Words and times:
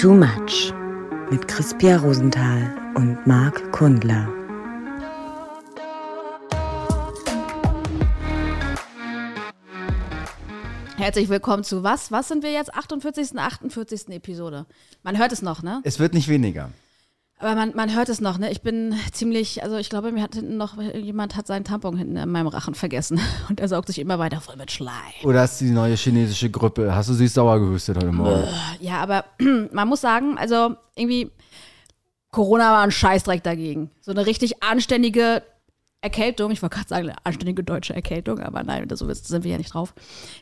Too 0.00 0.14
Much 0.14 0.72
mit 1.30 1.46
Crispia 1.46 1.98
Rosenthal 1.98 2.74
und 2.94 3.18
Marc 3.26 3.70
Kundler. 3.70 4.32
Herzlich 10.96 11.28
willkommen 11.28 11.64
zu 11.64 11.82
was? 11.82 12.10
Was 12.10 12.28
sind 12.28 12.42
wir 12.42 12.50
jetzt? 12.50 12.74
48. 12.74 13.38
48. 13.38 14.08
Episode. 14.08 14.64
Man 15.02 15.18
hört 15.18 15.32
es 15.32 15.42
noch, 15.42 15.62
ne? 15.62 15.82
Es 15.84 15.98
wird 15.98 16.14
nicht 16.14 16.28
weniger. 16.28 16.70
Aber 17.40 17.54
man, 17.54 17.72
man 17.74 17.94
hört 17.94 18.10
es 18.10 18.20
noch, 18.20 18.36
ne? 18.36 18.50
Ich 18.52 18.60
bin 18.60 18.94
ziemlich, 19.12 19.62
also 19.62 19.78
ich 19.78 19.88
glaube, 19.88 20.12
mir 20.12 20.22
hat 20.22 20.34
hinten 20.34 20.58
noch, 20.58 20.76
jemand 20.78 21.36
hat 21.36 21.46
seinen 21.46 21.64
Tampon 21.64 21.96
hinten 21.96 22.16
in 22.18 22.28
meinem 22.28 22.48
Rachen 22.48 22.74
vergessen. 22.74 23.18
Und 23.48 23.60
er 23.60 23.68
saugt 23.68 23.86
sich 23.86 23.98
immer 23.98 24.18
weiter 24.18 24.42
voll 24.42 24.56
mit 24.56 24.70
Schleim. 24.70 24.92
Oder 25.24 25.40
hast 25.40 25.58
du 25.58 25.64
die 25.64 25.70
neue 25.70 25.96
chinesische 25.96 26.50
Grippe? 26.50 26.94
Hast 26.94 27.08
du 27.08 27.14
sie 27.14 27.28
sauer 27.28 27.58
gehustet 27.58 27.96
heute 27.96 28.12
Morgen? 28.12 28.46
Ja, 28.80 28.98
aber 28.98 29.24
man 29.72 29.88
muss 29.88 30.02
sagen, 30.02 30.36
also 30.36 30.76
irgendwie, 30.94 31.30
Corona 32.30 32.72
war 32.72 32.82
ein 32.82 32.90
Scheißdreck 32.90 33.42
dagegen. 33.42 33.90
So 34.02 34.10
eine 34.10 34.26
richtig 34.26 34.62
anständige 34.62 35.42
Erkältung, 36.02 36.50
ich 36.50 36.60
wollte 36.60 36.76
gerade 36.76 36.88
sagen, 36.88 37.08
eine 37.08 37.16
anständige 37.24 37.64
deutsche 37.64 37.94
Erkältung, 37.94 38.40
aber 38.40 38.62
nein, 38.62 38.86
so 38.94 39.10
sind 39.12 39.44
wir 39.44 39.52
ja 39.52 39.58
nicht 39.58 39.72
drauf. 39.72 39.94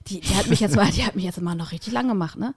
Die, 0.09 0.21
die 0.21 0.35
hat 0.35 0.49
mich 0.49 0.59
jetzt 0.59 0.75
mal, 0.75 0.91
die 0.91 1.05
hat 1.05 1.15
mich 1.15 1.25
jetzt 1.25 1.41
mal 1.41 1.55
noch 1.55 1.71
richtig 1.71 1.93
lang 1.93 2.09
gemacht, 2.09 2.39
ne? 2.39 2.55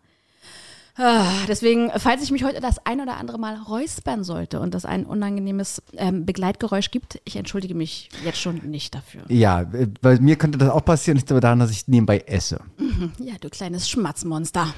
Ah, 0.98 1.26
Deswegen, 1.48 1.90
falls 1.98 2.22
ich 2.22 2.32
mich 2.32 2.44
heute 2.44 2.60
das 2.60 2.86
ein 2.86 3.00
oder 3.00 3.18
andere 3.18 3.40
Mal 3.40 3.56
räuspern 3.56 4.24
sollte 4.24 4.60
und 4.60 4.76
es 4.76 4.86
ein 4.86 5.06
unangenehmes 5.06 5.82
ähm, 5.94 6.26
Begleitgeräusch 6.26 6.92
gibt, 6.92 7.20
ich 7.24 7.36
entschuldige 7.38 7.76
mich 7.76 8.10
jetzt 8.24 8.40
schon 8.40 8.58
nicht 8.58 8.94
dafür. 8.94 9.22
Ja, 9.30 9.66
bei 10.02 10.20
mir 10.20 10.36
könnte 10.36 10.58
das 10.58 10.70
auch 10.70 10.84
passieren, 10.84 11.16
nicht 11.16 11.32
aber 11.32 11.40
daran, 11.42 11.60
dass 11.60 11.72
ich 11.72 11.88
nebenbei 11.88 12.20
esse. 12.28 12.60
Ja, 13.20 13.34
du 13.40 13.50
kleines 13.50 13.90
Schmatzmonster. 13.90 14.74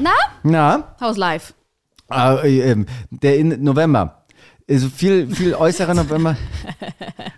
Na, 0.00 0.12
Na, 0.42 0.96
how's 1.00 1.16
life? 1.16 1.54
äh, 2.10 2.60
ähm, 2.70 2.86
der 3.10 3.38
in 3.38 3.62
November. 3.62 4.24
Also 4.68 4.88
viel, 4.88 5.32
viel 5.32 5.54
äußerer 5.54 5.94
November. 5.94 6.36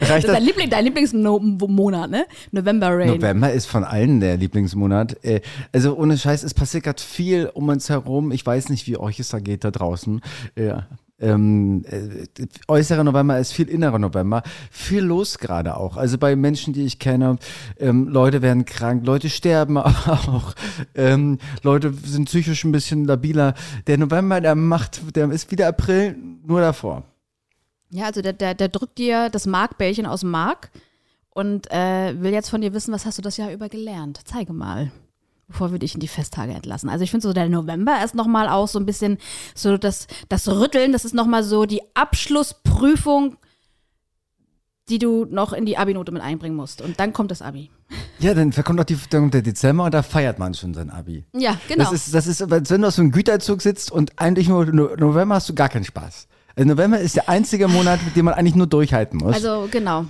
Das 0.01 0.11
Reicht 0.11 0.25
ist 0.25 0.29
das? 0.29 0.37
dein, 0.37 0.45
Liebling, 0.47 0.71
dein 0.71 0.85
Lieblingsmonat, 0.85 2.09
ne? 2.09 2.25
November 2.53 2.97
Rain. 2.97 3.09
November 3.09 3.53
ist 3.53 3.67
von 3.67 3.83
allen 3.83 4.21
der 4.21 4.37
Lieblingsmonat. 4.37 5.23
Äh, 5.25 5.41
Also 5.73 5.97
ohne 5.97 6.17
Scheiß, 6.17 6.45
es 6.45 6.55
passiert 6.55 6.85
gerade 6.85 7.03
viel 7.03 7.51
um 7.53 7.69
uns 7.69 7.91
herum. 7.91 8.31
Ich 8.31 8.47
weiß 8.47 8.69
nicht, 8.69 8.87
wie 8.87 8.97
euch 8.97 9.19
es 9.19 9.31
da 9.31 9.41
geht 9.41 9.65
da 9.65 9.73
draußen. 9.73 10.21
Ja. 10.57 10.87
Ähm, 11.21 11.85
äh, 11.91 12.27
äußerer 12.69 13.03
November 13.03 13.39
ist 13.41 13.53
viel 13.53 13.69
innerer 13.69 13.99
November. 13.99 14.45
Viel 14.71 15.03
los 15.03 15.39
gerade 15.39 15.77
auch. 15.77 15.97
Also 15.97 16.17
bei 16.17 16.37
Menschen, 16.37 16.73
die 16.73 16.85
ich 16.85 17.01
kenne, 17.01 17.37
ähm, 17.81 18.07
Leute 18.07 18.41
werden 18.41 18.65
krank, 18.67 19.05
Leute 19.05 19.29
sterben 19.29 19.77
auch. 19.79 20.55
Ähm, 20.95 21.39
Leute 21.65 21.93
sind 22.05 22.27
psychisch 22.27 22.63
ein 22.65 22.73
bisschen 22.73 23.05
labiler. 23.05 23.55
Der 23.89 23.99
November, 23.99 24.41
der 24.41 24.55
macht, 24.55 25.17
der 25.17 25.29
ist 25.31 25.51
wieder 25.51 25.67
April, 25.67 26.17
nur 26.47 26.61
davor. 26.61 27.03
Ja, 27.91 28.05
also 28.07 28.21
der, 28.23 28.33
der, 28.33 28.55
der 28.55 28.69
drückt 28.69 28.99
dir 28.99 29.31
das 29.31 29.47
Markbällchen 29.47 30.07
aus 30.07 30.21
dem 30.21 30.31
Mark 30.31 30.71
und 31.31 31.71
äh, 31.71 32.21
will 32.21 32.33
jetzt 32.33 32.51
von 32.51 32.61
dir 32.61 32.73
wissen, 32.75 32.93
was 32.93 33.07
hast 33.07 33.17
du 33.19 33.23
das 33.23 33.37
Jahr 33.37 33.51
über 33.53 33.69
gelernt? 33.69 34.21
Zeige 34.25 34.53
mal, 34.53 34.91
bevor 35.47 35.73
wir 35.73 35.79
dich 35.79 35.95
in 35.95 36.01
die 36.01 36.09
Festtage 36.09 36.53
entlassen. 36.53 36.91
Also 36.91 37.05
ich 37.05 37.11
finde 37.11 37.27
so, 37.27 37.33
der 37.33 37.49
November 37.49 38.05
ist 38.05 38.15
nochmal 38.15 38.49
auch 38.49 38.69
so 38.69 38.79
ein 38.79 38.85
bisschen 38.87 39.17
so 39.55 39.79
das, 39.79 40.07
das 40.29 40.47
Rütteln, 40.49 40.93
das 40.93 41.05
ist 41.07 41.15
nochmal 41.15 41.43
so 41.43 41.65
die 41.65 41.81
Abschlussprüfung, 41.95 43.37
die 44.89 44.99
du 44.99 45.27
noch 45.27 45.53
in 45.53 45.65
die 45.67 45.77
Abi-Note 45.79 46.13
mit 46.13 46.23
einbringen 46.23 46.57
musst. 46.57 46.81
Und 46.83 46.99
dann 46.99 47.13
kommt 47.13 47.31
das 47.31 47.43
Abi. 47.43 47.71
Ja, 48.19 48.35
dann 48.35 48.51
kommt 48.53 48.81
auch 48.81 48.85
die, 48.85 48.99
dann 49.11 49.31
der 49.31 49.43
Dezember 49.43 49.85
und 49.85 49.95
da 49.95 50.03
feiert 50.03 50.39
man 50.39 50.55
schon 50.55 50.75
sein 50.75 50.91
Abi. 50.91 51.25
Ja, 51.35 51.59
genau. 51.69 51.85
Das 51.85 51.93
ist, 51.93 52.15
das 52.15 52.27
ist, 52.27 52.51
wenn 52.51 52.83
du 52.83 52.89
auf 52.89 52.95
so 52.95 53.03
einem 53.03 53.13
Güterzug 53.13 53.63
sitzt 53.63 53.91
und 53.93 54.19
eigentlich 54.19 54.49
nur 54.49 54.67
no- 54.67 54.95
November 54.97 55.37
hast 55.37 55.49
du 55.49 55.55
gar 55.55 55.69
keinen 55.69 55.85
Spaß. 55.85 56.27
Also 56.59 56.71
November 56.71 56.99
ist 56.99 57.15
der 57.15 57.29
einzige 57.29 57.69
Monat, 57.69 58.05
mit 58.05 58.17
dem 58.17 58.25
man 58.25 58.35
eigentlich 58.35 58.57
nur 58.57 58.67
durchhalten 58.67 59.19
muss. 59.19 59.35
also 59.35 59.69
genau. 59.71 60.07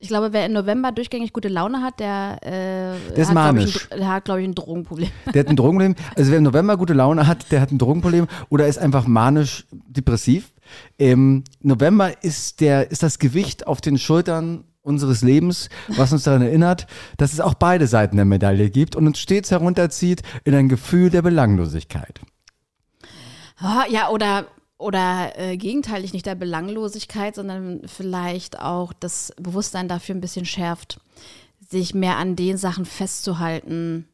Ich 0.00 0.06
glaube, 0.06 0.32
wer 0.32 0.46
im 0.46 0.52
November 0.52 0.92
durchgängig 0.92 1.32
gute 1.32 1.48
Laune 1.48 1.82
hat, 1.82 1.98
der, 1.98 2.38
äh, 2.42 2.50
Der 2.50 2.96
ist 3.16 3.28
hat, 3.30 3.34
glaub 3.34 3.56
ich, 3.56 3.64
manisch. 3.64 3.88
ein, 3.90 4.06
hat, 4.06 4.24
glaube 4.24 4.40
ich, 4.40 4.46
ein 4.46 4.54
Drogenproblem. 4.54 5.10
der 5.34 5.40
hat 5.40 5.48
ein 5.48 5.56
Drogenproblem. 5.56 5.96
Also 6.14 6.30
wer 6.30 6.38
im 6.38 6.44
November 6.44 6.76
gute 6.76 6.92
Laune 6.92 7.26
hat, 7.26 7.50
der 7.50 7.60
hat 7.60 7.72
ein 7.72 7.78
Drogenproblem 7.78 8.28
oder 8.48 8.68
ist 8.68 8.78
einfach 8.78 9.08
manisch 9.08 9.66
depressiv. 9.72 10.52
Im 10.96 11.42
November 11.60 12.22
ist 12.22 12.60
der, 12.60 12.92
ist 12.92 13.02
das 13.02 13.18
Gewicht 13.18 13.66
auf 13.66 13.80
den 13.80 13.98
Schultern 13.98 14.62
unseres 14.82 15.22
Lebens, 15.22 15.68
was 15.88 16.12
uns 16.12 16.22
daran 16.22 16.42
erinnert, 16.42 16.86
dass 17.16 17.32
es 17.32 17.40
auch 17.40 17.54
beide 17.54 17.88
Seiten 17.88 18.14
der 18.14 18.24
Medaille 18.24 18.70
gibt 18.70 18.94
und 18.94 19.08
uns 19.08 19.18
stets 19.18 19.50
herunterzieht 19.50 20.22
in 20.44 20.54
ein 20.54 20.68
Gefühl 20.68 21.10
der 21.10 21.22
Belanglosigkeit. 21.22 22.20
Ah, 23.58 23.84
ja, 23.90 24.08
oder, 24.10 24.46
oder 24.78 25.32
äh, 25.36 25.56
gegenteilig 25.56 26.12
nicht 26.12 26.26
der 26.26 26.36
Belanglosigkeit, 26.36 27.34
sondern 27.34 27.82
vielleicht 27.86 28.60
auch 28.60 28.92
das 28.92 29.32
Bewusstsein 29.36 29.88
dafür 29.88 30.14
ein 30.14 30.20
bisschen 30.20 30.46
schärft, 30.46 31.00
sich 31.68 31.94
mehr 31.94 32.16
an 32.16 32.36
den 32.36 32.56
Sachen 32.56 32.86
festzuhalten, 32.86 34.08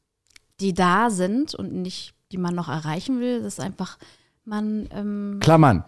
die 0.60 0.72
da 0.72 1.10
sind 1.10 1.54
und 1.54 1.72
nicht, 1.72 2.14
die 2.32 2.38
man 2.38 2.54
noch 2.54 2.68
erreichen 2.68 3.20
will. 3.20 3.42
Das 3.42 3.54
ist 3.54 3.60
einfach, 3.60 3.98
man, 4.44 4.88
ähm, 4.92 5.38
Klammern. 5.40 5.84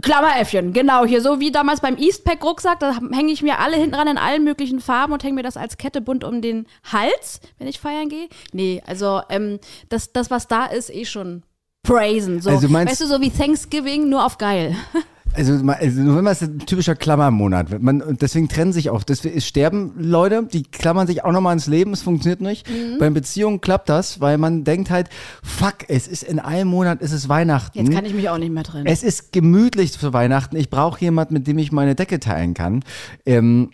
Klammeräffchen, 0.00 0.72
genau, 0.72 1.04
hier 1.04 1.20
so 1.20 1.40
wie 1.40 1.52
damals 1.52 1.82
beim 1.82 1.98
Eastpack-Rucksack, 1.98 2.80
da 2.80 2.98
hänge 3.12 3.32
ich 3.32 3.42
mir 3.42 3.58
alle 3.58 3.76
hinten 3.76 3.94
ran 3.94 4.08
in 4.08 4.16
allen 4.16 4.42
möglichen 4.42 4.80
Farben 4.80 5.12
und 5.12 5.22
hänge 5.22 5.34
mir 5.34 5.42
das 5.42 5.58
als 5.58 5.76
Kette 5.76 6.00
bunt 6.00 6.24
um 6.24 6.40
den 6.40 6.66
Hals, 6.90 7.40
wenn 7.58 7.66
ich 7.66 7.80
feiern 7.80 8.08
gehe. 8.08 8.28
Nee, 8.52 8.82
also 8.86 9.20
ähm, 9.28 9.58
das, 9.90 10.12
das, 10.12 10.30
was 10.30 10.48
da 10.48 10.64
ist, 10.64 10.88
eh 10.88 11.04
schon 11.04 11.42
praisen. 11.84 12.40
So. 12.40 12.50
Also 12.50 12.68
meinst- 12.68 12.90
weißt 12.92 13.02
du, 13.02 13.06
so 13.06 13.20
wie 13.20 13.30
Thanksgiving, 13.30 14.08
nur 14.08 14.24
auf 14.26 14.38
geil. 14.38 14.74
Also, 15.36 15.54
also 15.66 16.00
November 16.02 16.30
ist 16.30 16.42
ein 16.42 16.60
typischer 16.60 16.94
Klammermonat. 16.94 17.82
Man, 17.82 18.00
und 18.02 18.22
deswegen 18.22 18.48
trennen 18.48 18.72
sich 18.72 18.90
auch. 18.90 19.02
Deswegen, 19.02 19.36
es 19.36 19.44
sterben 19.44 19.92
Leute, 19.96 20.46
die 20.46 20.62
klammern 20.62 21.08
sich 21.08 21.24
auch 21.24 21.32
nochmal 21.32 21.54
ins 21.54 21.66
Leben. 21.66 21.92
Es 21.92 22.02
funktioniert 22.02 22.40
nicht. 22.40 22.70
Mhm. 22.70 22.98
Bei 23.00 23.10
Beziehungen 23.10 23.60
klappt 23.60 23.88
das, 23.88 24.20
weil 24.20 24.38
man 24.38 24.62
denkt 24.62 24.90
halt, 24.90 25.08
fuck, 25.42 25.88
es 25.88 26.06
ist 26.06 26.22
in 26.22 26.38
einem 26.38 26.68
Monat, 26.68 26.98
es 27.02 27.10
ist 27.10 27.28
Weihnachten. 27.28 27.76
Jetzt 27.76 27.90
kann 27.92 28.04
ich 28.04 28.14
mich 28.14 28.28
auch 28.28 28.38
nicht 28.38 28.52
mehr 28.52 28.62
trennen. 28.62 28.86
es 28.86 29.02
ist 29.02 29.32
gemütlich 29.32 29.90
zu 29.92 30.12
Weihnachten. 30.12 30.54
Ich 30.54 30.70
brauche 30.70 31.00
jemanden, 31.00 31.34
mit 31.34 31.48
dem 31.48 31.58
ich 31.58 31.72
meine 31.72 31.96
Decke 31.96 32.20
teilen 32.20 32.54
kann. 32.54 32.84
Ähm, 33.26 33.70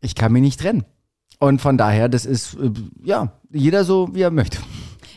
ich 0.00 0.14
kann 0.14 0.32
mich 0.32 0.40
nicht 0.40 0.60
trennen. 0.60 0.84
Und 1.38 1.60
von 1.60 1.76
daher, 1.76 2.08
das 2.08 2.24
ist, 2.24 2.54
äh, 2.54 2.70
ja, 3.02 3.32
jeder 3.52 3.84
so, 3.84 4.08
wie 4.14 4.22
er 4.22 4.30
möchte. 4.30 4.56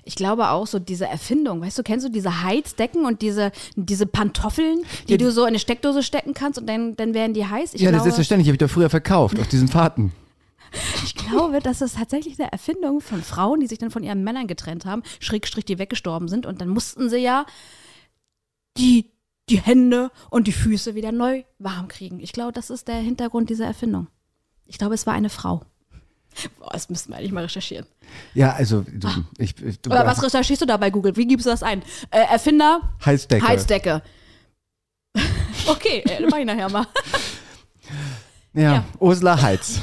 Ich 0.07 0.16
glaube 0.16 0.50
auch 0.51 0.66
so 0.66 0.79
diese 0.79 1.06
Erfindung, 1.06 1.62
weißt 1.62 1.78
du, 1.78 1.84
kennst 1.84 2.06
du 2.06 2.09
diese 2.09 2.41
Heizdecken 2.41 3.06
und 3.06 3.22
diese, 3.22 3.51
diese 3.75 4.06
Pantoffeln, 4.06 4.79
die 5.07 5.12
Ja, 5.12 5.18
du 5.18 5.31
so 5.31 5.41
in 5.41 5.50
eine 5.50 5.59
Steckdose 5.59 6.01
stecken 6.01 6.34
kannst 6.34 6.57
und 6.57 6.68
dann, 6.68 6.95
dann 6.95 7.13
werden 7.13 7.34
die 7.34 7.45
heiß? 7.45 7.73
Ich 7.73 7.81
ja, 7.81 7.91
das 7.91 7.97
glaube, 7.97 7.97
ist 7.97 8.03
selbstverständlich. 8.03 8.47
Habe 8.47 8.56
ich 8.56 8.59
doch 8.59 8.73
früher 8.73 8.90
verkauft, 8.90 9.38
auf 9.38 9.47
diesen 9.47 9.68
Fahrten. 9.68 10.13
Ich 11.03 11.16
glaube, 11.16 11.62
das 11.62 11.81
ist 11.81 11.95
tatsächlich 11.95 12.40
eine 12.40 12.51
Erfindung 12.51 13.00
von 13.00 13.23
Frauen, 13.23 13.62
die 13.62 13.68
sich 13.68 13.79
dann 13.79 13.90
von 13.90 14.03
ihren 14.03 14.23
Männern 14.23 14.47
getrennt 14.47 14.85
haben, 14.85 15.01
Schrägstrich, 15.19 15.63
die 15.63 15.79
weggestorben 15.79 16.28
sind 16.28 16.45
und 16.45 16.59
dann 16.59 16.68
mussten 16.68 17.09
sie 17.09 17.19
ja 17.19 17.45
die, 18.78 19.12
die 19.50 19.59
Hände 19.62 20.12
und 20.29 20.45
die 20.47 20.51
Füße 20.51 20.94
wieder 20.94 21.13
neu 21.13 21.44
warm 21.57 21.88
kriegen. 21.88 22.19
Ich 22.19 22.34
glaube, 22.34 22.51
das 22.51 22.69
ist 22.69 22.88
der 22.89 22.97
Hintergrund 22.97 23.50
dieser 23.50 23.66
Erfindung. 23.66 24.07
Ich 24.66 24.78
glaube, 24.78 24.94
es 24.94 25.07
war 25.07 25.13
eine 25.13 25.29
Frau. 25.29 25.63
Boah, 26.59 26.70
das 26.72 26.90
müssten 26.90 27.12
wir 27.12 27.18
eigentlich 27.18 27.31
mal 27.31 27.44
recherchieren. 27.44 27.86
Ja, 28.34 28.53
also, 28.53 28.86
du, 28.92 29.08
ich, 29.38 29.62
ich, 29.62 29.81
du 29.81 29.90
Oder 29.90 30.06
was 30.06 30.24
recherchierst 30.24 30.62
du 30.62 30.66
da 30.66 30.78
bei 30.78 30.90
Google? 30.90 31.16
Wie 31.16 31.28
gibst 31.28 31.46
du 31.46 31.50
das 31.50 31.64
ein? 31.64 31.81
Äh, 32.12 32.20
Erfinder, 32.31 32.81
Heizdecke. 33.06 33.48
Heizdecke. 33.48 34.02
Okay, 35.70 36.02
äh, 36.06 36.25
mach 36.30 36.38
ich 36.38 36.46
nachher 36.46 36.70
mal. 36.70 36.86
Ja, 38.53 38.74
Ja. 38.74 38.86
Ursula 39.00 39.40
Heiz. 39.40 39.81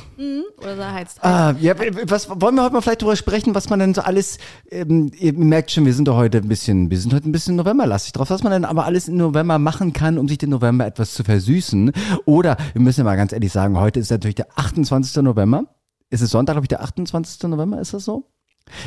Oder 0.58 0.76
so 0.76 0.84
heizt. 0.84 1.22
Ah, 1.22 1.54
ja, 1.60 1.74
was 2.08 2.28
wollen 2.28 2.56
wir 2.56 2.64
heute 2.64 2.72
mal 2.72 2.80
vielleicht 2.80 3.02
darüber 3.02 3.14
sprechen, 3.14 3.54
was 3.54 3.70
man 3.70 3.78
denn 3.78 3.94
so 3.94 4.00
alles, 4.00 4.38
ähm, 4.68 5.12
ihr 5.16 5.32
merkt 5.32 5.70
schon, 5.70 5.86
wir 5.86 5.94
sind 5.94 6.08
doch 6.08 6.16
heute 6.16 6.38
ein 6.38 6.48
bisschen, 6.48 6.90
wir 6.90 6.98
sind 6.98 7.14
heute 7.14 7.28
ein 7.28 7.32
bisschen 7.32 7.54
Novemberlastig 7.54 8.12
drauf, 8.12 8.30
was 8.30 8.42
man 8.42 8.50
denn 8.52 8.64
aber 8.64 8.84
alles 8.84 9.06
im 9.06 9.16
November 9.16 9.60
machen 9.60 9.92
kann, 9.92 10.18
um 10.18 10.26
sich 10.26 10.38
den 10.38 10.50
November 10.50 10.86
etwas 10.86 11.14
zu 11.14 11.22
versüßen. 11.22 11.92
Oder, 12.24 12.56
wir 12.72 12.82
müssen 12.82 13.00
ja 13.00 13.04
mal 13.04 13.16
ganz 13.16 13.32
ehrlich 13.32 13.52
sagen, 13.52 13.78
heute 13.78 14.00
ist 14.00 14.10
natürlich 14.10 14.34
der 14.36 14.48
28. 14.56 15.22
November. 15.22 15.66
Ist 16.14 16.20
es 16.20 16.30
Sonntag, 16.30 16.54
glaube 16.54 16.66
ich, 16.66 16.68
der 16.68 16.80
28. 16.80 17.42
November, 17.48 17.80
ist 17.80 17.92
das 17.92 18.04
so? 18.04 18.30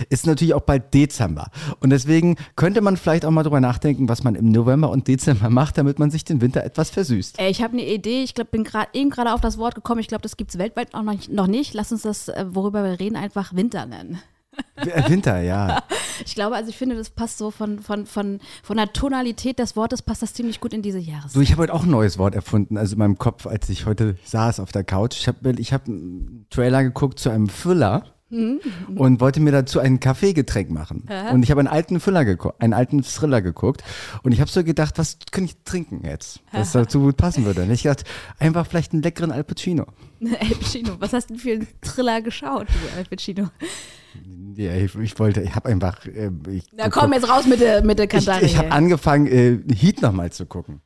Ist 0.10 0.26
natürlich 0.26 0.54
auch 0.54 0.62
bald 0.62 0.94
Dezember. 0.94 1.52
Und 1.82 1.90
deswegen 1.90 2.38
könnte 2.56 2.80
man 2.80 2.96
vielleicht 2.96 3.26
auch 3.26 3.32
mal 3.32 3.44
drüber 3.44 3.60
nachdenken, 3.60 4.08
was 4.08 4.24
man 4.24 4.34
im 4.36 4.50
November 4.50 4.90
und 4.90 5.10
Dezember 5.10 5.50
macht, 5.50 5.78
damit 5.78 6.00
man 6.00 6.10
sich 6.10 6.24
den 6.24 6.40
Winter 6.40 6.64
etwas 6.64 6.90
versüßt. 6.90 7.38
Äh, 7.38 7.50
ich 7.50 7.62
habe 7.62 7.74
eine 7.74 7.86
Idee. 7.86 8.24
Ich 8.24 8.34
glaube, 8.34 8.50
bin 8.50 8.64
gerade 8.64 8.88
eben 8.94 9.10
gerade 9.10 9.34
auf 9.34 9.42
das 9.42 9.58
Wort 9.58 9.76
gekommen. 9.76 10.00
Ich 10.00 10.08
glaube, 10.08 10.22
das 10.22 10.38
gibt 10.38 10.52
es 10.52 10.58
weltweit 10.58 10.94
auch 10.94 11.04
noch 11.04 11.12
nicht, 11.12 11.30
noch 11.30 11.48
nicht. 11.48 11.74
Lass 11.74 11.92
uns 11.92 12.04
das, 12.04 12.30
äh, 12.30 12.46
worüber 12.48 12.82
wir 12.82 12.98
reden, 12.98 13.18
einfach 13.18 13.54
Winter 13.54 13.86
nennen. 13.86 14.22
Äh, 14.76 15.10
Winter, 15.10 15.40
ja. 15.42 15.84
Ich 16.26 16.34
glaube, 16.34 16.56
also 16.56 16.70
ich 16.70 16.78
finde, 16.78 16.96
das 16.96 17.12
passt 17.12 17.38
so 17.38 17.52
von, 17.52 17.80
von, 17.80 18.08
von, 18.08 18.40
von 18.64 18.78
der 18.78 18.92
Tonalität 18.92 19.60
des 19.60 19.76
Wortes 19.76 20.02
passt 20.02 20.24
das 20.24 20.34
ziemlich 20.34 20.60
gut 20.60 20.74
in 20.74 20.82
diese 20.82 20.98
Jahreszeit. 20.98 21.36
Du, 21.36 21.42
ich 21.42 21.52
habe 21.52 21.62
heute 21.62 21.74
auch 21.76 21.84
ein 21.84 21.92
neues 21.92 22.18
Wort 22.18 22.34
erfunden, 22.34 22.76
also 22.76 22.94
in 22.94 23.00
meinem 23.00 23.20
Kopf, 23.20 23.46
als 23.46 23.70
ich 23.70 23.86
heute 23.86 24.16
saß 24.24 24.60
auf 24.60 24.72
der 24.72 24.84
Couch. 24.84 25.16
Ich 25.20 25.28
habe 25.28 25.52
ich 25.60 25.74
hab 25.74 25.88
einen 25.88 26.48
Trailer 26.50 26.84
geguckt 26.84 27.20
zu 27.20 27.30
einem 27.30 27.48
Thriller. 27.50 28.06
und 28.30 29.22
wollte 29.22 29.40
mir 29.40 29.52
dazu 29.52 29.80
ein 29.80 30.02
Kaffeegetränk 30.02 30.70
machen. 30.70 31.08
Und 31.32 31.44
ich 31.44 31.52
habe 31.52 31.62
einen 31.62 31.70
alten 31.70 32.00
Thriller 32.02 32.26
geguckt, 32.26 32.62
einen 32.62 32.74
alten 32.74 33.02
Thriller 33.04 33.42
geguckt 33.42 33.84
und 34.24 34.34
ich 34.34 34.42
habe 34.42 34.52
so 34.52 34.66
gedacht, 34.66 34.98
was 34.98 35.18
könnte 35.32 35.52
ich 35.52 35.64
trinken 35.64 36.02
jetzt, 36.04 36.42
was 36.52 36.74
dazu 36.74 37.00
gut 37.00 37.16
passen 37.16 37.46
würde. 37.46 37.62
Und 37.62 37.72
ich 37.72 37.84
dachte, 37.84 38.04
einfach 38.38 38.66
vielleicht 38.68 38.92
einen 38.92 39.02
leckeren 39.02 39.32
Al 39.32 39.46
Pacino. 39.46 39.86
Al 40.22 40.56
Pacino, 40.60 40.96
was 41.00 41.14
hast 41.14 41.30
du 41.30 41.36
für 41.36 41.52
einen 41.52 41.68
Thriller 41.82 42.22
geschaut, 42.22 42.68
du 42.68 42.98
Al 42.98 43.06
Pacino? 43.06 43.50
Ja, 44.56 44.74
ich, 44.76 44.96
ich 44.96 45.20
wollte, 45.20 45.42
ich 45.42 45.54
habe 45.56 45.70
einfach. 45.70 46.06
Äh, 46.06 46.32
ich, 46.50 46.64
Na 46.76 46.90
komm, 46.90 47.14
jetzt 47.14 47.30
raus 47.30 47.46
mit 47.46 47.60
der, 47.60 47.84
mit 47.84 48.00
der 48.00 48.06
ich, 48.06 48.12
Kantare. 48.12 48.44
ich 48.46 48.58
habe 48.58 48.72
angefangen, 48.72 49.28
äh, 49.28 49.60
Heat 49.74 50.02
nochmal 50.02 50.32
zu 50.32 50.46
gucken. 50.46 50.82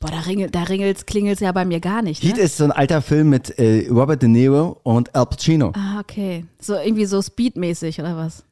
Boah, 0.00 0.10
da, 0.10 0.20
ringelt, 0.20 0.54
da 0.54 0.64
ringelt's, 0.64 1.06
klingelt's 1.06 1.40
ja 1.40 1.50
bei 1.52 1.64
mir 1.64 1.80
gar 1.80 2.02
nicht. 2.02 2.22
Heat 2.22 2.36
Ne? 2.36 2.42
ist 2.42 2.56
so 2.56 2.64
ein 2.64 2.72
alter 2.72 3.00
Film 3.02 3.30
mit 3.30 3.58
äh, 3.58 3.88
Robert 3.90 4.20
De 4.22 4.28
Niro 4.28 4.78
und 4.82 5.14
Al 5.14 5.26
Pacino. 5.26 5.72
Ah, 5.74 6.00
okay. 6.00 6.44
So 6.60 6.74
irgendwie 6.74 7.06
so 7.06 7.22
speedmäßig 7.22 8.00
oder 8.00 8.16
was? 8.16 8.44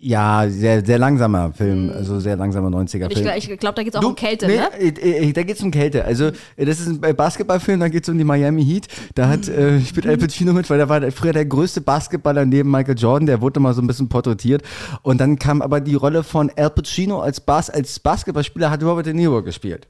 Ja, 0.00 0.48
sehr, 0.48 0.84
sehr 0.86 0.96
langsamer 0.98 1.52
Film, 1.52 1.90
also 1.92 2.20
sehr 2.20 2.36
langsamer 2.36 2.68
90er 2.68 3.06
Und 3.06 3.12
ich, 3.12 3.18
Film. 3.18 3.32
ich 3.36 3.58
glaube, 3.58 3.74
da 3.74 3.82
geht's 3.82 3.96
auch 3.96 4.00
Du- 4.00 4.08
um 4.10 4.14
Kälte, 4.14 4.46
nee, 4.46 4.56
ne? 4.56 4.68
äh, 4.78 5.28
äh, 5.28 5.32
da 5.32 5.42
geht's 5.42 5.60
um 5.60 5.72
Kälte. 5.72 6.04
Also, 6.04 6.26
äh, 6.56 6.64
das 6.64 6.78
ist 6.78 6.86
ein 6.86 7.02
äh, 7.02 7.12
Basketballfilm, 7.12 7.80
da 7.80 7.88
geht's 7.88 8.08
um 8.08 8.16
die 8.16 8.22
Miami 8.22 8.64
Heat. 8.64 8.86
Da 9.16 9.28
hat, 9.28 9.48
äh, 9.48 9.80
spielt 9.80 10.06
Al 10.06 10.16
Pacino 10.16 10.52
mit, 10.52 10.70
weil 10.70 10.78
der 10.78 10.88
war 10.88 11.00
früher 11.10 11.32
der 11.32 11.46
größte 11.46 11.80
Basketballer 11.80 12.44
neben 12.46 12.70
Michael 12.70 12.96
Jordan, 12.96 13.26
der 13.26 13.40
wurde 13.40 13.58
mal 13.58 13.74
so 13.74 13.82
ein 13.82 13.88
bisschen 13.88 14.08
porträtiert. 14.08 14.62
Und 15.02 15.20
dann 15.20 15.36
kam 15.36 15.62
aber 15.62 15.80
die 15.80 15.96
Rolle 15.96 16.22
von 16.22 16.52
Al 16.56 16.70
Pacino 16.70 17.20
als, 17.20 17.40
Bas 17.40 17.68
als 17.68 17.98
Basketballspieler, 17.98 18.70
hat 18.70 18.84
Robert 18.84 19.06
De 19.06 19.14
Niro 19.14 19.42
gespielt. 19.42 19.88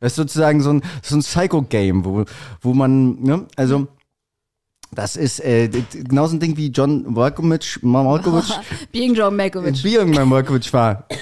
Das 0.00 0.12
ist 0.12 0.16
sozusagen 0.16 0.60
so 0.60 0.70
ein, 0.74 0.82
so 1.02 1.16
ein 1.16 1.20
Psycho-Game, 1.22 2.04
wo, 2.04 2.24
wo 2.60 2.74
man, 2.74 3.22
ne, 3.22 3.46
also, 3.56 3.88
das 4.92 5.16
ist 5.16 5.40
äh, 5.40 5.68
genauso 5.68 6.36
ein 6.36 6.40
Ding 6.40 6.56
wie 6.56 6.68
John 6.68 7.12
Malkovich, 7.12 7.82
Malkovich, 7.82 8.52
Being 8.92 9.14
John 9.14 9.36
Malkovich. 9.36 9.84
wie 9.84 9.94
irgendwann 9.94 10.28
Malkovich 10.28 10.72
war. 10.72 11.06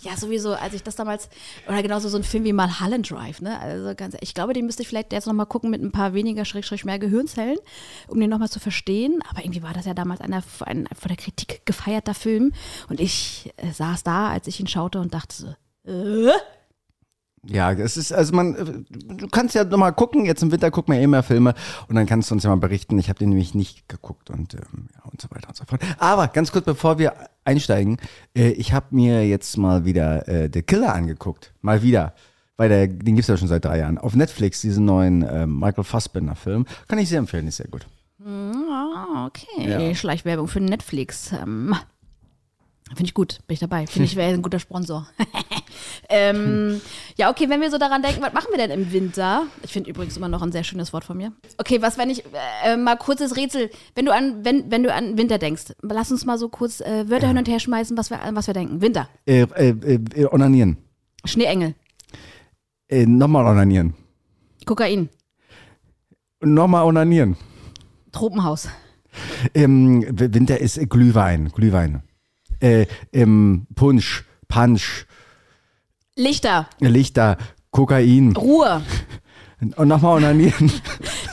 Ja, 0.00 0.16
sowieso, 0.16 0.54
als 0.54 0.74
ich 0.74 0.84
das 0.84 0.94
damals, 0.94 1.28
oder 1.66 1.82
genauso 1.82 2.08
so 2.08 2.16
ein 2.16 2.22
Film 2.22 2.44
wie 2.44 2.52
Mulholland 2.52 3.10
Drive, 3.10 3.40
ne? 3.40 3.58
Also 3.60 3.94
ganz, 3.96 4.16
ich 4.20 4.32
glaube, 4.32 4.52
den 4.52 4.64
müsste 4.64 4.82
ich 4.82 4.88
vielleicht 4.88 5.12
jetzt 5.12 5.26
nochmal 5.26 5.46
gucken 5.46 5.70
mit 5.70 5.82
ein 5.82 5.90
paar 5.90 6.14
weniger, 6.14 6.44
schrägstrich 6.44 6.84
mehr 6.84 7.00
Gehirnzellen, 7.00 7.58
um 8.06 8.20
den 8.20 8.30
nochmal 8.30 8.48
zu 8.48 8.60
verstehen. 8.60 9.20
Aber 9.28 9.44
irgendwie 9.44 9.62
war 9.62 9.74
das 9.74 9.86
ja 9.86 9.94
damals 9.94 10.20
einer, 10.20 10.42
ein 10.60 10.88
von 10.96 11.08
der 11.08 11.16
Kritik 11.16 11.66
gefeierter 11.66 12.14
Film. 12.14 12.52
Und 12.88 13.00
ich 13.00 13.52
äh, 13.56 13.72
saß 13.72 14.04
da, 14.04 14.28
als 14.28 14.46
ich 14.46 14.60
ihn 14.60 14.68
schaute 14.68 15.00
und 15.00 15.12
dachte 15.12 15.34
so, 15.36 15.90
äh? 15.92 16.30
Ja, 17.46 17.72
es 17.72 17.96
ist, 17.96 18.12
also 18.12 18.34
man, 18.34 18.54
äh, 18.54 18.64
du 18.90 19.28
kannst 19.28 19.54
ja 19.54 19.64
nochmal 19.64 19.92
gucken, 19.92 20.24
jetzt 20.24 20.42
im 20.42 20.50
Winter 20.50 20.70
gucken 20.70 20.94
wir 20.94 21.00
eh 21.00 21.06
mehr 21.06 21.22
Filme 21.22 21.54
und 21.88 21.94
dann 21.94 22.06
kannst 22.06 22.30
du 22.30 22.34
uns 22.34 22.42
ja 22.42 22.50
mal 22.50 22.56
berichten. 22.56 22.98
Ich 22.98 23.08
habe 23.08 23.18
den 23.18 23.30
nämlich 23.30 23.54
nicht 23.54 23.88
geguckt 23.88 24.30
und, 24.30 24.54
ähm, 24.54 24.88
ja, 24.94 25.02
und 25.10 25.20
so 25.20 25.30
weiter 25.30 25.48
und 25.48 25.56
so 25.56 25.64
fort. 25.64 25.80
Aber 25.98 26.28
ganz 26.28 26.52
kurz, 26.52 26.64
bevor 26.64 26.98
wir 26.98 27.14
einsteigen, 27.44 27.98
äh, 28.36 28.50
ich 28.50 28.72
habe 28.72 28.86
mir 28.90 29.26
jetzt 29.26 29.56
mal 29.56 29.84
wieder 29.84 30.28
äh, 30.28 30.50
The 30.52 30.62
Killer 30.62 30.94
angeguckt. 30.94 31.52
Mal 31.60 31.82
wieder. 31.82 32.14
Weil 32.56 32.68
der, 32.68 32.88
den 32.88 33.14
gibt's 33.14 33.28
ja 33.28 33.36
schon 33.36 33.46
seit 33.46 33.64
drei 33.64 33.78
Jahren. 33.78 33.98
Auf 33.98 34.16
Netflix, 34.16 34.60
diesen 34.60 34.84
neuen 34.84 35.22
äh, 35.22 35.46
Michael 35.46 35.84
Fassbender-Film. 35.84 36.66
Kann 36.88 36.98
ich 36.98 37.08
sehr 37.08 37.20
empfehlen, 37.20 37.46
ist 37.46 37.58
sehr 37.58 37.68
gut. 37.68 37.86
Ah, 38.24 39.26
okay. 39.26 39.46
Ja. 39.68 39.94
Schleichwerbung 39.94 40.48
für 40.48 40.60
Netflix. 40.60 41.30
Ähm, 41.32 41.74
Finde 42.88 43.04
ich 43.04 43.14
gut, 43.14 43.40
bin 43.46 43.54
ich 43.54 43.60
dabei. 43.60 43.86
Finde 43.86 44.04
ich, 44.06 44.16
wäre 44.16 44.34
ein 44.34 44.42
guter 44.42 44.58
Sponsor. 44.58 45.06
ähm, 46.08 46.80
ja, 47.16 47.30
okay, 47.30 47.48
wenn 47.48 47.60
wir 47.60 47.70
so 47.70 47.78
daran 47.78 48.02
denken, 48.02 48.22
was 48.22 48.32
machen 48.32 48.48
wir 48.50 48.58
denn 48.58 48.70
im 48.70 48.92
Winter? 48.92 49.46
Ich 49.62 49.72
finde 49.72 49.90
übrigens 49.90 50.16
immer 50.16 50.28
noch 50.28 50.42
ein 50.42 50.52
sehr 50.52 50.64
schönes 50.64 50.92
Wort 50.92 51.04
von 51.04 51.16
mir. 51.16 51.32
Okay, 51.58 51.80
was, 51.82 51.98
wenn 51.98 52.10
ich, 52.10 52.24
äh, 52.64 52.76
mal 52.76 52.96
kurzes 52.96 53.36
Rätsel, 53.36 53.70
wenn 53.94 54.04
du 54.06 54.12
an, 54.14 54.44
wenn, 54.44 54.70
wenn 54.70 54.82
du 54.82 54.92
an 54.92 55.16
Winter 55.18 55.38
denkst, 55.38 55.64
lass 55.82 56.10
uns 56.10 56.24
mal 56.24 56.38
so 56.38 56.48
kurz 56.48 56.80
äh, 56.80 57.08
Wörter 57.08 57.28
hin 57.28 57.38
und 57.38 57.48
her 57.48 57.60
schmeißen, 57.60 57.96
was 57.96 58.10
wir, 58.10 58.22
an 58.22 58.36
was 58.36 58.46
wir 58.46 58.54
denken. 58.54 58.80
Winter, 58.80 59.08
Äh, 59.26 59.42
äh, 59.42 59.98
äh, 60.14 60.26
onanieren. 60.26 60.78
Schneeengel, 61.24 61.74
Äh, 62.88 63.06
nochmal 63.06 63.44
onanieren. 63.46 63.94
Kokain, 64.64 65.08
nochmal 66.40 66.84
onanieren. 66.84 67.36
Tropenhaus, 68.12 68.68
Ähm, 69.54 70.04
Winter 70.10 70.58
ist 70.60 70.78
Glühwein. 70.88 71.48
Glühwein. 71.48 72.02
Äh, 72.60 72.86
ähm, 73.12 73.66
Punsch, 73.74 74.24
Punch, 74.48 75.06
Lichter, 76.18 76.68
Lichter, 76.80 77.36
Kokain 77.70 78.34
Ruhe. 78.36 78.82
und 79.76 79.88
nochmal 79.88 80.16
onanieren. 80.16 80.70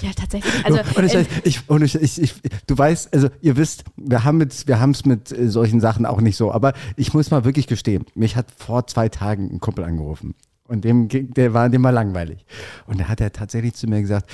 Ja, 0.01 0.11
tatsächlich. 0.15 0.53
Also, 0.65 0.79
und 0.99 1.05
ich, 1.05 1.15
äh, 1.15 1.25
ich, 1.45 1.67
und 1.69 1.81
ich, 1.81 1.95
ich, 1.95 2.21
ich, 2.21 2.33
du 2.67 2.77
weißt, 2.77 3.11
also 3.11 3.29
ihr 3.41 3.57
wisst, 3.57 3.85
wir 3.95 4.23
haben 4.23 4.37
mit, 4.37 4.67
wir 4.67 4.79
haben 4.79 4.91
es 4.91 5.03
mit 5.05 5.31
äh, 5.31 5.47
solchen 5.49 5.79
Sachen 5.81 6.05
auch 6.05 6.21
nicht 6.21 6.37
so. 6.37 6.51
Aber 6.51 6.73
ich 6.95 7.15
muss 7.15 7.31
mal 7.31 7.43
wirklich 7.43 7.65
gestehen, 7.65 8.05
mich 8.13 8.35
hat 8.35 8.51
vor 8.55 8.85
zwei 8.85 9.09
Tagen 9.09 9.49
ein 9.51 9.59
Kumpel 9.59 9.83
angerufen 9.83 10.35
und 10.67 10.83
dem, 10.83 11.07
ging- 11.07 11.33
der 11.33 11.55
war, 11.55 11.69
dem 11.69 11.81
war 11.81 11.91
langweilig. 11.91 12.45
Und 12.85 12.99
da 12.99 13.07
hat 13.07 13.19
er 13.19 13.31
tatsächlich 13.31 13.73
zu 13.73 13.87
mir 13.87 13.99
gesagt, 14.01 14.29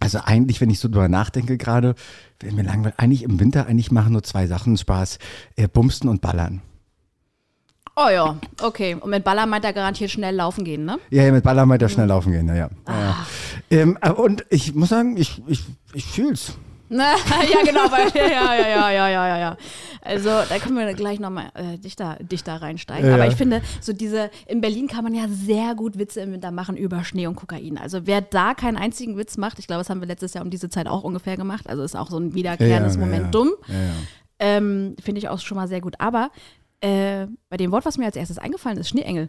also 0.00 0.18
eigentlich, 0.22 0.60
wenn 0.60 0.68
ich 0.70 0.80
so 0.80 0.88
drüber 0.88 1.08
nachdenke 1.08 1.56
gerade, 1.56 1.94
wenn 2.40 2.56
mir 2.56 2.64
langweilig, 2.64 2.98
eigentlich 2.98 3.22
im 3.22 3.40
Winter 3.40 3.66
eigentlich 3.66 3.90
machen 3.90 4.12
nur 4.12 4.22
zwei 4.22 4.46
Sachen 4.48 4.76
Spaß, 4.76 5.18
äh, 5.56 5.66
Bumsten 5.68 6.08
und 6.08 6.20
Ballern. 6.20 6.60
Oh 8.00 8.08
ja, 8.10 8.36
okay. 8.62 8.96
Und 8.98 9.10
mit 9.10 9.24
Baller 9.24 9.46
meint 9.46 9.64
er 9.64 9.72
garantiert 9.72 10.10
schnell 10.10 10.34
laufen 10.34 10.64
gehen, 10.64 10.84
ne? 10.84 10.98
Ja, 11.10 11.24
ja, 11.24 11.32
mit 11.32 11.44
Ballern 11.44 11.68
weiter 11.68 11.88
schnell 11.88 12.06
laufen 12.06 12.32
gehen, 12.32 12.48
ja, 12.48 12.54
ja. 12.54 12.70
ja. 12.88 13.26
Ähm, 13.70 13.98
äh, 14.00 14.10
und 14.10 14.44
ich 14.50 14.74
muss 14.74 14.88
sagen, 14.88 15.16
ich, 15.16 15.42
ich, 15.46 15.64
ich 15.92 16.06
fühl's. 16.06 16.54
ja, 16.92 17.62
genau, 17.64 17.82
weil, 17.92 18.08
ja, 18.14 18.26
ja, 18.28 18.54
ja, 18.54 18.90
ja, 18.90 19.08
ja, 19.08 19.28
ja, 19.28 19.38
ja. 19.38 19.56
Also, 20.02 20.28
da 20.28 20.58
können 20.58 20.76
wir 20.76 20.92
gleich 20.94 21.20
nochmal 21.20 21.52
äh, 21.54 21.78
dichter, 21.78 22.16
dichter 22.20 22.60
reinsteigen. 22.60 23.08
Ja. 23.08 23.14
Aber 23.14 23.28
ich 23.28 23.36
finde, 23.36 23.62
so 23.80 23.92
diese, 23.92 24.28
in 24.48 24.60
Berlin 24.60 24.88
kann 24.88 25.04
man 25.04 25.14
ja 25.14 25.28
sehr 25.28 25.76
gut 25.76 25.98
Witze 25.98 26.20
im 26.20 26.32
Winter 26.32 26.50
machen 26.50 26.76
über 26.76 27.04
Schnee 27.04 27.28
und 27.28 27.36
Kokain. 27.36 27.78
Also, 27.78 28.08
wer 28.08 28.20
da 28.20 28.54
keinen 28.54 28.76
einzigen 28.76 29.16
Witz 29.16 29.36
macht, 29.36 29.60
ich 29.60 29.68
glaube, 29.68 29.80
das 29.80 29.88
haben 29.88 30.00
wir 30.00 30.08
letztes 30.08 30.34
Jahr 30.34 30.42
um 30.42 30.50
diese 30.50 30.68
Zeit 30.68 30.88
auch 30.88 31.04
ungefähr 31.04 31.36
gemacht. 31.36 31.68
Also, 31.68 31.84
ist 31.84 31.96
auch 31.96 32.10
so 32.10 32.18
ein 32.18 32.34
wiederkehrendes 32.34 32.96
Ja, 32.96 33.00
Momentum. 33.00 33.50
Ja. 33.68 33.74
Ähm, 34.40 34.96
finde 35.00 35.20
ich 35.20 35.28
auch 35.28 35.38
schon 35.38 35.58
mal 35.58 35.68
sehr 35.68 35.80
gut. 35.82 35.94
Aber 36.00 36.30
äh, 36.80 37.26
bei 37.48 37.56
dem 37.56 37.72
Wort, 37.72 37.84
was 37.84 37.98
mir 37.98 38.06
als 38.06 38.16
erstes 38.16 38.38
eingefallen 38.38 38.78
ist, 38.78 38.88
Schneeengel. 38.88 39.28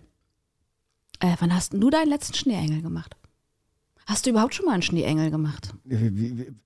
Äh, 1.19 1.35
wann 1.39 1.53
hast 1.53 1.73
du 1.73 1.89
deinen 1.89 2.09
letzten 2.09 2.33
Schneeengel 2.33 2.81
gemacht? 2.81 3.15
Hast 4.05 4.25
du 4.25 4.31
überhaupt 4.31 4.55
schon 4.55 4.65
mal 4.65 4.73
einen 4.73 4.81
Schneeengel 4.81 5.29
gemacht? 5.31 5.73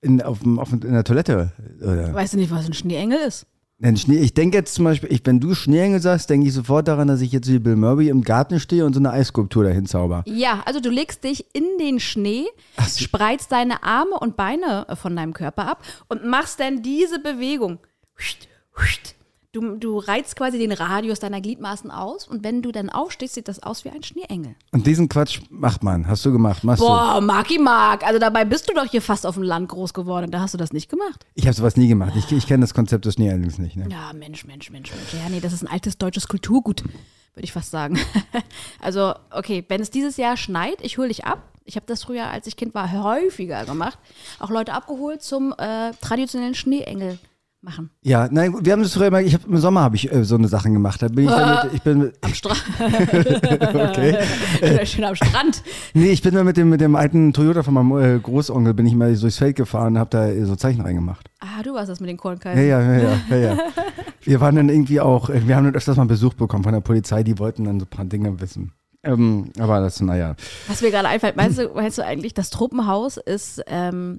In, 0.00 0.22
auf, 0.22 0.40
auf, 0.56 0.72
in 0.72 0.80
der 0.80 1.04
Toilette. 1.04 1.52
Oder? 1.80 2.14
Weißt 2.14 2.32
du 2.32 2.38
nicht, 2.38 2.50
was 2.50 2.66
ein 2.66 2.72
Schneeengel 2.72 3.18
ist? 3.18 3.46
Denn 3.78 3.96
Schnee, 3.98 4.18
ich 4.18 4.32
denke 4.32 4.56
jetzt 4.56 4.74
zum 4.74 4.86
Beispiel, 4.86 5.12
ich, 5.12 5.20
wenn 5.24 5.38
du 5.38 5.54
Schneeengel 5.54 6.00
sagst, 6.00 6.30
denke 6.30 6.48
ich 6.48 6.54
sofort 6.54 6.88
daran, 6.88 7.08
dass 7.08 7.20
ich 7.20 7.30
jetzt 7.30 7.50
wie 7.50 7.58
Bill 7.58 7.76
Murray 7.76 8.08
im 8.08 8.22
Garten 8.22 8.58
stehe 8.58 8.86
und 8.86 8.94
so 8.94 9.00
eine 9.00 9.10
Eisskulptur 9.10 9.64
dahin 9.64 9.84
zauber. 9.84 10.24
Ja, 10.26 10.62
also 10.64 10.80
du 10.80 10.88
legst 10.88 11.24
dich 11.24 11.44
in 11.52 11.64
den 11.78 12.00
Schnee, 12.00 12.46
Ach 12.76 12.88
spreizt 12.88 13.52
deine 13.52 13.82
Arme 13.82 14.18
und 14.18 14.36
Beine 14.36 14.86
äh, 14.88 14.96
von 14.96 15.14
deinem 15.14 15.34
Körper 15.34 15.70
ab 15.70 15.82
und 16.08 16.24
machst 16.24 16.58
dann 16.58 16.82
diese 16.82 17.20
Bewegung. 17.20 17.78
Huscht, 18.16 18.48
huscht. 18.78 19.15
Du, 19.56 19.76
du 19.76 19.98
reizt 19.98 20.36
quasi 20.36 20.58
den 20.58 20.70
Radius 20.70 21.18
deiner 21.18 21.40
Gliedmaßen 21.40 21.90
aus 21.90 22.28
und 22.28 22.44
wenn 22.44 22.60
du 22.60 22.72
dann 22.72 22.90
aufstehst, 22.90 23.36
sieht 23.36 23.48
das 23.48 23.62
aus 23.62 23.86
wie 23.86 23.88
ein 23.88 24.02
Schneeengel. 24.02 24.54
Und 24.70 24.86
diesen 24.86 25.08
Quatsch 25.08 25.40
macht 25.48 25.82
man. 25.82 26.06
Hast 26.06 26.26
du 26.26 26.32
gemacht? 26.32 26.62
Machst 26.62 26.82
Boah, 26.82 27.22
Marki 27.22 27.58
Mark, 27.58 28.06
also 28.06 28.18
dabei 28.18 28.44
bist 28.44 28.68
du 28.68 28.74
doch 28.74 28.84
hier 28.84 29.00
fast 29.00 29.24
auf 29.24 29.36
dem 29.36 29.44
Land 29.44 29.70
groß 29.70 29.94
geworden. 29.94 30.30
Da 30.30 30.40
hast 30.40 30.52
du 30.52 30.58
das 30.58 30.74
nicht 30.74 30.90
gemacht. 30.90 31.22
du? 31.22 31.26
Ich 31.36 31.46
habe 31.46 31.54
sowas 31.54 31.74
nie 31.78 31.88
gemacht. 31.88 32.12
Ich, 32.16 32.30
ich 32.32 32.46
kenne 32.46 32.64
das 32.64 32.74
Konzept 32.74 33.06
des 33.06 33.14
Schneeengels 33.14 33.56
nicht. 33.56 33.76
Ne? 33.76 33.88
Ja, 33.90 34.12
Mensch, 34.12 34.44
Mensch, 34.44 34.68
Mensch, 34.68 34.90
Mensch. 34.90 35.14
Ja, 35.14 35.30
nee, 35.30 35.40
das 35.40 35.54
ist 35.54 35.62
ein 35.62 35.68
altes 35.68 35.96
deutsches 35.96 36.28
Kulturgut, 36.28 36.82
würde 36.82 37.44
ich 37.44 37.52
fast 37.52 37.70
sagen. 37.70 37.98
also, 38.82 39.14
okay, 39.30 39.64
wenn 39.68 39.80
es 39.80 39.88
dieses 39.88 40.18
Jahr 40.18 40.36
schneit, 40.36 40.82
ich 40.82 40.98
hole 40.98 41.08
dich 41.08 41.24
ab. 41.24 41.38
Ich 41.64 41.76
habe 41.76 41.86
das 41.86 42.04
früher, 42.04 42.30
als 42.30 42.46
ich 42.46 42.56
Kind 42.56 42.74
war, 42.74 42.92
häufiger 42.92 43.64
gemacht. 43.64 43.98
Auch 44.38 44.50
Leute 44.50 44.74
abgeholt 44.74 45.22
zum 45.22 45.54
äh, 45.56 45.92
traditionellen 46.02 46.54
Schneeengel 46.54 47.18
machen. 47.66 47.90
Ja, 48.02 48.28
nein, 48.30 48.54
wir 48.64 48.72
haben 48.72 48.82
das 48.82 48.94
früher 48.94 49.10
mal, 49.10 49.22
ich 49.22 49.34
habe 49.34 49.44
im 49.48 49.58
Sommer 49.58 49.82
habe 49.82 49.96
ich 49.96 50.10
äh, 50.10 50.24
so 50.24 50.36
eine 50.36 50.48
Sachen 50.48 50.72
gemacht. 50.72 51.02
Da 51.02 51.08
bin 51.08 51.24
ich 51.24 51.30
dann 51.30 51.64
mit, 51.66 51.74
ich 51.74 51.82
bin 51.82 51.98
mit, 51.98 52.14
Am 52.22 52.32
Strand. 52.32 52.64
okay. 53.74 54.86
Schön 54.86 55.04
am 55.04 55.14
Strand. 55.14 55.62
Nee, 55.92 56.10
ich 56.10 56.22
bin 56.22 56.34
da 56.34 56.44
mit 56.44 56.56
dem 56.56 56.70
mit 56.70 56.80
dem 56.80 56.96
alten 56.96 57.32
Toyota 57.32 57.62
von 57.62 57.74
meinem 57.74 58.16
äh, 58.16 58.18
Großonkel 58.18 58.72
bin 58.72 58.86
ich 58.86 58.94
mal 58.94 59.14
durchs 59.14 59.36
Feld 59.36 59.56
gefahren 59.56 59.94
und 59.94 59.98
habe 59.98 60.10
da 60.10 60.28
äh, 60.28 60.44
so 60.44 60.56
Zeichen 60.56 60.80
reingemacht. 60.80 61.28
Ah, 61.40 61.62
du 61.62 61.74
warst 61.74 61.90
das 61.90 62.00
mit 62.00 62.08
den 62.08 62.16
Ja, 62.16 62.22
Kornkalben. 62.22 62.66
ja, 62.66 62.80
ja, 62.80 62.98
ja, 62.98 63.18
ja, 63.28 63.36
ja. 63.36 63.58
Wir 64.22 64.40
waren 64.40 64.56
dann 64.56 64.68
irgendwie 64.68 65.00
auch, 65.00 65.30
äh, 65.30 65.46
wir 65.46 65.54
haben 65.54 65.64
dann 65.64 65.76
öfters 65.76 65.96
mal 65.96 66.06
Besuch 66.06 66.34
bekommen 66.34 66.64
von 66.64 66.72
der 66.72 66.80
Polizei, 66.80 67.22
die 67.22 67.38
wollten 67.38 67.62
dann 67.64 67.78
so 67.78 67.86
ein 67.86 67.90
paar 67.90 68.04
Dinge 68.04 68.40
wissen. 68.40 68.72
Ähm, 69.04 69.52
aber 69.58 69.78
das, 69.80 70.00
naja. 70.00 70.34
Was 70.66 70.82
mir 70.82 70.90
gerade 70.90 71.06
einfällt, 71.06 71.36
meinst 71.36 71.58
du, 71.58 71.68
meinst 71.74 71.96
du 71.98 72.04
eigentlich, 72.04 72.34
das 72.34 72.50
Tropenhaus 72.50 73.18
ist 73.18 73.62
ähm, 73.68 74.18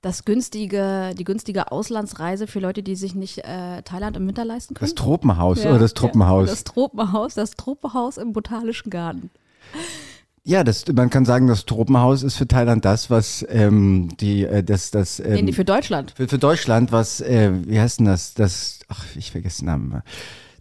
das 0.00 0.24
günstige, 0.24 1.12
die 1.18 1.24
günstige 1.24 1.72
Auslandsreise 1.72 2.46
für 2.46 2.60
Leute, 2.60 2.82
die 2.82 2.94
sich 2.96 3.14
nicht 3.14 3.38
äh, 3.38 3.82
Thailand 3.82 4.16
im 4.16 4.26
Winter 4.26 4.44
leisten 4.44 4.74
können? 4.74 4.88
Das 4.88 4.94
Tropenhaus 4.94 5.64
Ja, 5.64 5.70
oder 5.70 5.80
das 5.80 5.90
ja. 5.90 5.96
Truppenhaus. 5.96 6.48
Das 6.48 6.64
Tropenhaus, 6.64 7.34
das 7.34 7.50
Tropenhaus 7.52 8.16
im 8.16 8.32
Botanischen 8.32 8.90
Garten. 8.90 9.30
Ja, 10.44 10.64
das, 10.64 10.86
man 10.94 11.10
kann 11.10 11.24
sagen, 11.26 11.46
das 11.46 11.66
Tropenhaus 11.66 12.22
ist 12.22 12.36
für 12.36 12.48
Thailand 12.48 12.84
das, 12.84 13.10
was 13.10 13.44
ähm, 13.50 14.08
die, 14.18 14.44
äh, 14.46 14.62
das, 14.62 14.90
das 14.90 15.20
ähm, 15.20 15.32
Nee, 15.32 15.42
nee, 15.42 15.52
für 15.52 15.64
Deutschland. 15.64 16.12
für, 16.16 16.26
für 16.28 16.38
Deutschland, 16.38 16.90
was, 16.90 17.20
äh, 17.20 17.50
wie 17.66 17.78
heißt 17.78 17.98
denn 17.98 18.06
das? 18.06 18.32
Das, 18.34 18.78
ach, 18.88 19.04
ich 19.16 19.30
vergesse 19.32 19.58
den 19.62 19.66
Namen. 19.66 19.88
mal. 19.90 20.02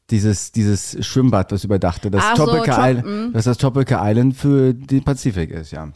Dieses, 0.10 0.52
dieses 0.52 1.06
Schwimmbad, 1.06 1.52
was 1.52 1.64
überdachte, 1.64 2.10
das 2.10 2.24
Ach 2.26 2.38
so, 2.38 2.46
Tropical 2.46 2.76
Trop- 2.76 2.90
Island, 3.06 3.34
was 3.36 3.46
das 3.46 3.58
Tropical 3.58 4.00
Island 4.10 4.36
für 4.36 4.74
den 4.74 5.04
Pazifik 5.04 5.52
ist, 5.52 5.72
ja. 5.72 5.90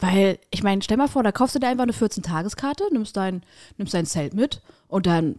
Weil, 0.00 0.38
ich 0.50 0.62
meine, 0.62 0.82
stell 0.82 0.96
mal 0.96 1.08
vor, 1.08 1.22
da 1.22 1.30
kaufst 1.32 1.54
du 1.54 1.58
dir 1.58 1.68
einfach 1.68 1.82
eine 1.84 1.92
14-Tageskarte, 1.92 2.84
nimmst 2.92 3.16
dein, 3.16 3.42
nimmst 3.76 3.94
dein 3.94 4.06
Zelt 4.06 4.34
mit 4.34 4.62
und 4.88 5.06
dann, 5.06 5.36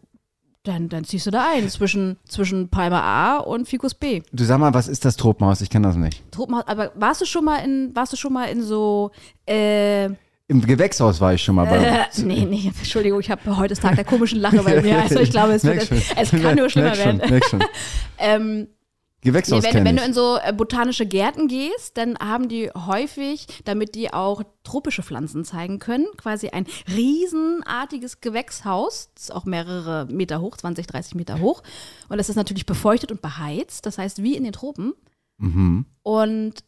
dann, 0.63 0.87
dann 0.89 1.03
ziehst 1.03 1.25
du 1.25 1.31
da 1.31 1.47
ein 1.51 1.67
zwischen, 1.69 2.17
zwischen 2.27 2.69
Palma 2.69 3.01
A 3.01 3.37
und 3.39 3.67
Ficus 3.67 3.95
B. 3.95 4.21
Du 4.31 4.43
sag 4.43 4.59
mal, 4.59 4.73
was 4.73 4.87
ist 4.87 5.03
das 5.03 5.17
Tropenhaus? 5.17 5.61
Ich 5.61 5.69
kenne 5.71 5.87
das 5.87 5.95
nicht. 5.95 6.23
Tropenhaus, 6.31 6.67
aber 6.67 6.91
warst 6.95 7.21
du 7.21 7.25
schon 7.25 7.43
mal 7.43 7.57
in, 7.57 7.95
warst 7.95 8.13
du 8.13 8.17
schon 8.17 8.33
mal 8.33 8.45
in 8.45 8.61
so, 8.61 9.09
äh, 9.47 10.05
Im 10.47 10.61
Gewächshaus 10.61 11.19
war 11.19 11.33
ich 11.33 11.41
schon 11.41 11.55
mal 11.55 11.65
bei. 11.65 11.77
äh 11.77 12.05
nee, 12.23 12.45
nee, 12.45 12.71
Entschuldigung, 12.77 13.19
ich 13.19 13.31
habe 13.31 13.57
heute 13.57 13.73
ist 13.73 13.81
Tag 13.81 13.95
der 13.95 14.05
komischen 14.05 14.39
Lache 14.39 14.61
bei 14.61 14.79
mir. 14.83 15.01
Also 15.01 15.19
ich 15.19 15.31
glaube, 15.31 15.53
es, 15.53 15.63
wird, 15.63 15.83
schon. 15.83 16.01
es 16.15 16.29
kann 16.29 16.55
nur 16.55 16.69
schlimmer 16.69 16.93
schon, 16.93 17.19
werden. 17.19 17.29
merk 17.29 17.45
schon. 17.45 17.63
Ähm, 18.23 18.67
Gewächshaus 19.21 19.63
Nee, 19.63 19.73
wenn, 19.73 19.85
wenn 19.85 19.97
du 19.97 20.03
in 20.03 20.13
so 20.13 20.37
äh, 20.43 20.51
botanische 20.51 21.05
Gärten 21.05 21.47
gehst, 21.47 21.97
dann 21.97 22.17
haben 22.17 22.49
die 22.49 22.71
häufig, 22.71 23.45
damit 23.65 23.93
die 23.93 24.11
auch 24.11 24.41
tropische 24.63 25.03
Pflanzen 25.03 25.45
zeigen 25.45 25.77
können, 25.77 26.07
quasi 26.17 26.49
ein 26.49 26.65
riesenartiges 26.87 28.21
Gewächshaus, 28.21 29.09
das 29.13 29.25
ist 29.25 29.31
auch 29.31 29.45
mehrere 29.45 30.07
Meter 30.11 30.41
hoch, 30.41 30.57
20, 30.57 30.87
30 30.87 31.15
Meter 31.15 31.39
hoch. 31.39 31.61
Und 32.09 32.17
das 32.17 32.29
ist 32.29 32.35
natürlich 32.35 32.65
befeuchtet 32.65 33.11
und 33.11 33.21
beheizt, 33.21 33.85
das 33.85 33.99
heißt 33.99 34.23
wie 34.23 34.35
in 34.35 34.43
den 34.43 34.53
Tropen. 34.53 34.93
Mhm. 35.37 35.85
Und 36.01 36.63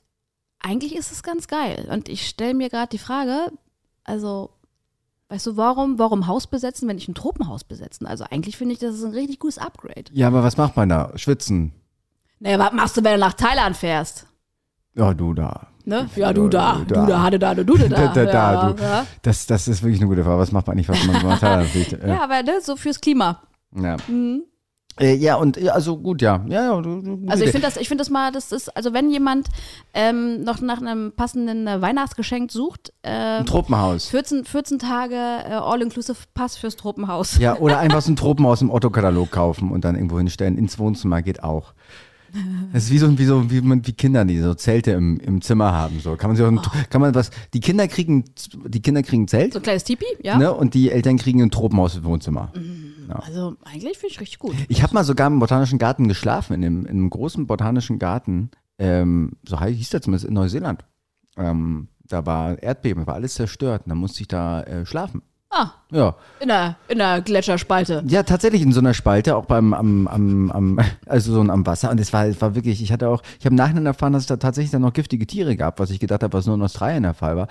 eigentlich 0.59 0.95
ist 0.95 1.11
es 1.11 1.23
ganz 1.23 1.47
geil. 1.47 1.87
Und 1.91 2.07
ich 2.07 2.27
stelle 2.27 2.53
mir 2.53 2.69
gerade 2.69 2.89
die 2.89 2.97
Frage, 2.99 3.51
also, 4.03 4.51
weißt 5.29 5.47
du, 5.47 5.57
warum, 5.57 5.97
warum 5.97 6.27
Haus 6.27 6.45
besetzen, 6.45 6.87
wenn 6.87 6.97
ich 6.97 7.07
ein 7.07 7.15
Tropenhaus 7.15 7.63
besetzen? 7.63 8.05
Also 8.05 8.25
eigentlich 8.29 8.57
finde 8.57 8.73
ich, 8.73 8.79
das 8.79 8.95
ist 8.95 9.03
ein 9.03 9.11
richtig 9.11 9.39
gutes 9.39 9.57
Upgrade. 9.57 10.05
Ja, 10.11 10.27
aber 10.27 10.43
was 10.43 10.57
macht 10.57 10.75
man 10.75 10.89
da? 10.89 11.11
Schwitzen. 11.15 11.73
Naja, 12.43 12.59
was 12.59 12.73
machst 12.73 12.97
du, 12.97 13.03
wenn 13.03 13.13
du 13.13 13.19
nach 13.19 13.33
Thailand 13.33 13.77
fährst? 13.77 14.27
Ja, 14.95 15.13
du 15.13 15.33
da. 15.33 15.67
Ne? 15.85 16.09
Ja, 16.15 16.31
du 16.33 16.47
da, 16.49 16.81
Du 16.85 16.93
da. 16.93 17.21
hatte 17.23 17.39
da, 17.39 17.55
du, 17.55 17.63
da. 17.77 17.87
Da, 17.87 18.07
da, 18.13 18.25
da, 18.25 18.71
du. 18.73 19.07
Das, 19.21 19.45
das 19.47 19.67
ist 19.69 19.81
wirklich 19.81 20.01
eine 20.01 20.09
gute 20.09 20.23
Frage. 20.23 20.39
Was 20.39 20.51
macht 20.51 20.67
man 20.67 20.75
nicht, 20.75 20.89
was 20.89 21.03
man 21.05 21.19
gemacht 21.19 21.41
hat? 21.41 21.65
fliegt? 21.67 21.91
ja, 22.05 22.21
aber 22.23 22.43
ne, 22.43 22.59
so 22.61 22.75
fürs 22.75 22.99
Klima. 22.99 23.41
Ja. 23.75 23.95
Äh, 24.99 25.15
ja, 25.15 25.35
und 25.37 25.57
also 25.69 25.97
gut, 25.97 26.21
ja. 26.21 26.45
Ja, 26.47 26.65
ja. 26.75 26.81
du- 26.81 27.01
du- 27.01 27.25
Also 27.27 27.43
ich 27.45 27.51
finde 27.51 27.65
das, 27.65 27.77
ich 27.77 27.87
finde 27.87 28.01
das 28.03 28.09
mal, 28.11 28.31
das 28.31 28.51
ist, 28.51 28.75
also 28.77 28.93
wenn 28.93 29.09
jemand 29.09 29.47
ähm, 29.95 30.43
noch 30.43 30.61
nach 30.61 30.79
einem 30.81 31.13
passenden 31.15 31.65
äh, 31.65 31.81
Weihnachtsgeschenk 31.81 32.51
sucht, 32.51 32.93
äh, 33.01 33.39
ein 33.39 33.45
Tropenhaus. 33.47 34.07
14, 34.09 34.45
14 34.45 34.77
Tage 34.79 35.15
äh, 35.15 35.53
All-Inclusive 35.53 36.17
Pass 36.35 36.57
fürs 36.57 36.75
Tropenhaus. 36.75 37.39
Ja, 37.39 37.57
oder 37.57 37.79
einfach 37.79 38.01
so 38.01 38.11
ein 38.11 38.15
Tropenhaus 38.15 38.61
im 38.61 38.69
Otto-Katalog 38.69 39.31
kaufen 39.31 39.71
und 39.71 39.83
dann 39.83 39.95
irgendwo 39.95 40.17
hinstellen. 40.19 40.57
Ins 40.59 40.77
Wohnzimmer 40.77 41.21
geht 41.23 41.43
auch. 41.43 41.73
Das 42.71 42.85
ist 42.85 42.91
wie 42.91 42.97
so, 42.97 43.17
wie 43.17 43.25
so, 43.25 43.51
wie 43.51 43.61
man, 43.61 43.85
wie 43.85 43.93
Kinder, 43.93 44.25
die 44.25 44.39
so 44.39 44.53
Zelte 44.55 44.91
im, 44.91 45.19
im 45.19 45.41
Zimmer 45.41 45.71
haben. 45.71 45.99
So 45.99 46.15
kann 46.15 46.29
man 46.29 46.37
sich 46.37 46.45
auch, 46.45 46.51
ein, 46.51 46.59
kann 46.89 47.01
man 47.01 47.13
was, 47.13 47.29
die 47.53 47.59
Kinder 47.59 47.87
kriegen, 47.87 48.25
die 48.67 48.81
Kinder 48.81 49.03
kriegen 49.03 49.23
ein 49.23 49.27
Zelt, 49.27 49.53
So 49.53 49.59
ein 49.59 49.63
kleines 49.63 49.83
Tipi, 49.83 50.05
ja. 50.21 50.37
ne, 50.37 50.51
und 50.51 50.73
die 50.73 50.89
Eltern 50.89 51.17
kriegen 51.17 51.41
ein 51.41 51.51
Tropenhaus 51.51 51.95
im 51.95 52.03
Wohnzimmer. 52.05 52.51
Also 53.09 53.55
eigentlich 53.63 53.97
finde 53.97 54.13
ich 54.13 54.21
richtig 54.21 54.39
gut. 54.39 54.55
Ich 54.69 54.81
habe 54.81 54.93
mal 54.93 55.03
sogar 55.03 55.27
im 55.27 55.39
Botanischen 55.39 55.77
Garten 55.77 56.07
geschlafen, 56.07 56.53
in, 56.53 56.61
dem, 56.61 56.85
in 56.85 56.91
einem 56.91 57.09
großen 57.09 57.45
Botanischen 57.45 57.99
Garten, 57.99 58.49
ähm, 58.79 59.33
so 59.47 59.59
hieß 59.61 59.89
der 59.89 60.01
zumindest, 60.01 60.25
in 60.25 60.33
Neuseeland. 60.33 60.85
Ähm, 61.37 61.89
da 62.05 62.25
war 62.25 62.61
Erdbeben, 62.61 63.07
war 63.07 63.15
alles 63.15 63.35
zerstört 63.35 63.83
und 63.85 63.89
dann 63.89 63.97
musste 63.97 64.21
ich 64.21 64.27
da 64.27 64.61
äh, 64.63 64.85
schlafen. 64.85 65.21
Ah, 65.55 65.71
Ja. 65.91 66.15
in 66.39 66.47
der, 66.47 66.77
in 66.87 66.97
der 66.97 67.21
Gletscherspalte. 67.21 68.03
Ja, 68.07 68.23
tatsächlich 68.23 68.63
in 68.63 68.71
so 68.71 68.79
einer 68.79 68.95
Spalte, 68.95 69.35
auch 69.35 69.45
beim 69.45 69.73
am, 69.73 70.07
am, 70.07 70.51
am 70.51 70.79
also 71.05 71.31
so 71.31 71.41
am 71.41 71.65
Wasser. 71.67 71.91
Und 71.91 71.99
es 71.99 72.11
war, 72.11 72.25
es 72.25 72.41
war 72.41 72.55
wirklich, 72.55 72.81
ich 72.81 72.91
hatte 72.91 73.07
auch, 73.07 73.21
ich 73.39 73.45
habe 73.45 73.53
im 73.53 73.57
Nachhinein 73.57 73.85
erfahren, 73.85 74.13
dass 74.13 74.23
es 74.23 74.27
da 74.27 74.37
tatsächlich 74.37 74.71
dann 74.71 74.81
noch 74.81 74.93
giftige 74.93 75.27
Tiere 75.27 75.55
gab, 75.55 75.79
was 75.79 75.91
ich 75.91 75.99
gedacht 75.99 76.23
habe, 76.23 76.33
was 76.35 76.47
nur 76.47 76.55
in 76.55 76.61
Australien 76.63 77.03
der 77.03 77.13
Fall 77.13 77.37
war. 77.37 77.47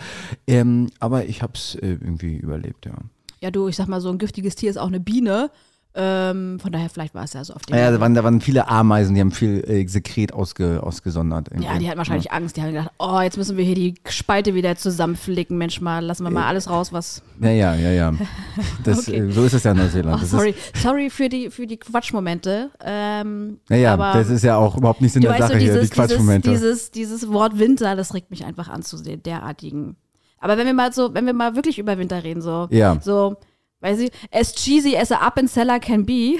Ähm, 0.49 0.89
aber 0.99 1.27
ich 1.27 1.43
habe 1.43 1.53
es 1.55 1.77
äh, 1.77 1.87
irgendwie 1.93 2.37
überlebt, 2.37 2.87
ja. 2.87 2.95
Ja, 3.41 3.51
du, 3.51 3.69
ich 3.69 3.77
sag 3.77 3.87
mal, 3.89 4.01
so 4.01 4.09
ein 4.09 4.19
giftiges 4.19 4.55
Tier 4.57 4.71
ist 4.71 4.77
auch 4.79 4.87
eine 4.89 5.01
Biene. 5.01 5.51
Ähm, 5.95 6.59
von 6.59 6.73
daher, 6.73 6.89
vielleicht 6.89 7.15
war 7.15 7.25
es 7.25 7.35
ja 7.35 7.45
so 7.45 7.53
auf 7.53 7.63
dem. 7.67 7.77
Ja, 7.77 7.91
da 7.91 8.01
waren, 8.01 8.15
da 8.15 8.25
waren 8.25 8.41
viele 8.41 8.67
Ameisen, 8.67 9.15
die 9.15 9.21
haben 9.21 9.31
viel 9.31 9.63
äh, 9.69 9.87
Sekret 9.87 10.33
ausge, 10.33 10.83
ausgesondert. 10.83 11.49
irgendwie. 11.51 11.67
Ja, 11.67 11.79
die 11.79 11.87
hatten 11.87 11.99
wahrscheinlich 11.99 12.33
Angst. 12.33 12.57
Die 12.57 12.63
haben 12.63 12.71
gedacht, 12.73 12.91
oh, 12.99 13.21
jetzt 13.21 13.37
müssen 13.37 13.59
wir 13.59 13.65
hier 13.65 13.75
die 13.75 13.95
Spalte 14.09 14.55
wieder 14.55 14.75
zusammenflicken. 14.77 15.59
Mensch, 15.59 15.83
mal, 15.83 16.03
lassen 16.03 16.25
wir 16.25 16.31
mal 16.31 16.47
alles 16.47 16.71
raus, 16.71 16.93
was. 16.95 17.23
Ja, 17.41 17.51
ja, 17.51 17.75
ja, 17.75 17.91
ja. 17.91 18.13
Das, 18.85 19.07
Okay. 19.07 19.19
äh, 19.19 19.31
so 19.33 19.45
ist 19.45 19.53
es 19.53 19.65
ja 19.65 19.73
in 19.73 19.77
Neuseeland. 19.79 20.23
Oh, 20.23 20.25
sorry, 20.27 20.55
sorry 20.75 21.11
für 21.11 21.29
die, 21.29 21.51
für 21.51 21.67
die 21.67 21.77
Quatschmomente. 21.77 22.71
Ähm, 22.83 23.59
Ist, 23.65 23.71
naja, 23.71 23.93
aber 23.95 24.13
das 24.15 24.31
ist 24.31 24.45
ja 24.45 24.57
auch 24.57 24.77
überhaupt 24.79 25.03
nicht 25.03 25.15
du 25.15 25.21
der 25.21 25.37
Sache 25.37 25.53
so, 25.53 25.59
hier, 25.59 25.73
dieses, 25.75 25.91
die 25.91 25.95
Quatschmomente. 25.95 26.51
dieses, 26.51 26.91
dieses, 26.91 27.19
dieses 27.19 27.33
Wort 27.33 27.59
Winter, 27.59 27.97
das 27.97 28.15
regt 28.15 28.31
mich 28.31 28.45
einfach 28.47 28.69
an 28.69 28.83
zu 28.83 28.97
sehen, 28.97 29.23
derartigen. 29.23 29.97
Aber 30.39 30.57
wenn 30.57 30.67
wir 30.67 30.75
mal 30.75 30.93
so, 30.93 31.13
wenn 31.15 31.27
wir 31.27 31.35
mal 31.35 31.55
wirklich 31.55 31.79
über 31.79 31.99
Winter 31.99 32.25
reden, 32.25 32.41
so, 32.41 32.67
Ja. 32.71 32.99
so, 33.01 33.37
weiß 33.83 33.99
ich, 34.01 34.11
as 34.31 34.55
cheesy 34.55 34.97
as 34.97 35.13
a 35.13 35.17
up 35.17 35.39
and 35.39 35.51
seller 35.51 35.79
can 35.81 36.07
be, 36.07 36.39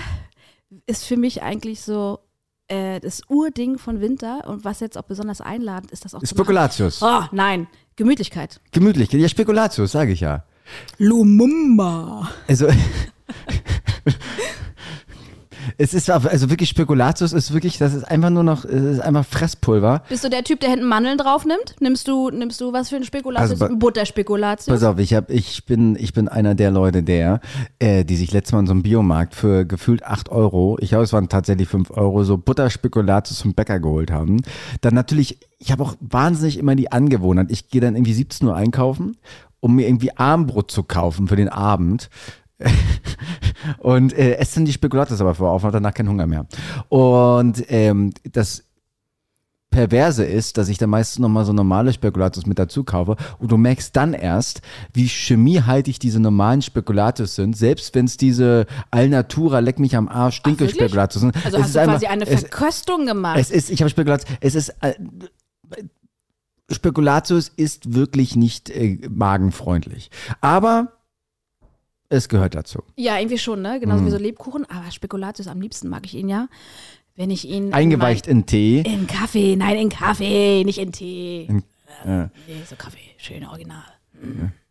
ist 0.87 1.05
für 1.05 1.17
mich 1.17 1.43
eigentlich 1.43 1.83
so 1.83 2.21
äh, 2.69 3.01
das 3.01 3.23
Urding 3.29 3.79
von 3.79 4.01
Winter 4.01 4.47
und 4.49 4.65
was 4.65 4.81
jetzt 4.81 4.97
auch 4.97 5.03
besonders 5.03 5.41
einladend 5.41 5.91
ist, 5.91 6.05
das 6.05 6.15
auch 6.15 6.21
zu. 6.21 6.27
Spekulatius. 6.27 7.03
Oh, 7.03 7.23
nein, 7.33 7.67
Gemütlichkeit. 7.97 8.61
Gemütlich. 8.71 9.13
Ja, 9.13 9.29
Spekulatius, 9.29 9.93
sage 9.93 10.13
ich 10.13 10.21
ja. 10.21 10.45
Lumumba. 10.99 12.31
Also. 12.49 12.69
Es 15.79 15.95
ist 15.95 16.11
also 16.11 16.51
wirklich 16.51 16.69
Spekulatius 16.69 17.33
ist 17.33 17.53
wirklich, 17.53 17.79
das 17.79 17.95
ist 17.95 18.05
einfach 18.05 18.31
nur 18.31 18.43
noch, 18.45 18.65
es 18.65 18.83
ist 18.97 19.01
einfach 19.01 19.25
Fresspulver. 19.25 20.03
Bist 20.09 20.25
du 20.25 20.29
der 20.31 20.45
Typ, 20.45 20.61
der 20.61 20.71
hinten 20.71 20.87
Mandeln 20.87 21.19
drauf 21.19 21.45
nimmt? 21.45 21.77
Nimmst 21.81 22.09
du, 22.09 22.31
nimmst 22.31 22.61
du 22.61 22.73
was 22.73 22.89
für 22.91 22.97
ein 22.97 23.05
Spekulatius? 23.05 23.51
Also 23.61 23.69
bei- 23.69 23.75
Butterspekulatius? 23.75 24.67
Pass 24.67 24.85
auf, 24.85 24.99
ich 24.99 25.15
hab, 25.15 25.31
ich 25.31 25.65
bin, 25.67 25.97
ich 25.97 26.13
bin 26.13 26.29
einer 26.29 26.55
der 26.55 26.71
Leute, 26.71 27.03
der, 27.03 27.41
äh, 27.79 28.05
die 28.05 28.17
sich 28.17 28.33
letztes 28.33 28.53
Mal 28.53 28.61
in 28.61 28.67
so 28.67 28.73
einem 28.73 28.83
Biomarkt 28.83 29.35
für 29.35 29.65
gefühlt 29.65 30.05
8 30.05 30.29
Euro, 30.31 30.77
ich 30.81 30.91
glaube, 30.91 31.05
es 31.05 31.13
waren 31.13 31.29
tatsächlich 31.29 31.69
5 31.69 31.91
Euro, 31.93 32.25
so 32.25 32.37
Butterspekulatius 32.39 33.41
vom 33.43 33.55
Bäcker 33.55 33.81
geholt 33.81 34.11
haben. 34.11 34.43
Dann 34.81 34.95
natürlich, 34.95 35.39
ich 35.59 35.73
habe 35.73 35.83
auch 35.83 35.95
wahnsinnig 36.01 36.59
immer 36.59 36.75
die 36.75 36.93
Angewohnheit, 36.93 37.51
ich 37.51 37.69
gehe 37.69 37.81
dann 37.81 37.95
irgendwie 37.97 38.15
17 38.15 38.47
Uhr 38.49 38.55
einkaufen, 38.57 39.17
um 39.61 39.77
mir 39.77 39.87
irgendwie 39.87 40.17
Armbrot 40.17 40.71
zu 40.71 40.83
kaufen 40.83 41.29
für 41.29 41.37
den 41.37 41.49
Abend. 41.49 42.11
Und 43.79 44.13
äh, 44.13 44.37
esse 44.37 44.57
dann 44.57 44.65
die 44.65 44.73
Spekulatius 44.73 45.21
aber 45.21 45.35
vor 45.35 45.51
auf 45.51 45.63
hab 45.63 45.73
danach 45.73 45.95
keinen 45.95 46.09
Hunger 46.09 46.27
mehr. 46.27 46.47
Und 46.89 47.65
ähm, 47.69 48.13
das 48.33 48.65
Perverse 49.73 50.25
ist, 50.25 50.59
dass 50.59 50.69
ich 50.69 50.79
dann 50.79 50.91
meistens 50.91 51.19
nochmal 51.19 51.45
so 51.45 51.53
normale 51.53 51.93
Spekulatius 51.93 52.47
mit 52.47 52.61
dazu 52.61 52.85
kaufe 52.85 53.17
und 53.39 53.51
du 53.51 53.57
merkst 53.57 53.97
dann 53.97 54.13
erst, 54.13 54.61
wie 54.93 55.07
chemiehaltig 55.07 55.99
diese 55.99 56.21
normalen 56.21 56.63
Spekulatius 56.63 57.35
sind, 57.35 57.57
selbst 57.57 57.93
wenn 57.97 58.05
es 58.05 58.17
diese 58.17 58.67
Alnatura 58.93 59.59
leck 59.59 59.81
mich 59.81 59.97
am 59.97 60.09
Arsch 60.09 60.37
stinke 60.37 60.61
wirklich? 60.61 60.77
Spekulatius 60.77 61.23
sind. 61.23 61.35
also 61.45 61.57
es 61.57 61.65
hast 61.65 61.77
du 61.77 61.85
quasi 61.85 62.07
eine 62.07 62.27
es, 62.27 62.41
Verköstung 62.41 63.07
gemacht. 63.07 63.39
es 63.41 63.51
ist, 63.51 63.71
ich 63.71 63.81
habe 63.81 63.91
Spekulatius, 63.91 64.37
es 64.41 64.55
ist 64.55 64.69
äh, 64.83 64.95
Spekulatius 66.71 67.49
ist 67.49 67.95
wirklich 67.95 68.37
nicht 68.37 68.71
äh, 68.71 68.99
magenfreundlich, 69.11 70.11
aber 70.41 70.93
es 72.13 72.29
gehört 72.29 72.55
dazu. 72.55 72.81
ja, 72.97 73.19
irgendwie 73.19 73.39
schon, 73.39 73.63
ne? 73.63 73.81
Genauso 73.81 74.03
Mhm. 74.03 74.07
wie 74.07 74.11
so 74.11 74.19
Lebkuchen. 74.19 74.65
Aber 74.71 74.91
Spekulatius, 74.91 75.49
am 75.49 75.61
liebsten 75.61 75.89
mag 75.89 76.05
ich 76.07 76.15
ihn 76.15 76.29
ja, 76.29 76.49
wenn 77.17 77.31
ich 77.31 77.47
ihn. 77.49 77.69
in 77.69 77.73
Eingeweicht 77.75 78.27
in 78.27 78.47
Tee. 78.47 78.81
In 78.81 79.07
Kaffee, 79.07 79.57
nein, 79.57 79.77
in 79.79 79.89
Kaffee, 79.89 80.63
nicht 80.65 80.79
in 80.79 80.93
Tee. 80.93 81.45
In- 81.49 81.63
ja. 82.07 82.31
Nee, 82.47 82.63
so 82.69 82.75
Kaffee, 82.77 82.99
schön 83.19 83.45
original. 83.47 83.83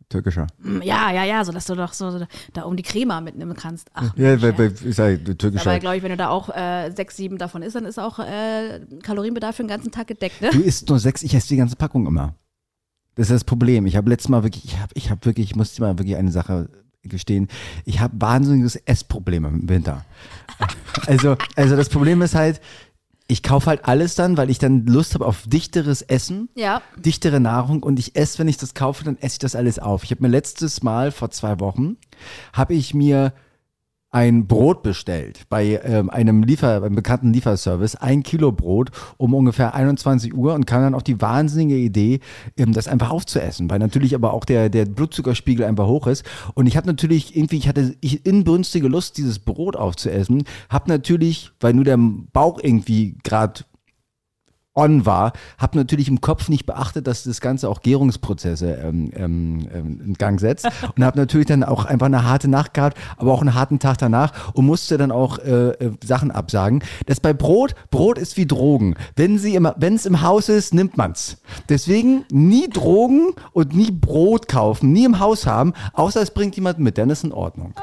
Türkischer. 0.08 0.46
Mm, 0.58 0.82
Ja, 0.82 1.10
ja, 1.10 1.24
ja, 1.24 1.42
so 1.44 1.52
dass 1.52 1.64
du 1.66 1.74
doch 1.74 1.92
so 1.94 2.26
da 2.52 2.62
um 2.62 2.76
die 2.76 2.82
Crema 2.82 3.20
mitnehmen 3.22 3.54
kannst. 3.54 3.88
Ach, 3.94 4.14
Ja, 4.16 4.36
bei, 4.36 4.48
ja. 4.48 4.52
bei, 4.52 4.66
ich 4.66 4.94
sag, 4.94 5.24
türkischer. 5.38 5.70
Aber 5.70 5.78
glaube 5.78 5.96
ich, 5.96 6.02
wenn 6.02 6.10
du 6.10 6.16
da 6.18 6.28
auch 6.28 6.50
äh, 6.54 6.90
sechs, 6.94 7.16
sieben 7.16 7.38
davon 7.38 7.62
isst, 7.62 7.76
dann 7.76 7.86
ist 7.86 7.98
auch 7.98 8.18
äh, 8.18 8.80
Kalorienbedarf 9.02 9.56
für 9.56 9.62
den 9.62 9.68
ganzen 9.68 9.90
Tag 9.90 10.08
gedeckt, 10.08 10.42
ne? 10.42 10.50
Du 10.50 10.60
isst 10.60 10.88
nur 10.90 10.98
sechs, 10.98 11.22
ich 11.22 11.34
esse 11.34 11.48
die 11.48 11.56
ganze 11.56 11.76
Packung 11.76 12.06
immer. 12.06 12.34
Das 13.14 13.28
ist 13.28 13.32
das 13.34 13.44
Problem. 13.44 13.86
Ich 13.86 13.96
habe 13.96 14.10
letztes 14.10 14.28
Mal 14.28 14.42
wirklich, 14.42 14.64
ich 14.66 14.78
habe 14.78 14.90
ich 14.94 15.10
hab 15.10 15.24
wirklich, 15.24 15.50
ich 15.50 15.56
muss 15.56 15.74
dir 15.74 15.82
mal 15.82 15.98
wirklich 15.98 16.16
eine 16.16 16.30
Sache 16.32 16.68
gestehen. 17.04 17.48
Ich 17.84 18.00
habe 18.00 18.14
wahnsinniges 18.20 18.76
Essprobleme 18.76 19.48
im 19.48 19.68
Winter. 19.68 20.04
Also, 21.06 21.36
also 21.56 21.76
das 21.76 21.88
Problem 21.88 22.22
ist 22.22 22.34
halt, 22.34 22.60
ich 23.28 23.42
kaufe 23.42 23.66
halt 23.70 23.84
alles 23.86 24.14
dann, 24.14 24.36
weil 24.36 24.50
ich 24.50 24.58
dann 24.58 24.84
Lust 24.86 25.14
habe 25.14 25.26
auf 25.26 25.44
dichteres 25.46 26.02
Essen, 26.02 26.48
Ja. 26.54 26.82
dichtere 26.96 27.40
Nahrung 27.40 27.82
und 27.82 27.98
ich 27.98 28.14
esse, 28.16 28.38
wenn 28.38 28.48
ich 28.48 28.58
das 28.58 28.74
kaufe, 28.74 29.04
dann 29.04 29.16
esse 29.16 29.34
ich 29.34 29.38
das 29.38 29.56
alles 29.56 29.78
auf. 29.78 30.04
Ich 30.04 30.10
habe 30.10 30.22
mir 30.22 30.28
letztes 30.28 30.82
Mal 30.82 31.10
vor 31.12 31.30
zwei 31.30 31.58
Wochen, 31.60 31.96
habe 32.52 32.74
ich 32.74 32.94
mir 32.94 33.32
ein 34.12 34.46
Brot 34.46 34.82
bestellt 34.82 35.46
bei 35.48 35.80
ähm, 35.82 36.10
einem 36.10 36.42
Liefer, 36.42 36.82
einem 36.82 36.94
bekannten 36.94 37.32
Lieferservice, 37.32 37.96
ein 37.96 38.22
Kilo 38.22 38.52
Brot 38.52 38.90
um 39.16 39.32
ungefähr 39.32 39.74
21 39.74 40.34
Uhr 40.34 40.52
und 40.52 40.66
kam 40.66 40.82
dann 40.82 40.94
auf 40.94 41.02
die 41.02 41.20
wahnsinnige 41.22 41.76
Idee, 41.76 42.20
ähm, 42.58 42.74
das 42.74 42.88
einfach 42.88 43.10
aufzuessen, 43.10 43.70
weil 43.70 43.78
natürlich 43.78 44.14
aber 44.14 44.34
auch 44.34 44.44
der, 44.44 44.68
der 44.68 44.84
Blutzuckerspiegel 44.84 45.64
einfach 45.64 45.86
hoch 45.86 46.06
ist. 46.06 46.26
Und 46.52 46.66
ich 46.66 46.76
habe 46.76 46.86
natürlich 46.86 47.34
irgendwie, 47.34 47.56
ich 47.56 47.68
hatte 47.68 47.96
ich 48.02 48.26
inbrünstige 48.26 48.86
Lust, 48.86 49.16
dieses 49.16 49.38
Brot 49.38 49.76
aufzuessen, 49.76 50.44
habe 50.68 50.90
natürlich, 50.90 51.50
weil 51.60 51.72
nur 51.72 51.84
der 51.84 51.98
Bauch 51.98 52.60
irgendwie 52.62 53.16
gerade 53.24 53.64
on 54.74 55.04
war, 55.04 55.32
habe 55.58 55.76
natürlich 55.76 56.08
im 56.08 56.20
Kopf 56.20 56.48
nicht 56.48 56.66
beachtet, 56.66 57.06
dass 57.06 57.24
das 57.24 57.40
Ganze 57.40 57.68
auch 57.68 57.82
Gärungsprozesse 57.82 58.74
ähm, 58.74 59.10
ähm, 59.14 59.68
ähm, 59.72 60.00
in 60.04 60.14
Gang 60.14 60.40
setzt 60.40 60.66
und 60.96 61.04
habe 61.04 61.18
natürlich 61.18 61.46
dann 61.46 61.62
auch 61.62 61.84
einfach 61.84 62.06
eine 62.06 62.24
harte 62.24 62.48
Nacht 62.48 62.74
gehabt, 62.74 62.98
aber 63.16 63.32
auch 63.32 63.40
einen 63.40 63.54
harten 63.54 63.78
Tag 63.78 63.98
danach 63.98 64.54
und 64.54 64.66
musste 64.66 64.96
dann 64.96 65.12
auch 65.12 65.38
äh, 65.38 65.70
äh, 65.70 65.92
Sachen 66.02 66.30
absagen. 66.30 66.82
Das 67.06 67.20
bei 67.20 67.32
Brot, 67.32 67.74
Brot 67.90 68.18
ist 68.18 68.36
wie 68.36 68.46
Drogen. 68.46 68.94
Wenn 69.16 69.38
sie 69.38 69.54
immer, 69.54 69.74
wenn 69.78 69.94
es 69.94 70.06
im 70.06 70.22
Haus 70.22 70.48
ist, 70.48 70.72
nimmt 70.74 70.96
man's. 70.96 71.38
Deswegen 71.68 72.24
nie 72.30 72.68
Drogen 72.68 73.34
und 73.52 73.74
nie 73.74 73.90
Brot 73.90 74.48
kaufen, 74.48 74.92
nie 74.92 75.04
im 75.04 75.18
Haus 75.18 75.46
haben, 75.46 75.74
außer 75.92 76.22
es 76.22 76.30
bringt 76.30 76.56
jemand 76.56 76.78
mit, 76.78 76.96
dann 76.98 77.10
ist 77.10 77.24
in 77.24 77.32
Ordnung. 77.32 77.74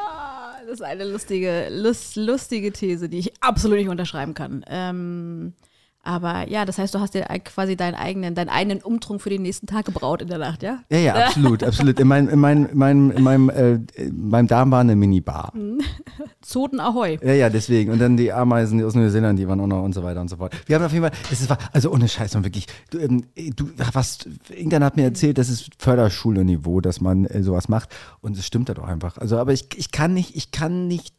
Das 0.69 0.79
ist 0.79 0.85
eine 0.85 1.03
lustige, 1.03 1.67
lust, 1.71 2.15
lustige 2.15 2.71
These, 2.71 3.09
die 3.09 3.17
ich 3.17 3.41
absolut 3.41 3.77
nicht 3.77 3.89
unterschreiben 3.89 4.35
kann. 4.35 4.63
Ähm, 4.67 5.53
aber 6.01 6.49
ja, 6.49 6.63
das 6.63 6.77
heißt, 6.77 6.95
du 6.95 6.99
hast 6.99 7.13
dir 7.13 7.25
quasi 7.43 7.75
deinen 7.75 7.95
eigenen, 7.95 8.33
deinen 8.33 8.49
eigenen 8.49 8.81
Umtrunk 8.81 9.21
für 9.21 9.29
den 9.29 9.41
nächsten 9.41 9.67
Tag 9.67 9.85
gebraut 9.85 10.21
in 10.21 10.29
der 10.29 10.37
Nacht, 10.37 10.63
ja? 10.63 10.79
Ja, 10.89 10.97
ja, 10.97 11.13
absolut, 11.13 11.61
absolut. 11.63 11.99
In, 11.99 12.07
mein, 12.07 12.29
in, 12.29 12.39
mein, 12.39 12.65
in, 12.67 12.77
meinem, 12.77 13.11
in 13.11 13.23
meinem, 13.23 13.49
äh, 13.49 13.73
in 13.95 14.29
meinem 14.29 14.47
Darm 14.47 14.71
war 14.71 14.79
eine 14.79 14.95
Minibar. 14.95 15.51
Zoten 16.41 16.79
Ahoi. 16.79 17.19
Ja, 17.21 17.33
ja, 17.33 17.49
deswegen. 17.49 17.91
Und 17.91 17.99
dann 17.99 18.15
die 18.15 18.31
Ameisen 18.31 18.83
aus 18.83 18.95
Neuseeland, 18.95 19.37
die 19.37 19.47
waren 19.47 19.59
auch 19.59 19.67
noch 19.67 19.83
und 19.83 19.93
so 19.93 20.01
weiter 20.01 20.21
und 20.21 20.29
so 20.29 20.37
fort. 20.37 20.55
Wir 20.65 20.77
haben 20.77 20.85
auf 20.85 20.93
jeden 20.93 21.03
Fall, 21.03 21.17
es 21.31 21.41
ist, 21.41 21.53
also 21.73 21.91
ohne 21.91 22.07
Scheiß, 22.07 22.33
man 22.33 22.45
wirklich, 22.45 22.67
du, 22.91 22.97
ähm, 22.99 23.25
du 23.55 23.69
was, 23.93 24.19
irgendwann 24.49 24.85
hat 24.85 24.95
mir 24.95 25.03
erzählt, 25.03 25.37
das 25.37 25.49
ist 25.49 25.69
Förderschule-Niveau, 25.79 26.79
dass 26.79 27.01
man 27.01 27.25
äh, 27.25 27.43
sowas 27.43 27.67
macht. 27.67 27.89
Und 28.21 28.37
es 28.37 28.45
stimmt 28.45 28.69
halt 28.69 28.79
auch 28.79 28.87
einfach. 28.87 29.17
Also, 29.17 29.37
aber 29.37 29.51
ich, 29.51 29.67
ich 29.75 29.91
kann 29.91 30.13
nicht, 30.13 30.35
ich 30.35 30.51
kann 30.51 30.87
nicht, 30.87 31.13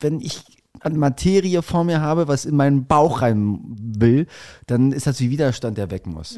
wenn 0.00 0.20
ich 0.20 0.44
an 0.84 0.96
Materie 0.98 1.62
vor 1.62 1.84
mir 1.84 2.00
habe, 2.00 2.28
was 2.28 2.44
in 2.44 2.56
meinen 2.56 2.86
Bauch 2.86 3.22
rein 3.22 3.58
will, 3.78 4.26
dann 4.66 4.92
ist 4.92 5.06
das 5.06 5.20
wie 5.20 5.30
Widerstand, 5.30 5.78
der 5.78 5.90
weg 5.90 6.06
muss. 6.06 6.36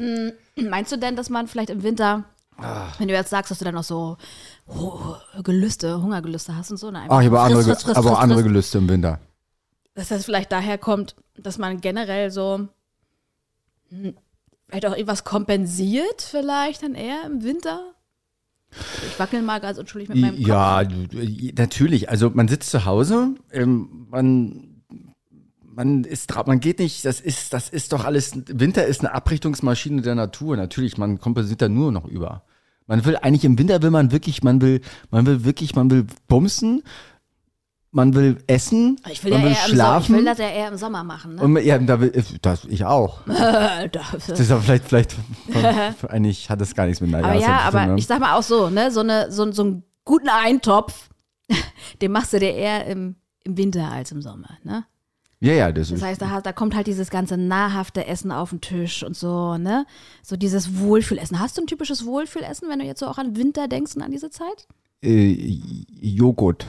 Meinst 0.55 0.91
du 0.91 0.97
denn, 0.97 1.15
dass 1.15 1.29
man 1.29 1.47
vielleicht 1.47 1.69
im 1.69 1.83
Winter, 1.83 2.23
Ah. 2.59 2.87
wenn 2.97 3.07
du 3.07 3.13
jetzt 3.13 3.29
sagst, 3.29 3.51
dass 3.51 3.59
du 3.59 3.65
dann 3.65 3.75
noch 3.75 3.83
so 3.83 4.17
oh, 4.67 5.13
Gelüste, 5.43 6.01
Hungergelüste 6.01 6.55
hast 6.55 6.71
und 6.71 6.77
so, 6.77 6.89
ne? 6.89 7.03
Ach, 7.07 7.19
ich 7.21 7.27
habe 7.27 7.39
andere, 7.39 7.61
friss, 7.63 7.83
friss, 7.83 7.95
aber 7.95 8.07
auch 8.07 8.13
friss, 8.13 8.23
andere 8.23 8.39
friss. 8.39 8.47
Gelüste 8.47 8.77
im 8.79 8.89
Winter. 8.89 9.19
dass 9.93 10.07
das 10.07 10.25
vielleicht 10.25 10.51
daher 10.51 10.79
kommt, 10.79 11.15
dass 11.37 11.59
man 11.59 11.81
generell 11.81 12.31
so 12.31 12.67
hm, 13.89 14.15
vielleicht 14.67 14.85
auch 14.87 14.93
irgendwas 14.93 15.23
kompensiert, 15.23 16.21
vielleicht 16.23 16.81
dann 16.83 16.95
eher 16.95 17.23
im 17.25 17.43
Winter. 17.43 17.93
Ich 18.71 19.19
wackel 19.19 19.41
mal 19.41 19.59
ganz 19.59 19.77
entschuldigt 19.77 20.13
mit 20.13 20.21
meinem 20.21 20.37
Kopf. 20.37 20.47
Ja, 20.47 20.83
natürlich. 21.57 22.09
Also 22.09 22.29
man 22.33 22.47
sitzt 22.47 22.69
zu 22.69 22.85
Hause, 22.85 23.35
ähm, 23.51 24.07
man, 24.09 24.81
man 25.63 26.03
ist 26.03 26.33
man 26.45 26.59
geht 26.59 26.79
nicht, 26.79 27.05
das 27.05 27.19
ist, 27.19 27.53
das 27.53 27.69
ist 27.69 27.93
doch 27.93 28.05
alles, 28.05 28.33
Winter 28.47 28.85
ist 28.85 29.01
eine 29.01 29.13
Abrichtungsmaschine 29.13 30.01
der 30.01 30.15
Natur. 30.15 30.57
Natürlich, 30.57 30.97
man 30.97 31.19
kompensiert 31.19 31.61
da 31.61 31.69
nur 31.69 31.91
noch 31.91 32.05
über. 32.05 32.43
Man 32.87 33.03
will 33.03 33.17
eigentlich 33.17 33.45
im 33.45 33.59
Winter 33.59 33.81
will 33.81 33.91
man 33.91 34.11
wirklich, 34.11 34.43
man 34.43 34.61
will, 34.61 34.81
man 35.11 35.25
will 35.25 35.43
wirklich, 35.43 35.75
man 35.75 35.91
will 35.91 36.05
bumsen, 36.27 36.83
man 37.97 38.13
will 38.13 38.37
essen, 38.47 39.01
Ich 39.11 39.23
will, 39.23 39.31
man 39.33 39.41
ja 39.41 39.47
will 39.47 39.53
Sommer, 39.55 39.65
ich 39.67 39.73
schlafen. 39.73 40.15
will 40.15 40.23
das 40.25 40.37
ja 40.37 40.49
eher 40.49 40.67
im 40.69 40.77
Sommer 40.77 41.03
machen. 41.03 41.35
Ne? 41.35 41.41
und 41.41 41.57
ja, 41.65 41.77
da 41.79 41.99
will, 41.99 42.23
das, 42.41 42.63
ich 42.65 42.85
auch. 42.85 43.21
Da- 43.27 43.87
Das 43.89 44.39
ist 44.39 44.51
aber 44.51 44.61
vielleicht, 44.61 44.85
vielleicht, 44.85 45.13
von, 45.97 46.09
eigentlich 46.09 46.49
hat 46.49 46.61
das 46.61 46.75
gar 46.75 46.85
nichts 46.85 47.01
mit 47.01 47.13
einer 47.13 47.27
aber 47.27 47.39
ja, 47.39 47.59
aber 47.61 47.85
ne? 47.87 47.95
ich 47.97 48.05
sag 48.07 48.19
mal 48.19 48.35
auch 48.37 48.43
so, 48.43 48.69
ne, 48.69 48.91
so, 48.91 48.99
eine, 49.01 49.31
so, 49.31 49.51
so 49.51 49.63
einen 49.63 49.83
guten 50.05 50.29
Eintopf, 50.29 51.09
den 52.01 52.11
machst 52.11 52.33
du 52.33 52.39
dir 52.39 52.53
eher 52.53 52.85
im, 52.85 53.15
im 53.43 53.57
Winter 53.57 53.91
als 53.91 54.11
im 54.11 54.21
Sommer, 54.21 54.57
ne? 54.63 54.85
Ja, 55.39 55.53
ja, 55.53 55.71
das, 55.71 55.89
Das 55.89 56.01
heißt, 56.01 56.19
da, 56.21 56.41
da 56.41 56.51
kommt 56.51 56.75
halt 56.75 56.87
dieses 56.87 57.09
ganze 57.11 57.37
nahrhafte 57.37 58.07
Essen 58.07 58.31
auf 58.31 58.49
den 58.51 58.61
Tisch 58.61 59.03
und 59.03 59.15
so, 59.15 59.57
ne? 59.57 59.85
So 60.23 60.35
dieses 60.35 60.79
Wohlfühlessen. 60.79 61.39
Hast 61.39 61.57
du 61.57 61.61
ein 61.61 61.67
typisches 61.67 62.05
Wohlfühlessen, 62.07 62.69
wenn 62.69 62.79
du 62.79 62.85
jetzt 62.85 62.99
so 63.01 63.05
auch 63.07 63.17
an 63.19 63.35
Winter 63.35 63.67
denkst 63.67 63.95
und 63.95 64.01
an 64.01 64.09
diese 64.11 64.29
Zeit? 64.31 64.67
Äh, 65.03 65.59
Joghurt. 66.01 66.65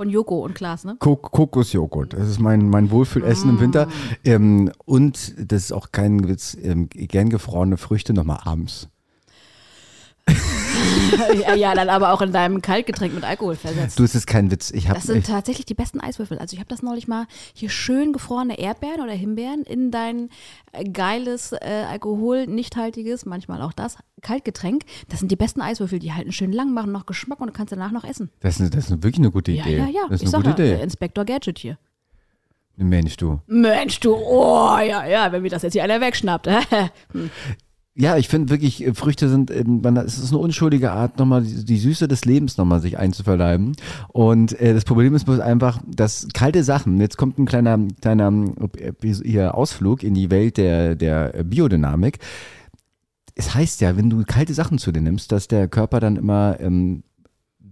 Von 0.00 0.08
Joko 0.08 0.42
und 0.42 0.54
Klaas, 0.54 0.86
ne? 0.86 0.96
Kok 0.98 1.30
Kokosjoghurt. 1.30 2.14
Das 2.14 2.26
ist 2.26 2.40
mein, 2.40 2.70
mein 2.70 2.90
Wohlfühlessen 2.90 3.50
im 3.50 3.60
Winter. 3.60 3.86
Ähm, 4.24 4.72
und 4.86 5.34
das 5.38 5.64
ist 5.64 5.72
auch 5.72 5.92
kein 5.92 6.26
Witz, 6.26 6.56
ähm, 6.58 6.88
gern 6.88 7.28
gefrorene 7.28 7.76
Früchte 7.76 8.14
nochmal 8.14 8.38
abends. 8.44 8.88
Ja, 11.40 11.54
ja, 11.54 11.74
dann 11.74 11.88
aber 11.88 12.12
auch 12.12 12.20
in 12.22 12.32
deinem 12.32 12.62
Kaltgetränk 12.62 13.14
mit 13.14 13.24
Alkohol 13.24 13.56
versetzt. 13.56 13.98
Du, 13.98 14.04
es 14.04 14.14
ist 14.14 14.26
kein 14.26 14.50
Witz. 14.50 14.70
Ich 14.70 14.88
habe 14.88 14.98
Das 14.98 15.06
sind 15.06 15.26
tatsächlich 15.26 15.66
die 15.66 15.74
besten 15.74 16.00
Eiswürfel. 16.00 16.38
Also 16.38 16.54
ich 16.54 16.60
habe 16.60 16.68
das 16.68 16.82
neulich 16.82 17.08
mal 17.08 17.26
hier 17.54 17.68
schön 17.70 18.12
gefrorene 18.12 18.58
Erdbeeren 18.58 19.00
oder 19.00 19.12
Himbeeren 19.12 19.62
in 19.62 19.90
dein 19.90 20.28
äh, 20.72 20.84
geiles, 20.84 21.52
äh, 21.52 21.84
Alkohol, 21.88 22.46
nichthaltiges, 22.46 23.26
manchmal 23.26 23.62
auch 23.62 23.72
das, 23.72 23.96
Kaltgetränk. 24.22 24.84
Das 25.08 25.20
sind 25.20 25.30
die 25.30 25.36
besten 25.36 25.60
Eiswürfel, 25.60 25.98
die 25.98 26.12
halten 26.12 26.32
schön 26.32 26.52
lang, 26.52 26.72
machen 26.72 26.92
noch 26.92 27.06
Geschmack 27.06 27.40
und 27.40 27.48
du 27.48 27.52
kannst 27.52 27.72
danach 27.72 27.90
noch 27.92 28.04
essen. 28.04 28.30
das, 28.40 28.54
ist, 28.56 28.60
eine- 28.60 28.70
das 28.70 28.84
ist 28.84 28.90
wirklich 28.90 29.18
eine 29.18 29.30
gute 29.30 29.52
Ja, 29.52 29.64
Idee. 29.64 29.78
ja, 29.78 29.86
ja. 29.86 30.00
Das 30.08 30.20
ich 30.20 30.26
ist 30.28 30.34
eine 30.34 30.44
sag 30.44 30.50
gute 30.56 30.64
ja, 30.64 30.74
Idee. 30.74 30.82
Inspektor 30.82 31.24
Gadget 31.24 31.58
hier. 31.58 31.78
Mensch, 32.76 33.16
du. 33.18 33.40
Mensch, 33.46 34.00
du, 34.00 34.14
oh, 34.14 34.78
ja, 34.78 35.04
ja, 35.06 35.30
wenn 35.32 35.42
mir 35.42 35.50
das 35.50 35.62
jetzt 35.62 35.74
hier 35.74 35.84
einer 35.84 36.00
wegschnappt. 36.00 36.48
Ja, 37.96 38.16
ich 38.16 38.28
finde 38.28 38.50
wirklich, 38.50 38.86
äh, 38.86 38.94
Früchte 38.94 39.28
sind, 39.28 39.50
ähm, 39.50 39.80
man, 39.82 39.96
es 39.96 40.18
ist 40.18 40.30
eine 40.30 40.38
unschuldige 40.38 40.92
Art, 40.92 41.18
nochmal 41.18 41.42
die, 41.42 41.64
die 41.64 41.78
Süße 41.78 42.06
des 42.06 42.24
Lebens 42.24 42.56
nochmal 42.56 42.80
sich 42.80 42.98
einzuverleiben. 42.98 43.76
Und 44.08 44.58
äh, 44.60 44.74
das 44.74 44.84
Problem 44.84 45.14
ist 45.14 45.24
bloß 45.24 45.40
einfach, 45.40 45.80
dass 45.86 46.28
kalte 46.32 46.62
Sachen, 46.62 47.00
jetzt 47.00 47.16
kommt 47.16 47.38
ein 47.38 47.46
kleiner, 47.46 47.78
kleiner 48.00 48.32
äh, 48.78 48.92
hier 49.24 49.54
Ausflug 49.56 50.04
in 50.04 50.14
die 50.14 50.30
Welt 50.30 50.56
der, 50.56 50.94
der 50.94 51.42
Biodynamik. 51.44 52.18
Es 53.34 53.54
heißt 53.54 53.80
ja, 53.80 53.96
wenn 53.96 54.08
du 54.10 54.24
kalte 54.24 54.54
Sachen 54.54 54.78
zu 54.78 54.92
dir 54.92 55.00
nimmst, 55.00 55.32
dass 55.32 55.48
der 55.48 55.66
Körper 55.66 55.98
dann 55.98 56.16
immer 56.16 56.58
ähm, 56.60 57.02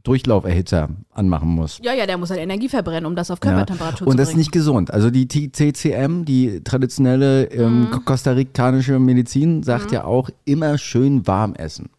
Durchlauferhitzer 0.02 0.88
anmachen 1.12 1.48
muss. 1.48 1.78
ja, 1.82 1.92
ja, 1.94 2.06
der 2.06 2.16
muss 2.18 2.30
halt 2.30 2.40
Energie 2.40 2.68
verbrennen, 2.68 3.06
um 3.06 3.16
das 3.16 3.30
auf 3.30 3.38
Ja. 3.44 3.50
Körpertemperatur 3.50 4.06
Und 4.06 4.12
zu 4.12 4.16
das 4.16 4.28
ist 4.28 4.32
bringen. 4.34 4.38
nicht 4.40 4.52
gesund. 4.52 4.90
Also 4.92 5.10
die 5.10 5.26
T- 5.28 5.48
TCM, 5.48 6.24
die 6.24 6.62
traditionelle 6.64 7.44
ähm, 7.50 7.82
Mhm. 7.90 8.04
kostarikanische 8.04 8.98
Medizin, 8.98 9.62
sagt 9.62 9.92
ja 9.92 10.04
auch 10.04 10.30
immer 10.44 10.78
schön 10.78 11.26
warm 11.26 11.54
essen. 11.54 11.90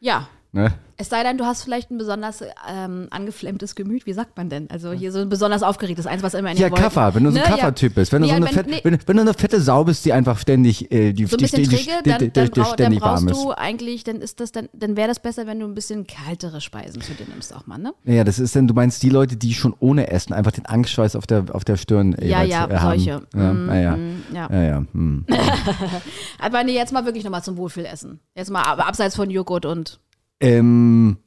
ja, 0.00 0.28
Ne? 0.54 0.70
Es 0.98 1.08
sei 1.08 1.22
denn, 1.22 1.38
du 1.38 1.46
hast 1.46 1.62
vielleicht 1.64 1.90
ein 1.90 1.96
besonders 1.96 2.42
ähm, 2.70 3.08
angeflammtes 3.10 3.74
Gemüt. 3.74 4.04
Wie 4.04 4.12
sagt 4.12 4.36
man 4.36 4.50
denn? 4.50 4.70
Also 4.70 4.92
hier 4.92 5.10
so 5.10 5.20
ein 5.20 5.30
besonders 5.30 5.62
aufgeregtes, 5.62 6.06
eins, 6.06 6.22
was 6.22 6.34
immer 6.34 6.50
in 6.52 6.58
Ja, 6.58 6.68
den 6.68 6.74
Wolken- 6.74 6.82
Kaffer, 6.82 7.14
wenn 7.14 7.24
du 7.24 7.30
so 7.30 7.38
ein 7.38 7.42
Ne, 7.42 7.48
ja. 7.48 7.56
Kaffertyp 7.56 7.94
bist, 7.94 8.12
wenn 8.12 8.20
du, 8.22 8.28
Ja, 8.28 8.34
so 8.34 8.36
eine 8.36 8.46
wenn- 8.46 8.52
fett, 8.54 8.66
nee. 8.68 8.80
wenn, 8.84 8.98
wenn 9.06 9.16
du 9.16 9.22
eine 9.22 9.32
fette 9.34 9.60
Sau 9.62 9.82
bist, 9.84 10.04
die 10.04 10.12
einfach 10.12 10.38
ständig 10.38 10.92
äh, 10.92 11.14
die, 11.14 11.24
so 11.24 11.36
ein 11.36 11.38
die, 11.38 11.44
bisschen 11.44 11.62
die, 11.62 11.68
die, 11.70 11.76
träge, 11.76 12.02
die, 12.18 12.30
dann, 12.32 12.50
brau, 12.50 12.98
brauchst 12.98 13.30
du 13.30 13.52
eigentlich, 13.52 14.04
dann 14.04 14.16
ist 14.20 14.40
das, 14.40 14.52
dann, 14.52 14.68
dann 14.74 14.94
wäre 14.94 15.08
das 15.08 15.20
besser, 15.20 15.46
wenn 15.46 15.58
du 15.58 15.66
ein 15.66 15.74
bisschen 15.74 16.06
kältere 16.06 16.60
Speisen 16.60 17.00
zu 17.00 17.14
dir 17.14 17.26
nimmst 17.26 17.56
auch 17.56 17.66
mal, 17.66 17.78
ne? 17.78 17.94
Ja, 18.04 18.22
das 18.22 18.38
ist 18.38 18.54
dann, 18.54 18.68
du 18.68 18.74
meinst 18.74 19.02
die 19.02 19.08
Leute, 19.10 19.36
die 19.36 19.54
schon 19.54 19.74
ohne 19.80 20.10
Essen 20.10 20.34
einfach 20.34 20.52
den 20.52 20.66
Angstschweiß 20.66 21.16
auf 21.16 21.26
der, 21.26 21.46
auf 21.52 21.64
der 21.64 21.78
Stirn 21.78 22.12
äh, 22.12 22.28
Ja, 22.28 22.42
jeweils, 22.42 22.50
ja, 22.50 22.66
äh, 22.66 22.76
haben. 22.78 22.88
solche. 22.98 23.10
Ja, 23.34 23.52
Mm, 23.54 23.68
ja, 23.70 23.74
ja. 23.80 23.96
mm, 23.96 24.22
ja. 24.34 24.48
ja, 24.52 24.62
ja. 24.62 24.84
Hm. 24.92 25.26
Aber 26.38 26.62
nee, 26.64 26.74
jetzt 26.74 26.92
mal 26.92 27.04
wirklich 27.04 27.24
nochmal 27.24 27.42
zum 27.42 27.56
Wohlfühlessen. 27.56 28.20
Jetzt 28.34 28.50
mal 28.50 28.62
abseits 28.62 29.16
von 29.16 29.30
Joghurt 29.30 29.66
und 29.66 29.98
Ähm, 30.42 31.18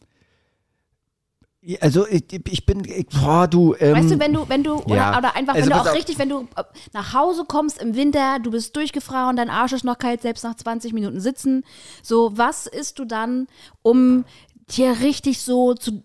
also 1.82 2.08
ich, 2.08 2.26
ich 2.32 2.66
bin, 2.66 2.86
ich, 2.86 3.08
boah, 3.08 3.48
du, 3.48 3.76
ähm, 3.80 3.96
Weißt 3.96 4.12
du, 4.12 4.20
wenn 4.20 4.34
du, 4.34 4.48
wenn 4.48 4.64
du, 4.64 4.76
oder, 4.84 4.96
ja. 4.96 5.18
oder 5.18 5.36
einfach, 5.36 5.56
Also 5.56 5.70
wenn 5.70 5.76
du 5.76 5.82
auch 5.82 5.88
auf. 5.88 5.96
richtig, 5.96 6.20
wenn 6.20 6.30
du 6.30 6.48
äh, 6.56 6.64
nach 6.94 7.14
Hause 7.14 7.46
kommst 7.48 7.82
im 7.82 7.96
Winter, 7.96 8.38
du 8.40 8.52
bist 8.52 8.76
durchgefroren, 8.76 9.36
dein 9.36 9.50
Arsch 9.50 9.74
ist 9.74 9.84
noch 9.84 9.98
kalt, 9.98 10.22
selbst 10.22 10.44
nach 10.44 10.56
20 10.56 10.94
Minuten 10.94 11.20
sitzen. 11.20 11.64
So, 12.04 12.38
was 12.38 12.68
isst 12.68 13.00
du 13.00 13.06
dann, 13.06 13.48
um 13.82 14.26
dir 14.70 15.00
richtig 15.00 15.42
so 15.42 15.74
zu, 15.74 16.04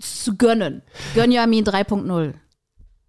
zu 0.00 0.36
gönnen? 0.36 0.82
Gönjamin 1.14 1.64
3.0. 1.64 2.34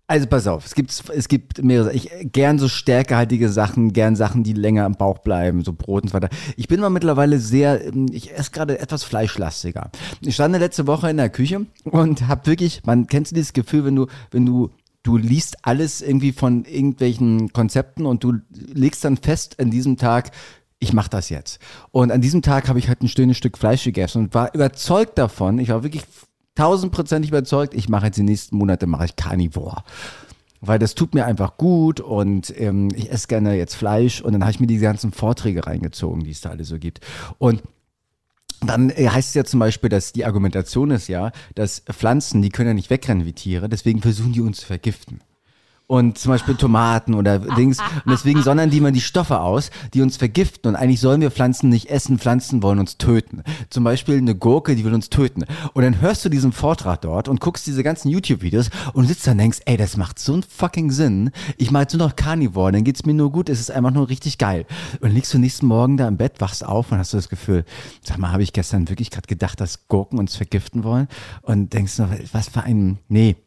Also 0.09 0.25
pass 0.25 0.47
auf, 0.47 0.65
es 0.65 0.73
gibt, 0.73 1.03
es 1.15 1.27
gibt 1.27 1.63
mehrere. 1.63 1.93
Ich 1.93 2.09
gern 2.23 2.57
so 2.57 2.67
stärkehaltige 2.67 3.47
Sachen, 3.47 3.93
gern 3.93 4.15
Sachen, 4.15 4.43
die 4.43 4.53
länger 4.53 4.87
im 4.87 4.93
Bauch 4.93 5.19
bleiben, 5.19 5.63
so 5.63 5.71
Brot 5.71 6.01
und 6.01 6.09
so 6.09 6.13
weiter. 6.15 6.29
Ich 6.57 6.67
bin 6.67 6.79
mal 6.79 6.89
mittlerweile 6.89 7.37
sehr, 7.37 7.85
ähm, 7.85 8.07
ich 8.11 8.35
esse 8.35 8.49
gerade 8.49 8.79
etwas 8.79 9.03
fleischlastiger. 9.03 9.91
Ich 10.21 10.33
stand 10.33 10.57
letzte 10.57 10.87
Woche 10.87 11.11
in 11.11 11.17
der 11.17 11.29
Küche 11.29 11.67
und 11.83 12.27
habe 12.27 12.47
wirklich, 12.47 12.81
man 12.85 13.05
kennst 13.05 13.31
du 13.31 13.35
dieses 13.35 13.53
Gefühl, 13.53 13.85
wenn 13.85 13.95
du, 13.95 14.07
wenn 14.31 14.47
du 14.47 14.71
Du 15.01 15.15
liest 15.15 15.59
alles 15.61 16.01
irgendwie 16.01 16.33
von 16.33 16.65
irgendwelchen 16.65 17.53
Konzepten 17.53 18.05
und 18.05 18.21
du 18.21 18.33
legst 18.49 19.05
dann 19.05 19.15
fest 19.15 19.57
an 19.57 19.71
diesem 19.71 19.95
Tag, 19.95 20.31
ich 20.79 20.91
mache 20.91 21.09
das 21.09 21.29
jetzt. 21.29 21.59
Und 21.91 22.11
an 22.11 22.19
diesem 22.19 22.41
Tag 22.41 22.67
habe 22.67 22.79
ich 22.79 22.89
halt 22.89 23.01
ein 23.01 23.07
schönes 23.07 23.37
Stück 23.37 23.57
Fleisch 23.57 23.85
gegessen 23.85 24.25
und 24.25 24.33
war 24.33 24.53
überzeugt 24.53 25.17
davon, 25.17 25.57
ich 25.57 25.69
war 25.69 25.83
wirklich 25.83 26.03
tausendprozentig 26.55 27.31
überzeugt, 27.31 27.73
ich 27.73 27.89
mache 27.89 28.07
jetzt 28.07 28.17
die 28.17 28.23
nächsten 28.23 28.57
Monate, 28.57 28.87
mache 28.87 29.05
ich 29.05 29.15
Carnivore. 29.15 29.83
Weil 30.61 30.77
das 30.77 30.93
tut 30.93 31.13
mir 31.13 31.25
einfach 31.25 31.55
gut 31.57 32.01
und 32.01 32.53
ähm, 32.59 32.89
ich 32.93 33.11
esse 33.11 33.27
gerne 33.27 33.55
jetzt 33.55 33.75
Fleisch 33.75 34.21
und 34.21 34.33
dann 34.33 34.41
habe 34.41 34.51
ich 34.51 34.59
mir 34.59 34.67
die 34.67 34.77
ganzen 34.77 35.13
Vorträge 35.13 35.65
reingezogen, 35.65 36.23
die 36.23 36.31
es 36.31 36.41
da 36.41 36.49
alle 36.49 36.65
so 36.65 36.77
gibt. 36.77 36.99
Und 37.37 37.63
dann 38.61 38.89
äh, 38.89 39.07
heißt 39.07 39.29
es 39.29 39.35
ja 39.35 39.45
zum 39.45 39.61
Beispiel, 39.61 39.89
dass 39.89 40.11
die 40.11 40.25
Argumentation 40.25 40.91
ist 40.91 41.07
ja, 41.07 41.31
dass 41.55 41.79
Pflanzen, 41.79 42.41
die 42.41 42.49
können 42.49 42.67
ja 42.67 42.73
nicht 42.73 42.89
wegrennen 42.89 43.25
wie 43.25 43.33
Tiere, 43.33 43.69
deswegen 43.69 44.01
versuchen 44.01 44.33
die 44.33 44.41
uns 44.41 44.59
zu 44.59 44.65
vergiften. 44.65 45.21
Und 45.89 46.19
zum 46.19 46.33
Beispiel 46.33 46.53
Tomaten 46.53 47.15
oder 47.15 47.39
Dings. 47.39 47.79
Und 47.79 48.11
deswegen 48.11 48.43
sondern 48.43 48.69
die 48.69 48.79
man 48.79 48.93
die 48.93 49.01
Stoffe 49.01 49.39
aus, 49.39 49.71
die 49.95 50.03
uns 50.03 50.17
vergiften. 50.17 50.69
Und 50.69 50.75
eigentlich 50.75 50.99
sollen 50.99 51.19
wir 51.19 51.31
Pflanzen 51.31 51.69
nicht 51.69 51.89
essen. 51.89 52.19
Pflanzen 52.19 52.61
wollen 52.61 52.77
uns 52.77 52.99
töten. 52.99 53.41
Zum 53.71 53.85
Beispiel 53.85 54.19
eine 54.19 54.35
Gurke, 54.35 54.75
die 54.75 54.85
will 54.85 54.93
uns 54.93 55.09
töten. 55.09 55.45
Und 55.73 55.81
dann 55.81 55.99
hörst 55.99 56.23
du 56.23 56.29
diesen 56.29 56.51
Vortrag 56.51 57.01
dort 57.01 57.27
und 57.27 57.41
guckst 57.41 57.65
diese 57.65 57.81
ganzen 57.81 58.09
YouTube-Videos 58.09 58.69
und 58.93 59.07
sitzt 59.07 59.25
da 59.25 59.31
und 59.31 59.39
denkst, 59.39 59.61
ey, 59.65 59.77
das 59.77 59.97
macht 59.97 60.19
so 60.19 60.33
einen 60.33 60.43
fucking 60.43 60.91
Sinn. 60.91 61.31
Ich 61.57 61.71
mache 61.71 61.85
jetzt 61.85 61.97
nur 61.97 62.07
noch 62.07 62.15
Carnivore, 62.15 62.71
dann 62.71 62.83
geht's 62.83 63.07
mir 63.07 63.15
nur 63.15 63.31
gut. 63.31 63.49
Es 63.49 63.59
ist 63.59 63.71
einfach 63.71 63.91
nur 63.91 64.09
richtig 64.09 64.37
geil. 64.37 64.67
Und 64.93 65.05
dann 65.05 65.13
liegst 65.13 65.33
du 65.33 65.39
nächsten 65.39 65.65
Morgen 65.65 65.97
da 65.97 66.07
im 66.07 66.17
Bett, 66.17 66.39
wachst 66.39 66.63
auf 66.63 66.91
und 66.91 66.99
hast 66.99 67.13
du 67.13 67.17
das 67.17 67.29
Gefühl, 67.29 67.65
sag 68.03 68.19
mal, 68.19 68.31
habe 68.31 68.43
ich 68.43 68.53
gestern 68.53 68.89
wirklich 68.89 69.09
gerade 69.09 69.25
gedacht, 69.25 69.59
dass 69.59 69.87
Gurken 69.87 70.19
uns 70.19 70.35
vergiften 70.35 70.83
wollen? 70.83 71.07
Und 71.41 71.73
denkst 71.73 71.97
noch, 71.97 72.09
was 72.31 72.47
für 72.47 72.61
ein, 72.61 72.99
nee, 73.07 73.37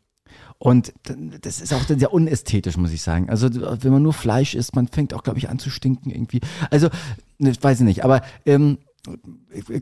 und 0.63 0.93
das 1.41 1.61
ist 1.61 1.75
auch 1.75 1.83
sehr 1.89 2.13
unästhetisch, 2.13 2.77
muss 2.77 2.93
ich 2.93 3.03
sagen. 3.03 3.29
Also 3.29 3.49
wenn 3.53 3.91
man 3.91 4.01
nur 4.01 4.13
Fleisch 4.13 4.55
isst, 4.55 4.77
man 4.77 4.87
fängt 4.87 5.13
auch, 5.13 5.25
glaube 5.25 5.41
ich, 5.41 5.49
an 5.49 5.59
zu 5.59 5.71
stinken 5.71 6.09
irgendwie. 6.09 6.41
Also, 6.71 6.89
ne, 7.39 7.53
weiß 7.61 7.81
ich 7.81 7.85
nicht. 7.85 8.05
Aber 8.05 8.23
ähm, 8.47 8.79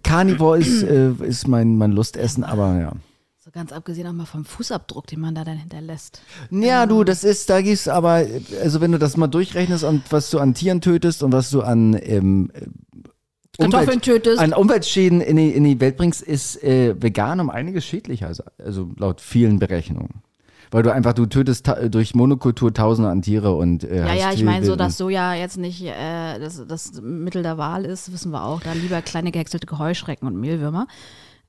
Carnivore 0.03 0.59
ist, 0.59 0.83
äh, 0.83 1.11
ist 1.21 1.49
mein, 1.49 1.77
mein 1.77 1.93
Lustessen, 1.93 2.45
aber 2.45 2.81
ja. 2.81 2.93
So 3.37 3.51
ganz 3.51 3.73
abgesehen 3.73 4.07
auch 4.07 4.15
mal 4.15 4.25
vom 4.25 4.47
Fußabdruck, 4.47 5.07
den 5.07 5.21
man 5.21 5.35
da 5.35 5.45
dann 5.45 5.59
hinterlässt. 5.59 6.23
Ja, 6.51 6.87
du, 6.87 7.05
das 7.05 7.25
ist, 7.25 7.51
da 7.51 7.61
gehst 7.61 7.87
aber, 7.91 8.25
also 8.63 8.81
wenn 8.81 8.93
du 8.93 8.99
das 8.99 9.19
mal 9.19 9.29
durchrechnest 9.29 9.85
und 9.85 10.11
was 10.11 10.31
du 10.31 10.39
an 10.39 10.55
Tieren 10.55 10.81
tötest 10.81 11.23
und 11.23 11.33
was 11.33 11.51
du 11.51 11.61
an 11.61 11.95
ähm, 12.01 12.51
Kartoffeln 13.59 13.99
Umwelt, 13.99 14.03
tötest. 14.03 14.39
an 14.39 14.55
Umweltschäden 14.55 15.21
in 15.21 15.37
die, 15.37 15.51
in 15.51 15.65
die 15.65 15.79
Welt 15.79 15.99
bringst, 15.99 16.23
ist 16.23 16.65
äh, 16.65 16.95
vegan 17.03 17.39
um 17.39 17.51
einiges 17.51 17.85
schädlicher, 17.85 18.29
also, 18.29 18.45
also 18.57 18.91
laut 18.97 19.21
vielen 19.21 19.59
Berechnungen. 19.59 20.23
Weil 20.71 20.83
du 20.85 20.93
einfach, 20.93 21.15
du 21.15 21.27
tötest 21.27 21.71
durch 21.91 22.15
Monokultur 22.15 22.73
Tausende 22.73 23.11
an 23.11 23.23
Tiere 23.23 23.55
und 23.57 23.83
äh, 23.83 23.99
Ja, 23.99 24.05
hast 24.05 24.19
ja, 24.19 24.33
ich 24.33 24.45
meine, 24.45 24.65
so 24.65 24.77
dass 24.77 24.97
Soja 24.97 25.35
jetzt 25.35 25.57
nicht 25.59 25.83
äh, 25.83 26.39
das, 26.39 26.65
das 26.67 27.01
Mittel 27.03 27.43
der 27.43 27.59
Wahl 27.59 27.85
ist, 27.85 28.13
wissen 28.13 28.31
wir 28.31 28.45
auch. 28.45 28.61
Da 28.61 28.73
lieber 28.73 29.03
kleine 29.03 29.33
gehäckselte 29.33 29.79
Heuschrecken 29.79 30.29
und 30.29 30.37
Mehlwürmer. 30.37 30.87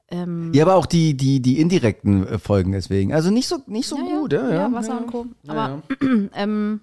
Ähm, 0.10 0.52
Ja, 0.54 0.64
aber 0.66 0.76
auch 0.76 0.88
die, 0.88 1.16
die, 1.16 1.40
die 1.40 1.60
indirekten 1.60 2.28
äh, 2.28 2.40
Folgen 2.40 2.72
deswegen. 2.72 3.14
Also 3.14 3.30
nicht 3.30 3.48
so, 3.48 3.60
nicht 3.68 3.88
so 3.88 3.98
ja, 3.98 4.04
gut, 4.04 4.34
ja, 4.34 4.50
ja. 4.50 4.56
ja, 4.56 4.72
Wasser 4.74 4.98
und 4.98 5.08
Co. 5.08 5.26
Aber 5.48 5.84
ähm, 6.36 6.82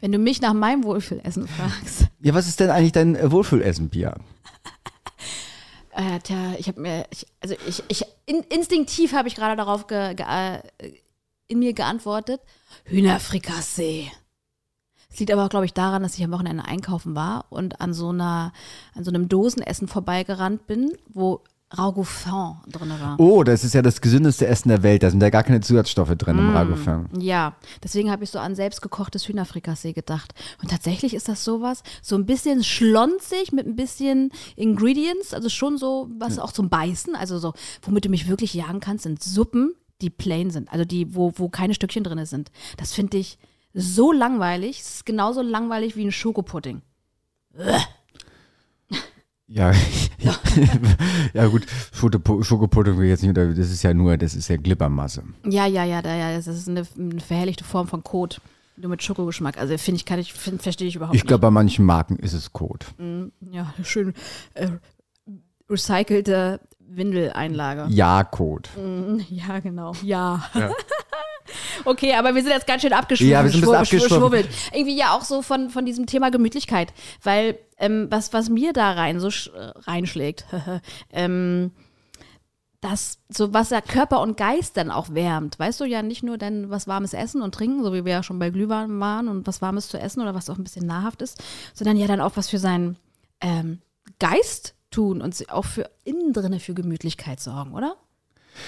wenn 0.00 0.12
du 0.12 0.18
mich 0.18 0.40
nach 0.40 0.54
meinem 0.54 0.84
Wohlfühlessen 0.84 1.46
fragst, 1.46 2.06
Ja, 2.22 2.32
was 2.34 2.48
ist 2.48 2.58
denn 2.58 2.70
eigentlich 2.70 2.92
dein 2.92 3.16
äh, 3.16 3.30
Wohlfühlessen, 3.30 3.90
Pia? 3.90 4.16
Äh, 6.00 6.18
tja, 6.20 6.54
ich 6.58 6.68
habe 6.68 6.80
mir, 6.80 7.06
ich, 7.10 7.26
also 7.40 7.54
ich, 7.66 7.82
ich 7.88 8.04
in, 8.26 8.40
instinktiv 8.42 9.12
habe 9.12 9.28
ich 9.28 9.34
gerade 9.34 9.56
darauf 9.56 9.86
ge, 9.86 10.14
ge, 10.14 10.26
äh, 10.26 10.60
in 11.46 11.58
mir 11.58 11.72
geantwortet, 11.72 12.40
Hühnerfrikassee. 12.84 14.10
Es 15.12 15.18
liegt 15.18 15.32
aber 15.32 15.44
auch, 15.44 15.48
glaube 15.48 15.66
ich, 15.66 15.74
daran, 15.74 16.02
dass 16.02 16.16
ich 16.16 16.24
am 16.24 16.30
Wochenende 16.30 16.64
einkaufen 16.64 17.16
war 17.16 17.46
und 17.50 17.80
an 17.80 17.92
so 17.92 18.10
einer, 18.10 18.52
an 18.94 19.04
so 19.04 19.10
einem 19.10 19.28
Dosenessen 19.28 19.88
vorbeigerannt 19.88 20.66
bin, 20.68 20.96
wo 21.08 21.42
Ragoufin 21.72 22.56
drin 22.68 22.90
war. 23.00 23.14
Oh, 23.18 23.44
das 23.44 23.62
ist 23.64 23.74
ja 23.74 23.82
das 23.82 24.00
gesündeste 24.00 24.46
Essen 24.46 24.68
der 24.70 24.82
Welt. 24.82 25.02
Da 25.02 25.10
sind 25.10 25.22
ja 25.22 25.30
gar 25.30 25.44
keine 25.44 25.60
Zusatzstoffe 25.60 26.14
drin 26.16 26.36
Mm. 26.36 26.38
im 26.40 26.50
Ragoufin. 26.56 27.08
Ja, 27.18 27.54
deswegen 27.82 28.10
habe 28.10 28.24
ich 28.24 28.30
so 28.30 28.38
an 28.40 28.54
selbstgekochtes 28.56 29.28
Hühnerfrikassee 29.28 29.92
gedacht. 29.92 30.34
Und 30.60 30.70
tatsächlich 30.70 31.14
ist 31.14 31.28
das 31.28 31.44
sowas, 31.44 31.82
so 32.02 32.16
ein 32.16 32.26
bisschen 32.26 32.64
schlonzig 32.64 33.52
mit 33.52 33.66
ein 33.66 33.76
bisschen 33.76 34.30
Ingredients, 34.56 35.32
also 35.32 35.48
schon 35.48 35.78
so 35.78 36.08
was 36.18 36.38
auch 36.40 36.52
zum 36.52 36.68
Beißen, 36.68 37.14
also 37.14 37.38
so, 37.38 37.52
womit 37.82 38.04
du 38.04 38.08
mich 38.08 38.28
wirklich 38.28 38.52
jagen 38.54 38.80
kannst, 38.80 39.04
sind 39.04 39.22
Suppen, 39.22 39.74
die 40.00 40.10
plain 40.10 40.50
sind, 40.50 40.72
also 40.72 40.84
die, 40.84 41.14
wo, 41.14 41.32
wo 41.36 41.48
keine 41.48 41.74
Stückchen 41.74 42.02
drin 42.04 42.24
sind. 42.26 42.50
Das 42.78 42.92
finde 42.92 43.18
ich 43.18 43.38
so 43.74 44.10
langweilig, 44.12 44.80
es 44.80 44.94
ist 44.96 45.06
genauso 45.06 45.42
langweilig 45.42 45.94
wie 45.94 46.04
ein 46.04 46.10
Schokopudding. 46.12 46.82
Ja, 49.52 49.72
ja 51.32 51.46
gut, 51.48 51.66
Schokopu- 51.92 52.44
Schokopudding 52.44 52.96
will 52.96 53.04
ich 53.06 53.10
jetzt 53.10 53.22
nicht, 53.24 53.36
das 53.36 53.70
ist 53.70 53.82
ja 53.82 53.92
nur, 53.92 54.16
das 54.16 54.34
ist 54.34 54.46
ja 54.48 54.56
Glibbermasse. 54.56 55.24
Ja, 55.44 55.66
ja, 55.66 55.82
ja, 55.84 56.02
da, 56.02 56.14
ja 56.14 56.36
das 56.36 56.46
ist 56.46 56.68
eine, 56.68 56.86
eine 56.96 57.20
verherrlichte 57.20 57.64
Form 57.64 57.88
von 57.88 58.04
Kot. 58.04 58.40
Nur 58.76 58.90
mit 58.90 59.02
Schokogeschmack. 59.02 59.58
Also 59.58 59.76
finde 59.76 59.96
ich, 59.96 60.04
kann 60.06 60.20
ich, 60.20 60.32
find, 60.32 60.62
verstehe 60.62 60.86
ich 60.86 60.94
überhaupt 60.96 61.16
Ich 61.16 61.26
glaube, 61.26 61.40
bei 61.42 61.50
manchen 61.50 61.84
Marken 61.84 62.16
ist 62.16 62.32
es 62.32 62.52
Kot. 62.52 62.86
nicht. 62.98 63.32
Ja, 63.50 63.74
schön 63.82 64.14
äh, 64.54 64.68
recycelte 65.68 66.60
Windeleinlage. 66.78 67.86
Ja, 67.90 68.22
Kot. 68.24 68.70
Ja, 69.28 69.58
genau. 69.58 69.92
Ja. 70.02 70.44
okay, 71.84 72.14
aber 72.14 72.34
wir 72.34 72.42
sind 72.42 72.52
jetzt 72.52 72.66
ganz 72.66 72.82
schön 72.82 72.92
abgeschwurbelt. 72.92 73.32
Ja, 73.32 73.44
wir 73.44 73.50
sind 73.50 73.64
ein 73.64 73.80
bisschen 73.80 73.98
schwur- 73.98 74.02
abgeschwurbelt. 74.04 74.48
Irgendwie 74.72 74.96
ja 74.96 75.14
auch 75.16 75.24
so 75.24 75.42
von, 75.42 75.70
von 75.70 75.84
diesem 75.86 76.06
Thema 76.06 76.30
Gemütlichkeit. 76.30 76.92
Weil 77.22 77.58
ähm, 77.78 78.06
was, 78.10 78.32
was 78.32 78.48
mir 78.48 78.72
da 78.72 78.92
rein 78.92 79.20
so 79.20 79.28
äh, 79.28 79.72
reinschlägt, 79.86 80.46
ähm, 81.12 81.72
dass 82.80 83.18
so 83.28 83.52
was 83.52 83.70
ja 83.70 83.80
Körper 83.82 84.20
und 84.22 84.36
Geist 84.36 84.76
dann 84.76 84.90
auch 84.90 85.10
wärmt. 85.12 85.58
Weißt 85.58 85.80
du 85.80 85.84
ja 85.84 86.02
nicht 86.02 86.22
nur 86.22 86.38
dann 86.38 86.70
was 86.70 86.88
warmes 86.88 87.12
Essen 87.12 87.42
und 87.42 87.54
trinken, 87.54 87.84
so 87.84 87.92
wie 87.92 88.04
wir 88.04 88.12
ja 88.12 88.22
schon 88.22 88.38
bei 88.38 88.50
Glühwein 88.50 88.98
waren 89.00 89.28
und 89.28 89.46
was 89.46 89.60
warmes 89.60 89.88
zu 89.88 89.98
essen 89.98 90.22
oder 90.22 90.34
was 90.34 90.48
auch 90.48 90.56
ein 90.56 90.64
bisschen 90.64 90.86
nahrhaft 90.86 91.20
ist, 91.20 91.42
sondern 91.74 91.96
ja 91.98 92.06
dann 92.06 92.20
auch 92.22 92.36
was 92.36 92.48
für 92.48 92.58
seinen 92.58 92.96
ähm, 93.42 93.80
Geist 94.18 94.74
tun 94.90 95.20
und 95.20 95.50
auch 95.50 95.66
für 95.66 95.90
innen 96.04 96.32
drinne 96.32 96.58
für 96.58 96.74
Gemütlichkeit 96.74 97.38
sorgen, 97.40 97.74
oder? 97.74 97.96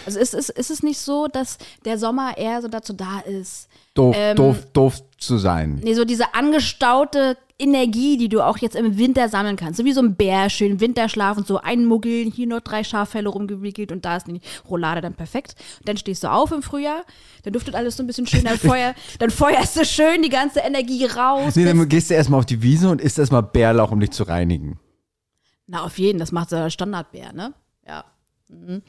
Also 0.07 0.19
ist, 0.19 0.35
ist, 0.35 0.51
ist 0.51 0.71
es 0.71 0.83
nicht 0.83 0.99
so, 0.99 1.27
dass 1.29 1.59
der 1.85 1.99
Sommer 1.99 2.37
eher 2.37 2.61
so 2.63 2.69
dazu 2.69 2.93
da 2.93 3.21
ist, 3.21 3.69
Doof, 3.95 4.17
Ähm, 4.19 4.37
doof, 4.37 4.67
doof 4.73 5.03
zu 5.19 5.37
sein. 5.37 5.81
nee, 5.85 5.93
so 5.95 6.05
diese 6.07 6.35
angestaute 6.35 7.37
Energie, 7.59 8.17
die 8.17 8.29
du 8.29 8.41
auch 8.41 8.59
jetzt 8.59 8.75
im 8.75 8.97
Winter 8.99 9.29
sammeln 9.29 9.55
kannst. 9.57 9.79
So 9.79 9.85
wie 9.85 9.93
so 9.93 10.01
ein 10.01 10.17
Bär, 10.17 10.51
schön 10.51 10.81
Winterschlaf 10.81 11.37
und 11.37 11.47
so 11.47 11.59
einmuggeln, 11.59 12.33
hier 12.33 12.47
noch 12.49 12.61
drei 12.61 12.83
Schaffelle 12.83 13.29
rumgewickelt 13.29 13.93
und 13.93 14.05
da 14.05 14.17
ist 14.17 14.27
die 14.27 14.41
Roulade 14.69 15.01
dann 15.01 15.15
perfekt. 15.15 15.55
Und 15.81 15.89
dann 15.89 15.97
stehst 15.97 16.25
du 16.25 16.29
auf 16.33 16.51
im 16.51 16.63
Frühjahr, 16.63 17.03
dann 17.45 17.53
duftet 17.53 17.75
alles 17.77 17.97
so 17.97 18.03
ein 18.03 18.07
bisschen 18.07 18.27
schön, 18.27 18.45
dann, 18.45 18.59
feuer, 18.59 18.95
dann 19.21 19.31
feuerst 19.31 19.77
du 19.77 19.85
schön 19.85 20.23
die 20.23 20.29
ganze 20.31 20.61
Energie 20.61 21.05
raus. 21.05 21.55
Nee, 21.55 21.65
dann 21.67 21.89
gehst 21.89 22.11
du 22.11 22.15
erstmal 22.15 22.41
auf 22.41 22.47
die 22.47 22.63
Wiese 22.63 22.89
und 22.89 23.01
isst 23.01 23.19
erstmal 23.19 23.43
Bärlauch, 23.45 23.93
um 23.93 24.01
dich 24.01 24.11
zu 24.11 24.25
reinigen. 24.25 24.81
Na, 25.69 25.85
auf 25.85 25.99
jeden, 25.99 26.19
das 26.19 26.33
macht 26.33 26.51
so 26.51 26.57
der 26.57 26.71
Standardbär, 26.71 27.33
ne? 27.33 27.53
Ja. 27.87 28.05
Mhm. 28.53 28.83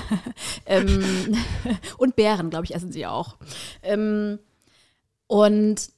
ähm, 0.66 1.36
und 1.98 2.16
Bären, 2.16 2.50
glaube 2.50 2.64
ich, 2.64 2.74
essen 2.74 2.92
sie 2.92 3.06
auch. 3.06 3.36
Ähm, 3.82 4.38
und 5.26 5.90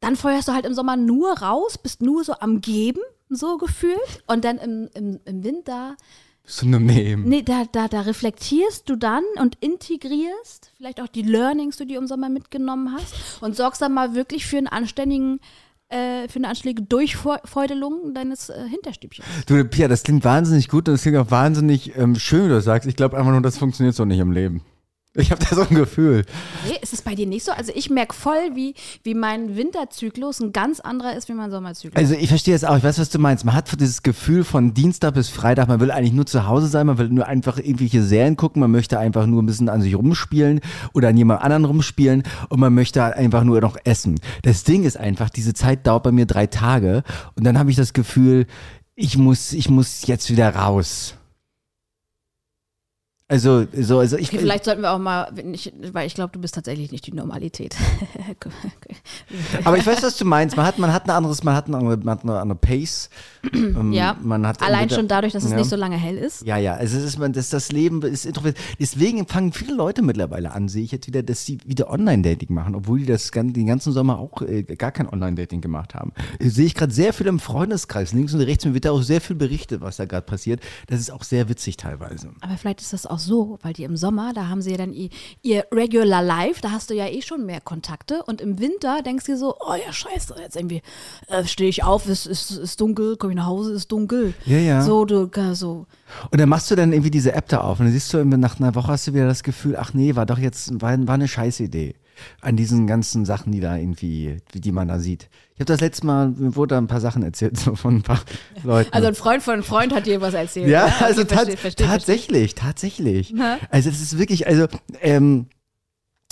dann 0.00 0.16
feuerst 0.16 0.48
du 0.48 0.52
halt 0.52 0.64
im 0.64 0.74
Sommer 0.74 0.96
nur 0.96 1.38
raus, 1.38 1.78
bist 1.78 2.02
nur 2.02 2.24
so 2.24 2.34
am 2.34 2.60
Geben, 2.60 3.00
so 3.28 3.58
gefühlt. 3.58 4.22
Und 4.26 4.44
dann 4.44 4.58
im, 4.58 4.88
im, 4.94 5.20
im 5.24 5.44
Winter, 5.44 5.96
Synonym. 6.44 7.24
nee, 7.24 7.42
da, 7.42 7.64
da, 7.70 7.88
da 7.88 8.00
reflektierst 8.02 8.88
du 8.88 8.96
dann 8.96 9.24
und 9.38 9.56
integrierst 9.60 10.72
vielleicht 10.76 11.00
auch 11.00 11.08
die 11.08 11.22
Learnings, 11.22 11.76
die 11.76 11.86
du 11.86 11.94
im 11.96 12.06
Sommer 12.06 12.30
mitgenommen 12.30 12.92
hast 12.92 13.42
und 13.42 13.54
sorgst 13.54 13.82
dann 13.82 13.92
mal 13.92 14.14
wirklich 14.14 14.46
für 14.46 14.56
einen 14.56 14.66
anständigen, 14.66 15.40
äh, 15.88 16.28
für 16.28 16.36
eine 16.36 16.48
anständige 16.48 16.82
Durchfeudelung 16.82 18.14
deines 18.14 18.50
äh, 18.50 18.68
Hinterstübchens. 18.68 19.26
Du, 19.46 19.64
Pia, 19.64 19.88
das 19.88 20.02
klingt 20.02 20.24
wahnsinnig 20.24 20.68
gut 20.68 20.88
und 20.88 20.94
das 20.94 21.02
klingt 21.02 21.16
auch 21.16 21.30
wahnsinnig 21.30 21.96
ähm, 21.96 22.14
schön, 22.16 22.44
wie 22.44 22.48
du 22.48 22.54
das 22.54 22.64
sagst. 22.64 22.88
Ich 22.88 22.96
glaube 22.96 23.16
einfach 23.16 23.32
nur, 23.32 23.40
das 23.40 23.58
funktioniert 23.58 23.94
so 23.94 24.04
nicht 24.04 24.18
im 24.18 24.32
Leben. 24.32 24.62
Ich 25.14 25.32
habe 25.32 25.44
da 25.44 25.56
so 25.56 25.62
ein 25.62 25.74
Gefühl. 25.74 26.24
Nee, 26.66 26.76
ist 26.80 26.92
es 26.92 27.02
bei 27.02 27.14
dir 27.14 27.26
nicht 27.26 27.44
so? 27.44 27.50
Also 27.50 27.72
ich 27.74 27.90
merke 27.90 28.14
voll, 28.14 28.54
wie, 28.54 28.74
wie 29.02 29.14
mein 29.14 29.56
Winterzyklus 29.56 30.38
ein 30.40 30.52
ganz 30.52 30.80
anderer 30.80 31.16
ist 31.16 31.28
wie 31.28 31.32
mein 31.32 31.50
Sommerzyklus. 31.50 31.96
Also 31.96 32.14
ich 32.14 32.28
verstehe 32.28 32.54
es 32.54 32.62
auch, 32.62 32.76
ich 32.76 32.84
weiß, 32.84 32.98
was 32.98 33.08
du 33.08 33.18
meinst. 33.18 33.44
Man 33.44 33.54
hat 33.54 33.68
dieses 33.80 34.02
Gefühl 34.02 34.44
von 34.44 34.74
Dienstag 34.74 35.14
bis 35.14 35.28
Freitag, 35.28 35.66
man 35.66 35.80
will 35.80 35.90
eigentlich 35.90 36.12
nur 36.12 36.26
zu 36.26 36.46
Hause 36.46 36.68
sein, 36.68 36.86
man 36.86 36.98
will 36.98 37.08
nur 37.08 37.26
einfach 37.26 37.58
irgendwelche 37.58 38.02
Serien 38.02 38.36
gucken, 38.36 38.60
man 38.60 38.70
möchte 38.70 38.98
einfach 38.98 39.26
nur 39.26 39.42
ein 39.42 39.46
bisschen 39.46 39.68
an 39.68 39.82
sich 39.82 39.96
rumspielen 39.96 40.60
oder 40.92 41.08
an 41.08 41.16
jemand 41.16 41.42
anderen 41.42 41.64
rumspielen 41.64 42.22
und 42.50 42.60
man 42.60 42.74
möchte 42.74 43.02
halt 43.02 43.16
einfach 43.16 43.44
nur 43.44 43.60
noch 43.60 43.76
essen. 43.84 44.20
Das 44.42 44.62
Ding 44.62 44.84
ist 44.84 44.98
einfach, 44.98 45.30
diese 45.30 45.54
Zeit 45.54 45.86
dauert 45.86 46.04
bei 46.04 46.12
mir 46.12 46.26
drei 46.26 46.46
Tage 46.46 47.02
und 47.34 47.44
dann 47.44 47.58
habe 47.58 47.70
ich 47.70 47.76
das 47.76 47.92
Gefühl, 47.92 48.46
ich 48.94 49.16
muss, 49.16 49.52
ich 49.52 49.68
muss 49.70 50.06
jetzt 50.06 50.30
wieder 50.30 50.54
raus. 50.54 51.14
Also, 53.30 53.66
so, 53.78 53.98
also 53.98 54.16
ich, 54.16 54.28
Okay, 54.28 54.38
vielleicht 54.38 54.64
sollten 54.64 54.80
wir 54.80 54.90
auch 54.90 54.98
mal, 54.98 55.30
nicht, 55.44 55.74
weil 55.92 56.06
ich 56.06 56.14
glaube, 56.14 56.32
du 56.32 56.40
bist 56.40 56.54
tatsächlich 56.54 56.92
nicht 56.92 57.06
die 57.06 57.12
Normalität. 57.12 57.76
aber 59.64 59.76
ich 59.76 59.86
weiß, 59.86 60.02
was 60.02 60.16
du 60.16 60.24
meinst. 60.24 60.56
Man 60.56 60.64
hat, 60.64 60.78
man 60.78 60.92
hat 60.94 61.04
ein 61.04 61.10
anderes, 61.10 61.44
man 61.44 61.54
hat 61.54 61.66
eine 61.66 61.76
andere, 61.76 61.98
man 61.98 62.10
hat 62.16 62.22
eine 62.24 62.38
andere 62.38 62.58
Pace. 62.58 63.10
Ähm, 63.54 63.92
ja, 63.92 64.16
man 64.20 64.46
hat 64.46 64.60
allein 64.62 64.90
schon 64.90 65.08
dadurch, 65.08 65.32
dass 65.32 65.44
es 65.44 65.50
ja. 65.52 65.56
nicht 65.56 65.70
so 65.70 65.76
lange 65.76 65.96
hell 65.96 66.16
ist. 66.16 66.44
Ja, 66.44 66.56
ja, 66.56 66.74
also 66.74 66.98
es 66.98 67.04
ist 67.04 67.18
man, 67.18 67.32
das, 67.32 67.50
das 67.50 67.70
Leben 67.70 68.02
ist 68.02 68.26
introvertiert. 68.26 68.62
Deswegen 68.80 69.26
fangen 69.26 69.52
viele 69.52 69.74
Leute 69.74 70.02
mittlerweile 70.02 70.52
an, 70.52 70.68
sehe 70.68 70.82
ich 70.82 70.90
jetzt 70.92 71.06
wieder, 71.06 71.22
dass 71.22 71.46
sie 71.46 71.58
wieder 71.64 71.88
Online-Dating 71.90 72.52
machen, 72.52 72.74
obwohl 72.74 72.98
die 73.00 73.06
das 73.06 73.30
gan- 73.30 73.52
den 73.52 73.66
ganzen 73.66 73.92
Sommer 73.92 74.18
auch 74.18 74.42
äh, 74.42 74.62
gar 74.64 74.90
kein 74.90 75.08
Online-Dating 75.08 75.60
gemacht 75.60 75.94
haben. 75.94 76.12
Äh, 76.40 76.48
sehe 76.48 76.66
ich 76.66 76.74
gerade 76.74 76.92
sehr 76.92 77.12
viel 77.12 77.26
im 77.26 77.38
Freundeskreis, 77.38 78.12
links 78.12 78.34
und 78.34 78.40
rechts, 78.40 78.64
mir 78.64 78.74
wird 78.74 78.86
da 78.86 78.90
auch 78.90 79.02
sehr 79.02 79.20
viel 79.20 79.36
berichtet, 79.36 79.80
was 79.82 79.96
da 79.96 80.04
gerade 80.04 80.26
passiert. 80.26 80.60
Das 80.88 80.98
ist 80.98 81.10
auch 81.10 81.22
sehr 81.22 81.48
witzig 81.48 81.76
teilweise. 81.76 82.30
Aber 82.40 82.56
vielleicht 82.56 82.80
ist 82.80 82.92
das 82.92 83.06
auch 83.06 83.17
so, 83.18 83.58
weil 83.62 83.72
die 83.72 83.84
im 83.84 83.96
Sommer, 83.96 84.32
da 84.32 84.48
haben 84.48 84.62
sie 84.62 84.72
ja 84.72 84.76
dann 84.76 84.92
ihr, 84.92 85.10
ihr 85.42 85.64
Regular 85.72 86.22
Life, 86.22 86.60
da 86.60 86.70
hast 86.70 86.90
du 86.90 86.94
ja 86.94 87.06
eh 87.06 87.22
schon 87.22 87.46
mehr 87.46 87.60
Kontakte 87.60 88.22
und 88.24 88.40
im 88.40 88.58
Winter 88.58 89.02
denkst 89.02 89.26
du 89.26 89.32
dir 89.32 89.38
so, 89.38 89.56
oh 89.60 89.74
ja, 89.74 89.92
scheiße, 89.92 90.34
jetzt 90.40 90.56
irgendwie 90.56 90.82
äh, 91.28 91.44
stehe 91.44 91.70
ich 91.70 91.84
auf, 91.84 92.08
es 92.08 92.26
ist, 92.26 92.50
ist 92.50 92.80
dunkel, 92.80 93.16
komme 93.16 93.32
ich 93.32 93.36
nach 93.36 93.46
Hause, 93.46 93.72
ist 93.72 93.90
dunkel. 93.92 94.34
Ja, 94.46 94.58
ja. 94.58 94.82
So, 94.82 95.04
du, 95.04 95.30
so. 95.52 95.86
Und 96.30 96.40
dann 96.40 96.48
machst 96.48 96.70
du 96.70 96.74
dann 96.74 96.92
irgendwie 96.92 97.10
diese 97.10 97.32
App 97.32 97.48
da 97.48 97.60
auf 97.60 97.80
und 97.80 97.86
dann 97.86 97.92
siehst 97.92 98.12
du 98.12 98.24
nach 98.24 98.58
einer 98.58 98.74
Woche 98.74 98.92
hast 98.92 99.06
du 99.06 99.14
wieder 99.14 99.26
das 99.26 99.42
Gefühl, 99.42 99.76
ach 99.76 99.94
nee, 99.94 100.16
war 100.16 100.26
doch 100.26 100.38
jetzt, 100.38 100.80
war, 100.80 101.06
war 101.06 101.14
eine 101.14 101.28
Scheißidee. 101.28 101.94
An 102.40 102.56
diesen 102.56 102.88
ganzen 102.88 103.24
Sachen, 103.24 103.52
die 103.52 103.60
da 103.60 103.76
irgendwie, 103.76 104.38
die 104.52 104.72
man 104.72 104.88
da 104.88 104.98
sieht. 104.98 105.28
Ich 105.58 105.60
habe 105.62 105.72
das 105.72 105.80
letzte 105.80 106.06
Mal, 106.06 106.28
mir 106.28 106.54
wurde 106.54 106.76
da 106.76 106.78
ein 106.78 106.86
paar 106.86 107.00
Sachen 107.00 107.24
erzählt, 107.24 107.58
so 107.58 107.74
von 107.74 107.96
ein 107.96 108.02
paar 108.02 108.20
Leuten. 108.62 108.92
Also 108.92 109.08
ein 109.08 109.16
Freund 109.16 109.42
von 109.42 109.54
einem 109.54 109.64
Freund 109.64 109.92
hat 109.92 110.06
dir 110.06 110.20
was 110.20 110.32
erzählt. 110.32 110.68
Ja, 110.68 110.84
Okay, 110.86 111.04
also 111.04 111.24
verstehe, 111.24 111.36
verstehe, 111.36 111.56
verstehe. 111.56 111.86
tatsächlich, 111.88 112.54
tatsächlich. 112.54 113.34
Also 113.68 113.90
es 113.90 114.00
ist 114.00 114.18
wirklich, 114.20 114.46
also 114.46 114.68
ähm, 115.00 115.46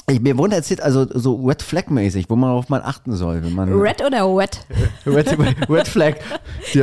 ich, 0.08 0.20
mir 0.20 0.38
wurde 0.38 0.54
erzählt, 0.54 0.80
also 0.80 1.04
so 1.12 1.44
Red 1.44 1.60
Flag 1.62 1.88
mäßig, 1.88 2.26
wo 2.30 2.36
man 2.36 2.50
auf 2.50 2.68
mal 2.68 2.82
achten 2.82 3.16
soll, 3.16 3.42
wenn 3.42 3.52
man 3.52 3.72
Red 3.72 4.00
oder 4.04 4.24
wet? 4.36 4.64
Red, 5.06 5.36
Red 5.68 5.88
Flag. 5.88 6.14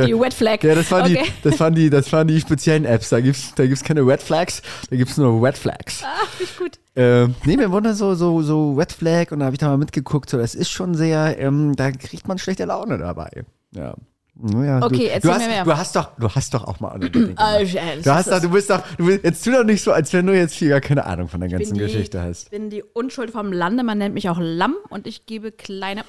Die 0.06 0.18
Wet 0.18 0.34
Flag. 0.34 0.62
Ja, 0.62 0.74
das 0.74 0.90
waren, 0.90 1.10
Okay. 1.12 1.22
die, 1.24 1.48
das, 1.50 1.60
waren 1.60 1.74
die, 1.74 1.90
das 1.90 2.12
waren 2.12 2.26
die 2.28 2.40
speziellen 2.40 2.84
Apps. 2.84 3.08
Da 3.10 3.20
gibt's 3.20 3.52
da 3.54 3.66
gibt's 3.66 3.82
keine 3.84 4.00
Red 4.06 4.22
Flags, 4.22 4.62
da 4.90 4.96
gibt's 4.96 5.16
nur 5.16 5.42
Red 5.46 5.56
Flags. 5.56 6.02
Ach, 6.04 6.40
nicht 6.40 6.58
gut. 6.58 6.78
Äh, 6.96 7.26
nee, 7.44 7.56
mir 7.56 7.70
wurde 7.72 7.94
so, 7.94 8.14
so, 8.14 8.42
so 8.42 8.74
Red 8.74 8.92
Flag 8.92 9.30
und 9.32 9.40
da 9.40 9.46
habe 9.46 9.54
ich 9.54 9.58
da 9.60 9.68
mal 9.68 9.78
mitgeguckt. 9.78 10.30
So, 10.30 10.38
das 10.38 10.54
ist 10.54 10.70
schon 10.70 10.94
sehr, 10.94 11.38
ähm, 11.38 11.74
da 11.76 11.90
kriegt 11.90 12.28
man 12.28 12.38
schlechte 12.38 12.64
Laune 12.64 12.98
dabei. 12.98 13.44
Ja. 13.72 13.94
Naja, 14.36 14.82
Okay, 14.84 14.96
du, 14.96 15.04
erzähl 15.10 15.20
du 15.20 15.30
hast, 15.36 15.42
mir 15.42 15.48
mehr. 15.48 15.64
Du 15.64 15.76
hast 15.76 15.94
doch, 15.94 16.08
du 16.18 16.28
hast 16.28 16.52
doch 16.54 16.64
auch 16.64 16.80
mal 16.80 16.98
gemacht. 16.98 17.38
Äh, 17.38 17.64
das 17.96 18.02
Du 18.02 18.10
hast 18.12 18.26
ist- 18.26 18.32
doch, 18.32 18.40
du 18.40 18.50
bist 18.50 18.68
doch, 18.68 18.82
du 18.98 19.06
bist, 19.06 19.22
jetzt 19.22 19.44
tu 19.44 19.52
doch 19.52 19.62
nicht 19.62 19.80
so, 19.82 19.92
als 19.92 20.12
wenn 20.12 20.26
du 20.26 20.34
jetzt 20.36 20.54
hier 20.54 20.70
gar 20.70 20.80
keine 20.80 21.04
Ahnung 21.06 21.28
von 21.28 21.40
der 21.40 21.46
bin 21.48 21.58
ganzen 21.58 21.74
die- 21.74 21.80
Geschichte 21.80 22.20
hast. 22.20 22.44
Ich 22.46 22.50
bin 22.50 22.68
die 22.68 22.82
Unschuld 22.82 23.30
vom 23.30 23.52
Lande, 23.52 23.84
man 23.84 23.96
nennt 23.98 24.12
mich 24.14 24.28
auch 24.28 24.38
Lamm 24.40 24.74
und 24.90 25.06
ich 25.06 25.26
gebe 25.26 25.52
kleine 25.52 26.02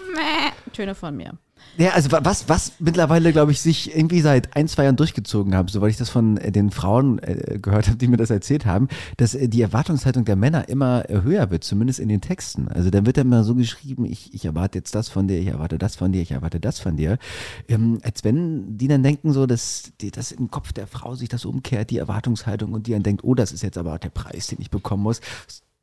Töne 0.73 0.95
von 0.95 1.15
mir. 1.15 1.33
Ja, 1.78 1.89
also 1.89 2.10
wa- 2.12 2.21
was, 2.23 2.47
was 2.47 2.71
mittlerweile, 2.80 3.34
glaube 3.34 3.51
ich, 3.51 3.60
sich 3.60 3.93
irgendwie 3.93 4.21
seit 4.21 4.56
ein, 4.56 4.67
zwei 4.69 4.86
Jahren 4.86 4.95
durchgezogen 4.95 5.54
habe, 5.56 5.69
soweit 5.69 5.91
ich 5.91 5.97
das 5.97 6.10
von 6.10 6.38
äh, 6.38 6.51
den 6.51 6.71
Frauen 6.71 7.19
äh, 7.19 7.60
gehört 7.62 7.88
habe, 7.88 7.97
die 7.97 8.08
mir 8.08 8.15
das 8.15 8.30
erzählt 8.30 8.65
haben, 8.65 8.88
dass 9.17 9.36
äh, 9.36 9.49
die 9.49 9.62
Erwartungshaltung 9.62 10.23
der 10.23 10.38
Männer 10.38 10.69
immer 10.69 11.04
höher 11.10 11.51
wird, 11.51 11.65
zumindest 11.65 11.99
in 11.99 12.08
den 12.08 12.21
Texten. 12.21 12.69
Also 12.69 12.89
da 12.91 13.06
wird 13.06 13.17
dann 13.17 13.28
immer 13.28 13.43
so 13.43 13.56
geschrieben, 13.56 14.06
ich, 14.06 14.34
ich 14.34 14.45
erwarte 14.45 14.78
jetzt 14.78 14.95
das 14.95 15.10
von 15.10 15.28
dir, 15.28 15.38
ich 15.38 15.47
erwarte 15.47 15.78
das 15.78 15.97
von 15.97 16.13
dir, 16.13 16.21
ich 16.21 16.32
erwarte 16.32 16.62
das 16.62 16.80
von 16.80 16.95
dir. 16.95 17.17
Ähm, 17.67 17.99
als 18.04 18.23
wenn 18.23 18.78
die 18.78 18.88
dann 18.88 19.04
denken 19.04 19.34
so, 19.34 19.45
dass, 19.45 19.91
die, 19.99 20.12
dass 20.12 20.32
im 20.32 20.49
Kopf 20.49 20.71
der 20.71 20.88
Frau 20.88 21.15
sich 21.15 21.28
das 21.28 21.43
umkehrt, 21.43 21.89
die 21.89 21.97
Erwartungshaltung, 21.97 22.71
und 22.71 22.88
die 22.88 22.91
dann 22.93 23.04
denkt, 23.04 23.23
oh, 23.25 23.36
das 23.36 23.51
ist 23.51 23.63
jetzt 23.63 23.78
aber 23.78 23.99
der 23.99 24.10
Preis, 24.12 24.47
den 24.47 24.62
ich 24.62 24.69
bekommen 24.69 25.04
muss. 25.04 25.19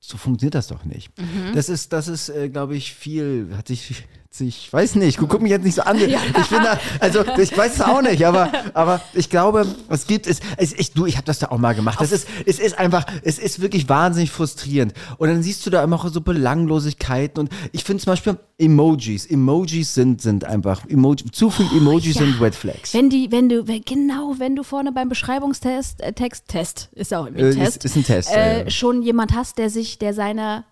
So 0.01 0.17
funktioniert 0.17 0.55
das 0.55 0.69
doch 0.69 0.85
nicht. 0.87 1.11
Das 1.55 1.69
ist, 1.69 1.93
das 1.93 2.09
ist, 2.09 2.29
äh, 2.31 2.49
glaube 2.49 2.77
ich, 2.77 2.95
viel, 2.95 3.51
hat 3.57 3.69
sich, 3.69 4.05
hat 4.33 4.37
sich, 4.39 4.73
weiß 4.73 4.95
nicht, 4.95 5.19
guck, 5.19 5.29
guck 5.29 5.43
mich 5.43 5.51
jetzt 5.51 5.65
nicht 5.65 5.75
so 5.75 5.83
an. 5.83 5.99
Ich 6.03 6.49
bin 6.49 6.63
da, 6.63 6.79
also 7.01 7.23
ich 7.39 7.57
weiß 7.57 7.75
es 7.75 7.81
auch 7.83 8.01
nicht, 8.03 8.25
aber, 8.27 8.51
aber 8.75 9.01
ich 9.13 9.29
glaube, 9.29 9.67
es 9.89 10.07
gibt, 10.07 10.27
es, 10.27 10.41
es 10.57 10.73
ich, 10.73 10.93
du, 10.93 11.07
ich 11.07 11.17
habe 11.17 11.27
das 11.27 11.39
da 11.39 11.49
auch 11.49 11.59
mal 11.59 11.75
gemacht. 11.75 12.01
Das 12.01 12.13
ist, 12.13 12.27
es 12.47 12.59
ist 12.59 12.79
einfach, 12.79 13.05
es 13.23 13.39
ist 13.39 13.61
wirklich 13.61 13.89
wahnsinnig 13.89 14.31
frustrierend. 14.31 14.95
Und 15.19 15.29
dann 15.29 15.43
siehst 15.43 15.65
du 15.67 15.71
da 15.71 15.85
immer 15.85 15.99
so 16.09 16.21
Belanglosigkeiten 16.21 17.41
und 17.41 17.51
ich 17.73 17.85
finde 17.85 18.03
zum 18.03 18.13
Beispiel 18.13 18.39
Emojis. 18.59 19.27
Emojis 19.27 19.95
sind, 19.95 20.23
sind 20.23 20.45
einfach, 20.45 20.83
Emoji, 20.89 21.31
zu 21.31 21.51
viel 21.51 21.67
Emojis 21.77 22.15
ja. 22.15 22.23
sind 22.25 22.41
Red 22.41 22.55
Flags. 22.55 22.95
Wenn 22.95 23.11
die, 23.11 23.31
wenn 23.31 23.49
du, 23.49 23.65
genau, 23.65 24.35
wenn 24.39 24.57
du 24.57 24.63
vorne 24.63 24.93
beim 24.93 25.09
Beschreibungstest, 25.09 26.01
äh, 26.01 26.13
Text, 26.13 26.49
Test, 26.49 26.89
ist 26.95 27.11
ja 27.11 27.21
auch 27.21 27.27
irgendwie 27.27 27.45
ein 27.45 27.53
Äh, 27.53 27.65
Test, 27.65 27.77
ist- 27.79 27.85
ist 27.85 27.97
ein 27.97 28.05
Test, 28.05 28.31
ja, 28.31 28.37
äh, 28.37 28.65
ja. 28.65 28.71
schon 28.71 29.03
jemand 29.03 29.35
hast, 29.35 29.59
der 29.59 29.69
sich, 29.71 29.99
der 29.99 30.15
seine 30.15 30.65
äh, 30.69 30.72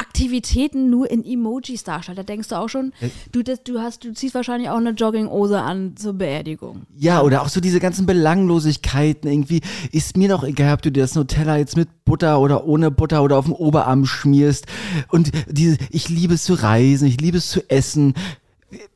Aktivitäten 0.00 0.90
nur 0.90 1.10
in 1.10 1.24
Emojis 1.24 1.84
darstellt. 1.84 2.18
Da 2.18 2.22
denkst 2.22 2.48
du 2.48 2.56
auch 2.56 2.68
schon, 2.68 2.92
du, 3.32 3.42
das, 3.42 3.62
du 3.64 3.80
hast, 3.80 4.04
du 4.04 4.12
ziehst 4.12 4.34
wahrscheinlich 4.34 4.70
auch 4.70 4.76
eine 4.76 4.90
Jogginghose 4.90 5.60
an 5.60 5.96
zur 5.96 6.12
Beerdigung. 6.14 6.82
Ja, 6.96 7.20
oder 7.22 7.42
auch 7.42 7.48
so 7.48 7.60
diese 7.60 7.80
ganzen 7.80 8.06
Belanglosigkeiten 8.06 9.30
irgendwie. 9.30 9.60
Ist 9.90 10.16
mir 10.16 10.28
doch 10.28 10.44
egal, 10.44 10.74
ob 10.74 10.82
du 10.82 10.92
dir 10.92 11.02
das 11.02 11.14
Nutella 11.14 11.56
jetzt 11.58 11.76
mit 11.76 12.04
Butter 12.04 12.40
oder 12.40 12.64
ohne 12.64 12.90
Butter 12.90 13.22
oder 13.22 13.36
auf 13.36 13.44
dem 13.44 13.54
Oberarm 13.54 14.06
schmierst. 14.06 14.66
Und 15.08 15.32
diese, 15.48 15.78
ich 15.90 16.08
liebe 16.08 16.34
es 16.34 16.44
zu 16.44 16.54
reisen, 16.54 17.06
ich 17.06 17.20
liebe 17.20 17.38
es 17.38 17.50
zu 17.50 17.68
essen. 17.68 18.14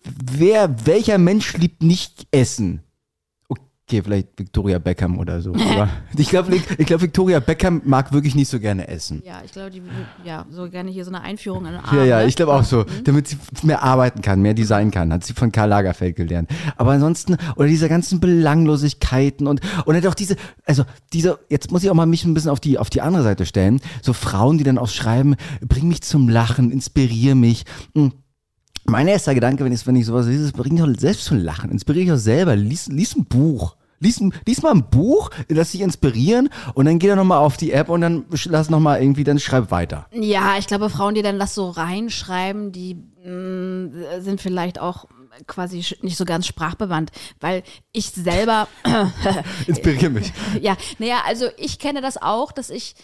Wer, 0.05 0.87
welcher 0.87 1.19
Mensch 1.19 1.57
liebt 1.57 1.83
nicht 1.83 2.27
Essen? 2.31 2.83
Okay, 3.93 4.03
vielleicht 4.03 4.29
Victoria 4.39 4.79
Beckham 4.79 5.19
oder 5.19 5.43
so. 5.43 5.53
Aber 5.71 5.91
ich 6.17 6.31
glaube, 6.31 6.57
ich 6.57 6.87
glaub, 6.87 7.03
Victoria 7.03 7.41
Beckham 7.41 7.83
mag 7.85 8.11
wirklich 8.11 8.35
nicht 8.35 8.49
so 8.49 8.59
gerne 8.59 8.89
essen. 8.89 9.23
Ja, 9.23 9.43
ich 9.45 9.53
glaube, 9.53 9.71
die 9.71 9.83
würde 9.83 9.95
ja 10.25 10.47
so 10.51 10.71
gerne 10.71 10.91
hier 10.91 11.05
so 11.05 11.11
eine 11.11 11.21
Einführung 11.21 11.67
in 11.67 11.73
den 11.73 11.83
Ja, 11.93 12.05
ja, 12.05 12.19
ne? 12.21 12.27
ich 12.27 12.35
glaube 12.35 12.55
auch 12.55 12.65
so. 12.65 12.87
Damit 13.05 13.29
sie 13.29 13.37
mehr 13.65 13.83
arbeiten 13.83 14.23
kann, 14.23 14.41
mehr 14.41 14.55
designen 14.55 14.91
kann. 14.91 15.13
Hat 15.13 15.25
sie 15.25 15.35
von 15.35 15.53
Karl 15.53 15.69
Lagerfeld 15.69 16.17
gelernt. 16.17 16.49
Aber 16.79 16.93
ansonsten, 16.93 17.37
oder 17.57 17.69
diese 17.69 17.91
ganzen 17.91 18.19
Belanglosigkeiten 18.19 19.47
und, 19.47 19.61
und 19.85 19.95
dann 19.95 20.11
auch 20.11 20.15
diese, 20.15 20.37
also 20.65 20.85
diese, 21.13 21.39
jetzt 21.51 21.71
muss 21.71 21.85
ich 21.85 21.91
auch 21.91 21.95
mal 21.95 22.07
mich 22.07 22.25
ein 22.25 22.33
bisschen 22.33 22.51
auf 22.51 22.61
die, 22.61 22.79
auf 22.79 22.89
die 22.89 23.03
andere 23.03 23.25
Seite 23.25 23.45
stellen. 23.45 23.83
So 24.01 24.15
Frauen, 24.15 24.57
die 24.57 24.65
dann 24.65 24.79
auch 24.79 24.89
schreiben, 24.89 25.37
bring 25.61 25.89
mich 25.89 26.01
zum 26.01 26.31
Lachen, 26.31 26.71
inspiriere 26.71 27.35
mich. 27.35 27.65
Hm. 27.95 28.13
Mein 28.85 29.07
erster 29.07 29.35
Gedanke, 29.35 29.65
wenn 29.65 29.73
ich, 29.73 29.87
wenn 29.87 29.97
ich 29.97 30.07
sowas 30.07 30.27
lese, 30.27 30.45
ist, 30.45 30.57
bring 30.57 30.77
dich 30.77 30.85
doch 30.85 30.99
selbst 30.99 31.27
zum 31.27 31.37
Lachen. 31.37 31.71
Inspiriere 31.71 32.07
dich 32.07 32.15
doch 32.15 32.19
selber. 32.19 32.57
Lies, 32.57 32.89
lies 32.89 33.15
ein 33.15 33.27
Buch. 33.27 33.77
Lies, 34.03 34.21
lies 34.47 34.63
mal 34.63 34.73
ein 34.73 34.91
Buch, 34.91 35.31
lass 35.49 35.71
dich 35.73 35.81
inspirieren 35.81 36.51
und 36.75 36.87
dann 36.87 36.99
geh 36.99 37.09
doch 37.09 37.17
nochmal 37.17 37.39
auf 37.39 37.57
die 37.57 37.73
App 37.73 37.89
und 37.89 38.01
dann 38.01 38.25
lass 38.47 38.69
nochmal 38.69 39.01
irgendwie, 39.01 39.25
dann 39.25 39.39
schreib 39.39 39.71
weiter. 39.71 40.07
Ja, 40.13 40.59
ich 40.59 40.67
glaube, 40.67 40.91
Frauen, 40.91 41.15
die 41.15 41.23
dann 41.23 41.39
das 41.39 41.55
so 41.55 41.71
reinschreiben, 41.71 42.73
die 42.73 42.97
mh, 43.25 44.21
sind 44.21 44.41
vielleicht 44.41 44.81
auch 44.81 45.07
quasi 45.47 45.85
nicht 46.03 46.17
so 46.17 46.25
ganz 46.25 46.47
sprachbewandt, 46.47 47.11
weil 47.41 47.63
ich 47.93 48.11
selber, 48.11 48.69
Inspiriere 49.67 50.11
mich. 50.11 50.33
ja, 50.61 50.77
naja, 50.99 51.23
also 51.27 51.47
ich 51.57 51.79
kenne 51.79 52.01
das 52.01 52.21
auch, 52.21 52.53
dass 52.53 52.71
ich 52.71 52.95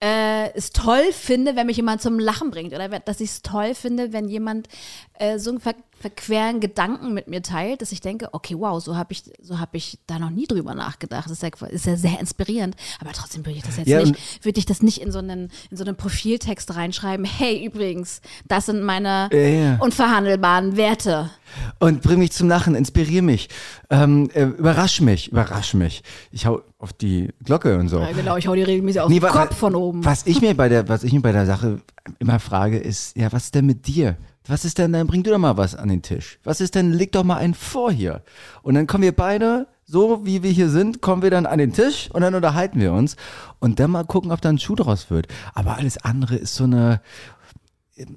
äh, 0.00 0.52
es 0.54 0.70
toll 0.70 1.12
finde, 1.12 1.56
wenn 1.56 1.66
mich 1.66 1.78
jemand 1.78 2.02
zum 2.02 2.18
Lachen 2.18 2.50
bringt 2.50 2.74
oder 2.74 2.88
dass 2.88 3.20
ich 3.20 3.30
es 3.30 3.42
toll 3.42 3.74
finde, 3.74 4.12
wenn 4.12 4.28
jemand 4.28 4.68
äh, 5.14 5.38
so 5.38 5.50
einen 5.50 5.60
verqueren 6.00 6.60
Gedanken 6.60 7.14
mit 7.14 7.28
mir 7.28 7.42
teilt, 7.42 7.80
dass 7.80 7.90
ich 7.92 8.00
denke, 8.00 8.28
okay, 8.32 8.54
wow, 8.58 8.82
so 8.82 8.96
habe 8.96 9.12
ich, 9.12 9.22
so 9.40 9.58
hab 9.58 9.74
ich 9.74 9.98
da 10.06 10.18
noch 10.18 10.30
nie 10.30 10.46
drüber 10.46 10.74
nachgedacht. 10.74 11.24
Das 11.26 11.32
ist 11.32 11.42
ja, 11.42 11.48
ist 11.68 11.86
ja 11.86 11.96
sehr 11.96 12.20
inspirierend, 12.20 12.76
aber 13.00 13.12
trotzdem 13.12 13.44
würde 13.46 13.58
ich 13.58 13.64
das 13.64 13.76
jetzt 13.78 13.88
Ja, 13.88 14.00
nicht, 14.00 14.44
würde 14.44 14.58
ich 14.58 14.66
das 14.66 14.82
nicht 14.82 15.00
in 15.00 15.10
so 15.12 15.18
einen, 15.20 15.50
in 15.70 15.76
so 15.76 15.84
einen 15.84 15.96
Profiltext 15.96 16.74
reinschreiben, 16.74 17.24
hey, 17.24 17.64
übrigens, 17.64 18.20
das 18.46 18.66
sind 18.66 18.82
meine 18.82 19.30
Ja, 19.32 19.76
unverhandelbaren 19.80 20.76
Werte. 20.76 21.30
Und 21.78 22.02
bring 22.02 22.18
mich 22.18 22.32
zum 22.32 22.48
Lachen, 22.48 22.74
inspirier 22.74 23.22
mich, 23.22 23.48
ähm, 23.88 24.28
äh, 24.34 24.42
überrasch 24.44 25.00
mich, 25.00 25.30
überrasch 25.30 25.74
mich. 25.74 26.02
Ich 26.32 26.46
hau 26.46 26.60
auf 26.78 26.92
die 26.92 27.28
Glocke 27.44 27.78
und 27.78 27.88
so. 27.88 28.00
Ja, 28.00 28.12
genau, 28.12 28.36
ich 28.36 28.46
hau 28.46 28.54
die 28.54 28.62
regelmäßig 28.62 29.00
aus 29.00 29.10
Nee, 29.10 29.22
wa- 29.22 29.30
Kopf 29.30 29.56
von 29.56 29.74
oben. 29.74 30.04
Was 30.04 30.26
ich 30.26 30.40
mir 30.40 30.54
bei 30.54 30.68
der, 30.68 30.88
was 30.88 31.02
ich 31.04 31.12
mir 31.12 31.22
bei 31.22 31.32
der 31.32 31.46
Sache 31.46 31.80
immer 32.18 32.40
frage, 32.40 32.78
ist, 32.78 33.16
ja, 33.16 33.32
was 33.32 33.44
ist 33.44 33.54
denn 33.54 33.66
mit 33.66 33.86
dir? 33.86 34.16
Was 34.46 34.64
ist 34.64 34.78
denn, 34.78 34.92
dann 34.92 35.06
bring 35.06 35.22
du 35.22 35.30
doch 35.30 35.38
mal 35.38 35.56
was 35.56 35.74
an 35.74 35.88
den 35.88 36.02
Tisch. 36.02 36.38
Was 36.44 36.60
ist 36.60 36.74
denn, 36.74 36.92
leg 36.92 37.12
doch 37.12 37.24
mal 37.24 37.36
einen 37.36 37.54
vor 37.54 37.90
hier. 37.90 38.22
Und 38.62 38.74
dann 38.74 38.86
kommen 38.86 39.02
wir 39.02 39.16
beide, 39.16 39.66
so 39.86 40.26
wie 40.26 40.42
wir 40.42 40.50
hier 40.50 40.68
sind, 40.68 41.00
kommen 41.00 41.22
wir 41.22 41.30
dann 41.30 41.46
an 41.46 41.58
den 41.58 41.72
Tisch 41.72 42.10
und 42.12 42.20
dann 42.20 42.34
unterhalten 42.34 42.80
wir 42.80 42.92
uns 42.92 43.16
und 43.58 43.80
dann 43.80 43.90
mal 43.90 44.04
gucken, 44.04 44.32
ob 44.32 44.40
da 44.42 44.50
ein 44.50 44.58
Schuh 44.58 44.74
draus 44.74 45.10
wird. 45.10 45.28
Aber 45.54 45.76
alles 45.76 45.96
andere 45.98 46.36
ist 46.36 46.54
so 46.54 46.64
eine, 46.64 47.00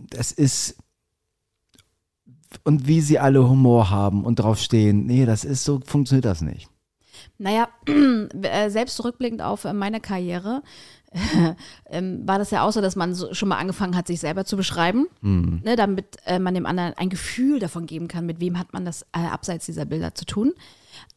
das 0.10 0.34
ist, 0.34 0.78
und 2.64 2.88
wie 2.88 3.02
sie 3.02 3.20
alle 3.20 3.48
Humor 3.48 3.90
haben 3.90 4.26
und 4.26 4.40
drauf 4.40 4.60
stehen, 4.60 5.06
nee, 5.06 5.26
das 5.26 5.46
ist 5.46 5.64
so, 5.64 5.80
funktioniert 5.86 6.26
das 6.26 6.42
nicht. 6.42 6.70
Naja, 7.38 7.70
äh, 8.42 8.70
selbst 8.70 9.04
rückblickend 9.04 9.42
auf 9.42 9.66
äh, 9.66 9.74
meine 9.74 10.00
Karriere 10.00 10.64
ähm, 11.86 12.28
war 12.28 12.38
das 12.38 12.52
ja 12.52 12.64
auch 12.64 12.72
so, 12.72 12.82
dass 12.82 12.96
man 12.96 13.16
so 13.16 13.34
schon 13.34 13.50
mal 13.50 13.58
angefangen 13.58 13.96
hat, 13.96 14.08
sich 14.08 14.20
selber 14.20 14.46
zu 14.46 14.58
beschreiben, 14.58 15.08
ne, 15.64 15.76
damit 15.76 16.18
äh, 16.26 16.40
man 16.40 16.54
dem 16.54 16.66
anderen 16.66 16.94
ein 16.94 17.10
Gefühl 17.10 17.60
davon 17.60 17.86
geben 17.86 18.08
kann, 18.08 18.26
mit 18.26 18.40
wem 18.40 18.60
hat 18.60 18.74
man 18.74 18.86
das 18.86 19.04
äh, 19.14 19.20
abseits 19.20 19.66
dieser 19.66 19.86
Bilder 19.86 20.16
zu 20.16 20.26
tun. 20.26 20.54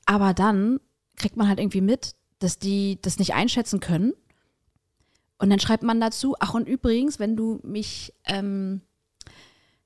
Aber 0.07 0.33
dann 0.33 0.79
kriegt 1.16 1.37
man 1.37 1.48
halt 1.48 1.59
irgendwie 1.59 1.81
mit, 1.81 2.14
dass 2.38 2.59
die 2.59 2.98
das 3.03 3.18
nicht 3.18 3.35
einschätzen 3.35 3.81
können. 3.81 4.12
Und 5.38 5.50
dann 5.50 5.61
schreibt 5.61 5.83
man 5.83 6.00
dazu, 6.00 6.37
ach 6.38 6.55
und 6.55 6.68
übrigens, 6.68 7.18
wenn 7.18 7.37
du 7.37 7.61
mich 7.62 8.12
ähm, 8.26 8.83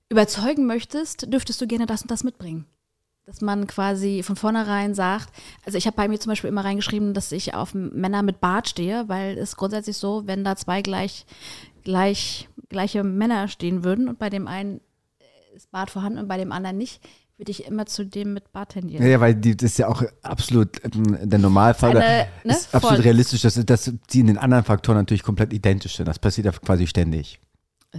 überzeugen 0.08 0.66
möchtest, 0.66 1.32
dürftest 1.32 1.60
du 1.60 1.66
gerne 1.66 1.86
das 1.86 2.02
und 2.02 2.10
das 2.10 2.24
mitbringen. 2.24 2.66
Dass 3.26 3.40
man 3.40 3.66
quasi 3.66 4.22
von 4.22 4.36
vornherein 4.36 4.94
sagt, 4.94 5.32
also 5.64 5.78
ich 5.78 5.86
habe 5.86 5.96
bei 5.96 6.08
mir 6.08 6.20
zum 6.20 6.30
Beispiel 6.30 6.48
immer 6.48 6.64
reingeschrieben, 6.64 7.14
dass 7.14 7.32
ich 7.32 7.54
auf 7.54 7.72
Männer 7.72 8.22
mit 8.22 8.40
Bart 8.40 8.68
stehe, 8.68 9.08
weil 9.08 9.38
es 9.38 9.56
grundsätzlich 9.56 9.96
so, 9.96 10.26
wenn 10.26 10.44
da 10.44 10.56
zwei 10.56 10.82
gleich, 10.82 11.24
gleich, 11.84 12.48
gleiche 12.68 13.02
Männer 13.02 13.48
stehen 13.48 13.82
würden 13.82 14.08
und 14.08 14.18
bei 14.18 14.28
dem 14.28 14.46
einen 14.46 14.80
ist 15.54 15.70
Bart 15.70 15.90
vorhanden 15.90 16.18
und 16.18 16.28
bei 16.28 16.36
dem 16.36 16.52
anderen 16.52 16.76
nicht, 16.76 17.00
würde 17.36 17.50
ich 17.50 17.66
immer 17.66 17.86
zu 17.86 18.04
dem 18.04 18.32
mit 18.32 18.52
Bart 18.52 18.70
tendieren. 18.70 19.04
Ja, 19.04 19.12
ja, 19.12 19.20
weil 19.20 19.34
die, 19.34 19.56
das 19.56 19.72
ist 19.72 19.78
ja 19.78 19.88
auch 19.88 20.02
absolut 20.22 20.82
ähm, 20.84 21.18
der 21.28 21.38
Normalfall. 21.38 21.96
Eine, 21.96 22.28
ne, 22.44 22.52
ist 22.52 22.74
absolut 22.74 22.96
voll. 22.98 23.04
realistisch, 23.04 23.42
dass, 23.42 23.54
dass 23.54 23.92
die 24.10 24.20
in 24.20 24.28
den 24.28 24.38
anderen 24.38 24.64
Faktoren 24.64 24.98
natürlich 24.98 25.22
komplett 25.22 25.52
identisch 25.52 25.96
sind. 25.96 26.06
Das 26.06 26.18
passiert 26.18 26.46
ja 26.46 26.52
quasi 26.52 26.86
ständig. 26.86 27.40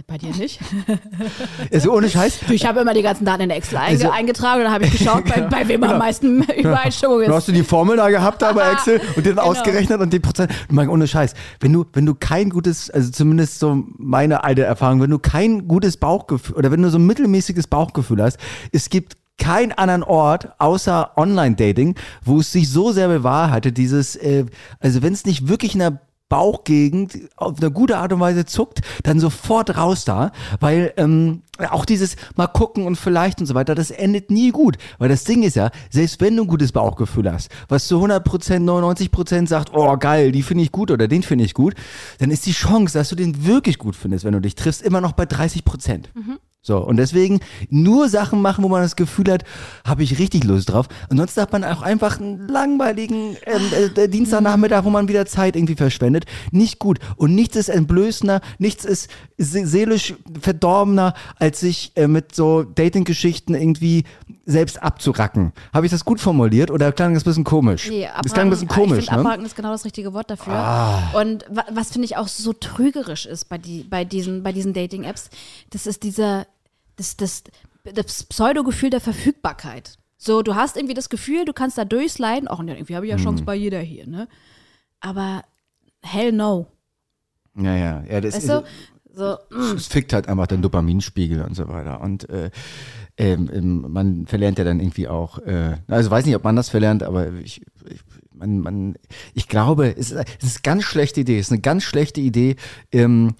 Bei 0.06 0.18
dir 0.18 0.34
nicht? 0.34 0.60
Also 1.72 1.92
ohne 1.92 2.08
Scheiß. 2.08 2.40
Du, 2.46 2.52
ich 2.52 2.66
habe 2.66 2.80
immer 2.80 2.94
die 2.94 3.02
ganzen 3.02 3.24
Daten 3.24 3.42
in 3.42 3.48
der 3.48 3.58
Excel 3.58 3.78
einge 3.78 3.90
Also- 3.98 4.10
eingetragen 4.10 4.58
und 4.60 4.64
dann 4.64 4.72
habe 4.74 4.84
ich 4.84 4.92
geschaut, 4.92 5.24
bei, 5.24 5.40
bei 5.50 5.66
wem 5.68 5.82
am 5.84 5.98
meisten 5.98 6.42
Übereinstimmung 6.56 7.18
Du 7.18 7.24
ist. 7.24 7.32
hast 7.32 7.48
du 7.48 7.52
die 7.52 7.62
Formel 7.64 7.96
da 7.96 8.08
gehabt 8.10 8.42
da 8.42 8.52
bei 8.52 8.72
Excel 8.72 9.00
und 9.16 9.24
den 9.26 9.36
Genau. 9.36 9.42
ausgerechnet 9.48 10.00
und 10.00 10.12
die 10.12 10.20
Prozent. 10.20 10.50
Ich 10.68 10.72
meine, 10.74 10.90
ohne 10.90 11.06
Scheiß. 11.08 11.34
Wenn 11.60 11.72
du, 11.72 11.84
wenn 11.92 12.06
du 12.06 12.14
kein 12.14 12.50
gutes, 12.50 12.90
also 12.90 13.10
zumindest 13.10 13.58
so 13.58 13.84
meine 13.96 14.44
alte 14.44 14.62
Erfahrung, 14.64 15.00
wenn 15.02 15.10
du 15.10 15.18
kein 15.18 15.66
gutes 15.66 15.96
Bauchgefühl 15.96 16.56
oder 16.56 16.70
wenn 16.70 16.82
du 16.82 16.90
so 16.90 16.98
ein 16.98 17.06
mittelmäßiges 17.06 17.66
Bauchgefühl 17.66 18.22
hast, 18.22 18.38
es 18.72 18.90
gibt 18.90 19.16
keinen 19.38 19.72
anderen 19.72 20.02
Ort 20.02 20.48
außer 20.58 21.12
Online-Dating, 21.16 21.94
wo 22.24 22.40
es 22.40 22.52
sich 22.52 22.70
so 22.70 22.92
sehr 22.92 23.08
bewahrheitet, 23.08 23.76
dieses, 23.76 24.16
äh, 24.16 24.46
also 24.80 25.02
wenn 25.02 25.12
es 25.12 25.26
nicht 25.26 25.46
wirklich 25.48 25.74
in 25.74 25.80
der 25.80 26.00
Bauchgegend 26.28 27.18
auf 27.36 27.58
eine 27.60 27.70
gute 27.70 27.98
Art 27.98 28.12
und 28.12 28.20
Weise 28.20 28.46
zuckt, 28.46 28.80
dann 29.04 29.20
sofort 29.20 29.76
raus 29.76 30.04
da, 30.04 30.32
weil 30.60 30.92
ähm, 30.96 31.42
auch 31.70 31.84
dieses 31.84 32.16
mal 32.34 32.48
gucken 32.48 32.84
und 32.84 32.96
vielleicht 32.96 33.40
und 33.40 33.46
so 33.46 33.54
weiter, 33.54 33.74
das 33.74 33.90
endet 33.90 34.30
nie 34.30 34.50
gut, 34.50 34.76
weil 34.98 35.08
das 35.08 35.24
Ding 35.24 35.42
ist 35.42 35.56
ja, 35.56 35.70
selbst 35.90 36.20
wenn 36.20 36.36
du 36.36 36.42
ein 36.42 36.48
gutes 36.48 36.72
Bauchgefühl 36.72 37.32
hast, 37.32 37.50
was 37.68 37.86
zu 37.86 38.02
100%, 38.02 38.22
99% 38.24 39.46
sagt, 39.46 39.70
oh 39.72 39.96
geil, 39.96 40.32
die 40.32 40.42
finde 40.42 40.64
ich 40.64 40.72
gut 40.72 40.90
oder 40.90 41.08
den 41.08 41.22
finde 41.22 41.44
ich 41.44 41.54
gut, 41.54 41.74
dann 42.18 42.30
ist 42.30 42.46
die 42.46 42.52
Chance, 42.52 42.98
dass 42.98 43.08
du 43.08 43.16
den 43.16 43.46
wirklich 43.46 43.78
gut 43.78 43.96
findest, 43.96 44.24
wenn 44.24 44.32
du 44.32 44.40
dich 44.40 44.54
triffst, 44.54 44.82
immer 44.82 45.00
noch 45.00 45.12
bei 45.12 45.24
30%. 45.24 46.06
So, 46.66 46.78
und 46.78 46.96
deswegen 46.96 47.38
nur 47.70 48.08
Sachen 48.08 48.42
machen, 48.42 48.64
wo 48.64 48.68
man 48.68 48.82
das 48.82 48.96
Gefühl 48.96 49.30
hat, 49.32 49.44
habe 49.86 50.02
ich 50.02 50.18
richtig 50.18 50.42
Lust 50.42 50.68
drauf. 50.72 50.88
Ansonsten 51.08 51.40
hat 51.40 51.52
man 51.52 51.62
auch 51.62 51.80
einfach 51.80 52.18
einen 52.18 52.48
langweiligen 52.48 53.36
ähm, 53.46 53.92
äh, 53.94 54.08
Dienstagnachmittag, 54.08 54.82
wo 54.82 54.90
man 54.90 55.06
wieder 55.06 55.26
Zeit 55.26 55.54
irgendwie 55.54 55.76
verschwendet. 55.76 56.24
Nicht 56.50 56.80
gut. 56.80 56.98
Und 57.14 57.36
nichts 57.36 57.54
ist 57.54 57.68
entblößender, 57.68 58.40
nichts 58.58 58.84
ist 58.84 59.08
se 59.38 59.64
seelisch 59.64 60.14
verdorbener, 60.40 61.14
als 61.38 61.60
sich 61.60 61.92
äh, 61.94 62.08
mit 62.08 62.34
so 62.34 62.64
Dating-Geschichten 62.64 63.54
irgendwie 63.54 64.02
selbst 64.44 64.82
abzuracken. 64.82 65.52
Habe 65.72 65.86
ich 65.86 65.92
das 65.92 66.04
gut 66.04 66.20
formuliert 66.20 66.72
oder 66.72 66.90
klang 66.90 67.14
das 67.14 67.22
ein 67.22 67.26
bisschen 67.30 67.44
komisch? 67.44 67.88
Nee, 67.88 68.08
das 68.24 68.32
klang 68.32 68.48
ein 68.48 68.50
bisschen 68.50 68.68
abhaken- 68.68 68.88
komisch, 68.88 68.98
ich 69.04 69.04
finde, 69.06 69.22
ne? 69.22 69.28
Ah. 69.28 69.30
abhaken 69.30 69.46
ist 69.46 69.54
genau 69.54 69.70
das 69.70 69.84
richtige 69.84 70.12
Wort 70.14 70.30
dafür. 70.30 70.52
Und 71.20 71.44
wa 71.48 71.64
was 71.72 71.90
finde 71.92 72.06
ich 72.06 72.16
auch 72.16 72.26
so 72.28 72.52
trügerisch 72.52 73.26
ist 73.26 73.48
bei, 73.48 73.58
die, 73.58 73.84
bei 73.84 74.04
diesen, 74.04 74.42
bei 74.42 74.50
diesen 74.50 74.72
Dating-Apps, 74.72 75.30
das 75.70 75.86
ist 75.86 76.02
dieser, 76.02 76.46
das, 76.96 77.16
das, 77.16 77.44
das 77.84 78.24
Pseudo-Gefühl 78.24 78.90
der 78.90 79.00
Verfügbarkeit. 79.00 79.98
So, 80.18 80.42
du 80.42 80.54
hast 80.54 80.76
irgendwie 80.76 80.94
das 80.94 81.08
Gefühl, 81.08 81.44
du 81.44 81.52
kannst 81.52 81.78
da 81.78 81.84
durchsliden. 81.84 82.48
Auch 82.48 82.60
irgendwie 82.60 82.96
habe 82.96 83.06
ich 83.06 83.12
ja. 83.12 83.18
Chance 83.18 83.44
bei 83.44 83.54
jeder 83.54 83.80
hier, 83.80 84.06
ne? 84.06 84.28
Aber 85.00 85.42
hell 86.02 86.32
no. 86.32 86.66
Ja, 87.56 87.74
ja, 87.76 88.04
ja, 88.04 88.20
das 88.20 88.34
Weißt 88.34 88.44
ist, 88.44 88.50
du? 88.50 88.64
So, 89.16 89.38
mm. 89.50 89.76
es 89.76 89.86
fickt 89.86 90.12
halt 90.12 90.28
einfach 90.28 90.46
den 90.46 90.60
Dopaminspiegel 90.62 91.42
und 91.42 91.54
so 91.54 91.68
weiter. 91.68 92.00
Und 92.00 92.28
äh, 92.28 92.50
ähm, 93.16 93.50
ähm, 93.52 93.86
man 93.88 94.26
verlernt 94.26 94.58
ja 94.58 94.64
dann 94.64 94.78
irgendwie 94.78 95.08
auch, 95.08 95.38
äh, 95.38 95.78
also 95.86 96.10
weiß 96.10 96.26
nicht, 96.26 96.36
ob 96.36 96.44
man 96.44 96.54
das 96.54 96.68
verlernt, 96.68 97.02
aber 97.02 97.32
ich, 97.32 97.62
ich, 97.88 98.00
man, 98.34 98.58
man, 98.58 98.94
ich 99.32 99.48
glaube, 99.48 99.96
es 99.96 100.10
ist, 100.10 100.26
es 100.40 100.44
ist 100.44 100.56
eine 100.56 100.74
ganz 100.74 100.84
schlechte 100.84 101.20
Idee, 101.20 101.38
es 101.38 101.46
ist 101.46 101.52
eine 101.52 101.62
ganz 101.62 101.84
schlechte 101.84 102.20
Idee, 102.20 102.56
ähm, 102.92 103.34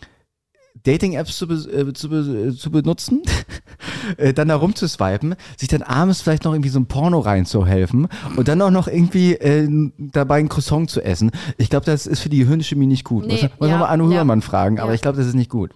Dating-Apps 0.87 1.37
zu, 1.37 1.49
be 1.49 1.55
äh, 1.55 1.93
zu, 1.93 2.09
be 2.09 2.51
äh, 2.51 2.57
zu 2.57 2.71
benutzen, 2.71 3.23
äh, 4.17 4.33
dann 4.33 4.49
da 4.49 4.57
rumzuswipen, 4.57 5.35
sich 5.57 5.69
dann 5.69 5.83
abends 5.83 6.21
vielleicht 6.23 6.45
noch 6.45 6.53
irgendwie 6.53 6.69
so 6.71 6.79
ein 6.79 6.87
Porno 6.87 7.19
reinzuhelfen 7.21 8.09
und 8.37 8.49
dann 8.49 8.63
auch 8.63 8.71
noch 8.71 8.89
irgendwie 8.89 9.35
äh, 9.35 9.69
dabei 9.99 10.39
ein 10.39 10.49
Croissant 10.49 10.91
zu 10.91 11.03
essen. 11.03 11.31
Ich 11.59 11.71
glaube, 11.71 11.87
das 11.87 12.07
ist 12.07 12.21
für 12.21 12.29
die 12.29 12.47
Hirnchemie 12.47 12.87
nicht 12.87 13.05
gut. 13.05 13.27
Nee, 13.27 13.43
muss 13.43 13.51
man 13.59 13.71
ja, 13.71 13.79
mal 13.79 13.87
Anno 13.87 14.11
ja. 14.11 14.19
Hürmann 14.19 14.43
fragen, 14.43 14.79
aber 14.79 14.91
Ja. 14.91 14.95
ich 14.95 15.03
glaube, 15.03 15.19
das 15.19 15.27
ist 15.27 15.35
nicht 15.35 15.51
gut. 15.51 15.73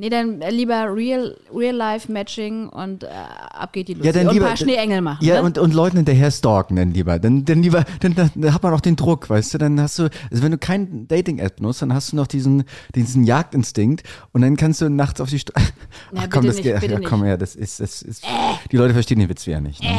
Nee, 0.00 0.08
dann 0.08 0.40
lieber 0.40 0.86
Real, 0.94 1.36
Real-Life-Matching 1.54 2.70
und 2.70 3.04
äh, 3.04 3.08
ab 3.08 3.74
geht 3.74 3.88
die 3.88 3.92
Lucy. 3.92 4.06
Ja, 4.06 4.12
dann 4.14 4.28
und 4.28 4.32
lieber- 4.32 4.46
ein 4.46 4.48
paar 4.48 4.56
Schneeengel 4.56 5.02
machen. 5.02 5.22
Ja, 5.22 5.34
ne? 5.34 5.42
und, 5.42 5.58
und 5.58 5.74
Leuten 5.74 5.98
hinterher 5.98 6.30
stalken 6.30 6.76
dann 6.76 6.92
lieber. 6.92 7.18
Dann, 7.18 7.44
dann 7.44 7.62
lieber, 7.62 7.84
dann, 8.00 8.14
dann 8.14 8.54
hat 8.54 8.62
man 8.62 8.72
auch 8.72 8.80
den 8.80 8.96
Druck, 8.96 9.28
weißt 9.28 9.52
du, 9.52 9.58
dann 9.58 9.78
hast 9.78 9.98
du, 9.98 10.04
also 10.30 10.42
wenn 10.42 10.52
du 10.52 10.56
kein 10.56 11.06
Dating-App 11.06 11.56
benutzt, 11.56 11.82
dann 11.82 11.92
hast 11.92 12.12
du 12.12 12.16
noch 12.16 12.26
diesen, 12.26 12.64
diesen 12.94 13.24
Jagdinstinkt 13.24 14.02
und 14.32 14.40
dann 14.40 14.56
kannst 14.56 14.80
du 14.80 14.88
nachts 14.88 15.20
auf 15.20 15.28
die 15.28 15.38
St 15.38 15.52
Ja, 15.54 16.22
Ach 16.22 16.26
komm, 16.30 16.46
das 16.46 16.56
nicht, 16.56 16.64
geht, 16.64 16.90
ja, 16.90 17.00
komm 17.00 17.22
her, 17.22 17.36
das 17.36 17.54
ist, 17.54 17.80
das 17.80 18.00
ist, 18.00 18.24
die 18.72 18.76
Leute 18.78 18.94
verstehen 18.94 19.18
den 19.18 19.28
Witz 19.28 19.44
ja 19.44 19.60
nicht. 19.60 19.82
Ne? 19.82 19.90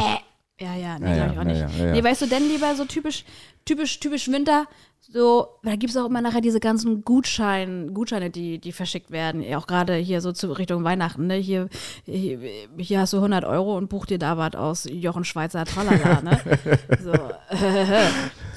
Ja, 0.62 0.74
ja, 0.76 0.98
nee, 0.98 1.16
Ja, 1.16 1.26
glaub 1.26 1.26
ja, 1.26 1.32
ich 1.32 1.38
auch 1.38 1.58
ja, 1.60 1.66
nicht. 1.66 1.78
ja. 1.78 1.92
Nee, 1.92 2.04
weißt 2.04 2.22
du, 2.22 2.26
denn 2.26 2.46
lieber 2.48 2.74
so 2.76 2.84
typisch, 2.84 3.24
typisch, 3.64 3.98
typisch 4.00 4.28
Winter, 4.28 4.66
so, 5.00 5.48
da 5.64 5.72
gibt 5.76 5.90
es 5.90 5.96
auch 5.96 6.06
immer 6.06 6.22
nachher 6.22 6.40
diese 6.40 6.60
ganzen 6.60 7.04
Gutschein, 7.04 7.92
Gutscheine, 7.92 8.30
die, 8.30 8.58
die 8.58 8.72
verschickt 8.72 9.10
werden, 9.10 9.44
auch 9.56 9.66
gerade 9.66 9.94
hier 9.96 10.20
so 10.22 10.30
zu 10.32 10.52
Richtung 10.52 10.84
Weihnachten, 10.84 11.26
ne, 11.26 11.34
hier, 11.34 11.68
hier, 12.06 12.38
hier 12.78 13.00
hast 13.00 13.12
du 13.12 13.16
100 13.18 13.44
Euro 13.44 13.76
und 13.76 13.88
buch 13.88 14.06
dir 14.06 14.18
da 14.18 14.38
was 14.38 14.54
aus 14.54 14.86
Jochen 14.90 15.24
Schweizer 15.24 15.64
Tralala, 15.66 16.22
ne, 16.22 16.40
so, 17.04 17.12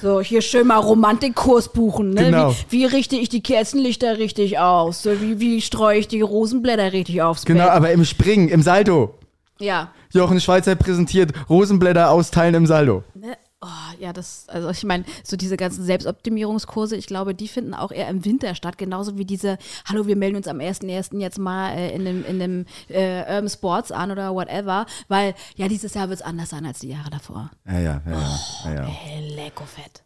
so, 0.00 0.20
hier 0.20 0.40
schön 0.40 0.66
mal 0.68 0.76
Romantikkurs 0.78 1.72
buchen, 1.72 2.10
ne, 2.10 2.26
Genau. 2.26 2.52
wie, 2.70 2.80
wie 2.80 2.84
richte 2.86 3.16
ich 3.16 3.28
die 3.28 3.42
Kerzenlichter 3.42 4.18
richtig 4.18 4.58
aus, 4.58 5.02
so, 5.02 5.20
wie, 5.20 5.40
wie 5.40 5.60
streue 5.60 5.98
ich 5.98 6.08
die 6.08 6.20
Rosenblätter 6.20 6.92
richtig 6.92 7.22
aufs 7.22 7.44
Genau, 7.44 7.64
Bett, 7.64 7.72
aber 7.72 7.90
im 7.90 8.04
Springen, 8.04 8.48
im 8.48 8.62
Salto. 8.62 9.14
ja, 9.58 9.90
Jochen 10.16 10.40
Schweizer 10.40 10.74
präsentiert 10.74 11.32
Rosenblätter 11.48 12.10
austeilen 12.10 12.54
im 12.54 12.66
Saldo. 12.66 13.04
Ne? 13.14 13.36
Oh, 13.62 13.98
ja, 13.98 14.12
das, 14.12 14.44
also 14.48 14.68
ich 14.68 14.84
meine, 14.84 15.04
so 15.24 15.36
diese 15.36 15.56
ganzen 15.56 15.82
Selbstoptimierungskurse, 15.82 16.94
ich 16.94 17.06
glaube, 17.06 17.34
die 17.34 17.48
finden 17.48 17.72
auch 17.72 17.90
eher 17.90 18.08
im 18.08 18.24
Winter 18.24 18.54
statt, 18.54 18.76
genauso 18.76 19.16
wie 19.16 19.24
diese, 19.24 19.56
hallo, 19.86 20.06
wir 20.06 20.14
melden 20.14 20.36
uns 20.36 20.46
am 20.46 20.58
1.1. 20.58 21.18
jetzt 21.18 21.38
mal 21.38 21.70
äh, 21.70 21.94
in 21.94 22.04
dem, 22.04 22.24
in 22.26 22.38
dem 22.38 22.66
äh, 22.88 23.20
Urban 23.20 23.48
Sports 23.48 23.92
an 23.92 24.10
oder 24.10 24.34
whatever, 24.34 24.84
weil 25.08 25.34
ja, 25.56 25.68
dieses 25.68 25.94
Jahr 25.94 26.10
wird 26.10 26.20
es 26.20 26.26
anders 26.26 26.50
sein 26.50 26.66
als 26.66 26.80
die 26.80 26.90
Jahre 26.90 27.08
davor. 27.08 27.50
Ja, 27.66 27.78
ja, 27.78 28.02
ja, 28.04 28.12
ja, 28.12 28.38
ja, 28.64 28.74
ja. 28.74 28.84
Hey, 28.84 29.34
lecko 29.34 29.64
fett. 29.64 30.02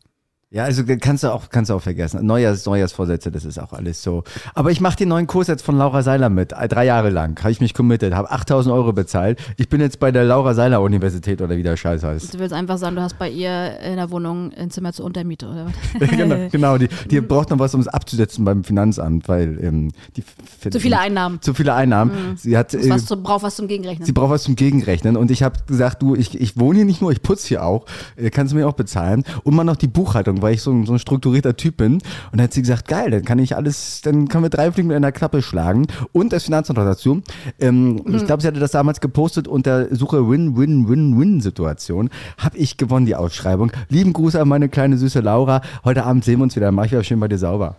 Ja, 0.52 0.64
also 0.64 0.82
kannst 1.00 1.22
du 1.22 1.32
auch, 1.32 1.48
kannst 1.48 1.70
du 1.70 1.74
auch 1.74 1.80
vergessen. 1.80 2.26
Neujahrs, 2.26 2.66
Neujahrsvorsätze, 2.66 3.30
das 3.30 3.44
ist 3.44 3.56
auch 3.56 3.72
alles 3.72 4.02
so. 4.02 4.24
Aber 4.52 4.72
ich 4.72 4.80
mache 4.80 4.96
den 4.96 5.08
neuen 5.08 5.28
Kurs 5.28 5.46
jetzt 5.46 5.62
von 5.62 5.78
Laura 5.78 6.02
Seiler 6.02 6.28
mit. 6.28 6.50
Äh, 6.50 6.66
Drei 6.66 6.86
Jahre 6.86 7.08
lang 7.08 7.38
habe 7.38 7.52
ich 7.52 7.60
mich 7.60 7.72
committed, 7.72 8.14
habe 8.14 8.32
8000 8.32 8.74
Euro 8.74 8.92
bezahlt. 8.92 9.38
Ich 9.58 9.68
bin 9.68 9.80
jetzt 9.80 10.00
bei 10.00 10.10
der 10.10 10.24
Laura 10.24 10.54
Seiler 10.54 10.82
Universität 10.82 11.40
oder 11.40 11.56
wie 11.56 11.62
der 11.62 11.76
Scheiß 11.76 12.02
heißt. 12.02 12.34
Du 12.34 12.40
willst 12.40 12.52
einfach 12.52 12.78
sagen, 12.78 12.96
du 12.96 13.02
hast 13.02 13.16
bei 13.16 13.30
ihr 13.30 13.78
in 13.78 13.94
der 13.94 14.10
Wohnung 14.10 14.52
ein 14.54 14.72
Zimmer 14.72 14.92
zur 14.92 15.04
Untermiete 15.04 15.46
oder 15.46 15.66
was? 15.66 16.10
genau, 16.10 16.48
genau, 16.50 16.78
die, 16.78 16.88
die 17.08 17.20
braucht 17.20 17.50
noch 17.50 17.60
was, 17.60 17.72
um 17.76 17.80
es 17.80 17.86
abzusetzen 17.86 18.44
beim 18.44 18.64
Finanzamt, 18.64 19.28
weil 19.28 19.56
ähm, 19.62 19.92
die 20.16 20.24
Zu 20.68 20.80
viele 20.80 20.98
Einnahmen. 20.98 21.40
Zu 21.42 21.54
viele 21.54 21.74
Einnahmen. 21.74 22.36
Sie 22.36 22.58
hat 22.58 22.74
äh, 22.74 22.90
was 22.90 23.06
zum, 23.06 23.22
braucht 23.22 23.44
was 23.44 23.54
zum 23.54 23.68
Gegenrechnen. 23.68 24.04
Sie 24.04 24.10
braucht 24.10 24.30
was 24.30 24.42
zum 24.42 24.56
Gegenrechnen. 24.56 25.16
Und 25.16 25.30
ich 25.30 25.44
habe 25.44 25.60
gesagt, 25.68 26.02
du, 26.02 26.16
ich, 26.16 26.40
ich 26.40 26.58
wohne 26.58 26.78
hier 26.78 26.86
nicht 26.86 27.00
nur, 27.00 27.12
ich 27.12 27.22
putze 27.22 27.46
hier 27.46 27.64
auch. 27.64 27.86
Äh, 28.16 28.30
Kannst 28.30 28.52
du 28.52 28.56
mir 28.56 28.66
auch 28.66 28.72
bezahlen. 28.72 29.22
Und 29.44 29.54
mal 29.54 29.62
noch 29.62 29.76
die 29.76 29.86
Buchhaltung, 29.86 30.39
weil 30.42 30.54
ich 30.54 30.62
so, 30.62 30.70
ein- 30.72 30.86
so 30.86 30.92
ein 30.92 30.98
strukturierter 30.98 31.56
Typ 31.56 31.76
bin. 31.78 31.94
Und 31.94 32.02
dann 32.32 32.42
hat 32.42 32.52
sie 32.52 32.60
gesagt, 32.62 32.88
geil, 32.88 33.10
dann 33.10 33.24
kann 33.24 33.38
ich 33.38 33.56
alles, 33.56 34.00
dann 34.02 34.28
können 34.28 34.44
wir 34.44 34.50
drei 34.50 34.70
Fliegen 34.72 34.88
mit 34.88 34.96
einer 34.96 35.12
Klappe 35.12 35.42
schlagen. 35.42 35.86
Und 36.12 36.32
das 36.32 36.44
Finanzamt 36.44 36.78
dazu. 36.78 37.22
Ähm, 37.58 38.02
Ich 38.14 38.26
glaube, 38.26 38.42
sie 38.42 38.48
hatte 38.48 38.60
das 38.60 38.72
damals 38.72 39.00
gepostet 39.00 39.48
unter 39.48 39.94
Suche 39.94 40.28
Win-Win-Win-Win-Situation. 40.28 42.10
Hab 42.38 42.54
ich 42.54 42.76
gewonnen, 42.76 43.06
die 43.06 43.16
Ausschreibung. 43.16 43.72
Lieben 43.88 44.12
Gruß 44.12 44.36
an 44.36 44.48
meine 44.48 44.68
kleine 44.68 44.96
süße 44.98 45.20
Laura. 45.20 45.62
Heute 45.84 46.04
Abend 46.04 46.24
sehen 46.24 46.38
wir 46.38 46.44
uns 46.44 46.56
wieder. 46.56 46.70
Mach 46.72 46.84
ich 46.84 46.92
wieder 46.92 47.04
schön 47.04 47.20
bei 47.20 47.28
dir 47.28 47.38
sauber. 47.38 47.76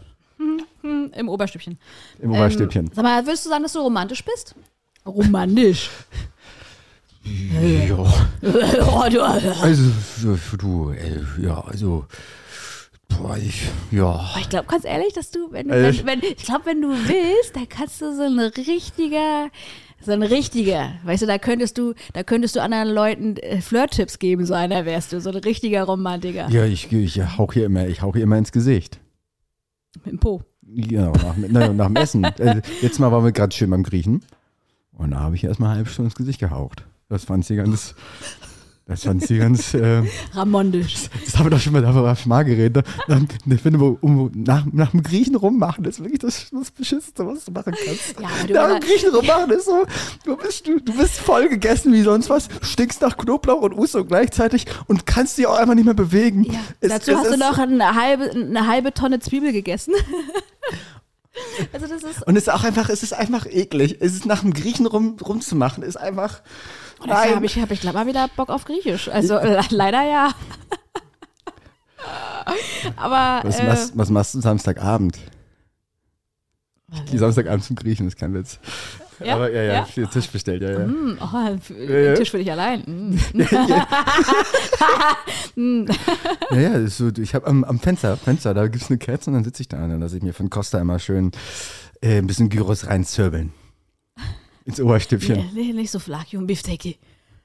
Im 1.13 1.27
Oberstübchen. 1.29 1.77
Im 2.21 2.31
Oberstübchen. 2.31 2.85
Ähm, 2.85 2.91
sag 2.95 3.03
mal, 3.03 3.25
würdest 3.25 3.45
du 3.45 3.49
sagen, 3.49 3.63
dass 3.63 3.73
du 3.73 3.79
romantisch 3.79 4.23
bist? 4.23 4.55
Romantisch. 5.05 5.89
ja. 7.87 7.97
oh, 8.01 9.03
du, 9.11 9.21
Also, 9.21 9.83
du, 10.57 10.91
äh, 10.91 11.21
ja, 11.41 11.61
also, 11.67 12.05
boah, 13.17 13.37
ich, 13.37 13.63
ja. 13.91 14.29
Ich 14.39 14.49
glaube, 14.49 14.67
ganz 14.67 14.85
ehrlich, 14.85 15.13
dass 15.13 15.31
du, 15.31 15.51
wenn 15.51 15.67
du, 15.67 15.73
Also- 15.73 16.05
wenn, 16.05 16.21
wenn, 16.21 16.31
ich 16.31 16.43
glaube, 16.45 16.65
wenn 16.65 16.81
du 16.81 16.89
willst, 16.89 17.55
dann 17.55 17.67
kannst 17.69 18.01
du 18.01 18.15
so 18.15 18.23
ein 18.23 18.39
richtiger, 18.39 19.49
So 20.03 20.11
ein 20.11 20.23
richtiger. 20.23 20.93
Weißt 21.03 21.21
du, 21.21 21.27
da 21.27 21.37
könntest 21.37 21.77
du, 21.77 21.93
da 22.13 22.23
könntest 22.23 22.55
du 22.55 22.61
anderen 22.61 22.89
Leuten 22.89 23.37
äh, 23.37 23.61
Flirt-Tipps 23.61 24.17
geben, 24.17 24.45
so 24.47 24.53
einer 24.55 24.85
wärst 24.85 25.13
du. 25.13 25.21
So 25.21 25.29
ein 25.29 25.35
richtiger 25.35 25.83
Romantiker. 25.83 26.49
Ja, 26.49 26.65
ich, 26.65 26.91
ich 26.91 27.37
hauch 27.37 27.53
hier 27.53 27.65
immer, 27.67 27.87
ich 27.87 28.01
hauch 28.01 28.13
hier 28.15 28.23
immer 28.23 28.37
ins 28.37 28.51
Gesicht. 28.51 28.99
Mit 30.03 30.13
dem 30.13 30.19
Po. 30.19 30.41
Genau, 30.63 31.11
nach, 31.11 31.35
na, 31.37 31.67
nach 31.73 31.87
dem 31.87 31.95
Essen. 31.97 32.23
Äh, 32.39 32.61
Jetzt 32.81 32.99
mal 32.99 33.11
waren 33.11 33.23
wir 33.25 33.31
gerade 33.31 33.53
schön 33.55 33.69
beim 33.69 33.83
Griechen. 33.83 34.23
Und 34.93 35.11
da 35.11 35.19
habe 35.19 35.35
ich 35.35 35.43
erstmal 35.43 35.69
eine 35.69 35.77
halbe 35.77 35.89
Stunde 35.89 36.07
ins 36.07 36.15
Gesicht 36.15 36.39
gehaucht. 36.39 36.83
Das 37.09 37.25
fand 37.25 37.45
sie 37.45 37.55
ganz, 37.57 37.93
das 38.87 39.03
fand 39.03 39.25
sie 39.25 39.37
ganz, 39.37 39.73
äh, 39.73 40.01
Ramondisch. 40.33 40.95
das 41.23 41.37
haben 41.37 41.45
wir 41.45 41.51
doch 41.51 41.59
schon 41.61 41.71
mal, 41.73 41.81
darüber 41.81 42.17
mal 42.25 42.43
geredet. 42.43 42.85
Ich 43.49 43.61
finde, 43.61 43.79
um, 43.79 44.29
nach, 44.33 44.65
nach 44.71 44.91
dem 44.91 45.01
Griechen 45.01 45.35
rummachen 45.35 45.85
ist 45.85 45.99
wirklich 45.99 46.19
das, 46.19 46.47
das 46.51 46.71
Beschissenste, 46.71 47.25
was 47.25 47.45
du 47.45 47.51
machen 47.51 47.73
kannst. 47.85 48.15
Ja, 48.19 48.47
du 48.47 48.53
nach 48.53 48.79
dem 48.79 48.87
Griechen 48.87 49.15
rummachen 49.15 49.51
ist 49.51 49.65
so, 49.65 49.85
du 50.25 50.35
bist, 50.35 50.67
du, 50.67 50.79
du 50.81 50.93
bist 50.97 51.19
voll 51.19 51.47
gegessen 51.47 51.93
wie 51.93 52.01
sonst 52.01 52.29
was, 52.29 52.49
stinkst 52.61 53.01
nach 53.01 53.15
Knoblauch 53.17 53.61
und 53.61 53.73
Uso 53.77 54.03
gleichzeitig 54.03 54.65
und 54.87 55.05
kannst 55.05 55.37
dich 55.37 55.47
auch 55.47 55.55
einfach 55.57 55.75
nicht 55.75 55.85
mehr 55.85 55.93
bewegen. 55.93 56.43
Ja. 56.43 56.59
Es- 56.81 56.89
Dazu 56.89 57.11
es 57.11 57.17
hast 57.17 57.27
du 57.27 57.33
ist- 57.33 57.39
noch 57.39 57.57
eine 57.59 57.95
halbe, 57.95 58.31
eine 58.31 58.67
halbe 58.67 58.93
Tonne 58.93 59.19
Zwiebel 59.19 59.53
gegessen. 59.53 59.93
also 61.73 61.87
das 61.87 62.03
ist. 62.03 62.27
Und 62.27 62.35
es 62.35 62.43
ist 62.43 62.49
auch 62.49 62.63
einfach, 62.63 62.89
es 62.89 63.03
ist 63.03 63.13
einfach 63.13 63.45
eklig. 63.45 63.97
Es 64.01 64.13
ist 64.13 64.25
nach 64.25 64.41
dem 64.41 64.53
Griechen 64.53 64.85
rum, 64.85 65.17
rumzumachen, 65.25 65.83
ist 65.83 65.95
einfach. 65.97 66.41
Dafür 67.07 67.35
habe 67.35 67.45
ich, 67.45 67.57
hab 67.59 67.71
ich 67.71 67.81
glaube 67.81 67.97
mal 67.97 68.07
wieder 68.07 68.27
Bock 68.35 68.49
auf 68.49 68.65
Griechisch. 68.65 69.09
Also 69.09 69.35
le- 69.35 69.61
leider 69.69 70.03
ja. 70.03 70.31
Aber 72.95 73.41
Was, 73.47 73.59
äh, 73.59 73.63
machst, 73.65 73.91
was 73.97 74.09
machst 74.09 74.33
du 74.35 74.41
Samstagabend? 74.41 75.17
Ich 76.93 77.05
gehe 77.05 77.19
Samstagabend 77.19 77.63
zum 77.63 77.75
Griechen, 77.75 78.07
ist 78.07 78.17
kein 78.17 78.33
Witz. 78.33 78.59
Ja? 79.23 79.35
Aber 79.35 79.51
ja, 79.51 79.61
ja, 79.61 79.73
Ja? 79.73 79.87
ja. 79.95 80.05
Tisch 80.07 80.27
bestellt, 80.29 80.63
ja, 80.63 80.71
ja. 80.71 80.79
mm, 80.87 81.19
oh, 81.21 81.83
ja. 81.87 82.15
Tisch 82.15 82.31
für 82.31 82.39
dich 82.39 82.51
allein. 82.51 82.81
Mm. 82.85 83.41
Ja, 86.51 86.59
ja, 86.59 86.69
ist 86.75 86.97
so, 86.97 87.09
ich 87.17 87.35
habe 87.35 87.47
am, 87.47 87.63
am 87.63 87.79
Fenster, 87.79 88.17
Fenster, 88.17 88.53
da 88.53 88.67
gibt 88.67 88.83
es 88.83 88.89
eine 88.89 88.97
Kerze 88.97 89.29
und 89.29 89.35
dann 89.35 89.43
sitze 89.43 89.61
ich 89.61 89.67
da 89.69 89.83
und 89.83 89.89
dann 89.89 89.99
lasse 90.01 90.17
ich 90.17 90.23
mir 90.23 90.33
von 90.33 90.49
Costa 90.49 90.79
immer 90.79 90.99
schön 90.99 91.31
äh, 92.01 92.17
ein 92.17 92.27
bisschen 92.27 92.49
Gyros 92.49 92.87
reinzirbeln. 92.87 93.53
Ins 94.71 94.79
Oberstübchen. 94.79 95.49
Nee, 95.53 95.73
nicht 95.73 95.91
so 95.91 95.99
Flaki 95.99 96.37
und 96.37 96.47
Bifteki. 96.47 96.97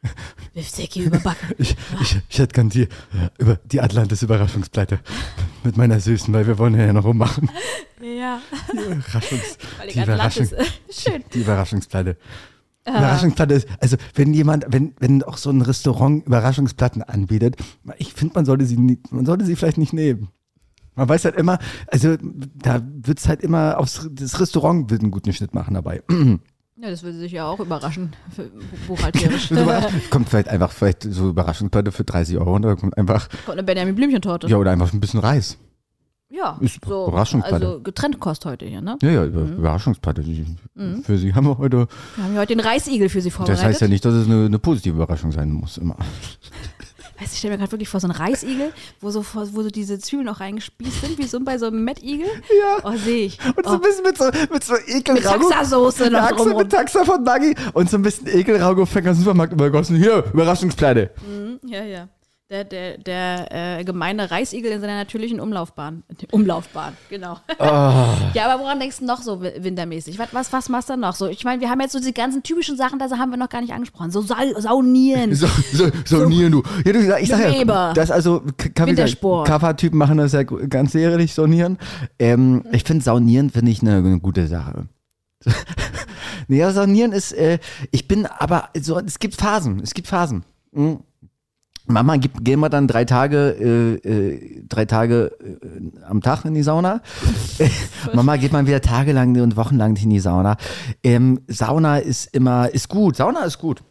Bifteki 0.54 1.02
überbacken. 1.02 1.56
Ich, 1.58 1.74
ich, 2.00 2.18
ich 2.28 2.38
hätte 2.38 2.54
gern 2.54 2.68
die, 2.68 2.82
äh, 2.82 2.88
über 3.38 3.56
die 3.64 3.80
Atlantis-Überraschungsplatte 3.80 5.00
mit 5.64 5.76
meiner 5.76 5.98
Süßen, 5.98 6.32
weil 6.32 6.46
wir 6.46 6.56
wollen 6.58 6.78
ja 6.78 6.92
noch 6.92 7.04
rummachen. 7.04 7.50
Ja, 8.00 8.40
Die, 8.72 8.78
Überraschungs, 8.78 9.58
die, 9.92 10.00
Überraschung. 10.00 10.48
Schön. 10.88 11.24
die 11.34 11.40
Überraschungsplatte. 11.40 12.16
Überraschungsplatte 12.86 13.54
ist, 13.54 13.68
also 13.80 13.96
wenn 14.14 14.32
jemand, 14.32 14.66
wenn, 14.68 14.94
wenn 15.00 15.24
auch 15.24 15.38
so 15.38 15.50
ein 15.50 15.62
Restaurant 15.62 16.24
Überraschungsplatten 16.26 17.02
anbietet, 17.02 17.56
ich 17.98 18.12
finde, 18.12 18.34
man 18.36 18.44
sollte 18.44 18.66
sie 18.66 18.76
nie, 18.76 19.00
man 19.10 19.26
sollte 19.26 19.44
sie 19.44 19.56
vielleicht 19.56 19.78
nicht 19.78 19.92
nehmen. 19.92 20.28
Man 20.94 21.08
weiß 21.08 21.24
halt 21.24 21.34
immer, 21.34 21.58
also 21.88 22.16
da 22.20 22.80
wird 22.84 23.18
es 23.18 23.26
halt 23.26 23.40
immer 23.42 23.78
aufs 23.78 24.08
das 24.12 24.38
Restaurant 24.38 24.88
wird 24.92 25.02
einen 25.02 25.10
guten 25.10 25.32
Schnitt 25.32 25.52
machen 25.52 25.74
dabei. 25.74 26.04
Ja, 26.78 26.90
das 26.90 27.02
würde 27.02 27.16
sich 27.16 27.32
ja 27.32 27.46
auch 27.48 27.58
überraschen, 27.58 28.12
buchhalterisch. 28.86 29.48
Kommt 30.10 30.28
vielleicht 30.28 30.48
einfach 30.48 30.70
vielleicht 30.70 31.04
so 31.04 31.30
Überraschungsplatte 31.30 31.90
für 31.90 32.04
30 32.04 32.36
Euro 32.36 32.54
und 32.54 32.62
da 32.62 32.74
kommt 32.74 32.96
einfach, 32.98 33.28
Kommt 33.46 33.52
eine 33.58 33.62
Benjamin 33.62 33.94
Blümchentorte. 33.94 34.46
ja, 34.46 34.56
oder 34.58 34.72
einfach 34.72 34.92
ein 34.92 35.00
bisschen 35.00 35.20
Reis. 35.20 35.56
Ja, 36.28 36.58
Ist 36.60 36.80
so, 36.84 37.06
Überraschungsplatte. 37.06 37.66
also 37.66 37.80
Getrenntkost 37.82 38.44
heute 38.44 38.66
hier, 38.66 38.82
ne? 38.82 38.98
Ja, 39.00 39.10
ja, 39.10 39.24
Über- 39.24 39.42
Überraschungsplatte. 39.42 40.22
Die, 40.22 40.44
Für 41.02 41.16
sie 41.16 41.32
haben 41.32 41.46
wir 41.46 41.56
heute. 41.56 41.86
Wir 42.16 42.24
haben 42.24 42.34
ja 42.34 42.40
heute 42.40 42.54
den 42.56 42.60
Reisigel 42.60 43.08
für 43.08 43.20
Sie 43.22 43.30
vorbereitet. 43.30 43.62
Das 43.62 43.64
heißt 43.68 43.80
ja 43.80 43.88
nicht, 43.88 44.04
dass 44.04 44.12
es 44.12 44.26
eine, 44.26 44.44
eine 44.46 44.58
positive 44.58 44.96
Überraschung 44.96 45.30
sein 45.32 45.50
muss, 45.52 45.78
immer. 45.78 45.96
Weißt 47.18 47.30
du, 47.30 47.32
ich 47.32 47.38
stelle 47.38 47.54
mir 47.54 47.58
gerade 47.58 47.72
wirklich 47.72 47.88
vor 47.88 48.00
so 48.00 48.08
einen 48.08 48.16
Reisigel, 48.16 48.72
wo 49.00 49.10
so, 49.10 49.24
wo 49.32 49.62
so 49.62 49.70
diese 49.70 49.98
Zwiebeln 49.98 50.26
noch 50.26 50.40
reingespießt 50.40 51.00
sind, 51.00 51.18
wie 51.18 51.26
so 51.26 51.40
bei 51.40 51.58
so 51.58 51.66
einem 51.66 51.84
Mettigel. 51.84 52.26
Ja. 52.26 52.78
Oh, 52.84 52.96
sehe 52.96 53.26
ich. 53.26 53.38
Und 53.44 53.64
so 53.64 53.72
oh, 53.72 53.74
ein 53.74 53.80
bisschen 53.80 54.04
mit 54.04 54.18
so, 54.18 54.24
mit 54.52 54.64
so 54.64 54.74
mit 54.74 54.88
Ekelrago. 54.88 55.48
Taxasoße 55.48 56.10
noch 56.10 56.28
Taxa 56.28 56.54
mit 56.54 56.70
Taxa 56.70 57.04
von 57.04 57.22
Maggi 57.22 57.54
und 57.72 57.90
so 57.90 57.96
ein 57.96 58.02
bisschen 58.02 58.26
Ekelrago-Fänger 58.28 59.10
im 59.10 59.16
Supermarkt 59.16 59.52
übergossen. 59.52 59.96
Hier, 59.96 60.24
Überraschungsplatte. 60.32 61.10
Ja, 61.64 61.84
ja. 61.84 62.08
Der, 62.48 62.62
der, 62.62 62.96
der 62.98 63.78
äh, 63.80 63.84
gemeine 63.84 64.30
Reisigel 64.30 64.70
in 64.70 64.80
seiner 64.80 64.94
natürlichen 64.94 65.40
Umlaufbahn. 65.40 66.04
Umlaufbahn, 66.30 66.96
genau. 67.10 67.38
Ah. 67.58 68.14
Ja, 68.34 68.48
aber 68.48 68.62
woran 68.62 68.78
denkst 68.78 69.00
du 69.00 69.04
noch 69.04 69.20
so 69.20 69.42
wi- 69.42 69.64
wintermäßig? 69.64 70.16
Was, 70.20 70.32
was, 70.32 70.52
was 70.52 70.68
machst 70.68 70.88
du 70.88 70.96
noch 70.96 71.16
so? 71.16 71.26
Ich 71.26 71.42
meine, 71.42 71.60
wir 71.60 71.68
haben 71.70 71.80
jetzt 71.80 71.90
so 71.90 71.98
diese 71.98 72.12
ganzen 72.12 72.44
typischen 72.44 72.76
Sachen, 72.76 73.00
da 73.00 73.10
haben 73.18 73.30
wir 73.30 73.36
noch 73.36 73.48
gar 73.48 73.62
nicht 73.62 73.72
angesprochen. 73.72 74.12
So 74.12 74.20
Sa 74.20 74.36
Saunieren. 74.58 75.34
So, 75.34 75.48
so, 75.72 75.90
so, 76.04 76.28
nie 76.28 76.48
du. 76.48 76.62
Ja, 76.84 76.92
du, 76.92 77.00
ich 77.18 77.28
sag 77.28 77.52
ja, 77.52 77.92
das 77.94 78.12
also. 78.12 78.42
Kaffertypen 78.74 79.98
machen 79.98 80.18
das 80.18 80.30
ja 80.30 80.44
ganz 80.44 80.94
ehrlich, 80.94 81.34
saunieren. 81.34 81.78
Ähm, 82.20 82.62
ich 82.70 82.84
finde 82.84 83.02
saunieren 83.02 83.50
finde 83.50 83.72
ich 83.72 83.82
eine, 83.82 83.96
eine 83.96 84.20
gute 84.20 84.46
Sache. 84.46 84.86
nee, 86.46 86.58
ja, 86.58 86.70
saunieren 86.70 87.10
ist, 87.10 87.32
äh, 87.32 87.58
ich 87.90 88.06
bin 88.06 88.24
aber, 88.24 88.68
so, 88.80 89.00
es 89.00 89.18
gibt 89.18 89.34
Phasen, 89.34 89.80
es 89.82 89.94
gibt 89.94 90.06
Phasen. 90.06 90.44
Mhm. 90.70 91.00
Mama, 91.86 92.16
gib, 92.16 92.44
gehen 92.44 92.60
wir 92.60 92.68
dann 92.68 92.88
drei 92.88 93.04
Tage, 93.04 94.00
äh, 94.04 94.08
äh, 94.08 94.62
drei 94.68 94.84
Tage 94.86 95.32
äh, 95.40 96.04
am 96.04 96.20
Tag 96.20 96.44
in 96.44 96.54
die 96.54 96.62
Sauna. 96.62 97.00
Mama 98.12 98.36
geht 98.36 98.52
mal 98.52 98.66
wieder 98.66 98.80
tagelang 98.80 99.40
und 99.40 99.56
wochenlang 99.56 99.96
in 99.96 100.10
die 100.10 100.20
Sauna. 100.20 100.56
Ähm, 101.02 101.40
Sauna 101.48 101.98
ist 101.98 102.34
immer, 102.34 102.68
ist 102.72 102.88
gut. 102.88 103.16
Sauna 103.16 103.44
ist 103.44 103.58
gut. 103.58 103.82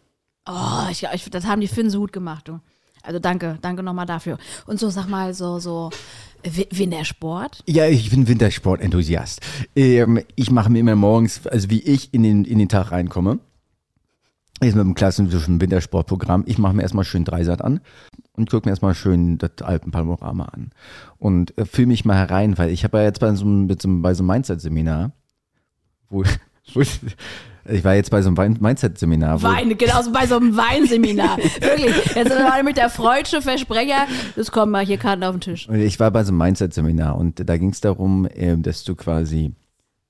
Oh, 0.47 0.87
ich, 0.91 1.05
ich, 1.13 1.29
das 1.29 1.45
haben 1.45 1.61
die 1.61 1.67
Finnen 1.67 1.89
so 1.89 1.99
gut 1.99 2.13
gemacht, 2.13 2.47
du. 2.47 2.59
Also 3.01 3.19
danke, 3.19 3.57
danke 3.61 3.83
nochmal 3.83 4.05
dafür. 4.07 4.37
Und 4.65 4.79
so, 4.79 4.89
sag 4.89 5.07
mal, 5.07 5.33
so, 5.33 5.59
so 5.59 5.91
Wi- 6.43 6.67
Wintersport. 6.71 7.63
Ja, 7.67 7.85
ich 7.87 8.09
bin 8.09 8.27
Wintersport-Enthusiast. 8.27 9.41
Ähm, 9.75 10.21
ich 10.35 10.51
mache 10.51 10.71
mir 10.71 10.79
immer 10.79 10.95
morgens, 10.95 11.45
also 11.47 11.69
wie 11.69 11.81
ich 11.81 12.13
in 12.13 12.23
den, 12.23 12.45
in 12.45 12.57
den 12.59 12.67
Tag 12.69 12.91
reinkomme, 12.91 13.39
ist 14.61 14.75
mit 14.75 14.85
dem 14.85 14.95
klassischen 14.95 15.59
Wintersportprogramm. 15.59 16.43
Ich 16.47 16.57
mache 16.57 16.73
mir 16.73 16.81
erstmal 16.81 17.03
schön 17.03 17.25
Dreisat 17.25 17.61
an 17.61 17.81
und 18.33 18.49
gucke 18.49 18.67
mir 18.67 18.71
erstmal 18.71 18.95
schön 18.95 19.37
das 19.37 19.51
Alpenpanorama 19.61 20.45
an. 20.45 20.71
Und 21.17 21.57
äh, 21.57 21.65
fühle 21.65 21.87
mich 21.87 22.05
mal 22.05 22.15
herein, 22.15 22.57
weil 22.57 22.69
ich 22.69 22.83
habe 22.83 22.99
ja 22.99 23.03
jetzt 23.03 23.19
bei 23.19 23.33
so 23.35 23.45
einem, 23.45 23.67
bei 23.67 24.13
so 24.13 24.23
einem 24.23 24.27
Mindset-Seminar, 24.27 25.11
wo, 26.09 26.23
wo 26.73 26.79
ich, 26.79 26.99
ich 27.65 27.83
war 27.83 27.95
jetzt 27.95 28.11
bei 28.11 28.21
so 28.21 28.29
einem 28.29 28.57
Mindset-Seminar, 28.59 29.41
Wein, 29.41 29.77
genau, 29.77 30.01
so 30.01 30.11
bei 30.13 30.25
so 30.25 30.37
einem 30.37 30.55
Weinseminar. 30.55 31.37
Wirklich. 31.59 31.93
Jetzt 32.15 32.29
sind 32.29 32.29
wir 32.29 32.49
mal 32.49 32.63
mit 32.63 32.77
der 32.77 32.89
freudsche 32.89 33.41
Versprecher. 33.41 34.07
Das 34.37 34.51
kommt 34.51 34.71
mal 34.71 34.85
hier 34.85 34.97
Karten 34.97 35.23
auf 35.25 35.35
den 35.35 35.41
Tisch. 35.41 35.67
Und 35.67 35.75
Ich 35.75 35.99
war 35.99 36.11
bei 36.11 36.23
so 36.23 36.29
einem 36.29 36.37
Mindset-Seminar 36.37 37.17
und 37.17 37.47
da 37.47 37.57
ging 37.57 37.71
es 37.71 37.81
darum, 37.81 38.25
ähm, 38.33 38.63
dass 38.63 38.85
du 38.85 38.95
quasi 38.95 39.51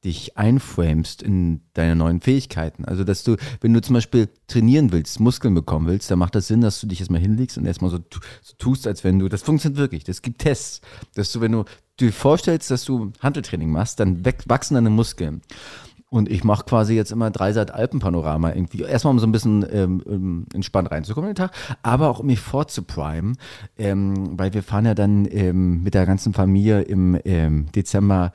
dich 0.05 0.37
einframest 0.37 1.21
in 1.21 1.61
deine 1.73 1.95
neuen 1.95 2.21
Fähigkeiten. 2.21 2.85
Also, 2.85 3.03
dass 3.03 3.23
du, 3.23 3.35
wenn 3.61 3.73
du 3.73 3.81
zum 3.81 3.95
Beispiel 3.95 4.29
trainieren 4.47 4.91
willst, 4.91 5.19
Muskeln 5.19 5.53
bekommen 5.53 5.87
willst, 5.87 6.09
dann 6.11 6.19
macht 6.19 6.35
das 6.35 6.47
Sinn, 6.47 6.61
dass 6.61 6.79
du 6.79 6.87
dich 6.87 6.99
erstmal 6.99 7.21
hinlegst 7.21 7.57
und 7.57 7.65
erstmal 7.65 7.91
so, 7.91 7.97
so 8.41 8.53
tust, 8.57 8.87
als 8.87 9.03
wenn 9.03 9.19
du, 9.19 9.27
das 9.27 9.41
funktioniert 9.41 9.79
wirklich. 9.79 10.03
Das 10.03 10.21
gibt 10.21 10.39
Tests, 10.39 10.81
dass 11.15 11.31
du, 11.31 11.41
wenn 11.41 11.51
du 11.51 11.65
dir 11.99 12.13
vorstellst, 12.13 12.71
dass 12.71 12.85
du 12.85 13.11
Handeltraining 13.19 13.71
machst, 13.71 13.99
dann 13.99 14.23
wachsen 14.45 14.75
deine 14.75 14.89
Muskeln. 14.89 15.41
Und 16.09 16.29
ich 16.29 16.43
mache 16.43 16.63
quasi 16.63 16.93
jetzt 16.95 17.11
immer 17.11 17.31
Dreisat 17.31 17.71
Alpenpanorama 17.71 18.53
irgendwie. 18.53 18.83
Erstmal, 18.83 19.11
um 19.11 19.19
so 19.19 19.27
ein 19.27 19.31
bisschen 19.31 19.65
ähm, 19.69 20.03
ähm, 20.07 20.45
entspannt 20.53 20.91
reinzukommen 20.91 21.31
in 21.31 21.35
den 21.35 21.43
Tag, 21.47 21.51
aber 21.81 22.09
auch 22.09 22.19
um 22.19 22.27
mich 22.27 22.39
vorzuprimen, 22.39 23.37
ähm, 23.77 24.39
weil 24.39 24.53
wir 24.53 24.63
fahren 24.63 24.85
ja 24.85 24.93
dann 24.93 25.27
ähm, 25.29 25.83
mit 25.83 25.93
der 25.93 26.05
ganzen 26.05 26.33
Familie 26.33 26.83
im 26.83 27.19
ähm, 27.25 27.65
Dezember 27.73 28.31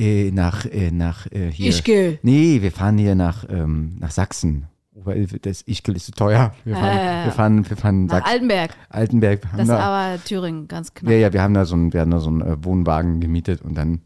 äh, 0.00 0.30
nach, 0.32 0.64
äh, 0.66 0.90
nach 0.90 1.26
äh, 1.30 1.50
hier. 1.50 1.68
Ischgl. 1.68 2.18
Nee, 2.22 2.62
wir 2.62 2.72
fahren 2.72 2.98
hier 2.98 3.14
nach, 3.14 3.44
ähm, 3.48 3.96
nach 4.00 4.10
Sachsen. 4.10 4.66
Weil 5.02 5.26
das 5.26 5.62
Ischgl 5.62 5.96
ist 5.96 6.06
zu 6.06 6.12
teuer. 6.12 6.52
Wir 6.64 6.74
fahren, 6.76 6.98
Äh, 6.98 7.24
wir 7.26 7.32
fahren, 7.32 7.70
wir 7.70 7.76
fahren 7.76 8.04
Nach 8.06 8.16
Sachsen, 8.16 8.32
Altenberg. 8.32 8.70
Altenberg. 8.90 9.42
Das 9.52 9.60
ist 9.62 9.68
da, 9.68 9.78
aber 9.78 10.24
Thüringen, 10.24 10.68
ganz 10.68 10.92
knapp. 10.92 11.10
ja, 11.12 11.18
ja, 11.18 11.32
wir 11.32 11.42
haben 11.42 11.54
da 11.54 11.64
so 11.64 11.74
einen, 11.74 11.92
wir 11.92 12.00
haben 12.00 12.10
da 12.10 12.18
so 12.18 12.28
einen 12.28 12.40
äh, 12.42 12.62
Wohnwagen 12.64 13.20
gemietet 13.20 13.62
und 13.62 13.74
dann 13.76 14.00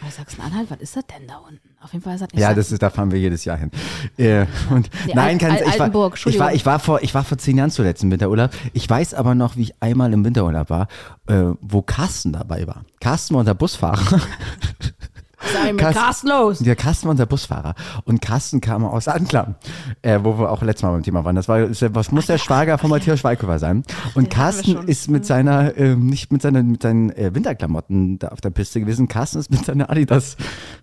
Aber 0.00 0.10
Sachsen-Anhalt, 0.10 0.70
was 0.70 0.78
ist 0.80 0.94
das 0.96 1.04
denn 1.06 1.26
da 1.26 1.38
unten? 1.38 1.60
Auf 1.82 1.92
jeden 1.92 2.04
Fall 2.04 2.14
ist 2.14 2.20
das 2.20 2.28
nicht 2.30 2.40
Ja, 2.40 2.48
Sachsen. 2.48 2.56
das 2.58 2.72
ist, 2.72 2.82
da 2.82 2.90
fahren 2.90 3.10
wir 3.10 3.18
jedes 3.18 3.44
Jahr 3.44 3.56
hin. 3.56 3.70
Äh, 4.18 4.46
und 4.70 4.88
Nee, 5.06 5.12
nein, 5.14 5.38
kann, 5.38 5.50
Al- 5.52 5.62
ich, 5.66 5.78
war, 5.80 6.12
ich 6.26 6.38
war, 6.38 6.54
ich 6.54 6.66
war 6.66 6.78
vor, 6.78 7.02
ich 7.02 7.12
war 7.14 7.24
vor 7.24 7.38
zehn 7.38 7.56
Jahren 7.58 7.70
zuletzt 7.72 8.04
im 8.04 8.10
Winterurlaub. 8.12 8.50
Ich 8.72 8.88
weiß 8.88 9.14
aber 9.14 9.34
noch, 9.34 9.56
wie 9.56 9.62
ich 9.62 9.82
einmal 9.82 10.12
im 10.12 10.24
Winterurlaub 10.24 10.70
war, 10.70 10.86
äh, 11.26 11.42
wo 11.60 11.82
Carsten 11.82 12.32
dabei 12.32 12.66
war. 12.68 12.84
Carsten 13.00 13.34
war 13.34 13.40
unser 13.40 13.54
Busfahrer. 13.54 14.20
Eigentlich 15.38 15.72
mit 15.72 15.80
Carsten- 15.80 16.00
Carsten 16.00 16.28
los? 16.28 16.58
Der 16.60 16.76
Carsten 16.76 17.04
war 17.06 17.10
unser 17.12 17.26
Busfahrer. 17.26 17.74
Und 18.04 18.22
Carsten 18.22 18.60
kam 18.60 18.84
aus 18.84 19.06
Anklam, 19.06 19.54
äh, 20.02 20.18
wo 20.22 20.38
wir 20.38 20.50
auch 20.50 20.62
letztes 20.62 20.82
Mal 20.82 20.92
beim 20.92 21.02
Thema 21.02 21.24
waren. 21.24 21.36
Das 21.36 21.46
war, 21.48 21.68
was 21.94 22.10
muss 22.10 22.26
der 22.26 22.38
Schwager 22.38 22.78
von 22.78 22.88
Matthias 22.90 23.20
Schweighöfer 23.20 23.58
sein. 23.58 23.82
Und 24.14 24.30
Carsten 24.30 24.86
ist 24.88 25.10
mit 25.10 25.26
seiner, 25.26 25.76
ähm, 25.76 26.06
nicht 26.06 26.32
mit 26.32 26.40
seinen, 26.42 26.70
mit 26.72 26.82
seinen 26.82 27.10
äh, 27.10 27.34
Winterklamotten 27.34 28.18
da 28.18 28.28
auf 28.28 28.40
der 28.40 28.50
Piste 28.50 28.80
gewesen. 28.80 29.08
Carsten 29.08 29.38
ist 29.38 29.50
mit 29.50 29.64
seiner 29.64 29.90
Adidas, 29.90 30.36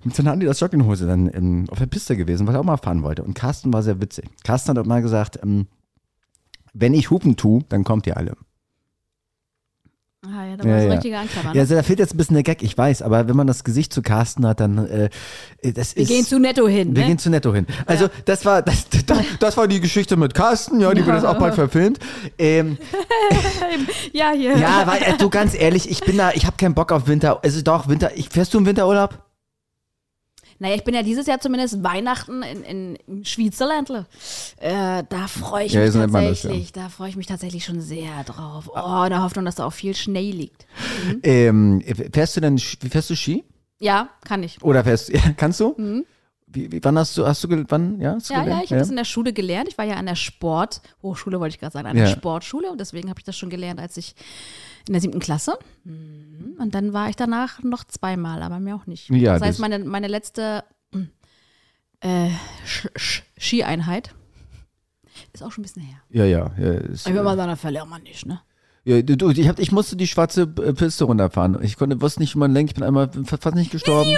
mit 0.03 0.15
seiner 0.15 0.33
Adidas 0.33 0.59
Jogginghose 0.59 1.07
dann 1.07 1.29
ähm, 1.33 1.65
auf 1.71 1.79
der 1.79 1.87
Piste 1.87 2.15
gewesen, 2.15 2.45
weil 2.47 2.55
er 2.55 2.59
auch 2.61 2.65
mal 2.65 2.77
fahren 2.77 3.01
wollte. 3.03 3.23
Und 3.23 3.33
Carsten 3.33 3.73
war 3.73 3.81
sehr 3.81 3.99
witzig. 4.01 4.25
Carsten 4.43 4.69
hat 4.71 4.77
auch 4.77 4.85
mal 4.87 5.01
gesagt, 5.01 5.39
ähm, 5.41 5.67
wenn 6.73 6.93
ich 6.93 7.09
Hupen 7.09 7.37
tue, 7.37 7.63
dann 7.69 7.83
kommt 7.83 8.07
ihr 8.07 8.17
alle. 8.17 8.35
Ah, 10.25 10.45
ja, 10.45 10.55
da 10.57 10.63
war 10.63 10.69
Ja, 10.71 10.77
so 10.77 10.83
ein 10.83 10.87
ja. 10.87 10.93
richtiger 10.93 11.19
Anklammer. 11.19 11.49
Ja, 11.49 11.53
Ne? 11.55 11.59
also 11.59 11.75
da 11.75 11.83
fehlt 11.83 11.99
jetzt 11.99 12.13
ein 12.13 12.17
bisschen 12.17 12.35
der 12.35 12.43
Gag, 12.43 12.63
ich 12.63 12.77
weiß, 12.77 13.01
aber 13.01 13.27
wenn 13.27 13.35
man 13.35 13.45
das 13.45 13.63
Gesicht 13.65 13.91
zu 13.93 14.01
Carsten 14.01 14.47
hat, 14.47 14.61
dann 14.61 14.77
äh, 14.87 15.09
das 15.73 15.95
Wir 15.95 16.03
ist. 16.03 16.07
gehen 16.09 16.25
zu 16.25 16.39
netto 16.39 16.67
hin. 16.67 16.95
Wir 16.95 17.01
ne? 17.01 17.07
gehen 17.09 17.17
zu 17.17 17.29
Netto 17.29 17.53
hin. 17.53 17.67
Also 17.85 18.07
das 18.25 18.45
war 18.45 18.61
das, 18.61 18.87
das, 19.05 19.17
das 19.39 19.57
war 19.57 19.67
die 19.67 19.81
Geschichte 19.81 20.15
mit 20.15 20.33
Carsten, 20.33 20.79
ja, 20.79 20.93
die 20.93 21.05
wird 21.05 21.15
jetzt 21.17 21.25
auch 21.25 21.37
bald 21.37 21.55
verfilmt. 21.55 21.99
Ähm, 22.39 22.77
ja, 24.13 24.31
hier. 24.31 24.57
ja, 24.57 24.83
weil, 24.87 25.01
äh, 25.03 25.17
du 25.17 25.29
ganz 25.29 25.53
ehrlich, 25.55 25.89
ich 25.89 25.99
bin 26.01 26.17
da, 26.17 26.31
ich 26.31 26.45
habe 26.45 26.55
keinen 26.57 26.73
Bock 26.73 26.91
auf 26.91 27.07
Winter. 27.07 27.39
Also 27.43 27.61
doch 27.61 27.87
Winter. 27.89 28.11
Ich, 28.15 28.29
fährst 28.29 28.53
du 28.53 28.59
im 28.59 28.65
Winterurlaub? 28.65 29.19
Naja, 30.63 30.75
ich 30.75 30.83
bin 30.85 30.95
ja 30.95 31.03
dieses 31.03 31.27
Jahr 31.27 31.41
zumindest 31.41 31.83
Weihnachten 31.83 32.41
in, 32.41 32.63
in, 32.63 32.95
in 33.05 33.25
Schweizerland. 33.25 33.89
Äh, 33.89 35.03
da 35.09 35.27
freue 35.27 35.65
ich 35.65 35.73
Ja, 35.73 35.81
mich 35.81 35.93
man 35.93 36.09
das, 36.13 36.41
tatsächlich. 36.41 36.71
Da 36.71 36.87
freue 36.87 37.09
ich 37.09 37.17
mich 37.17 37.27
tatsächlich 37.27 37.65
schon 37.65 37.81
sehr 37.81 38.23
drauf. 38.23 38.69
Oh, 38.73 39.03
in 39.03 39.09
der 39.09 39.21
Hoffnung, 39.21 39.43
dass 39.43 39.55
da 39.55 39.65
auch 39.65 39.73
viel 39.73 39.93
Schnee 39.93 40.31
liegt. 40.31 40.65
Ähm, 41.21 41.83
fährst 42.13 42.37
du 42.37 42.39
denn, 42.41 42.57
fährst 42.57 43.09
du 43.09 43.15
Ski? 43.17 43.43
Ja, 43.79 44.07
kann 44.23 44.41
ich. 44.41 44.61
Oder 44.63 44.85
fährst 44.85 45.09
ja, 45.09 45.19
kannst 45.35 45.59
du? 45.59 45.75
Wie, 46.47 46.71
wie, 46.71 46.81
wann 46.81 46.97
hast 46.97 47.17
du, 47.17 47.25
hast 47.27 47.43
du, 47.43 47.65
wann, 47.67 47.99
ja? 47.99 48.13
Hast 48.13 48.29
du 48.29 48.33
Mhm. 48.33 48.37
Ja, 48.39 48.39
ja, 48.39 48.43
gelernt? 48.45 48.63
ich 48.63 48.71
habe 48.71 48.79
das 48.79 48.89
in 48.89 48.95
der 48.95 49.03
Schule 49.05 49.33
gelernt. 49.33 49.67
Ich 49.67 49.77
war 49.77 49.83
ja 49.85 49.95
an 49.95 50.05
der 50.05 50.15
Sport, 50.15 50.81
Hochschule 51.01 51.41
wollte 51.41 51.55
ich 51.55 51.59
gerade 51.59 51.73
sagen, 51.73 51.87
an 51.87 51.97
Ja. 51.97 52.05
der 52.05 52.11
Sportschule 52.11 52.71
und 52.71 52.79
deswegen 52.79 53.09
habe 53.09 53.19
ich 53.19 53.25
das 53.25 53.35
schon 53.35 53.49
gelernt, 53.49 53.81
als 53.81 53.97
ich 53.97 54.15
in 54.87 54.93
der 54.93 55.01
siebten 55.01 55.19
Klasse. 55.19 55.57
Mhm. 55.83 56.55
Und 56.59 56.75
dann 56.75 56.93
war 56.93 57.09
ich 57.09 57.15
danach 57.15 57.61
noch 57.63 57.83
zweimal, 57.85 58.41
aber 58.43 58.59
mir 58.59 58.75
auch 58.75 58.85
nicht. 58.85 59.09
Ja, 59.09 59.33
das 59.33 59.41
heißt, 59.41 59.49
das- 59.53 59.59
meine, 59.59 59.79
meine 59.79 60.07
letzte 60.07 60.63
mm, 60.91 61.03
äh, 62.01 62.29
Sch 62.65 62.87
Sch 62.95 63.23
Skieinheit 63.39 64.13
ist 65.33 65.43
auch 65.43 65.51
schon 65.51 65.61
ein 65.61 65.65
bisschen 65.65 65.83
her. 65.83 65.97
Ja, 66.09 66.25
ja. 66.25 66.51
ja, 66.59 66.71
ist, 66.73 67.07
Ich 67.07 67.13
würde 67.13 67.23
mal 67.23 67.35
sagen, 67.35 67.49
da 67.49 67.55
verliert 67.55 67.87
man 67.87 68.01
nicht, 68.03 68.25
ne? 68.25 68.41
ja 68.85 69.01
du, 69.01 69.15
du, 69.15 69.29
ich, 69.29 69.47
hab, 69.47 69.59
ich 69.59 69.71
musste 69.71 69.95
die 69.95 70.07
schwarze 70.07 70.41
äh, 70.43 70.73
Piste 70.73 71.05
runterfahren. 71.05 71.61
Ich 71.63 71.77
konnte, 71.77 72.01
wusste 72.01 72.19
nicht, 72.21 72.35
wie 72.35 72.39
man 72.39 72.51
lenkt. 72.53 72.71
Ich 72.71 72.75
bin 72.75 72.83
einmal 72.83 73.09
fa- 73.25 73.37
fast 73.37 73.55
nicht 73.55 73.71
gestorben. 73.71 74.15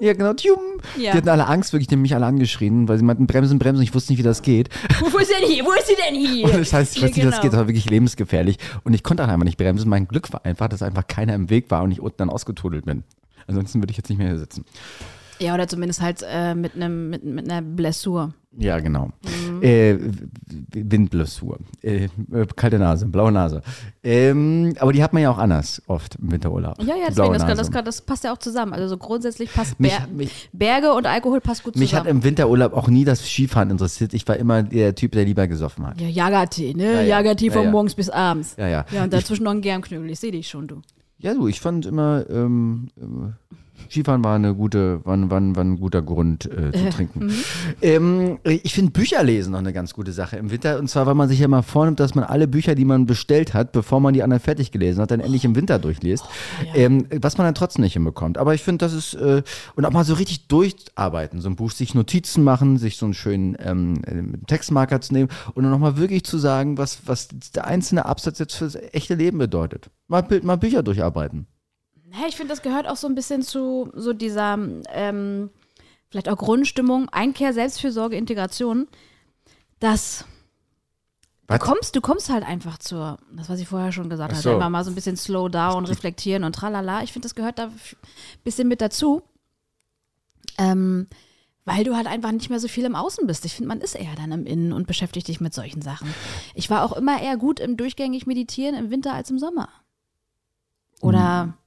Ja, 0.00 0.12
genau. 0.12 0.32
Tjum. 0.32 0.58
Ja. 0.96 1.12
Die 1.12 1.18
hatten 1.18 1.28
alle 1.28 1.46
Angst, 1.46 1.72
wirklich, 1.72 1.88
die 1.88 1.94
haben 1.94 2.02
mich 2.02 2.14
alle 2.14 2.26
angeschrien, 2.26 2.88
weil 2.88 2.98
sie 2.98 3.04
meinten, 3.04 3.26
bremsen, 3.26 3.58
bremsen. 3.58 3.82
Ich 3.82 3.94
wusste 3.94 4.12
nicht, 4.12 4.18
wie 4.18 4.24
das 4.24 4.42
geht. 4.42 4.68
Wo, 5.00 5.18
ist 5.18 5.30
denn 5.30 5.48
hier? 5.48 5.64
Wo 5.64 5.72
ist 5.72 5.88
sie 5.88 5.96
denn 5.96 6.14
hier? 6.14 6.44
Und 6.44 6.54
das 6.54 6.72
heißt, 6.72 6.96
ich 6.96 7.02
weiß 7.02 7.10
nicht, 7.10 7.16
wie 7.16 7.22
das 7.22 7.32
genau. 7.32 7.42
geht. 7.42 7.52
Das 7.52 7.60
war 7.60 7.68
wirklich 7.68 7.90
lebensgefährlich. 7.90 8.58
Und 8.84 8.94
ich 8.94 9.02
konnte 9.02 9.24
auch 9.24 9.28
einfach 9.28 9.44
nicht 9.44 9.58
bremsen. 9.58 9.88
Mein 9.88 10.06
Glück 10.06 10.32
war 10.32 10.44
einfach, 10.44 10.68
dass 10.68 10.82
einfach 10.82 11.06
keiner 11.06 11.34
im 11.34 11.50
Weg 11.50 11.70
war 11.70 11.82
und 11.82 11.90
ich 11.90 12.00
unten 12.00 12.18
dann 12.18 12.30
ausgetudelt 12.30 12.84
bin. 12.84 13.02
Ansonsten 13.46 13.80
würde 13.80 13.90
ich 13.90 13.96
jetzt 13.96 14.08
nicht 14.08 14.18
mehr 14.18 14.28
hier 14.28 14.38
sitzen. 14.38 14.64
Ja, 15.40 15.54
oder 15.54 15.68
zumindest 15.68 16.00
halt 16.02 16.24
äh, 16.28 16.54
mit, 16.54 16.74
einem 16.74 17.10
mit, 17.10 17.24
mit 17.24 17.50
einer 17.50 17.62
Blessur. 17.62 18.34
Ja, 18.56 18.80
genau. 18.80 19.10
Mhm. 19.52 19.62
Äh, 19.62 19.98
Windblessur. 20.72 21.58
Äh, 21.82 22.08
kalte 22.56 22.78
Nase, 22.78 23.06
blaue 23.06 23.30
Nase. 23.30 23.62
Ähm, 24.02 24.74
aber 24.80 24.92
die 24.92 25.02
hat 25.02 25.12
man 25.12 25.22
ja 25.22 25.30
auch 25.30 25.38
anders 25.38 25.82
oft 25.86 26.16
im 26.16 26.32
Winterurlaub. 26.32 26.76
Ja, 26.82 26.96
ja, 26.96 27.06
deswegen, 27.08 27.32
das, 27.34 27.70
das, 27.70 27.84
das 27.84 28.02
passt 28.02 28.24
ja 28.24 28.32
auch 28.32 28.38
zusammen. 28.38 28.72
Also 28.72 28.88
so 28.88 28.96
grundsätzlich 28.96 29.52
passt 29.52 29.78
Mich- 29.78 29.92
Ber 29.96 30.06
mich- 30.12 30.48
Berge 30.52 30.92
und 30.92 31.06
Alkohol 31.06 31.40
passt 31.40 31.62
gut 31.62 31.76
Mich 31.76 31.94
hat 31.94 32.02
zusammen. 32.04 32.18
im 32.20 32.24
Winterurlaub 32.24 32.72
auch 32.72 32.88
nie 32.88 33.04
das 33.04 33.24
Skifahren 33.24 33.70
interessiert. 33.70 34.14
Ich 34.14 34.26
war 34.26 34.36
immer 34.36 34.62
der 34.62 34.94
Typ, 34.94 35.12
der 35.12 35.24
lieber 35.24 35.46
gesoffen 35.46 35.86
hat. 35.86 36.00
ja, 36.00 36.08
Jagertee, 36.08 36.74
ne? 36.74 36.84
Ja, 36.84 37.00
ja. 37.00 37.06
Jagertee 37.18 37.46
Ja, 37.48 37.52
von 37.52 37.64
ja. 37.64 37.70
morgens 37.70 37.94
bis 37.94 38.10
abends. 38.10 38.54
Ja, 38.58 38.68
ja. 38.68 38.84
Ja, 38.90 39.04
und 39.04 39.12
dazwischen 39.12 39.44
noch 39.44 39.52
ein 39.52 39.60
Germknödel. 39.60 40.10
Ich 40.10 40.18
sehe 40.20 40.32
dich 40.32 40.48
schon, 40.48 40.66
du. 40.66 40.82
Ja, 41.18 41.34
du, 41.34 41.46
ich 41.48 41.60
fand 41.60 41.84
immer, 41.86 42.24
ähm, 42.30 42.88
äh, 42.96 43.02
Skifahren 43.90 44.22
war 44.24 44.34
eine 44.36 44.54
gute, 44.54 45.04
war, 45.04 45.14
ein- 45.16 45.30
war, 45.30 45.38
ein- 45.40 45.56
war 45.56 45.64
ein 45.64 45.78
guter 45.80 46.02
Grund 46.02 46.46
äh, 46.46 46.72
zu 46.72 46.88
trinken. 46.90 47.32
Ähm, 47.82 48.38
ich 48.44 48.74
finde 48.74 48.92
Bücher 48.92 49.22
lesen 49.22 49.52
noch 49.52 49.58
eine 49.58 49.72
ganz 49.72 49.94
gute 49.94 50.12
Sache 50.12 50.36
im 50.36 50.50
Winter. 50.50 50.78
Und 50.78 50.88
zwar, 50.88 51.06
weil 51.06 51.14
man 51.14 51.28
sich 51.28 51.38
ja 51.38 51.48
mal 51.48 51.62
vornimmt, 51.62 52.00
dass 52.00 52.14
man 52.14 52.24
alle 52.24 52.48
Bücher, 52.48 52.74
die 52.74 52.84
man 52.84 53.06
bestellt 53.06 53.54
hat, 53.54 53.72
bevor 53.72 54.00
man 54.00 54.14
die 54.14 54.22
anderen 54.22 54.42
fertig 54.42 54.70
gelesen 54.72 55.00
hat, 55.00 55.10
dann 55.10 55.20
endlich 55.20 55.44
im 55.44 55.56
Winter 55.56 55.78
durchliest. 55.78 56.24
ähm, 56.74 57.06
was 57.20 57.38
man 57.38 57.46
dann 57.46 57.54
trotzdem 57.54 57.82
nicht 57.84 57.94
hinbekommt. 57.94 58.38
Aber 58.38 58.54
ich 58.54 58.62
finde, 58.62 58.84
das 58.84 58.92
ist, 58.92 59.14
äh, 59.14 59.42
und 59.76 59.84
auch 59.84 59.90
mal 59.92 60.04
so 60.04 60.14
richtig 60.14 60.48
durcharbeiten. 60.48 61.40
So 61.40 61.48
ein 61.48 61.56
Buch, 61.56 61.70
sich 61.70 61.94
Notizen 61.94 62.44
machen, 62.44 62.76
sich 62.76 62.96
so 62.96 63.06
einen 63.06 63.14
schönen 63.14 63.56
ähm, 63.60 63.94
äh, 64.04 64.38
Textmarker 64.46 65.00
zu 65.00 65.12
nehmen 65.14 65.28
und 65.54 65.62
dann 65.62 65.70
nochmal 65.72 65.96
wirklich 65.96 66.24
zu 66.24 66.38
sagen, 66.38 66.78
was, 66.78 67.00
was 67.06 67.28
der 67.54 67.66
einzelne 67.66 68.04
Absatz 68.06 68.38
jetzt 68.38 68.54
fürs 68.54 68.74
echte 68.92 69.14
Leben 69.14 69.38
bedeutet. 69.38 69.90
Mal, 70.08 70.22
Bild- 70.22 70.44
mal 70.44 70.56
Bücher 70.56 70.82
durcharbeiten. 70.82 71.46
Ich 72.28 72.36
finde, 72.36 72.52
das 72.52 72.62
gehört 72.62 72.88
auch 72.88 72.96
so 72.96 73.06
ein 73.06 73.14
bisschen 73.14 73.42
zu 73.42 73.90
so 73.94 74.12
dieser, 74.12 74.58
ähm, 74.92 75.50
vielleicht 76.08 76.28
auch 76.28 76.36
Grundstimmung, 76.36 77.08
Einkehr, 77.10 77.52
Selbstfürsorge, 77.52 78.16
Integration, 78.16 78.88
dass 79.80 80.24
du 81.46 81.58
kommst, 81.58 81.96
du 81.96 82.00
kommst 82.00 82.30
halt 82.30 82.44
einfach 82.44 82.78
zur, 82.78 83.18
das 83.32 83.48
was 83.48 83.60
ich 83.60 83.68
vorher 83.68 83.92
schon 83.92 84.08
gesagt 84.08 84.32
habe, 84.32 84.42
so. 84.42 84.54
einfach 84.54 84.68
mal 84.68 84.84
so 84.84 84.90
ein 84.90 84.94
bisschen 84.94 85.16
slow 85.16 85.48
down, 85.48 85.84
reflektieren 85.86 86.44
und 86.44 86.54
tralala. 86.54 87.02
Ich 87.02 87.12
finde, 87.12 87.26
das 87.26 87.34
gehört 87.34 87.58
da 87.58 87.66
ein 87.66 87.72
bisschen 88.44 88.68
mit 88.68 88.80
dazu. 88.80 89.22
Ähm, 90.56 91.06
weil 91.68 91.84
du 91.84 91.94
halt 91.94 92.06
einfach 92.06 92.32
nicht 92.32 92.48
mehr 92.48 92.60
so 92.60 92.66
viel 92.66 92.86
im 92.86 92.96
Außen 92.96 93.26
bist. 93.26 93.44
Ich 93.44 93.52
finde, 93.52 93.68
man 93.68 93.82
ist 93.82 93.94
eher 93.94 94.14
dann 94.16 94.32
im 94.32 94.46
Innen 94.46 94.72
und 94.72 94.86
beschäftigt 94.86 95.28
dich 95.28 95.38
mit 95.38 95.52
solchen 95.52 95.82
Sachen. 95.82 96.14
Ich 96.54 96.70
war 96.70 96.82
auch 96.82 96.96
immer 96.96 97.20
eher 97.20 97.36
gut 97.36 97.60
im 97.60 97.76
durchgängig 97.76 98.26
Meditieren 98.26 98.74
im 98.74 98.90
Winter 98.90 99.12
als 99.12 99.30
im 99.30 99.38
Sommer. 99.38 99.68
Oder 101.02 101.58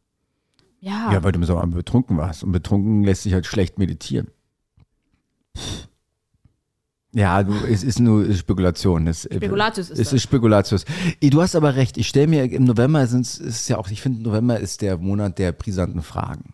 ja. 0.81 1.13
Ja, 1.13 1.23
weil 1.23 1.31
du 1.31 1.39
im 1.39 1.45
Sommer 1.45 1.65
betrunken 1.67 2.17
warst. 2.17 2.43
Und 2.43 2.51
betrunken 2.51 3.03
lässt 3.03 3.23
sich 3.23 3.33
halt 3.33 3.45
schlecht 3.45 3.77
meditieren. 3.79 4.27
Ja, 7.13 7.43
du, 7.43 7.53
es 7.69 7.83
ist 7.83 7.99
nur 7.99 8.33
Spekulation. 8.33 9.05
Es, 9.07 9.23
Spekulatius 9.23 9.89
ist 9.89 9.99
es 9.99 10.07
das. 10.07 10.13
ist 10.13 10.23
Spekulatius. 10.23 10.85
Du 11.21 11.41
hast 11.41 11.55
aber 11.55 11.75
recht. 11.75 11.97
Ich 11.97 12.07
stelle 12.07 12.27
mir 12.27 12.43
im 12.51 12.63
November 12.63 13.05
sind's, 13.05 13.37
ist 13.37 13.67
ja 13.69 13.77
auch, 13.77 13.89
ich 13.89 14.01
finde 14.01 14.23
November 14.23 14.59
ist 14.59 14.81
der 14.81 14.97
Monat 14.97 15.37
der 15.37 15.51
brisanten 15.51 16.01
Fragen. 16.01 16.53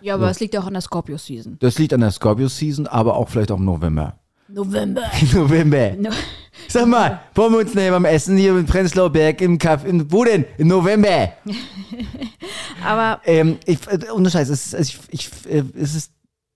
Ja, 0.00 0.14
aber 0.14 0.30
es 0.30 0.38
liegt 0.38 0.54
ja 0.54 0.60
auch 0.60 0.66
an 0.66 0.74
der 0.74 0.82
Scorpio-Season. 0.82 1.56
Das 1.60 1.78
liegt 1.78 1.94
an 1.94 2.00
der 2.00 2.10
Scorpio-Season, 2.10 2.86
aber 2.86 3.16
auch 3.16 3.28
vielleicht 3.28 3.50
auch 3.50 3.56
im 3.58 3.64
November. 3.64 4.18
November. 4.48 5.02
November. 5.34 5.92
No. 5.98 6.10
Sag 6.68 6.86
mal, 6.86 7.20
wollen 7.34 7.52
wir 7.52 7.58
uns 7.60 7.74
nicht 7.74 7.90
beim 7.90 8.04
Essen 8.04 8.36
hier 8.36 8.56
in 8.56 8.66
Prenzlauer 8.66 9.10
Berg 9.10 9.40
im 9.40 9.58
Café, 9.58 9.84
in, 9.84 10.10
wo 10.12 10.24
denn? 10.24 10.44
Im 10.58 10.68
November. 10.68 11.32
Aber 12.84 13.20
Ähm, 13.24 13.58
ich, 13.66 13.86
äh, 13.86 14.10
ohne 14.10 14.30
Scheiß, 14.30 14.48
es 14.48 14.74
also 14.74 14.94
ich, 15.10 15.30
ich, 15.44 15.50
äh, 15.50 15.64
es 15.74 15.94
ist 15.94 16.12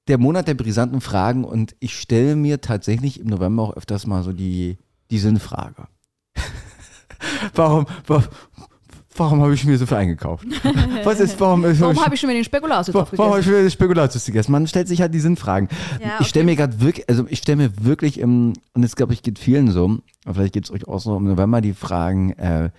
der 0.08 0.18
Monat 0.18 0.48
der 0.48 0.54
brisanten 0.54 1.00
Fragen 1.00 1.44
und 1.44 1.76
ich 1.80 1.98
stelle 1.98 2.36
mir 2.36 2.60
tatsächlich 2.60 3.20
im 3.20 3.28
November 3.28 3.62
auch 3.62 3.76
öfters 3.76 4.06
mal 4.06 4.22
so 4.22 4.32
die, 4.32 4.78
die 5.10 5.18
Sinnfrage. 5.18 5.86
warum, 7.54 7.86
warum, 9.22 9.38
warum 9.38 9.42
habe 9.42 9.54
ich 9.54 9.64
mir 9.64 9.78
so 9.78 9.86
viel 9.86 9.96
eingekauft? 9.96 10.46
Was 11.04 11.20
ist, 11.20 11.38
warum, 11.40 11.62
warum 11.64 12.04
habe 12.04 12.14
ich 12.14 12.20
schon 12.20 12.28
wieder 12.30 12.40
den 12.40 12.44
Spekulatius 12.44 12.94
Warum 12.94 13.06
habe 13.06 13.16
ich 13.16 13.20
aufgegessen? 13.20 13.60
wieder 13.60 13.70
Spekulatius 13.70 14.24
gegessen? 14.24 14.52
Man 14.52 14.66
stellt 14.66 14.88
sich 14.88 15.00
halt 15.00 15.14
die 15.14 15.20
Sinnfragen. 15.20 15.68
Ja, 16.00 16.18
Ich 16.20 16.28
stelle 16.28 16.44
mir 16.44 16.56
gerade 16.56 16.80
wirklich, 16.80 17.08
also 17.08 17.26
ich 17.28 17.38
stelle 17.38 17.56
mir 17.56 17.72
wirklich 17.80 18.18
im, 18.18 18.52
und 18.74 18.82
das 18.82 18.96
glaube 18.96 19.12
ich 19.12 19.22
geht 19.22 19.38
vielen 19.38 19.70
so, 19.70 19.98
aber 20.24 20.34
vielleicht 20.34 20.54
geht 20.54 20.64
es 20.64 20.70
euch 20.70 20.86
auch 20.88 21.00
so 21.00 21.16
im 21.16 21.24
November 21.24 21.60
die 21.60 21.74
Fragen, 21.74 22.32
äh, 22.32 22.70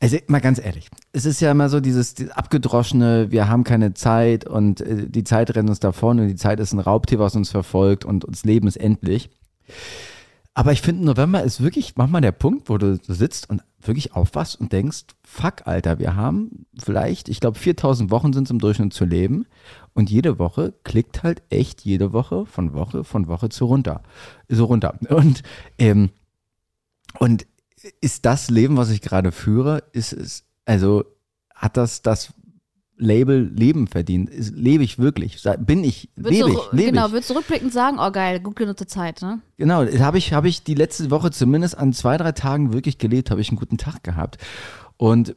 also 0.00 0.16
mal 0.26 0.40
ganz 0.40 0.58
ehrlich, 0.58 0.88
es 1.12 1.26
ist 1.26 1.40
ja 1.40 1.50
immer 1.50 1.68
so 1.68 1.80
dieses, 1.80 2.14
dieses 2.14 2.32
abgedroschene, 2.32 3.30
wir 3.30 3.48
haben 3.48 3.64
keine 3.64 3.94
Zeit 3.94 4.46
und 4.46 4.80
äh, 4.80 5.08
die 5.08 5.24
Zeit 5.24 5.54
rennt 5.54 5.68
uns 5.68 5.80
davon 5.80 6.20
und 6.20 6.28
die 6.28 6.36
Zeit 6.36 6.60
ist 6.60 6.72
ein 6.72 6.80
Raubtier, 6.80 7.18
was 7.18 7.36
uns 7.36 7.50
verfolgt 7.50 8.04
und 8.04 8.26
das 8.28 8.44
Leben 8.44 8.68
ist 8.68 8.76
endlich. 8.76 9.30
Aber 10.54 10.72
ich 10.72 10.80
finde, 10.80 11.04
November 11.04 11.42
ist 11.42 11.62
wirklich 11.62 11.96
manchmal 11.96 12.22
der 12.22 12.32
Punkt, 12.32 12.70
wo 12.70 12.78
du 12.78 12.98
sitzt 13.06 13.50
und 13.50 13.62
wirklich 13.88 14.14
aufwachst 14.14 14.60
und 14.60 14.72
denkst, 14.72 15.04
fuck, 15.22 15.66
Alter, 15.66 15.98
wir 15.98 16.16
haben 16.16 16.66
vielleicht, 16.76 17.28
ich 17.28 17.40
glaube, 17.40 17.58
4000 17.58 18.10
Wochen 18.10 18.32
sind 18.32 18.44
es 18.44 18.50
im 18.50 18.58
Durchschnitt 18.58 18.92
zu 18.92 19.04
leben 19.04 19.46
und 19.94 20.10
jede 20.10 20.38
Woche 20.38 20.74
klickt 20.84 21.22
halt 21.22 21.42
echt 21.50 21.82
jede 21.82 22.12
Woche 22.12 22.46
von 22.46 22.74
Woche 22.74 23.04
von 23.04 23.28
Woche 23.28 23.48
zu 23.48 23.66
runter, 23.66 24.02
so 24.48 24.64
runter. 24.66 24.98
Und, 25.08 25.42
ähm, 25.78 26.10
und 27.18 27.46
ist 28.00 28.24
das 28.26 28.50
Leben, 28.50 28.76
was 28.76 28.90
ich 28.90 29.00
gerade 29.00 29.32
führe, 29.32 29.82
ist 29.92 30.12
es, 30.12 30.44
also 30.64 31.04
hat 31.54 31.76
das 31.76 32.02
das 32.02 32.34
Label 32.98 33.50
Leben 33.54 33.86
verdient? 33.86 34.30
Ist, 34.30 34.54
lebe 34.54 34.82
ich 34.82 34.98
wirklich? 34.98 35.42
Bin 35.58 35.84
ich? 35.84 36.08
Würdest 36.16 36.42
Lebe 36.42 36.52
ich? 36.52 36.72
Lebe 36.72 36.90
genau, 36.92 37.06
ich? 37.06 37.12
würdest 37.12 37.30
du 37.30 37.34
rückblickend 37.34 37.72
sagen, 37.72 37.98
oh 38.00 38.10
geil, 38.10 38.40
gut 38.40 38.56
genutzte 38.56 38.86
Zeit, 38.86 39.20
ne? 39.22 39.40
Genau, 39.58 39.84
habe 39.84 40.18
ich, 40.18 40.32
hab 40.32 40.44
ich 40.44 40.62
die 40.62 40.74
letzte 40.74 41.10
Woche 41.10 41.30
zumindest 41.30 41.76
an 41.76 41.92
zwei, 41.92 42.16
drei 42.16 42.32
Tagen 42.32 42.72
wirklich 42.72 42.98
gelebt, 42.98 43.30
habe 43.30 43.40
ich 43.40 43.48
einen 43.50 43.58
guten 43.58 43.76
Tag 43.76 44.02
gehabt. 44.02 44.38
Und 44.96 45.34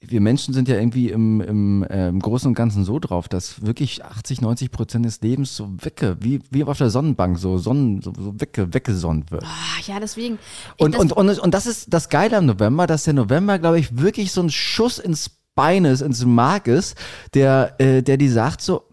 wir 0.00 0.20
Menschen 0.20 0.54
sind 0.54 0.68
ja 0.68 0.76
irgendwie 0.76 1.10
im, 1.10 1.40
im, 1.40 1.82
äh, 1.84 2.08
im 2.08 2.20
Großen 2.20 2.48
und 2.48 2.54
Ganzen 2.54 2.84
so 2.84 2.98
drauf, 2.98 3.28
dass 3.28 3.64
wirklich 3.64 4.04
80, 4.04 4.40
90 4.40 4.70
Prozent 4.70 5.04
des 5.04 5.20
Lebens 5.20 5.56
so 5.56 5.70
wegge, 5.82 6.16
wie, 6.20 6.40
wie 6.50 6.64
auf 6.64 6.78
der 6.78 6.90
Sonnenbank, 6.90 7.38
so, 7.38 7.58
Sonnen, 7.58 8.02
so, 8.02 8.12
so 8.16 8.38
wegge, 8.40 8.72
weggesonnt 8.72 9.30
wird. 9.30 9.44
Ah, 9.44 9.80
ja, 9.86 9.98
deswegen. 9.98 10.38
Ich- 10.76 10.84
Und, 10.84 10.94
das, 10.94 11.00
und, 11.00 11.12
und, 11.12 11.38
und 11.38 11.54
das 11.54 11.66
ist 11.66 11.92
das 11.92 12.08
Geile 12.08 12.36
am 12.36 12.46
November, 12.46 12.86
dass 12.86 13.04
der 13.04 13.14
November, 13.14 13.58
glaube 13.58 13.78
ich, 13.78 13.98
wirklich 13.98 14.32
so 14.32 14.42
ein 14.42 14.50
Schuss 14.50 14.98
ins 14.98 15.30
Bein 15.56 15.84
ist, 15.84 16.02
ins 16.02 16.24
Mark 16.24 16.68
ist, 16.68 16.96
der, 17.34 17.74
äh, 17.78 18.02
der 18.02 18.18
die 18.18 18.28
sagt 18.28 18.60
so, 18.60 18.84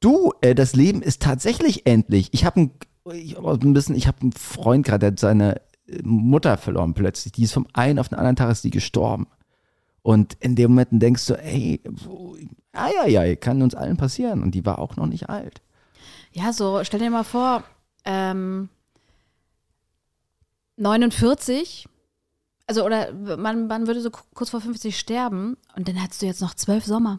du, 0.00 0.32
äh, 0.40 0.56
das 0.56 0.74
Leben 0.74 1.02
ist 1.02 1.22
tatsächlich 1.22 1.86
endlich. 1.86 2.30
Ich 2.32 2.44
habe 2.44 2.62
ein, 2.62 3.72
bisschen, 3.72 3.94
ich 3.94 4.08
habe 4.08 4.22
einen 4.22 4.32
Freund 4.32 4.84
gerade, 4.84 4.98
der 4.98 5.10
hat 5.12 5.20
seine 5.20 5.60
äh, 5.86 6.02
Mutter 6.02 6.56
verloren 6.56 6.94
plötzlich. 6.94 7.32
Die 7.32 7.44
ist 7.44 7.52
vom 7.52 7.68
einen 7.72 7.98
auf 7.98 8.08
den 8.08 8.18
anderen 8.18 8.36
Tag 8.36 8.50
ist 8.50 8.64
die 8.64 8.70
gestorben. 8.70 9.28
Und 10.02 10.34
in 10.40 10.56
dem 10.56 10.70
Moment 10.70 10.88
denkst 11.02 11.26
du, 11.26 11.34
ey, 11.34 11.80
ja, 12.74 13.06
ja, 13.06 13.22
ja, 13.22 13.36
kann 13.36 13.62
uns 13.62 13.74
allen 13.74 13.98
passieren. 13.98 14.42
Und 14.42 14.52
die 14.54 14.64
war 14.64 14.78
auch 14.78 14.96
noch 14.96 15.06
nicht 15.06 15.28
alt. 15.28 15.60
Ja, 16.32 16.52
so, 16.52 16.82
stell 16.84 17.00
dir 17.00 17.10
mal 17.10 17.24
vor, 17.24 17.62
ähm, 18.06 18.70
49, 20.76 21.86
also 22.70 22.84
oder 22.86 23.12
man, 23.36 23.66
man 23.66 23.86
würde 23.88 24.00
so 24.00 24.10
ku- 24.10 24.22
kurz 24.34 24.50
vor 24.50 24.60
50 24.60 24.96
sterben 24.98 25.56
und 25.76 25.88
dann 25.88 25.96
hättest 25.96 26.22
du 26.22 26.26
jetzt 26.26 26.40
noch 26.40 26.54
zwölf 26.54 26.84
Sommer. 26.84 27.18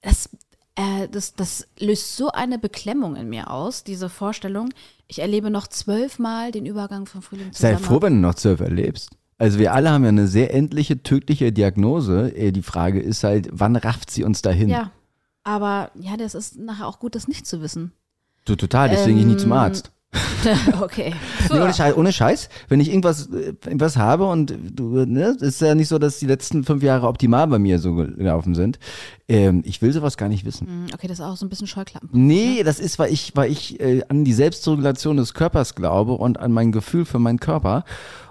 Das, 0.00 0.28
äh, 0.76 1.08
das, 1.08 1.34
das 1.34 1.66
löst 1.78 2.16
so 2.16 2.30
eine 2.30 2.58
Beklemmung 2.58 3.16
in 3.16 3.28
mir 3.28 3.50
aus, 3.50 3.84
diese 3.84 4.08
Vorstellung. 4.08 4.70
Ich 5.06 5.18
erlebe 5.20 5.50
noch 5.50 5.66
zwölfmal 5.66 6.50
den 6.52 6.66
Übergang 6.66 7.06
von 7.06 7.20
Frühling 7.22 7.52
zu 7.52 7.60
Sei 7.60 7.74
Sommer. 7.74 7.86
froh, 7.86 8.02
wenn 8.02 8.14
du 8.14 8.20
noch 8.20 8.34
zwölf 8.36 8.60
erlebst. 8.60 9.10
Also 9.38 9.58
wir 9.58 9.72
alle 9.72 9.90
haben 9.90 10.02
ja 10.02 10.08
eine 10.08 10.26
sehr 10.28 10.52
endliche, 10.54 11.02
tödliche 11.02 11.52
Diagnose. 11.52 12.34
Äh, 12.36 12.50
Die 12.52 12.62
Frage 12.62 13.00
ist 13.00 13.22
halt, 13.24 13.48
wann 13.52 13.76
rafft 13.76 14.10
sie 14.10 14.24
uns 14.24 14.42
dahin? 14.42 14.68
Ja, 14.68 14.90
aber 15.44 15.90
ja, 15.94 16.16
das 16.16 16.34
ist 16.34 16.56
nachher 16.58 16.86
auch 16.86 16.98
gut, 17.00 17.14
das 17.14 17.28
nicht 17.28 17.46
zu 17.46 17.60
wissen. 17.60 17.92
Du 18.44 18.56
total, 18.56 18.88
deswegen 18.88 19.16
gehe 19.18 19.26
ich 19.26 19.32
nie 19.32 19.36
zum 19.36 19.52
Ähm, 19.52 19.58
Arzt. 19.58 19.92
okay. 20.80 21.12
Nee, 21.50 21.60
ohne, 21.60 21.74
Scheiß, 21.74 21.96
ohne 21.96 22.12
Scheiß, 22.12 22.48
wenn 22.68 22.80
ich 22.80 22.88
irgendwas, 22.88 23.26
äh, 23.26 23.54
irgendwas 23.64 23.96
habe 23.96 24.26
und 24.26 24.54
du, 24.72 25.04
ne, 25.04 25.36
ist 25.40 25.60
ja 25.60 25.74
nicht 25.74 25.88
so, 25.88 25.98
dass 25.98 26.18
die 26.18 26.26
letzten 26.26 26.64
fünf 26.64 26.82
Jahre 26.82 27.06
optimal 27.06 27.46
bei 27.46 27.58
mir 27.58 27.78
so 27.78 27.94
gelaufen 27.94 28.54
sind. 28.54 28.78
Ähm, 29.28 29.62
ich 29.66 29.82
will 29.82 29.92
sowas 29.92 30.16
gar 30.16 30.28
nicht 30.28 30.44
wissen. 30.44 30.66
Hm, 30.66 30.86
Okay, 30.94 31.08
das 31.08 31.18
ist 31.18 31.24
auch 31.24 31.36
so 31.36 31.44
ein 31.44 31.50
bisschen 31.50 31.66
Scheuklappen. 31.66 32.08
Nee, 32.12 32.62
das 32.62 32.80
ist, 32.80 32.98
weil 32.98 33.12
ich, 33.12 33.32
weil 33.34 33.50
ich 33.50 33.80
äh, 33.80 34.02
an 34.08 34.24
die 34.24 34.32
Selbstregulation 34.32 35.18
des 35.18 35.34
Körpers 35.34 35.74
glaube 35.74 36.12
und 36.12 36.38
an 36.38 36.52
mein 36.52 36.72
Gefühl 36.72 37.04
für 37.04 37.18
meinen 37.18 37.40
Körper. 37.40 37.84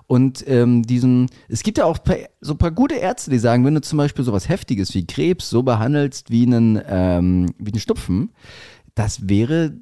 Und 0.08 0.48
ähm, 0.48 0.84
diesen, 0.84 1.30
es 1.50 1.64
gibt 1.64 1.78
ja 1.78 1.86
auch 1.86 2.02
paar, 2.02 2.16
so 2.40 2.54
ein 2.54 2.58
paar 2.58 2.72
gute 2.72 2.96
Ärzte, 2.96 3.30
die 3.30 3.40
sagen, 3.40 3.66
wenn 3.66 3.76
du 3.76 3.82
zum 3.82 3.98
Beispiel 3.98 4.24
sowas 4.24 4.48
Heftiges 4.48 4.94
wie 4.96 5.06
Krebs 5.06 5.50
so 5.50 5.64
behandelst 5.64 6.32
wie 6.32 6.46
einen, 6.46 6.82
ähm, 6.88 7.54
wie 7.60 7.72
einen 7.74 7.82
Stupfen, 7.82 8.32
das 8.96 9.28
wäre 9.28 9.74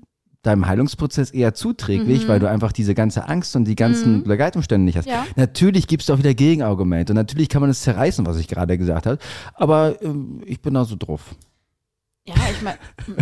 deinem 0.45 0.67
Heilungsprozess 0.67 1.31
eher 1.31 1.53
zuträglich, 1.53 2.27
weil 2.27 2.39
du 2.39 2.49
einfach 2.49 2.71
diese 2.71 2.93
ganze 2.93 3.27
Angst 3.27 3.55
und 3.55 3.65
die 3.65 3.75
ganzen 3.75 4.23
Begleitumstände 4.23 4.85
nicht 4.85 4.97
hast. 4.97 5.07
Ja. 5.07 5.25
Natürlich 5.35 5.87
gibt 5.87 6.03
es 6.03 6.09
auch 6.09 6.17
wieder 6.17 6.33
Gegenargumente 6.33 7.13
und 7.13 7.17
natürlich 7.17 7.49
kann 7.49 7.61
man 7.61 7.69
es 7.69 7.81
zerreißen, 7.81 8.25
was 8.25 8.37
ich 8.37 8.47
gerade 8.47 8.77
gesagt 8.77 9.05
habe, 9.05 9.17
aber 9.53 10.01
ähm, 10.01 10.41
ich 10.45 10.61
bin 10.61 10.73
da 10.73 10.85
so 10.85 10.95
drauf. 10.95 11.35
Ja, 12.27 12.33
ich 12.51 12.61
meine, 12.63 12.79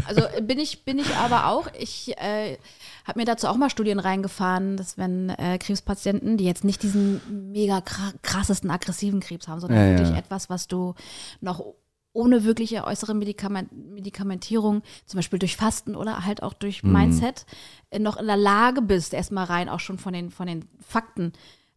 also 0.07 0.21
bin 0.43 0.59
ich, 0.59 0.85
bin 0.85 0.97
ich 0.97 1.13
aber 1.17 1.47
auch. 1.47 1.67
Ich 1.77 2.17
äh, 2.17 2.57
habe 3.03 3.19
mir 3.19 3.25
dazu 3.25 3.47
auch 3.47 3.57
mal 3.57 3.69
Studien 3.69 3.99
reingefahren, 3.99 4.77
dass 4.77 4.97
wenn 4.97 5.29
äh, 5.29 5.57
Krebspatienten, 5.57 6.37
die 6.37 6.45
jetzt 6.45 6.63
nicht 6.63 6.83
diesen 6.83 7.19
mega 7.51 7.79
kra- 7.79 8.13
krassesten 8.21 8.71
aggressiven 8.71 9.19
Krebs 9.19 9.49
haben, 9.49 9.59
sondern 9.59 9.77
Ja, 9.77 9.87
ja. 9.87 9.99
wirklich 9.99 10.17
etwas, 10.17 10.49
was 10.49 10.69
du 10.69 10.93
noch 11.41 11.65
ohne 12.13 12.43
wirkliche 12.43 12.85
äußere 12.85 13.15
Medikament, 13.15 13.71
Medikamentierung, 13.71 14.83
zum 15.05 15.17
Beispiel 15.17 15.39
durch 15.39 15.57
Fasten 15.57 15.95
oder 15.95 16.25
halt 16.25 16.43
auch 16.43 16.53
durch 16.53 16.83
Mindset, 16.83 17.45
äh, 17.89 17.99
noch 17.99 18.17
in 18.17 18.27
der 18.27 18.37
Lage 18.37 18.81
bist, 18.81 19.13
erstmal 19.13 19.45
rein 19.45 19.67
auch 19.67 19.79
schon 19.79 19.97
von 19.97 20.13
den, 20.13 20.29
von 20.29 20.47
den 20.47 20.65
Fakten 20.79 21.33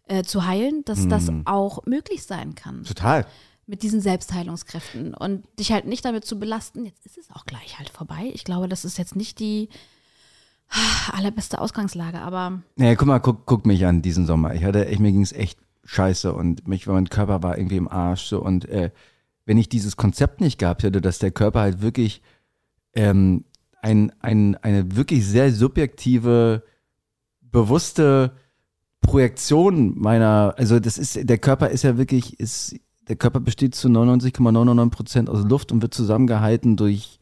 äh, 0.08 0.22
zu 0.22 0.46
heilen, 0.46 0.84
dass 0.84 1.08
das 1.08 1.32
auch 1.46 1.84
möglich 1.86 2.24
sein 2.24 2.54
kann 2.54 2.84
Total. 2.84 3.26
mit 3.66 3.82
diesen 3.82 4.00
Selbstheilungskräften 4.00 5.14
und 5.14 5.44
dich 5.58 5.72
halt 5.72 5.86
nicht 5.86 6.04
damit 6.04 6.24
zu 6.24 6.38
belasten, 6.38 6.84
jetzt 6.84 7.04
ist 7.06 7.18
es 7.18 7.30
auch 7.32 7.46
gleich 7.46 7.78
halt 7.78 7.88
vorbei. 7.88 8.30
Ich 8.34 8.44
glaube, 8.44 8.68
das 8.68 8.84
ist 8.84 8.98
jetzt 8.98 9.16
nicht 9.16 9.40
die 9.40 9.68
ah, 10.68 11.12
allerbeste 11.16 11.60
Ausgangslage, 11.60 12.20
aber 12.20 12.62
Naja, 12.76 12.94
guck 12.94 13.08
mal, 13.08 13.18
guck, 13.20 13.46
guck 13.46 13.66
mich 13.66 13.86
an 13.86 14.02
diesen 14.02 14.26
Sommer. 14.26 14.54
Ich 14.54 14.64
hatte 14.64 14.86
echt, 14.86 15.00
mir 15.00 15.12
ging 15.12 15.22
es 15.22 15.32
echt 15.32 15.58
scheiße 15.84 16.32
und 16.32 16.68
mich, 16.68 16.86
mein 16.86 17.08
Körper 17.08 17.42
war 17.42 17.58
irgendwie 17.58 17.76
im 17.76 17.88
Arsch 17.88 18.26
so 18.26 18.40
und 18.42 18.68
äh, 18.68 18.90
wenn 19.46 19.58
ich 19.58 19.68
dieses 19.68 19.96
Konzept 19.96 20.40
nicht 20.40 20.58
gehabt 20.58 20.82
hätte, 20.82 21.00
dass 21.00 21.18
der 21.18 21.30
Körper 21.30 21.60
halt 21.60 21.80
wirklich 21.80 22.20
ähm, 22.94 23.44
ein, 23.80 24.12
ein, 24.20 24.56
eine 24.56 24.96
wirklich 24.96 25.24
sehr 25.24 25.52
subjektive, 25.52 26.64
bewusste 27.40 28.32
Projektion 29.00 29.96
meiner, 29.96 30.54
also 30.58 30.80
das 30.80 30.98
ist, 30.98 31.28
der 31.28 31.38
Körper 31.38 31.70
ist 31.70 31.84
ja 31.84 31.96
wirklich, 31.96 32.40
ist, 32.40 32.74
der 33.08 33.14
Körper 33.14 33.38
besteht 33.38 33.76
zu 33.76 33.88
99,99 33.88 34.90
Prozent 34.90 35.30
aus 35.30 35.44
Luft 35.44 35.70
und 35.70 35.80
wird 35.80 35.94
zusammengehalten 35.94 36.76
durch 36.76 37.20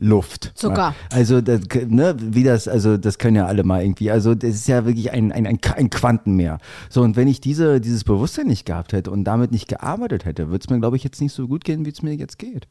Luft. 0.00 0.52
Zucker. 0.54 0.94
Also, 1.12 1.40
das, 1.40 1.60
ne, 1.88 2.16
wie 2.18 2.44
das, 2.44 2.68
also, 2.68 2.96
das 2.96 3.18
können 3.18 3.36
ja 3.36 3.46
alle 3.46 3.64
mal 3.64 3.82
irgendwie. 3.82 4.10
Also, 4.10 4.34
das 4.34 4.54
ist 4.54 4.68
ja 4.68 4.86
wirklich 4.86 5.10
ein, 5.12 5.32
ein, 5.32 5.46
ein, 5.46 5.58
ein 5.76 5.90
Quantenmeer. 5.90 6.58
So, 6.88 7.02
und 7.02 7.16
wenn 7.16 7.28
ich 7.28 7.40
diese, 7.40 7.80
dieses 7.80 8.04
Bewusstsein 8.04 8.46
nicht 8.46 8.64
gehabt 8.64 8.92
hätte 8.92 9.10
und 9.10 9.24
damit 9.24 9.50
nicht 9.50 9.68
gearbeitet 9.68 10.24
hätte, 10.24 10.50
würde 10.50 10.62
es 10.64 10.70
mir, 10.70 10.78
glaube 10.78 10.96
ich, 10.96 11.04
jetzt 11.04 11.20
nicht 11.20 11.32
so 11.32 11.48
gut 11.48 11.64
gehen, 11.64 11.84
wie 11.84 11.90
es 11.90 12.02
mir 12.02 12.14
jetzt 12.14 12.38
geht. 12.38 12.68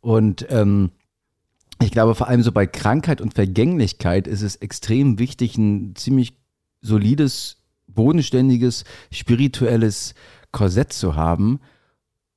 Und 0.00 0.46
ähm, 0.50 0.90
ich 1.82 1.90
glaube, 1.90 2.14
vor 2.14 2.28
allem 2.28 2.42
so 2.42 2.52
bei 2.52 2.66
Krankheit 2.66 3.20
und 3.20 3.34
Vergänglichkeit 3.34 4.28
ist 4.28 4.42
es 4.42 4.56
extrem 4.56 5.18
wichtig, 5.18 5.58
ein 5.58 5.94
ziemlich 5.96 6.36
solides, 6.80 7.56
bodenständiges, 7.88 8.84
spirituelles 9.10 10.14
Korsett 10.52 10.92
zu 10.92 11.16
haben, 11.16 11.60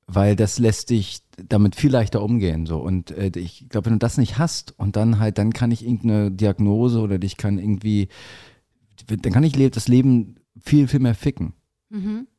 weil 0.06 0.36
das 0.36 0.58
lässt 0.58 0.90
dich 0.90 1.20
damit 1.48 1.76
viel 1.76 1.90
leichter 1.90 2.22
umgehen. 2.22 2.66
So. 2.66 2.78
Und 2.78 3.10
äh, 3.10 3.30
ich 3.36 3.68
glaube, 3.68 3.86
wenn 3.86 3.94
du 3.94 3.98
das 3.98 4.18
nicht 4.18 4.38
hast 4.38 4.78
und 4.78 4.96
dann 4.96 5.18
halt, 5.18 5.38
dann 5.38 5.52
kann 5.52 5.70
ich 5.70 5.84
irgendeine 5.84 6.30
Diagnose 6.30 7.00
oder 7.00 7.18
dich 7.18 7.36
kann 7.36 7.58
irgendwie, 7.58 8.08
dann 9.06 9.32
kann 9.32 9.44
ich 9.44 9.54
das 9.70 9.88
Leben 9.88 10.36
viel, 10.60 10.88
viel 10.88 11.00
mehr 11.00 11.14
ficken. 11.14 11.54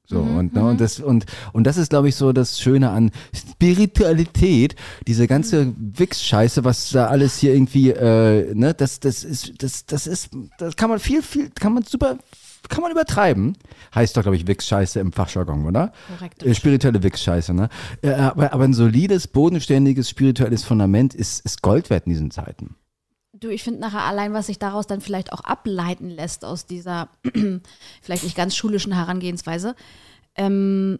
So, 0.09 0.19
und, 0.21 0.53
ne, 0.53 0.65
und, 0.65 0.79
das, 0.79 1.01
und, 1.01 1.25
und 1.51 1.65
das 1.67 1.75
ist, 1.75 1.89
glaube 1.89 2.07
ich, 2.07 2.15
so 2.15 2.31
das 2.31 2.61
Schöne 2.61 2.91
an 2.91 3.11
Spiritualität, 3.35 4.75
diese 5.05 5.27
ganze 5.27 5.73
Wix-Scheiße, 5.77 6.63
was 6.63 6.91
da 6.91 7.07
alles 7.07 7.39
hier 7.39 7.53
irgendwie, 7.53 7.89
äh, 7.89 8.55
ne, 8.55 8.73
das, 8.73 9.01
das 9.01 9.25
ist, 9.25 9.61
das, 9.61 9.85
das 9.85 10.07
ist, 10.07 10.29
das 10.59 10.77
kann 10.77 10.89
man 10.89 10.99
viel, 10.99 11.21
viel, 11.21 11.49
kann 11.49 11.73
man 11.73 11.83
super, 11.83 12.19
kann 12.69 12.81
man 12.81 12.91
übertreiben. 12.91 13.57
Heißt 13.93 14.15
doch, 14.15 14.21
glaube 14.21 14.35
ich, 14.35 14.47
Wix-Scheiße 14.47 14.99
im 14.99 15.11
Fachjargon, 15.11 15.65
oder? 15.65 15.91
Korrekt. 16.17 16.43
Äh, 16.43 16.53
spirituelle 16.53 17.01
Wix-Scheiße, 17.03 17.53
ne? 17.53 17.69
Äh, 18.01 18.13
aber, 18.13 18.53
aber 18.53 18.63
ein 18.63 18.73
solides, 18.73 19.27
bodenständiges, 19.27 20.09
spirituelles 20.09 20.63
Fundament 20.63 21.13
ist, 21.13 21.45
ist 21.45 21.61
Gold 21.61 21.89
wert 21.89 22.05
in 22.05 22.13
diesen 22.13 22.31
Zeiten. 22.31 22.75
du, 23.33 23.49
ich 23.49 23.63
finde 23.63 23.79
nachher 23.79 24.03
allein, 24.03 24.33
was 24.33 24.47
sich 24.47 24.59
daraus 24.59 24.87
dann 24.87 25.01
vielleicht 25.01 25.31
auch 25.31 25.41
ableiten 25.41 26.09
lässt 26.09 26.43
aus 26.43 26.65
dieser 26.65 27.09
vielleicht 28.01 28.23
nicht 28.23 28.35
ganz 28.35 28.55
schulischen 28.55 28.93
Herangehensweise, 28.93 29.75
ähm, 30.35 30.99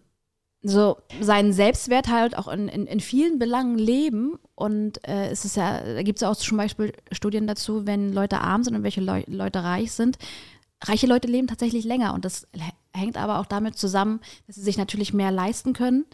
so 0.64 0.98
seinen 1.22 1.54
Selbstwert 1.54 2.08
halt 2.08 2.38
auch 2.38 2.48
in, 2.48 2.68
in, 2.68 2.88
in 2.88 3.00
vielen 3.00 3.40
Belangen 3.40 3.78
leben. 3.78 4.40
Und 4.56 5.08
äh, 5.08 5.30
es 5.30 5.46
ist 5.46 5.56
ja, 5.56 5.82
da 5.82 6.02
gibt 6.04 6.18
es 6.18 6.22
ja 6.22 6.30
auch 6.30 6.36
zum 6.36 6.58
Beispiel 6.58 6.94
Studien 7.12 7.48
dazu, 7.48 7.86
wenn 7.86 8.12
Leute 8.12 8.42
arm 8.42 8.64
sind 8.64 8.76
und 8.76 8.84
welche 8.84 9.02
Leu 9.02 9.24
Leute 9.28 9.64
reich 9.64 9.92
sind. 9.92 10.18
Reiche 10.84 11.08
Leute 11.08 11.28
leben 11.28 11.48
tatsächlich 11.48 11.86
länger 11.86 12.14
und 12.14 12.24
das 12.26 12.48
hängt 12.94 13.18
aber 13.18 13.40
auch 13.40 13.46
damit 13.46 13.78
zusammen, 13.78 14.20
dass 14.46 14.56
sie 14.58 14.62
sich 14.64 14.78
natürlich 14.78 15.14
mehr 15.14 15.32
leisten 15.32 15.74
können, 15.74 16.06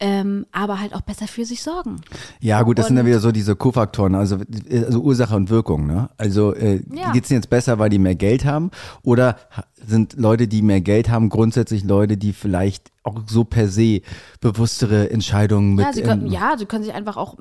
ähm, 0.00 0.44
aber 0.52 0.80
halt 0.80 0.94
auch 0.94 1.00
besser 1.02 1.26
für 1.28 1.44
sich 1.44 1.62
sorgen. 1.62 2.00
Ja, 2.40 2.62
gut, 2.62 2.78
das 2.78 2.88
sind 2.88 2.96
ja 2.96 3.02
Und- 3.02 3.06
wieder 3.08 3.20
so 3.20 3.30
diese 3.32 3.54
Kofaktoren, 3.56 4.14
also, 4.14 4.38
also 4.70 5.00
Ursache 5.00 5.36
und 5.36 5.50
Wirkung, 5.50 5.86
ne? 5.86 6.10
Also 6.18 6.52
äh, 6.54 6.82
Ja. 6.92 7.12
geht's 7.12 7.28
denen 7.28 7.38
jetzt 7.40 7.48
besser, 7.50 7.78
weil 7.78 7.90
die 7.90 7.98
mehr 7.98 8.16
Geld 8.16 8.44
haben? 8.44 8.70
Oder 9.02 9.36
sind 9.76 10.14
Leute, 10.14 10.48
die 10.48 10.62
mehr 10.62 10.80
Geld 10.80 11.08
haben, 11.08 11.28
grundsätzlich 11.28 11.84
Leute, 11.84 12.16
die 12.16 12.32
vielleicht 12.32 12.90
auch 13.04 13.20
so 13.26 13.44
per 13.44 13.68
se 13.68 14.00
bewusstere 14.40 15.10
Entscheidungen 15.10 15.74
mit 15.76 15.84
Ja, 15.86 15.92
sie 15.92 16.02
können, 16.02 16.26
ähm, 16.26 16.32
ja, 16.32 16.56
sie 16.58 16.66
können 16.66 16.84
sich 16.84 16.92
einfach 16.94 17.16
auch 17.16 17.38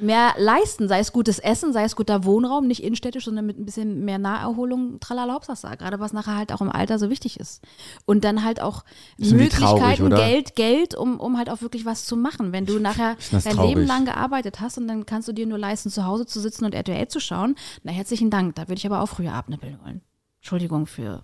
mehr 0.00 0.34
leisten, 0.38 0.88
sei 0.88 0.98
es 1.00 1.12
gutes 1.12 1.38
Essen, 1.38 1.72
sei 1.72 1.84
es 1.84 1.96
guter 1.96 2.24
Wohnraum, 2.24 2.66
nicht 2.66 2.82
innenstädtisch, 2.82 3.24
sondern 3.24 3.46
mit 3.46 3.58
ein 3.58 3.64
bisschen 3.64 4.04
mehr 4.04 4.18
Naherholung, 4.18 5.00
tralala, 5.00 5.34
Hauptsache, 5.34 5.76
gerade 5.76 6.00
was 6.00 6.12
nachher 6.12 6.36
halt 6.36 6.52
auch 6.52 6.60
im 6.60 6.70
Alter 6.70 6.98
so 6.98 7.10
wichtig 7.10 7.38
ist. 7.40 7.62
Und 8.06 8.24
dann 8.24 8.44
halt 8.44 8.60
auch 8.60 8.84
traurig, 9.18 9.32
Möglichkeiten, 9.32 10.02
oder? 10.02 10.16
Geld, 10.16 10.54
Geld, 10.56 10.94
um, 10.94 11.20
um 11.20 11.38
halt 11.38 11.50
auch 11.50 11.60
wirklich 11.62 11.84
was 11.84 12.04
zu 12.04 12.16
machen. 12.16 12.52
Wenn 12.52 12.66
du 12.66 12.78
nachher 12.78 13.16
dein 13.30 13.42
traurig? 13.42 13.74
Leben 13.74 13.86
lang 13.86 14.04
gearbeitet 14.04 14.60
hast 14.60 14.78
und 14.78 14.88
dann 14.88 15.06
kannst 15.06 15.28
du 15.28 15.32
dir 15.32 15.46
nur 15.46 15.58
leisten, 15.58 15.90
zu 15.90 16.04
Hause 16.04 16.26
zu 16.26 16.40
sitzen 16.40 16.64
und 16.64 16.74
RTL 16.74 17.08
zu 17.08 17.20
schauen, 17.20 17.54
na 17.82 17.92
herzlichen 17.92 18.30
Dank, 18.30 18.54
da 18.56 18.62
würde 18.62 18.78
ich 18.78 18.86
aber 18.86 19.02
auch 19.02 19.08
früher 19.08 19.32
abnippeln 19.32 19.78
wollen. 19.82 20.02
Entschuldigung 20.40 20.86
für 20.86 21.22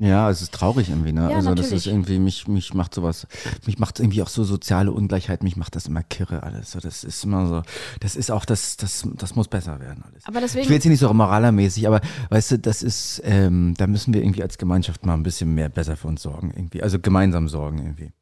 Ja, 0.00 0.30
es 0.30 0.42
ist 0.42 0.54
traurig 0.54 0.90
irgendwie, 0.90 1.10
ne? 1.12 1.22
Ja, 1.28 1.36
also 1.38 1.50
das 1.50 1.66
natürlich. 1.66 1.86
ist 1.86 1.86
irgendwie, 1.88 2.20
mich, 2.20 2.46
mich 2.46 2.72
macht 2.72 2.94
sowas, 2.94 3.26
mich 3.66 3.80
macht 3.80 3.98
irgendwie 3.98 4.22
auch 4.22 4.28
so 4.28 4.44
soziale 4.44 4.92
Ungleichheit, 4.92 5.42
mich 5.42 5.56
macht 5.56 5.74
das 5.74 5.86
immer 5.86 6.04
kirre 6.04 6.44
alles. 6.44 6.70
So, 6.70 6.78
das 6.78 7.02
ist 7.02 7.24
immer 7.24 7.48
so, 7.48 7.62
das 7.98 8.14
ist 8.14 8.30
auch, 8.30 8.44
das, 8.44 8.76
das, 8.76 9.08
das 9.16 9.34
muss 9.34 9.48
besser 9.48 9.80
werden 9.80 10.04
alles. 10.06 10.24
Aber 10.24 10.40
deswegen- 10.40 10.62
ich 10.62 10.68
will 10.68 10.74
jetzt 10.76 10.84
hier 10.84 10.92
nicht 10.92 11.00
so 11.00 11.12
moralermäßig, 11.12 11.88
aber 11.88 12.00
weißt 12.30 12.52
du, 12.52 12.58
das 12.60 12.84
ist, 12.84 13.20
ähm, 13.24 13.74
da 13.76 13.88
müssen 13.88 14.14
wir 14.14 14.22
irgendwie 14.22 14.42
als 14.44 14.56
Gemeinschaft 14.56 15.04
mal 15.04 15.14
ein 15.14 15.24
bisschen 15.24 15.52
mehr 15.56 15.68
besser 15.68 15.96
für 15.96 16.06
uns 16.06 16.22
sorgen 16.22 16.52
irgendwie. 16.54 16.80
Also 16.80 17.00
gemeinsam 17.00 17.48
sorgen 17.48 17.78
irgendwie. 17.78 18.12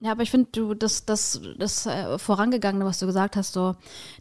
Ja, 0.00 0.10
aber 0.12 0.22
ich 0.22 0.32
finde, 0.32 0.48
du, 0.50 0.74
das, 0.74 1.04
das, 1.06 1.40
das 1.58 1.86
äh, 1.86 2.18
Vorangegangene, 2.18 2.84
was 2.84 2.98
du 2.98 3.06
gesagt 3.06 3.36
hast, 3.36 3.52
so 3.52 3.76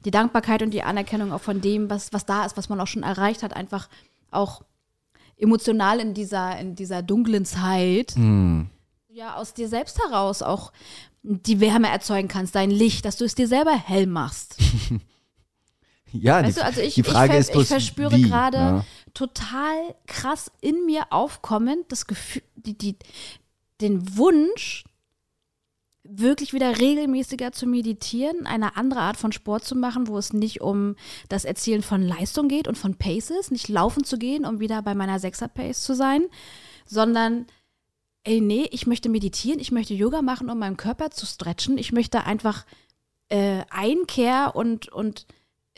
die 0.05 0.11
Dankbarkeit 0.11 0.61
und 0.61 0.71
die 0.71 0.84
Anerkennung 0.84 1.32
auch 1.32 1.41
von 1.41 1.59
dem, 1.59 1.89
was, 1.89 2.13
was 2.13 2.25
da 2.28 2.45
ist, 2.45 2.55
was 2.55 2.69
man 2.69 2.80
auch 2.80 2.88
schon 2.88 3.01
erreicht 3.03 3.41
hat, 3.41 3.55
einfach 3.55 3.89
auch 4.30 4.61
emotional 5.38 5.99
in 5.99 6.13
dieser, 6.13 6.57
in 6.59 6.75
dieser 6.75 7.01
dunklen 7.01 7.45
Zeit, 7.45 8.15
ja, 9.09 9.35
aus 9.35 9.53
dir 9.53 9.67
selbst 9.67 9.99
heraus 9.99 10.41
auch 10.41 10.71
die 11.23 11.59
Wärme 11.59 11.89
erzeugen 11.89 12.27
kannst, 12.27 12.55
dein 12.55 12.71
Licht, 12.71 13.05
dass 13.05 13.17
du 13.17 13.25
es 13.25 13.35
dir 13.35 13.47
selber 13.47 13.75
hell 13.75 14.07
machst. 14.07 14.57
Ja, 16.13 16.41
Weißt 16.41 16.57
die, 16.57 16.61
du, 16.61 16.65
also 16.65 16.81
ich, 16.81 16.93
die 16.95 17.03
Frage 17.03 17.33
ich, 17.33 17.39
ist 17.39 17.51
bloß, 17.51 17.63
ich 17.63 17.67
verspüre 17.67 18.19
gerade 18.21 18.57
ne? 18.57 18.85
total 19.13 19.75
krass 20.05 20.51
in 20.61 20.85
mir 20.85 21.07
aufkommend 21.11 21.91
das 21.91 22.07
Gefühl, 22.07 22.43
die, 22.55 22.77
die, 22.77 22.95
den 23.81 24.17
Wunsch, 24.17 24.85
wirklich 26.09 26.53
wieder 26.53 26.79
regelmäßiger 26.79 27.51
zu 27.51 27.67
meditieren, 27.67 28.45
eine 28.45 28.77
andere 28.77 29.01
Art 29.01 29.17
von 29.17 29.31
Sport 29.31 29.65
zu 29.65 29.75
machen, 29.75 30.07
wo 30.07 30.17
es 30.17 30.33
nicht 30.33 30.61
um 30.61 30.95
das 31.29 31.45
Erzielen 31.45 31.81
von 31.81 32.01
Leistung 32.01 32.47
geht 32.47 32.67
und 32.67 32.77
von 32.77 32.95
Paces, 32.95 33.51
nicht 33.51 33.67
laufen 33.67 34.03
zu 34.03 34.17
gehen, 34.17 34.45
um 34.45 34.59
wieder 34.59 34.81
bei 34.81 34.95
meiner 34.95 35.19
Sechser-Pace 35.19 35.81
zu 35.83 35.95
sein, 35.95 36.23
sondern 36.85 37.45
ey, 38.23 38.41
nee, 38.41 38.67
ich 38.71 38.87
möchte 38.87 39.09
meditieren, 39.09 39.59
ich 39.59 39.71
möchte 39.71 39.93
Yoga 39.93 40.21
machen, 40.21 40.49
um 40.49 40.59
meinen 40.59 40.77
Körper 40.77 41.11
zu 41.11 41.25
stretchen, 41.25 41.77
ich 41.77 41.91
möchte 41.93 42.25
einfach 42.25 42.65
äh, 43.29 43.61
Einkehr 43.69 44.51
und, 44.55 44.89
und 44.89 45.25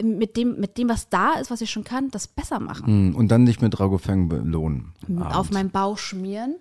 mit 0.02 0.38
dem, 0.38 0.60
mit 0.60 0.78
dem, 0.78 0.90
was 0.90 1.10
da 1.10 1.34
ist, 1.34 1.52
was 1.52 1.62
ich 1.62 1.70
schon 1.70 1.84
kann, 1.84 2.10
das 2.10 2.28
besser 2.28 2.60
machen. 2.60 2.86
Hm, 2.88 3.16
Und 3.16 3.30
dann 3.30 3.44
nicht 3.44 3.62
mit 3.62 3.78
Dragofeng 3.78 4.30
belohnen. 4.30 4.94
Auf 5.20 5.52
meinen 5.52 5.72
Bauch 5.72 5.98
schmieren, 5.98 6.56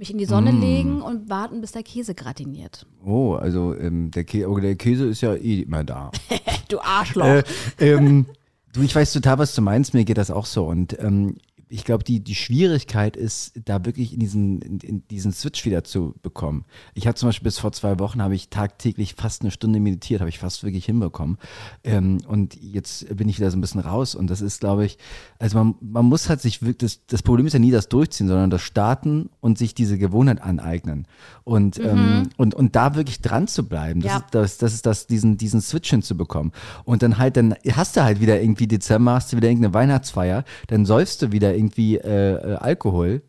mich 0.00 0.10
in 0.10 0.16
die 0.16 0.24
Sonne 0.24 0.50
legen 0.50 1.02
und 1.02 1.28
warten, 1.28 1.60
bis 1.60 1.72
der 1.72 1.82
Käse 1.82 2.14
gratiniert. 2.14 2.86
Oh, 3.04 3.34
also 3.34 3.76
ähm, 3.76 4.10
der, 4.10 4.24
Kä 4.24 4.46
oh, 4.46 4.58
der 4.58 4.74
Käse 4.74 5.06
ist 5.06 5.20
ja 5.20 5.34
eh 5.34 5.60
immer 5.60 5.84
da. 5.84 6.10
Du 6.68 6.80
Arschloch. 6.80 7.26
Äh, 7.26 7.44
ähm, 7.78 8.26
du, 8.72 8.82
ich 8.82 8.94
weiß 8.94 9.12
total, 9.12 9.38
was 9.38 9.54
du 9.54 9.60
meinst, 9.60 9.92
mir 9.92 10.04
geht 10.04 10.18
das 10.18 10.30
auch 10.30 10.46
so. 10.46 10.64
Und 10.64 10.98
ähm, 11.00 11.36
ich 11.70 11.84
glaube, 11.84 12.02
die, 12.02 12.20
die 12.20 12.34
Schwierigkeit 12.34 13.16
ist, 13.16 13.52
da 13.64 13.84
wirklich 13.84 14.12
in 14.12 14.18
diesen, 14.20 14.60
in, 14.60 14.80
in 14.80 15.08
diesen 15.08 15.32
Switch 15.32 15.64
wieder 15.64 15.84
zu 15.84 16.16
bekommen. 16.22 16.64
Ich 16.94 17.06
habe 17.06 17.14
zum 17.14 17.28
Beispiel 17.28 17.44
bis 17.44 17.58
vor 17.58 17.70
zwei 17.72 17.98
Wochen, 18.00 18.20
habe 18.20 18.34
ich 18.34 18.48
tagtäglich 18.48 19.14
fast 19.14 19.42
eine 19.42 19.52
Stunde 19.52 19.78
meditiert, 19.78 20.20
habe 20.20 20.28
ich 20.28 20.40
fast 20.40 20.64
wirklich 20.64 20.84
hinbekommen. 20.84 21.38
Ähm, 21.84 22.18
und 22.26 22.60
jetzt 22.60 23.16
bin 23.16 23.28
ich 23.28 23.38
wieder 23.38 23.50
so 23.50 23.56
ein 23.56 23.60
bisschen 23.60 23.80
raus. 23.80 24.16
Und 24.16 24.28
das 24.28 24.40
ist, 24.40 24.60
glaube 24.60 24.84
ich, 24.84 24.98
also 25.38 25.56
man, 25.58 25.74
man 25.80 26.06
muss 26.06 26.28
halt 26.28 26.40
sich 26.40 26.60
wirklich, 26.62 26.78
das, 26.78 27.06
das 27.06 27.22
Problem 27.22 27.46
ist 27.46 27.52
ja 27.52 27.60
nie 27.60 27.70
das 27.70 27.88
Durchziehen, 27.88 28.26
sondern 28.26 28.50
das 28.50 28.62
Starten 28.62 29.30
und 29.40 29.56
sich 29.56 29.72
diese 29.74 29.96
Gewohnheit 29.96 30.42
aneignen. 30.42 31.06
Und, 31.44 31.78
ähm, 31.78 32.30
und, 32.36 32.54
und 32.54 32.74
da 32.74 32.96
wirklich 32.96 33.20
dran 33.20 33.46
zu 33.46 33.68
bleiben. 33.68 34.00
Das 34.00 34.10
Ja. 34.10 34.16
ist 34.18 34.34
das, 34.34 34.58
das 34.58 34.74
ist 34.74 34.86
das, 34.86 35.06
diesen, 35.06 35.36
diesen 35.36 35.60
Switch 35.60 35.90
hinzubekommen. 35.90 36.52
Und 36.84 37.02
dann 37.02 37.18
halt, 37.18 37.36
dann 37.36 37.54
hast 37.72 37.96
du 37.96 38.02
halt 38.02 38.20
wieder 38.20 38.40
irgendwie 38.40 38.66
Dezember, 38.66 39.12
hast 39.12 39.32
du 39.32 39.36
wieder 39.36 39.48
irgendeine 39.48 39.72
Weihnachtsfeier, 39.74 40.44
dann 40.66 40.84
säufst 40.84 41.22
du 41.22 41.30
wieder 41.32 41.54
irgendwie 41.60 41.96
äh, 41.96 42.32
äh, 42.34 42.54
Alkohol, 42.56 43.22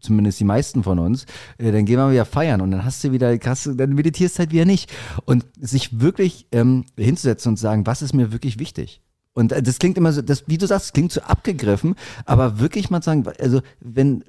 zumindest 0.00 0.40
die 0.40 0.44
meisten 0.44 0.82
von 0.82 0.98
uns, 0.98 1.26
äh, 1.58 1.72
dann 1.72 1.84
gehen 1.84 1.98
wir 1.98 2.10
wieder 2.10 2.24
feiern 2.24 2.60
und 2.60 2.70
dann 2.70 2.84
hast 2.84 3.04
du 3.04 3.12
wieder, 3.12 3.36
du, 3.36 3.74
dann 3.74 3.94
meditierst 3.94 4.38
halt 4.38 4.52
wieder 4.52 4.64
nicht. 4.64 4.92
Und 5.24 5.44
sich 5.60 6.00
wirklich 6.00 6.46
ähm, 6.52 6.84
hinzusetzen 6.96 7.50
und 7.50 7.56
sagen, 7.56 7.86
was 7.86 8.02
ist 8.02 8.14
mir 8.14 8.32
wirklich 8.32 8.58
wichtig? 8.58 9.02
Und 9.34 9.52
äh, 9.52 9.62
das 9.62 9.78
klingt 9.78 9.98
immer 9.98 10.12
so, 10.12 10.22
das, 10.22 10.44
wie 10.46 10.58
du 10.58 10.66
sagst, 10.66 10.86
das 10.86 10.92
klingt 10.92 11.12
so 11.12 11.20
abgegriffen, 11.20 11.94
aber 12.24 12.58
wirklich 12.58 12.88
mal 12.90 13.02
sagen, 13.02 13.24
also 13.38 13.60
wenn 13.80 14.24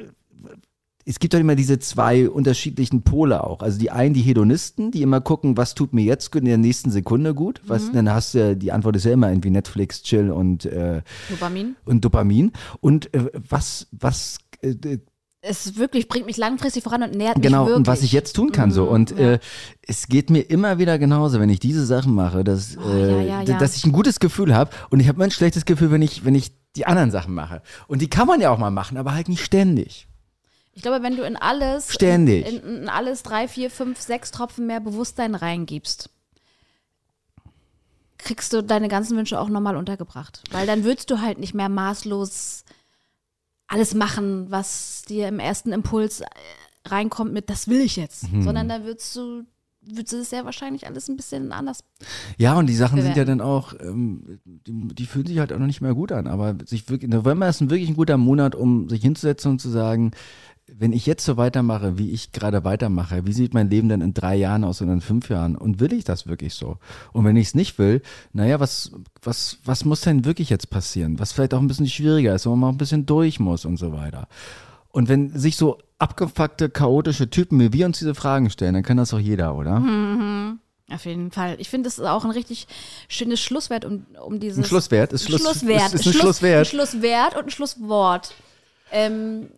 es 1.07 1.19
gibt 1.19 1.33
doch 1.33 1.39
immer 1.39 1.55
diese 1.55 1.79
zwei 1.79 2.29
unterschiedlichen 2.29 3.01
Pole 3.01 3.41
auch. 3.41 3.61
Also 3.61 3.79
die 3.79 3.91
einen, 3.91 4.13
die 4.13 4.21
Hedonisten, 4.21 4.91
die 4.91 5.01
immer 5.01 5.21
gucken, 5.21 5.55
was 5.55 5.73
tut 5.73 5.93
mir 5.93 6.03
jetzt 6.03 6.33
gut 6.33 6.41
in 6.41 6.47
der 6.49 6.57
nächsten 6.57 6.91
Sekunde 6.91 7.33
gut. 7.33 7.61
Was, 7.65 7.91
Dann 7.93 8.11
hast 8.13 8.33
du 8.33 8.39
ja, 8.39 8.55
die 8.55 8.73
Antwort 8.73 8.97
ist 8.97 9.05
ja 9.05 9.13
immer 9.13 9.29
irgendwie 9.29 9.49
Netflix, 9.49 10.03
Chill 10.03 10.29
und, 10.29 10.65
äh, 10.65 11.01
Dopamin. 11.29 11.77
und 11.85 12.03
Dopamin. 12.03 12.51
Und 12.81 13.13
äh, 13.13 13.31
was, 13.49 13.87
was, 13.91 14.39
äh, 14.61 14.97
Es 15.39 15.77
wirklich 15.77 16.09
bringt 16.09 16.25
mich 16.25 16.35
langfristig 16.35 16.83
voran 16.83 17.03
und 17.03 17.15
nährt 17.15 17.41
genau, 17.41 17.61
mich 17.63 17.69
wirklich. 17.69 17.77
und 17.77 17.87
was 17.87 18.03
ich 18.03 18.11
jetzt 18.11 18.33
tun 18.33 18.51
kann 18.51 18.71
so. 18.71 18.83
Und 18.89 19.11
ja. 19.11 19.33
äh, 19.33 19.39
es 19.83 20.07
geht 20.09 20.29
mir 20.29 20.41
immer 20.41 20.77
wieder 20.77 20.99
genauso, 20.99 21.39
wenn 21.39 21.49
ich 21.49 21.61
diese 21.61 21.85
Sachen 21.85 22.15
mache, 22.15 22.43
dass, 22.43 22.77
Oh, 22.77 22.89
äh, 22.89 23.25
ja, 23.25 23.41
ja, 23.43 23.57
dass 23.57 23.77
ich 23.77 23.85
ein 23.85 23.93
gutes 23.93 24.19
Gefühl 24.19 24.53
habe. 24.53 24.71
Und 24.89 24.99
ich 24.99 25.07
habe 25.07 25.23
ein 25.23 25.31
schlechtes 25.31 25.63
Gefühl, 25.63 25.89
wenn 25.89 26.01
ich, 26.01 26.25
wenn 26.25 26.35
ich 26.35 26.51
die 26.75 26.85
anderen 26.85 27.11
Sachen 27.11 27.33
mache. 27.33 27.61
Und 27.87 28.01
die 28.01 28.09
kann 28.09 28.27
man 28.27 28.41
ja 28.41 28.49
auch 28.51 28.57
mal 28.57 28.71
machen, 28.71 28.97
aber 28.97 29.13
halt 29.13 29.29
nicht 29.29 29.45
ständig. 29.45 30.09
Ich 30.78 30.84
glaube, 30.84 31.01
wenn 31.01 31.17
du 31.17 31.23
in 31.23 31.36
alles, 31.36 31.91
Ständig. 31.91 32.45
In, 32.45 32.84
in 32.84 32.88
alles 32.88 33.23
drei, 33.23 33.47
vier, 33.47 33.71
fünf, 33.71 33.99
sechs 33.99 34.30
Tropfen 34.30 34.67
mehr 34.67 34.80
Bewusstsein 34.80 35.34
reingibst, 35.34 36.11
kriegst 38.19 38.53
du 38.53 38.61
deine 38.61 38.88
ganzen 38.88 39.17
Wünsche 39.17 39.39
auch 39.39 39.49
nochmal 39.49 39.75
untergebracht. 39.75 40.43
Weil 40.51 40.67
dann 40.67 40.84
würdest 40.84 41.09
du 41.09 41.19
halt 41.19 41.39
nicht 41.39 41.55
mehr 41.55 41.67
maßlos 41.67 42.63
alles 43.65 43.95
machen, 43.95 44.51
was 44.51 45.01
dir 45.01 45.28
im 45.30 45.39
ersten 45.39 45.71
Impuls 45.71 46.21
äh, 46.21 46.25
reinkommt 46.86 47.34
mit, 47.34 47.49
das 47.49 47.67
will 47.67 47.82
ich 47.82 47.95
jetzt. 47.95 48.32
Mhm. 48.32 48.43
Sondern 48.43 48.69
da 48.69 48.84
würdest 48.84 49.15
du, 49.15 49.45
würdest 49.82 50.13
du 50.13 50.17
es 50.17 50.30
sehr 50.30 50.45
wahrscheinlich 50.45 50.86
alles 50.86 51.09
ein 51.09 51.17
bisschen 51.17 51.53
anders. 51.53 51.80
Ja, 52.38 52.55
und 52.55 52.67
die 52.67 52.75
Sachen 52.75 53.01
sind 53.01 53.17
ja 53.17 53.23
bewerten. 53.23 53.39
dann 53.39 53.47
auch, 53.47 53.73
ähm, 53.80 54.39
die, 54.45 54.93
die 54.93 55.05
fühlen 55.07 55.25
sich 55.25 55.39
halt 55.39 55.51
auch 55.51 55.57
noch 55.57 55.65
nicht 55.65 55.82
mehr 55.82 55.95
gut 55.95 56.11
an. 56.11 56.28
Aber 56.28 56.55
sich 56.67 56.88
wirklich, 56.88 57.09
November 57.09 57.49
ist 57.49 57.61
ein 57.61 57.71
wirklich 57.71 57.89
ein 57.89 57.95
guter 57.95 58.17
Monat, 58.17 58.53
um 58.53 58.88
sich 58.89 59.01
hinzusetzen 59.01 59.53
und 59.53 59.59
zu 59.59 59.69
sagen, 59.69 60.11
wenn 60.70 60.91
ich 60.93 61.05
jetzt 61.05 61.24
so 61.24 61.38
weitermache, 61.38 61.97
wie 61.97 62.11
ich 62.11 62.32
gerade 62.32 62.63
weitermache, 62.63 63.26
wie 63.26 63.34
sieht 63.34 63.53
mein 63.53 63.70
Leben 63.70 63.89
denn 63.89 64.01
in 64.01 64.13
drei 64.13 64.36
Jahren 64.36 64.63
aus 64.63 64.82
oder 64.82 64.93
in 64.93 65.01
fünf 65.01 65.30
Jahren? 65.30 65.55
Und 65.55 65.80
will 65.80 65.93
ich 65.93 66.03
das 66.03 66.28
wirklich 66.28 66.53
so? 66.55 66.78
Und 67.13 67.26
wenn 67.26 67.38
ich 67.38 67.47
es 67.47 67.55
nicht 67.55 67.80
will, 67.80 68.01
naja, 68.34 68.59
was, 68.59 68.91
was, 69.24 69.59
was 69.63 69.86
muss 69.86 70.01
denn 70.01 70.26
wirklich 70.26 70.49
jetzt 70.49 70.70
passieren? 70.70 71.20
Was 71.20 71.32
vielleicht 71.32 71.53
auch 71.53 71.61
ein 71.61 71.68
bisschen 71.68 71.88
schwieriger 71.88 72.36
ist, 72.36 72.45
wo 72.45 72.51
man 72.51 72.59
mal 72.59 72.70
ein 72.70 72.78
bisschen 72.78 73.05
durch 73.05 73.39
muss 73.39 73.65
und 73.65 73.78
so 73.78 73.93
weiter. 73.93 74.28
Und 74.89 75.09
wenn 75.09 75.38
sich 75.38 75.55
so 75.55 75.78
abgefuckte, 75.99 76.70
chaotische 76.70 77.30
Typen 77.30 77.59
wie 77.59 77.74
wir 77.74 77.86
uns 77.86 77.99
diese 77.99 78.15
Fragen 78.15 78.49
stellen, 78.49 78.74
dann 78.74 78.84
kann 78.84 78.97
das 78.97 79.13
auch 79.13 79.20
jeder, 79.20 79.55
oder? 79.55 79.82
Auf 80.89 81.05
jeden 81.05 81.32
Fall. 81.32 81.55
Ich 81.59 81.70
finde, 81.70 81.88
das 81.88 81.97
ist 81.97 82.05
auch 82.05 82.24
ein 82.24 82.32
richtig 82.32 82.68
schönes 83.07 83.41
Schlusswert, 83.41 83.84
um, 83.84 84.05
um 84.26 84.39
dieses. 84.39 84.59
Ein 84.59 84.65
Schlusswert 84.65 85.11
ist 85.13 85.24
Schluss, 85.26 85.41
Schlusswert. 85.41 85.93
Ist, 85.93 85.93
ist 85.93 85.99
ein 85.99 86.13
Schluss, 86.13 86.22
Schlusswert. 86.22 86.59
Ein 86.59 86.65
Schlusswert 86.65 87.36
und 87.36 87.43
ein 87.43 87.49
Schlusswort. 87.49 88.34
Ähm, 88.91 89.49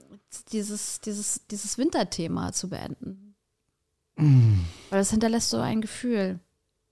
dieses, 0.52 1.00
dieses, 1.02 1.46
dieses 1.48 1.78
Winterthema 1.78 2.52
zu 2.52 2.70
beenden. 2.70 3.36
Mm. 4.16 4.60
Weil 4.90 5.00
das 5.00 5.12
hinterlässt 5.12 5.50
so 5.50 5.58
ein 5.58 5.82
Gefühl. 5.82 6.40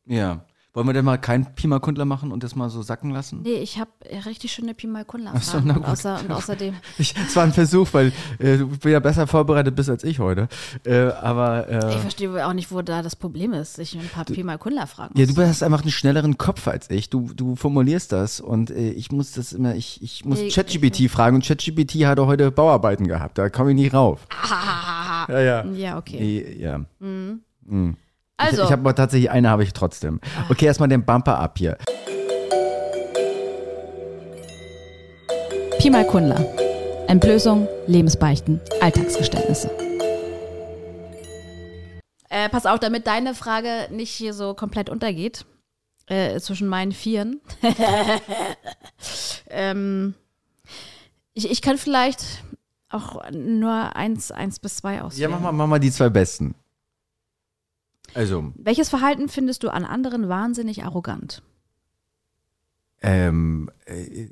Ja. 0.06 0.46
Wollen 0.78 0.86
wir 0.90 0.94
denn 0.94 1.06
mal 1.06 1.18
keinen 1.18 1.56
Pima-Kundler 1.56 2.06
machen 2.06 2.32
und 2.32 2.44
das 2.44 2.56
mal 2.56 2.70
so 2.70 2.84
sacken 2.84 3.10
lassen? 3.10 3.42
Nee, 3.42 3.56
ich 3.56 3.80
habe 3.80 3.90
richtig 4.28 4.52
schöne 4.52 4.76
Pi 4.76 4.86
mal 4.86 5.06
Kunla 5.06 5.32
Ach 5.34 5.42
so, 5.42 5.54
Fragen. 5.54 5.66
na 5.70 5.76
und, 5.78 5.86
außer, 5.86 6.20
und 6.20 6.32
außerdem. 6.32 6.76
Ich, 7.00 7.16
es 7.18 7.36
war 7.36 7.46
ein 7.46 7.52
Versuch, 7.52 7.88
weil 7.94 8.14
äh, 8.38 8.58
du 8.60 8.88
ja 8.88 9.00
besser 9.00 9.26
vorbereitet 9.26 9.76
bist 9.76 9.90
als 9.90 10.04
ich 10.04 10.20
heute. 10.20 10.48
Äh, 10.86 11.08
aber 11.14 11.68
äh, 11.68 11.96
Ich 11.96 12.02
verstehe 12.02 12.46
auch 12.46 12.54
nicht, 12.54 12.72
wo 12.72 12.84
da 12.84 13.02
das 13.02 13.16
Problem 13.16 13.54
ist, 13.54 13.74
sich 13.78 13.98
ein 13.98 14.08
paar 14.08 14.26
Pi 14.26 14.44
mal 14.44 14.60
Kunla 14.60 14.86
fragen. 14.86 15.20
ja, 15.20 15.26
du 15.26 15.36
hast 15.42 15.64
einfach 15.64 15.82
einen 15.82 15.90
schnelleren 15.90 16.38
Kopf 16.38 16.68
als 16.68 16.92
ich. 16.92 17.10
Du, 17.10 17.28
du 17.36 17.56
formulierst 17.56 18.12
das 18.12 18.40
und 18.40 18.70
äh, 18.70 18.92
ich 18.92 19.12
muss 19.12 19.32
das 19.32 19.54
immer, 19.54 19.74
ich, 19.74 20.04
ich 20.04 20.26
muss 20.26 20.38
ChatGPT 20.54 21.10
fragen 21.10 21.38
und 21.38 21.44
ChatGPT 21.44 22.06
hat 22.06 22.20
heute 22.20 22.52
Bauarbeiten 22.52 23.08
gehabt. 23.08 23.40
Da 23.40 23.50
komme 23.50 23.72
ich 23.72 23.76
nicht 23.78 23.96
rauf. 23.96 24.28
Ja, 25.28 25.42
ja. 25.42 25.66
Ja, 25.66 25.98
okay. 25.98 26.56
Ja. 26.60 26.82
Also, 28.38 28.58
Ich, 28.62 28.66
ich 28.68 28.72
habe 28.72 28.82
aber 28.82 28.96
tatsächlich 28.96 29.32
eine 29.32 29.50
habe 29.50 29.64
ich 29.64 29.74
trotzdem. 29.74 30.20
Okay, 30.50 30.66
erstmal 30.66 30.90
den 30.90 31.04
Bumper 31.04 31.40
ab 31.40 31.58
hier. 31.58 31.78
Pi 35.80 35.90
mal 35.90 36.06
Kunla. 36.06 36.36
Entblößung, 37.08 37.68
Lebensbeichten, 37.88 38.60
Alltagsgeständnisse. 38.82 39.70
Äh, 42.30 42.50
pass 42.50 42.66
auf, 42.66 42.80
damit 42.80 43.08
deine 43.08 43.34
Frage 43.34 43.88
nicht 43.92 44.12
hier 44.12 44.34
so 44.34 44.54
komplett 44.54 44.90
untergeht, 44.90 45.46
äh, 46.08 46.40
zwischen 46.40 46.68
meinen 46.68 46.92
Vieren. 46.92 47.40
ähm, 49.50 50.14
ich, 51.34 51.50
ich 51.50 51.62
kann 51.62 51.78
vielleicht 51.78 52.44
auch 52.90 53.22
nur 53.32 53.96
eins, 53.96 54.32
eins 54.32 54.60
bis 54.60 54.78
zwei 54.78 54.96
Ja, 54.96 55.04
auswählen. 55.04 55.32
mach 55.32 55.40
mal, 55.40 55.52
mach 55.54 55.68
mal 55.68 55.80
die 55.80 55.92
zwei 55.92 56.10
besten. 56.10 56.54
Also, 58.18 58.52
Welches 58.56 58.90
Verhalten 58.90 59.30
findest 59.30 59.62
du 59.64 59.70
an 59.70 59.86
anderen 59.86 60.28
wahnsinnig 60.28 60.84
arrogant? 60.84 61.44
ähm, 63.02 63.70
äh, 63.86 64.28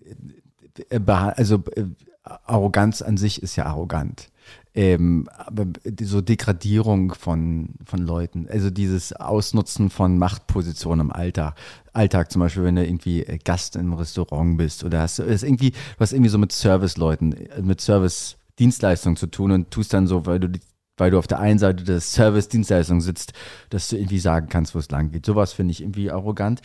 äh, 0.90 1.00
beha- 1.00 1.34
also 1.38 1.64
äh, 1.76 1.84
Arroganz 2.24 3.04
an 3.04 3.18
sich 3.18 3.44
ist 3.44 3.56
ja 3.56 3.66
arrogant. 3.68 4.30
Ähm, 4.74 5.30
aber 5.38 5.68
so 6.02 6.20
Degradierung 6.22 7.14
von, 7.14 7.76
von 7.86 8.00
Leuten, 8.00 8.48
also 8.50 8.72
dieses 8.72 9.14
Ausnutzen 9.14 9.90
von 9.92 10.18
Machtpositionen 10.18 11.08
im 11.08 11.12
Alltag. 11.14 11.56
Alltag 11.94 12.32
zum 12.32 12.40
Beispiel, 12.42 12.64
wenn 12.64 12.76
du 12.76 12.86
irgendwie 12.86 13.24
äh, 13.24 13.38
Gast 13.38 13.76
im 13.76 13.94
Restaurant 13.94 14.58
bist 14.58 14.84
oder 14.84 15.02
hast 15.02 15.20
du 15.20 15.24
irgendwie, 15.24 15.74
hast 16.00 16.12
irgendwie 16.14 16.30
so 16.30 16.40
mit 16.40 16.52
Serviceleuten, 16.52 17.34
äh, 17.34 17.62
mit 17.62 17.80
Service-Dienstleistungen 17.82 19.16
zu 19.16 19.28
tun 19.28 19.52
und 19.52 19.70
tust 19.72 19.94
dann 19.94 20.08
so, 20.08 20.26
weil 20.26 20.40
du 20.40 20.50
die 20.50 20.60
weil 20.98 21.12
du 21.12 21.18
auf 21.20 21.28
der 21.28 21.40
einen 21.40 21.60
Seite 21.60 21.84
der 21.84 22.00
Service-Dienstleistung 22.00 23.02
sitzt, 23.02 23.34
dass 23.70 23.90
du 23.90 23.98
irgendwie 23.98 24.20
sagen 24.20 24.48
kannst, 24.50 24.76
wo 24.76 24.80
es 24.80 24.90
lang 24.92 25.12
geht. 25.12 25.26
Sowas 25.26 25.54
finde 25.54 25.72
ich 25.72 25.82
irgendwie 25.82 26.10
arrogant. 26.12 26.62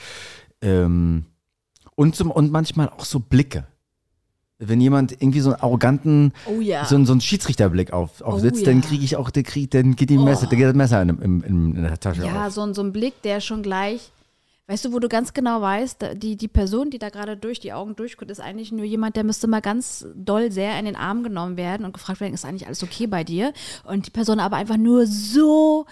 Ähm, 0.63 1.27
und, 1.97 2.15
zum, 2.17 2.31
und 2.31 2.51
manchmal 2.53 2.89
auch 2.89 3.05
so 3.05 3.21
Blicke. 3.21 3.67
Wenn 4.63 4.81
jemand 4.81 5.13
irgendwie 5.13 5.41
so 5.41 5.53
einen 5.53 5.63
arroganten, 5.63 6.33
Oh 6.47 6.61
ja. 6.61 6.85
so, 6.85 6.95
einen- 6.95 7.07
so 7.07 7.13
einen 7.13 7.23
Schiedsrichterblick 7.23 7.93
auf, 7.95 8.21
aufsetzt, 8.21 8.61
Oh 8.63 8.67
dann 8.67 8.83
ja. 8.83 8.87
kriege 8.87 9.03
ich 9.05 9.17
auch, 9.17 9.31
der 9.31 9.43
krieg, 9.43 9.71
dann 9.71 9.97
geht 9.97 10.11
die 10.11 10.19
Messer, 10.19 10.47
dann 10.49 10.59
geht 10.59 10.69
das 10.69 10.75
Messer 10.75 11.01
in, 11.01 11.09
in, 11.09 11.43
in, 11.77 11.83
der 11.83 11.99
Tasche 11.99 12.25
Ja, 12.27 12.47
auf. 12.47 12.53
so, 12.53 12.71
so 12.75 12.83
ein 12.83 12.93
Blick, 12.93 13.23
der 13.23 13.41
schon 13.41 13.63
gleich, 13.63 14.13
weißt 14.71 14.85
du, 14.85 14.93
wo 14.93 15.01
du 15.01 15.09
ganz 15.09 15.35
genau 15.35 15.61
weißt, 15.61 16.11
die, 16.15 16.37
die 16.37 16.47
Person, 16.47 16.91
die 16.91 17.01
da 17.01 17.09
gerade 17.09 17.37
durch 17.37 17.59
die 17.59 17.73
Augen 17.73 17.97
durchguckt, 17.97 18.31
ist 18.31 18.39
eigentlich 18.39 18.71
nur 18.71 18.85
jemand, 18.85 19.17
der 19.17 19.25
müsste 19.25 19.49
mal 19.49 19.61
ganz 19.61 20.07
doll 20.15 20.53
sehr 20.53 20.79
in 20.79 20.85
den 20.85 20.95
Arm 20.95 21.25
genommen 21.25 21.57
werden 21.57 21.85
und 21.85 21.93
gefragt 21.93 22.21
werden, 22.21 22.35
ist 22.35 22.45
eigentlich 22.45 22.69
alles 22.69 22.85
okay 22.85 23.09
bei 23.09 23.25
dir? 23.25 23.53
Und 23.83 24.07
die 24.07 24.13
Person 24.13 24.39
aber 24.39 24.57
einfach 24.57 24.77
nur 24.77 25.07
so 25.07 25.87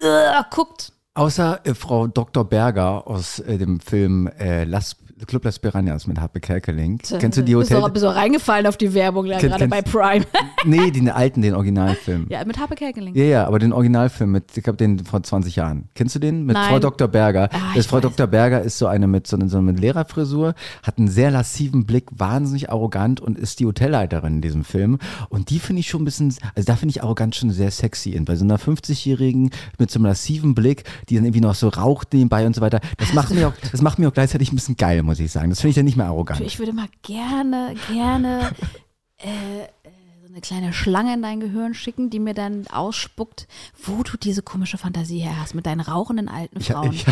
äh, 0.00 0.42
guckt. 0.50 0.92
Außer 1.14 1.64
äh, 1.64 1.74
Frau 1.74 2.08
Dr. 2.08 2.44
Berger 2.44 3.06
aus 3.06 3.38
äh, 3.38 3.56
dem 3.56 3.78
Film 3.78 4.26
äh, 4.26 4.64
Las, 4.64 4.96
Club 5.26 5.44
Las 5.44 5.58
Piranhas 5.58 6.06
mit 6.06 6.20
Happe 6.20 6.40
Kerkeling. 6.40 6.98
Kennst 6.98 7.38
du 7.38 7.42
die 7.42 7.54
Bist 7.54 7.70
Hotel? 7.72 7.90
bist 7.90 8.04
auch 8.04 8.14
reingefallen 8.14 8.66
auf 8.66 8.76
die 8.76 8.94
Werbung 8.94 9.26
da 9.26 9.38
Kenn- 9.38 9.50
gerade 9.50 9.68
bei 9.68 9.82
Prime. 9.82 10.24
nee, 10.64 10.90
den 10.90 11.08
alten, 11.10 11.42
den 11.42 11.54
Originalfilm. 11.54 12.26
ja, 12.28 12.44
mit 12.44 12.58
Habe 12.58 12.74
Kerkeling. 12.74 13.14
Ja, 13.14 13.24
ja, 13.24 13.46
aber 13.46 13.58
den 13.58 13.72
Originalfilm 13.72 14.30
mit, 14.30 14.56
ich 14.56 14.62
glaube, 14.64 14.76
den 14.76 15.04
vor 15.04 15.22
20 15.22 15.56
Jahren. 15.56 15.88
Kennst 15.94 16.14
du 16.14 16.18
den? 16.18 16.44
Mit 16.46 16.54
Nein. 16.54 16.68
Frau 16.70 16.78
Dr. 16.78 17.08
Berger. 17.08 17.48
Ah, 17.52 17.74
das 17.74 17.86
Frau 17.86 17.96
weiß. 17.96 18.02
Dr. 18.02 18.26
Berger 18.26 18.62
ist 18.62 18.78
so 18.78 18.86
eine 18.86 19.06
mit 19.06 19.26
so 19.26 19.36
einer, 19.36 19.48
so 19.48 19.58
einer 19.58 19.72
Lehrerfrisur, 19.72 20.54
hat 20.82 20.98
einen 20.98 21.08
sehr 21.08 21.30
lassiven 21.30 21.84
Blick, 21.86 22.06
wahnsinnig 22.12 22.70
arrogant 22.70 23.20
und 23.20 23.38
ist 23.38 23.60
die 23.60 23.66
Hotelleiterin 23.66 24.34
in 24.36 24.40
diesem 24.42 24.64
Film. 24.64 24.98
Und 25.28 25.50
die 25.50 25.58
finde 25.58 25.80
ich 25.80 25.88
schon 25.88 26.02
ein 26.02 26.04
bisschen, 26.04 26.34
also 26.54 26.66
da 26.66 26.76
finde 26.76 26.90
ich 26.90 27.02
arrogant 27.02 27.34
schon 27.34 27.50
sehr 27.50 27.70
sexy. 27.70 28.16
Und 28.18 28.24
bei 28.26 28.36
so 28.36 28.44
einer 28.44 28.58
50-Jährigen 28.58 29.50
mit 29.78 29.90
so 29.90 29.98
einem 29.98 30.06
lassiven 30.06 30.54
Blick, 30.54 30.84
die 31.08 31.14
dann 31.16 31.24
irgendwie 31.24 31.40
noch 31.40 31.54
so 31.54 31.68
raucht 31.68 32.12
nebenbei 32.12 32.46
und 32.46 32.54
so 32.54 32.60
weiter, 32.60 32.80
das 32.98 33.12
macht 33.14 33.30
mir 33.34 33.48
auch, 33.48 33.52
das 33.72 33.82
macht 33.82 33.98
mir 33.98 34.08
auch 34.08 34.12
gleichzeitig 34.14 34.52
ein 34.52 34.56
bisschen 34.56 34.76
geil, 34.76 35.02
muss 35.08 35.18
ich 35.18 35.32
sagen. 35.32 35.50
Das 35.50 35.60
finde 35.60 35.70
ich 35.70 35.76
dann 35.76 35.86
nicht 35.86 35.96
mehr 35.96 36.06
arrogant. 36.06 36.40
Ich 36.40 36.58
würde 36.58 36.72
mal 36.72 36.88
gerne, 37.02 37.74
gerne 37.90 38.50
äh, 39.16 39.62
äh, 39.62 39.90
so 40.22 40.30
eine 40.30 40.42
kleine 40.42 40.72
Schlange 40.74 41.14
in 41.14 41.22
dein 41.22 41.40
Gehirn 41.40 41.72
schicken, 41.72 42.10
die 42.10 42.18
mir 42.18 42.34
dann 42.34 42.66
ausspuckt, 42.66 43.48
wo 43.82 44.02
du 44.02 44.18
diese 44.18 44.42
komische 44.42 44.76
Fantasie 44.76 45.20
her 45.20 45.40
hast 45.40 45.54
mit 45.54 45.64
deinen 45.64 45.80
rauchenden 45.80 46.28
alten 46.28 46.60
Frauen. 46.60 46.92
ich, 46.92 47.06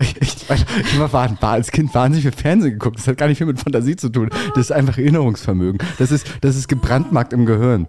ich, 0.00 0.16
ich, 0.16 0.48
ich, 0.48 0.98
war, 0.98 1.12
war, 1.12 1.42
war 1.42 1.52
als 1.52 1.70
Kind 1.70 1.94
wahnsinnig 1.94 2.22
viel 2.22 2.32
Fernsehen 2.32 2.72
geguckt. 2.72 2.98
Das 2.98 3.06
hat 3.06 3.18
gar 3.18 3.28
nicht 3.28 3.38
viel 3.38 3.46
mit 3.46 3.60
Fantasie 3.60 3.96
zu 3.96 4.08
tun. 4.08 4.30
Das 4.54 4.66
ist 4.66 4.72
einfach 4.72 4.96
Erinnerungsvermögen. 4.96 5.86
Das 5.98 6.10
ist, 6.10 6.26
das 6.40 6.56
ist 6.56 6.68
gebrandmarkt 6.68 7.34
im 7.34 7.44
Gehirn. 7.44 7.86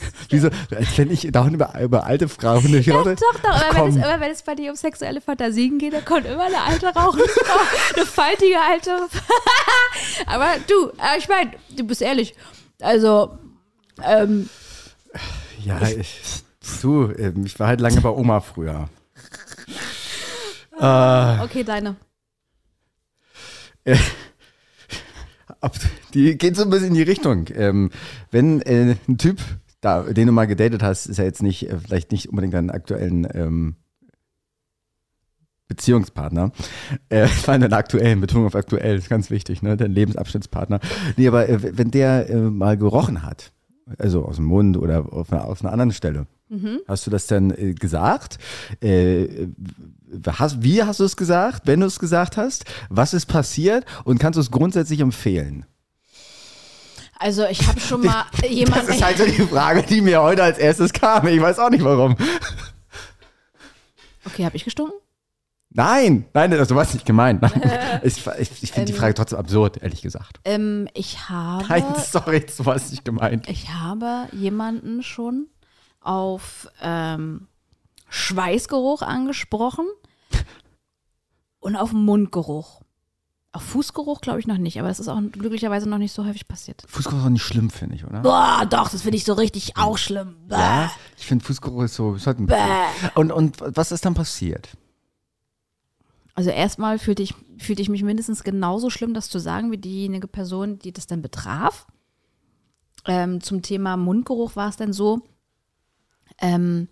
Wieso, 0.30 0.48
als 0.74 0.96
wenn 0.98 1.10
ich 1.10 1.28
dauernd 1.32 1.54
über, 1.54 1.78
über 1.80 2.04
alte 2.04 2.28
Frauen 2.28 2.64
Rotte- 2.90 3.16
doch, 3.16 3.40
doch, 3.40 3.50
Ach, 3.50 3.70
aber 3.70 3.86
wenn, 3.86 3.98
es, 3.98 4.04
aber 4.04 4.20
wenn 4.20 4.30
es 4.30 4.42
bei 4.42 4.54
dir 4.54 4.70
um 4.70 4.76
sexuelle 4.76 5.20
Fantasien 5.20 5.78
geht, 5.78 5.92
dann 5.92 6.04
kommt 6.04 6.26
immer 6.26 6.44
eine 6.44 6.60
alte 6.62 6.86
rauchende 6.88 7.28
Frau, 7.28 7.60
eine 7.96 8.06
faltige 8.06 8.60
alte. 8.60 8.90
aber 10.26 10.48
du, 10.66 10.88
äh, 10.98 11.18
ich 11.18 11.28
meine, 11.28 11.52
du 11.76 11.84
bist 11.84 12.02
ehrlich. 12.02 12.34
Also, 12.80 13.38
ähm, 14.04 14.48
Ja, 15.64 15.80
ich, 15.88 16.42
du, 16.82 17.10
ähm, 17.18 17.44
ich 17.46 17.58
war 17.58 17.68
halt 17.68 17.80
lange 17.80 18.00
bei 18.00 18.10
Oma 18.10 18.40
früher. 18.40 18.88
okay, 20.76 21.64
deine. 21.64 21.96
Die 26.14 26.36
geht 26.38 26.56
so 26.56 26.62
ein 26.62 26.70
bisschen 26.70 26.88
in 26.88 26.94
die 26.94 27.02
Richtung. 27.02 27.46
Ähm, 27.54 27.90
wenn 28.30 28.60
äh, 28.62 28.96
ein 29.08 29.18
Typ, 29.18 29.38
da, 29.80 30.02
den 30.02 30.26
du 30.26 30.32
mal 30.32 30.46
gedatet 30.46 30.82
hast, 30.82 31.06
ist 31.06 31.18
ja 31.18 31.24
jetzt 31.24 31.42
nicht, 31.42 31.70
äh, 31.70 31.78
vielleicht 31.78 32.12
nicht 32.12 32.28
unbedingt 32.28 32.54
deinen 32.54 32.70
aktuellen 32.70 33.26
ähm, 33.32 33.76
Beziehungspartner. 35.68 36.52
Äh, 37.08 37.26
vor 37.26 37.52
allem 37.52 37.62
deinen 37.62 37.74
aktuellen, 37.74 38.20
Betonung 38.20 38.46
auf 38.46 38.54
aktuell, 38.54 38.96
ist 38.96 39.08
ganz 39.08 39.30
wichtig, 39.30 39.62
ne? 39.62 39.76
Dein 39.76 39.92
Lebensabschnittspartner. 39.92 40.80
Nee, 41.16 41.28
aber 41.28 41.48
äh, 41.48 41.76
wenn 41.76 41.90
der 41.90 42.28
äh, 42.28 42.36
mal 42.36 42.76
gerochen 42.76 43.22
hat, 43.22 43.52
also 43.98 44.24
aus 44.24 44.36
dem 44.36 44.46
Mund 44.46 44.76
oder 44.76 45.12
auf 45.12 45.32
einer, 45.32 45.44
aus 45.44 45.62
einer 45.62 45.72
anderen 45.72 45.92
Stelle, 45.92 46.26
hast 46.86 47.06
du 47.06 47.10
das 47.10 47.26
dann 47.26 47.50
äh, 47.50 47.74
gesagt? 47.74 48.38
Äh, 48.80 49.48
hast, 50.26 50.62
wie 50.62 50.82
hast 50.82 51.00
du 51.00 51.04
es 51.04 51.16
gesagt, 51.16 51.66
wenn 51.66 51.80
du 51.80 51.86
es 51.86 51.98
gesagt 51.98 52.36
hast? 52.36 52.64
Was 52.88 53.14
ist 53.14 53.26
passiert? 53.26 53.84
Und 54.04 54.18
kannst 54.18 54.36
du 54.36 54.40
es 54.40 54.50
grundsätzlich 54.50 55.00
empfehlen? 55.00 55.66
Also, 57.18 57.46
ich 57.46 57.66
habe 57.66 57.80
schon 57.80 58.02
mal 58.02 58.26
jemanden. 58.48 58.86
Das 58.86 58.96
ist 58.96 59.04
halt 59.04 59.18
so 59.18 59.26
die 59.26 59.42
Frage, 59.42 59.82
die 59.82 60.00
mir 60.00 60.22
heute 60.22 60.42
als 60.42 60.58
erstes 60.58 60.92
kam. 60.92 61.26
Ich 61.26 61.40
weiß 61.40 61.58
auch 61.58 61.70
nicht 61.70 61.84
warum. 61.84 62.16
okay, 64.24 64.44
habe 64.44 64.56
ich 64.56 64.64
gestunken? 64.64 64.94
Nein, 65.70 66.26
nein, 66.32 66.50
das 66.50 66.74
war 66.74 66.84
nicht 66.84 67.04
gemeint. 67.04 67.42
Nein. 67.42 67.62
Ich, 68.04 68.24
ich, 68.38 68.62
ich 68.62 68.72
finde 68.72 68.92
die 68.92 68.98
Frage 68.98 69.14
trotzdem 69.14 69.40
absurd, 69.40 69.82
ehrlich 69.82 70.02
gesagt. 70.02 70.38
Ähm, 70.44 70.88
ich 70.94 71.28
habe. 71.28 71.64
Nein, 71.68 71.84
sorry, 71.96 72.40
das 72.40 72.64
war 72.64 72.76
nicht 72.76 73.04
gemeint. 73.04 73.48
Ich 73.48 73.70
habe 73.70 74.28
jemanden 74.30 75.02
schon 75.02 75.48
auf 76.00 76.68
ähm, 76.80 77.48
Schweißgeruch 78.08 79.02
angesprochen 79.02 79.86
und 81.58 81.74
auf 81.74 81.92
Mundgeruch. 81.92 82.82
Auf 83.58 83.64
Fußgeruch 83.64 84.20
glaube 84.20 84.38
ich 84.38 84.46
noch 84.46 84.56
nicht, 84.56 84.78
aber 84.78 84.86
das 84.86 85.00
ist 85.00 85.08
auch 85.08 85.20
glücklicherweise 85.32 85.88
noch 85.88 85.98
nicht 85.98 86.12
so 86.12 86.24
häufig 86.24 86.46
passiert. 86.46 86.84
Fußgeruch 86.86 87.18
ist 87.18 87.24
auch 87.24 87.28
nicht 87.28 87.42
schlimm, 87.42 87.70
finde 87.70 87.96
ich, 87.96 88.04
oder? 88.04 88.20
Boah, 88.20 88.64
doch, 88.70 88.88
das 88.88 89.02
finde 89.02 89.16
ich 89.16 89.24
so 89.24 89.32
richtig 89.32 89.76
auch 89.76 89.98
schlimm. 89.98 90.36
Bäh. 90.46 90.54
Ja, 90.54 90.92
ich 91.16 91.26
finde 91.26 91.44
Fußgeruch 91.44 91.82
ist 91.82 91.96
so. 91.96 92.14
Ist 92.14 92.28
halt 92.28 92.38
und, 93.16 93.32
und 93.32 93.56
was 93.60 93.90
ist 93.90 94.04
dann 94.04 94.14
passiert? 94.14 94.68
Also 96.36 96.50
erstmal 96.50 97.00
fühlte 97.00 97.24
ich, 97.24 97.34
fühlte 97.58 97.82
ich 97.82 97.88
mich 97.88 98.04
mindestens 98.04 98.44
genauso 98.44 98.90
schlimm, 98.90 99.12
das 99.12 99.28
zu 99.28 99.40
sagen, 99.40 99.72
wie 99.72 99.78
diejenige 99.78 100.28
Person, 100.28 100.78
die 100.78 100.92
das 100.92 101.08
dann 101.08 101.20
betraf. 101.20 101.88
Ähm, 103.06 103.40
zum 103.40 103.62
Thema 103.62 103.96
Mundgeruch 103.96 104.54
war 104.54 104.68
es 104.68 104.76
dann 104.76 104.92
so, 104.92 105.22
ähm, 106.40 106.86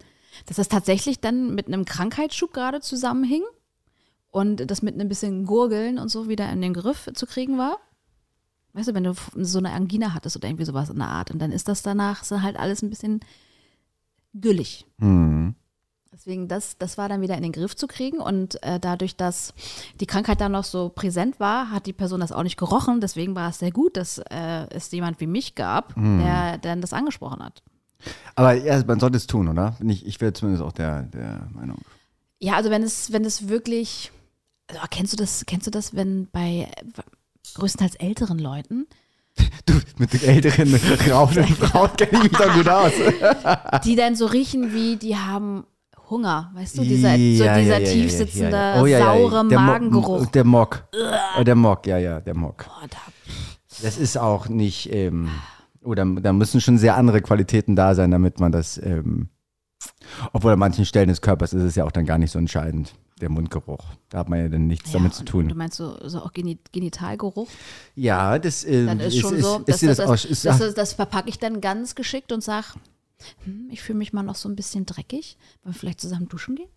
dass 0.46 0.56
das 0.56 0.66
tatsächlich 0.66 1.20
dann 1.20 1.54
mit 1.54 1.68
einem 1.68 1.84
Krankheitsschub 1.84 2.52
gerade 2.52 2.80
zusammenhing 2.80 3.44
und 4.37 4.70
das 4.70 4.82
mit 4.82 5.01
ein 5.01 5.09
bisschen 5.09 5.47
Gurgeln 5.47 5.99
und 5.99 6.11
so 6.11 6.28
wieder 6.28 6.53
in 6.53 6.61
den 6.61 6.74
Griff 6.74 7.09
zu 7.14 7.26
kriegen 7.26 7.57
war. 7.57 7.78
Weißt 8.74 8.89
du, 8.89 8.95
wenn 8.95 9.05
du 9.05 9.14
so 9.37 9.59
eine 9.59 9.72
Angina 9.72 10.12
hattest 10.12 10.37
oder 10.37 10.47
irgendwie 10.47 10.66
sowas 10.66 10.91
in 10.91 10.99
der 10.99 11.09
Art 11.09 11.30
und 11.30 11.39
dann 11.39 11.53
ist 11.53 11.68
das 11.68 11.80
danach 11.80 12.22
so 12.22 12.43
halt 12.43 12.59
alles 12.59 12.82
ein 12.82 12.91
bisschen 12.91 13.20
güllig. 14.34 14.84
Hm. 14.99 15.55
Deswegen, 16.12 16.49
das, 16.49 16.76
das 16.76 16.99
war 16.99 17.09
dann 17.09 17.22
wieder 17.22 17.34
in 17.34 17.45
den 17.45 17.53
Griff 17.53 17.76
zu 17.76 17.87
kriegen. 17.87 18.18
Und 18.18 18.62
äh, 18.62 18.78
dadurch, 18.78 19.16
dass 19.16 19.55
die 20.01 20.07
Krankheit 20.07 20.43
dann 20.43 20.53
noch 20.53 20.64
so 20.64 20.91
präsent 20.91 21.41
war, 21.41 21.70
hat 21.70 21.87
die 21.87 21.95
Person 21.95 22.20
das 22.20 22.32
auch 22.32 22.43
nicht 22.43 22.59
gerochen. 22.59 23.01
Deswegen 23.01 23.34
war 23.34 23.49
es 23.49 23.59
sehr 23.59 23.70
gut, 23.70 23.97
dass 23.97 24.18
äh, 24.18 24.66
es 24.68 24.91
jemand 24.93 25.18
wie 25.20 25.26
mich 25.26 25.55
gab, 25.55 25.95
der 25.95 26.59
dann 26.59 26.82
das 26.82 26.93
angesprochen 26.93 27.43
hat. 27.43 27.62
Aber 28.34 28.53
ja, 28.53 28.82
man 28.84 29.01
sollte 29.01 29.16
es 29.16 29.26
tun, 29.26 29.49
oder? 29.49 29.76
Ich, 29.87 30.05
ich 30.05 30.20
wäre 30.20 30.34
zumindest 30.34 30.62
auch 30.62 30.72
der, 30.72 31.05
der 31.05 31.49
Meinung. 31.55 31.78
Ja, 32.39 32.57
also 32.57 32.68
wenn 32.68 32.82
es, 32.82 33.12
wenn 33.12 33.24
es 33.24 33.49
wirklich, 33.49 34.12
also 34.68 34.80
kennst 34.90 35.12
du 35.12 35.16
das, 35.16 35.44
kennst 35.46 35.66
du 35.66 35.70
das, 35.70 35.94
wenn 35.94 36.28
bei 36.32 36.68
äh, 36.70 37.02
größtenteils 37.54 37.96
älteren 37.96 38.38
Leuten, 38.38 38.86
Du, 39.66 39.74
mit 39.98 40.14
den 40.14 40.22
älteren, 40.22 40.74
rauchenden 41.10 41.54
Frauen 41.56 41.90
kenne 41.98 42.10
ich 42.12 42.22
mich 42.22 42.32
da 42.32 42.54
gut 42.54 42.68
aus. 42.68 42.92
die 43.84 43.94
dann 43.94 44.16
so 44.16 44.24
riechen 44.24 44.72
wie, 44.72 44.96
die 44.96 45.14
haben 45.16 45.64
Hunger, 46.08 46.50
weißt 46.54 46.78
du, 46.78 46.82
dieser, 46.82 47.10
so 47.10 47.16
Ja, 47.16 47.58
dieser 47.58 47.78
ja, 47.78 47.78
ja, 47.78 47.92
tief 47.92 48.10
sitzende. 48.12 48.74
Oh, 48.78 48.86
saure 48.86 49.46
Der 49.48 49.58
Mo- 49.58 49.66
Magengeruch. 49.72 50.26
Der 50.26 50.44
Mock. 50.44 50.84
Äh, 51.38 51.44
Der 51.44 51.54
Mock, 51.54 51.86
ja, 51.86 51.98
ja, 51.98 52.20
der 52.20 52.34
Mock. 52.34 52.64
Boah, 52.64 52.86
da, 52.88 52.96
Das 53.82 53.98
ist 53.98 54.16
auch 54.16 54.48
nicht, 54.48 54.90
ähm, 54.94 55.28
oder 55.82 56.06
da 56.06 56.32
müssen 56.32 56.60
schon 56.62 56.78
sehr 56.78 56.96
andere 56.96 57.20
Qualitäten 57.20 57.76
da 57.76 57.94
sein, 57.94 58.10
damit 58.10 58.40
man 58.40 58.52
das, 58.52 58.78
ähm, 58.82 59.28
obwohl 60.32 60.52
an 60.52 60.58
manchen 60.58 60.86
Stellen 60.86 61.08
des 61.08 61.20
Körpers 61.20 61.52
ist 61.52 61.62
es 61.62 61.74
ja 61.74 61.84
auch 61.84 61.92
dann 61.92 62.06
gar 62.06 62.16
nicht 62.18 62.30
so 62.30 62.38
entscheidend, 62.38 62.94
der 63.20 63.30
Mundgeruch. 63.30 63.82
Da 64.10 64.18
hat 64.18 64.28
man 64.28 64.40
ja 64.40 64.48
dann 64.48 64.66
nichts 64.66 64.92
ja, 64.92 64.98
damit 64.98 65.14
zu 65.14 65.24
tun. 65.24 65.48
Du 65.48 65.54
meinst 65.54 65.76
so, 65.78 65.96
so 66.08 66.20
auch 66.20 66.32
Geni- 66.32 66.58
Genitalgeruch? 66.72 67.48
Ja, 67.94 68.38
das 68.38 68.64
äh, 68.64 68.84
Dann 68.86 69.00
ist, 69.00 69.18
schon 69.18 69.40
so, 69.40 69.58
ist, 69.66 69.84
das, 70.46 70.60
ist, 70.60 70.92
verpacke 70.94 71.28
ich 71.28 71.38
dann 71.38 71.60
ganz 71.60 71.94
geschickt 71.94 72.30
und 72.32 72.42
sage, 72.42 72.66
hm, 73.44 73.68
ich 73.70 73.82
fühle 73.82 73.98
mich 73.98 74.12
mal 74.12 74.22
noch 74.22 74.34
so 74.34 74.48
ein 74.48 74.56
bisschen 74.56 74.84
dreckig. 74.84 75.38
Wollen 75.62 75.74
wir 75.74 75.78
vielleicht 75.78 76.00
zusammen 76.00 76.28
duschen 76.28 76.56
gehen? 76.56 76.68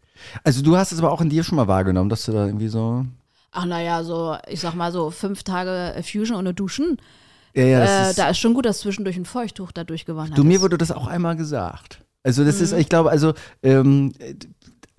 also 0.44 0.62
du 0.62 0.76
hast 0.76 0.92
es 0.92 1.00
aber 1.00 1.12
auch 1.14 1.22
in 1.22 1.30
dir 1.30 1.44
schon 1.44 1.56
mal 1.56 1.68
wahrgenommen, 1.68 2.10
dass 2.10 2.26
du 2.26 2.32
da 2.34 2.46
irgendwie 2.46 2.68
so, 2.68 3.06
Ach 3.52 3.66
naja, 3.66 4.04
so, 4.04 4.36
ich 4.48 4.60
sag 4.60 4.76
mal 4.76 4.92
so 4.92 5.10
fünf 5.12 5.44
Tage 5.44 6.02
Fusion 6.04 6.38
ohne 6.38 6.54
Duschen. 6.54 6.98
Ja, 7.56 7.64
ja, 7.64 7.80
äh, 8.08 8.10
ist- 8.12 8.20
da 8.20 8.30
ist 8.30 8.38
schon 8.38 8.54
gut, 8.54 8.66
dass 8.66 8.80
zwischendurch 8.80 9.18
ein 9.18 9.26
Feuchttuch 9.26 9.72
da 9.72 9.84
durchgewandert 9.84 10.38
Du, 10.38 10.44
mir 10.44 10.58
ist. 10.58 10.62
wurde 10.62 10.78
das 10.78 10.92
auch 10.92 11.08
einmal 11.08 11.36
gesagt. 11.36 12.04
Also 12.24 12.44
das 12.46 12.58
Mhm. 12.58 12.64
ist, 12.64 12.72
ich 12.74 12.90
glaube, 12.90 13.10
also 13.10 13.34
ähm, 13.64 14.14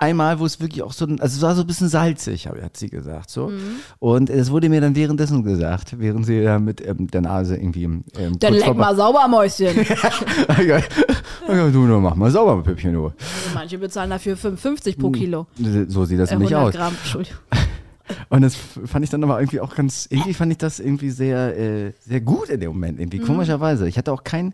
einmal, 0.01 0.39
wo 0.41 0.47
es 0.47 0.61
wirklich 0.61 0.83
auch 0.83 0.93
so, 0.93 1.05
ein- 1.05 1.21
also 1.21 1.37
es 1.37 1.43
war 1.43 1.55
so 1.55 1.61
ein 1.61 1.67
bisschen 1.67 1.89
salzig, 1.89 2.47
hat 2.49 2.77
sie 2.77 2.89
gesagt, 2.89 3.31
so. 3.31 3.49
Mhm. 3.49 3.61
Und 3.99 4.31
es 4.31 4.51
wurde 4.51 4.69
mir 4.69 4.81
dann 4.81 4.97
währenddessen 4.97 5.43
gesagt, 5.45 5.99
während 6.01 6.27
sie 6.27 6.43
da 6.43 6.59
mit 6.59 6.85
ähm, 6.87 7.07
der 7.09 7.21
Nase 7.21 7.57
irgendwie 7.57 7.85
ähm, 7.85 8.05
Dann 8.41 8.55
leck 8.55 8.75
mal 8.75 8.97
sauber, 8.97 9.29
Mäuschen. 9.29 9.77
du, 11.47 11.87
nur 11.87 12.01
mach 12.01 12.15
mal 12.15 12.31
sauber, 12.31 12.63
Püppchen, 12.63 12.95
du. 12.95 13.05
Also 13.07 13.15
manche 13.55 13.79
bezahlen 13.79 14.11
dafür 14.11 14.37
55 14.37 14.99
pro 14.99 15.11
Kilo. 15.11 15.47
So 15.89 16.05
sieht 16.05 16.19
das 16.19 16.31
Äh, 16.31 16.35
nämlich 16.35 16.55
100 16.55 16.75
aus. 16.75 16.81
Gramm, 16.81 16.95
Entschuldigung. 17.01 17.39
Und 18.29 18.43
das 18.43 18.57
fand 18.57 19.05
ich 19.05 19.11
dann 19.11 19.23
aber 19.23 19.39
irgendwie 19.39 19.61
auch 19.61 19.77
ganz, 19.77 20.09
irgendwie 20.11 20.35
fand 20.35 20.51
ich 20.51 20.59
das 20.59 20.81
irgendwie 20.81 21.11
sehr, 21.11 21.57
äh, 21.57 21.93
sehr 22.01 22.21
gut 22.21 22.49
in 22.49 22.59
dem 22.59 22.71
Moment, 22.73 22.99
irgendwie 22.99 23.21
komischerweise. 23.21 23.87
Ich 23.89 23.97
hatte 23.99 24.13
auch 24.13 24.25
kein, 24.25 24.53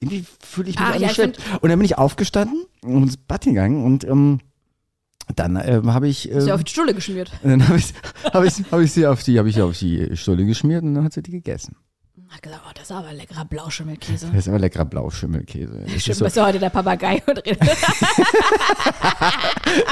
irgendwie 0.00 0.24
fühle 0.44 0.70
ich 0.70 0.76
mich 0.76 0.84
Mhm. 0.88 0.92
Ach, 0.92 1.00
ja, 1.00 1.06
nicht 1.06 1.18
ich. 1.20 1.62
Und 1.62 1.68
dann 1.68 1.78
bin 1.78 1.84
ich 1.84 1.98
aufgestanden 1.98 2.64
und 2.82 3.04
ins 3.04 3.16
Bad 3.16 3.44
gegangen 3.44 3.84
und 3.84 4.02
ähm, 4.04 4.40
dann 5.34 5.60
ähm, 5.62 5.92
habe 5.92 6.08
ich, 6.08 6.30
ähm, 6.30 6.50
auf 6.50 6.64
die 6.64 6.70
Stulle 6.72 6.94
geschmiert. 6.94 7.30
dann 7.42 7.66
habe 7.66 7.78
ich, 7.78 7.92
hab 8.24 8.44
ich, 8.44 8.54
hab 8.70 8.80
ich 8.80 8.92
sie 8.92 9.06
auf 9.06 9.22
die, 9.22 9.38
ich 9.38 9.54
sie 9.54 9.62
auf 9.62 9.76
die 9.76 10.16
Stulle 10.16 10.44
geschmiert 10.44 10.82
und 10.84 10.94
dann 10.94 11.04
hat 11.04 11.12
sie 11.12 11.22
die 11.22 11.32
gegessen. 11.32 11.76
Hat 12.28 12.42
gesagt, 12.42 12.62
oh, 12.66 12.70
das 12.74 12.84
ist 12.84 12.92
aber 12.92 13.12
leckerer 13.12 13.44
Blauschimmelkäse. 13.44 14.26
Das 14.26 14.36
ist 14.36 14.48
aber 14.48 14.58
leckerer 14.58 14.84
Blauschimmelkäse. 14.84 15.80
Das 15.84 15.92
ist 15.92 16.02
Stimmt, 16.02 16.16
so, 16.16 16.24
bist 16.24 16.36
du 16.36 16.44
heute 16.44 16.58
der 16.58 16.70
Papagei 16.70 17.22
und 17.26 17.38
redet. 17.38 17.60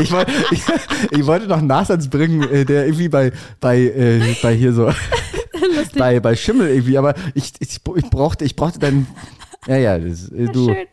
ich, 0.00 0.10
wollte, 0.10 0.32
ich, 0.50 0.62
ich 1.12 1.26
wollte 1.26 1.46
noch 1.46 1.58
einen 1.58 1.68
Nachsatz 1.68 2.08
bringen, 2.08 2.42
äh, 2.42 2.64
der 2.64 2.86
irgendwie 2.86 3.08
bei, 3.08 3.30
bei, 3.60 3.78
äh, 3.78 4.34
bei 4.42 4.56
hier 4.56 4.72
so, 4.72 4.92
bei, 5.96 6.18
bei 6.18 6.34
Schimmel 6.34 6.70
irgendwie, 6.70 6.98
aber 6.98 7.14
ich, 7.34 7.52
ich, 7.60 7.80
ich 7.96 8.10
brauchte, 8.10 8.44
ich 8.44 8.56
brauchte 8.56 8.80
dann, 8.80 9.06
ja, 9.68 9.76
ja, 9.76 9.98
das, 9.98 10.28
äh, 10.30 10.46
du, 10.46 10.66
Schön. 10.66 10.86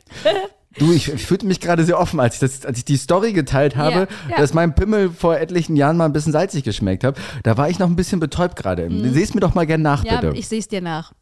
Du, 0.78 0.92
ich, 0.92 1.12
ich 1.12 1.26
fühlte 1.26 1.46
mich 1.46 1.60
gerade 1.60 1.84
sehr 1.86 2.00
offen, 2.00 2.20
als 2.20 2.36
ich, 2.36 2.40
das, 2.40 2.66
als 2.66 2.78
ich 2.78 2.86
die 2.86 2.98
Story 2.98 3.34
geteilt 3.34 3.76
habe, 3.76 4.08
ja. 4.30 4.38
dass 4.38 4.54
mein 4.54 4.76
Pimmel 4.76 5.10
vor 5.10 5.38
etlichen 5.38 5.76
Jahren 5.76 5.98
mal 5.98 6.06
ein 6.06 6.14
bisschen 6.14 6.34
salzig 6.34 6.64
geschmeckt 6.64 7.04
hat. 7.04 7.18
Da 7.44 7.58
war 7.58 7.70
ich 7.70 7.80
noch 7.80 7.88
ein 7.88 7.96
bisschen 7.96 8.20
betäubt 8.20 8.56
gerade. 8.56 8.90
Seh's 9.12 9.34
mir 9.34 9.42
doch 9.42 9.54
mal 9.54 9.66
gern 9.66 9.82
nach, 9.82 10.04
Mhm. 10.04 10.10
Ja, 10.10 10.22
bitte. 10.22 10.38
ich 10.38 10.48
sehe 10.48 10.60
es 10.60 10.68
dir 10.68 10.82
nach. 10.82 11.14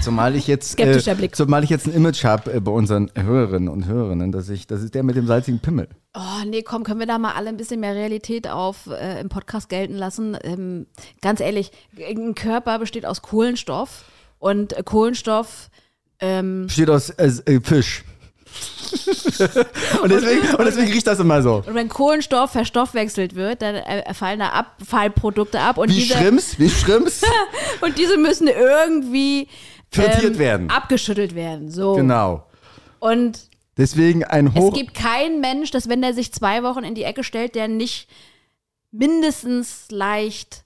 Zumal 0.00 0.34
ich 0.36 0.46
jetzt, 0.46 0.72
äh, 0.78 0.84
Skeptischer 0.84 1.14
Blick. 1.14 1.36
zumal 1.36 1.64
ich 1.64 1.70
jetzt 1.70 1.86
ein 1.86 1.92
Image 1.92 2.24
habe 2.24 2.52
äh, 2.54 2.60
bei 2.60 2.72
unseren 2.72 3.10
Hörerinnen 3.14 3.68
und 3.68 3.86
Hörerinnen, 3.86 4.32
dass 4.32 4.48
ich, 4.48 4.66
das 4.66 4.82
ist 4.82 4.94
der 4.94 5.02
mit 5.02 5.16
dem 5.16 5.26
salzigen 5.26 5.60
Pimmel. 5.60 5.88
Oh, 6.14 6.46
nee, 6.46 6.62
komm, 6.62 6.82
können 6.82 7.00
wir 7.00 7.06
da 7.06 7.18
mal 7.18 7.32
alle 7.32 7.50
ein 7.50 7.56
bisschen 7.58 7.80
mehr 7.80 7.94
Realität 7.94 8.48
auf 8.48 8.86
äh, 8.86 9.20
im 9.20 9.28
Podcast 9.28 9.68
gelten 9.68 9.94
lassen? 9.94 10.36
Ähm, 10.42 10.86
ganz 11.20 11.40
ehrlich, 11.40 11.72
ein 11.98 12.34
Körper 12.34 12.78
besteht 12.78 13.04
aus 13.04 13.20
Kohlenstoff 13.22 14.04
und 14.38 14.72
äh, 14.72 14.82
Kohlenstoff 14.82 15.68
ähm, 16.20 16.66
Besteht 16.66 16.88
aus 16.88 17.10
äh, 17.10 17.30
äh, 17.46 17.60
Fisch. 17.60 18.04
Und, 20.02 20.10
deswegen, 20.12 20.54
und 20.54 20.64
deswegen 20.64 20.92
riecht 20.92 21.06
das 21.06 21.18
immer 21.18 21.42
so. 21.42 21.62
und 21.66 21.74
wenn 21.74 21.88
Kohlenstoff 21.88 22.50
verstoffwechselt 22.52 23.34
wird, 23.34 23.62
dann 23.62 23.76
fallen 24.14 24.38
da 24.38 24.50
Abfallprodukte 24.50 25.60
ab 25.60 25.78
und 25.78 25.88
Wie 25.90 25.94
diese 25.94 26.14
Schrimps, 26.16 26.58
wie 26.58 26.68
Schrimps. 26.68 27.22
und 27.80 27.96
diese 27.98 28.18
müssen 28.18 28.48
irgendwie 28.48 29.48
Frittiert 29.90 30.34
ähm, 30.34 30.38
werden. 30.38 30.70
abgeschüttelt 30.70 31.34
werden. 31.34 31.70
So. 31.70 31.94
Genau. 31.94 32.46
Und 32.98 33.40
Deswegen 33.78 34.22
ein 34.24 34.48
Es 34.48 34.54
Hoch. 34.54 34.74
gibt 34.74 34.94
keinen 34.94 35.40
Mensch, 35.40 35.70
dass 35.70 35.88
wenn 35.88 36.02
der 36.02 36.12
sich 36.12 36.32
zwei 36.32 36.62
Wochen 36.62 36.84
in 36.84 36.94
die 36.94 37.04
Ecke 37.04 37.24
stellt, 37.24 37.54
der 37.54 37.68
nicht 37.68 38.06
mindestens 38.90 39.86
leicht 39.90 40.64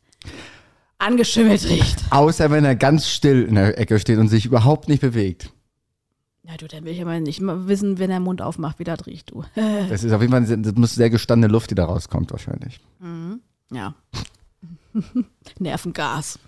angeschimmelt 0.98 1.68
riecht. 1.68 1.98
Außer 2.10 2.50
wenn 2.50 2.64
er 2.64 2.74
ganz 2.74 3.08
still 3.08 3.44
in 3.44 3.54
der 3.54 3.78
Ecke 3.78 3.98
steht 4.00 4.18
und 4.18 4.28
sich 4.28 4.44
überhaupt 4.44 4.88
nicht 4.88 5.00
bewegt. 5.00 5.50
Na 6.48 6.56
du, 6.56 6.68
dann 6.68 6.84
will 6.84 6.92
ich 6.92 7.02
aber 7.02 7.18
nicht 7.18 7.40
mal 7.40 7.66
wissen, 7.66 7.98
wenn 7.98 8.08
der 8.10 8.20
Mund 8.20 8.40
aufmacht, 8.40 8.78
wie 8.78 8.84
das 8.84 9.04
riecht, 9.06 9.32
du. 9.32 9.42
Das 9.88 10.04
ist 10.04 10.12
auf 10.12 10.20
jeden 10.20 10.32
Fall 10.32 10.46
sehr- 10.46 10.56
das 10.58 10.74
muss 10.74 10.94
sehr 10.94 11.10
gestandene 11.10 11.52
Luft, 11.52 11.70
die 11.70 11.74
da 11.74 11.84
rauskommt, 11.86 12.30
wahrscheinlich. 12.30 12.80
Ja. 13.72 13.94
Nervengas. 15.58 16.38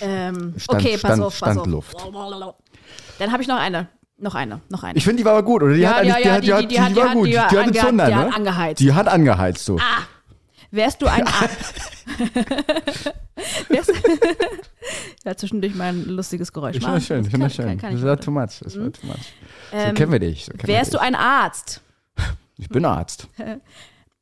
Ähm, 0.00 0.54
Stand- 0.58 0.80
okay, 0.80 0.92
pass 0.92 0.98
Stand- 1.00 1.22
auf, 1.22 1.40
pass 1.40 1.52
Standluft. 1.52 1.96
auf. 1.96 2.54
Dann 3.18 3.32
habe 3.32 3.42
ich 3.42 3.48
noch 3.48 3.58
eine. 3.58 3.88
Noch 4.16 4.36
eine, 4.36 4.60
noch 4.68 4.84
eine. 4.84 4.96
Ich 4.96 5.02
finde, 5.04 5.18
die 5.18 5.24
war 5.24 5.32
aber 5.32 5.42
gut, 5.42 5.62
oder? 5.64 5.74
Die 5.74 5.80
Ja, 5.80 5.96
hat 5.96 6.04
ja, 6.04 6.18
ja, 6.18 6.40
die, 6.40 6.46
die- 6.46 6.52
die- 6.52 6.66
die, 6.68 6.68
die 6.68 6.82
die 6.84 6.88
die 6.90 6.96
war 6.96 7.08
hat- 7.08 7.14
gut. 7.14 7.26
die 7.26 7.30
Die 7.32 7.38
hat 7.38 7.74
die 7.74 7.80
angeheizt. 7.80 8.80
Die 8.80 8.92
hat 8.92 9.08
angeheizt, 9.08 9.64
so. 9.64 9.76
Wärst 10.74 11.00
du 11.02 11.06
ein 11.06 11.26
A 11.26 11.30
Wärst 13.68 13.92
Ja, 15.24 15.36
zwischendurch 15.36 15.74
mal 15.74 15.88
ein 15.90 16.04
lustiges 16.04 16.52
Geräusch 16.52 16.76
Ich 16.76 16.82
finde 16.82 16.96
das 16.98 17.06
schön, 17.06 17.20
ich 17.24 17.30
finde 17.30 17.46
kann- 17.46 17.50
schön. 17.54 17.78
kann 17.78 17.94
Das 17.94 18.02
war 18.04 18.20
too 18.20 18.30
much, 18.30 18.58
das 18.62 18.78
war 18.78 18.92
too 18.92 19.06
much. 19.06 19.16
So 19.70 19.76
Ähm, 19.78 19.94
kennen 19.94 20.12
wir 20.12 20.18
dich. 20.18 20.44
So 20.46 20.52
kennen 20.52 20.66
Wärst 20.68 20.92
wir 20.92 20.98
du 20.98 21.04
ein 21.04 21.14
Arzt? 21.14 21.80
dich. 22.16 22.24
Ich 22.56 22.68
bin 22.68 22.84
Arzt. 22.84 23.26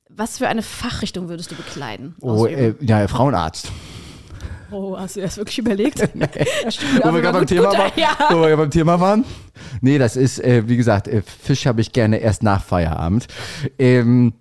Was 0.09 0.39
für 0.39 0.49
eine 0.49 0.63
Fachrichtung 0.63 1.29
würdest 1.29 1.51
du 1.51 1.55
bekleiden? 1.55 2.15
Oh, 2.23 2.47
äh, 2.47 2.75
ja, 2.81 3.07
Frauenarzt. 3.09 3.71
oh 4.71 4.97
hast 4.99 5.17
du 5.17 5.21
das 5.21 5.37
wirklich 5.37 5.59
überlegt? 5.59 6.01
Wo 6.01 7.13
wir 7.13 7.21
gerade 7.21 7.39
beim, 7.39 7.47
Thema 7.47 7.73
waren, 7.77 7.93
Ja. 7.97 8.17
wo 8.31 8.37
wir 8.37 8.49
gerade 8.49 8.57
beim 8.57 8.71
Thema 8.71 9.01
waren. 9.01 9.25
Nee, 9.83 9.99
das 9.99 10.17
ist, 10.17 10.39
äh, 10.41 10.67
wie 10.67 10.79
gesagt, 10.79 11.09
äh, 11.09 11.21
Fisch 11.23 11.67
habe 11.67 11.83
ich 11.83 11.93
gerne 11.93 12.19
erst 12.19 12.43
nach 12.43 12.63
Feierabend. 12.65 13.27
Ähm, 13.79 14.33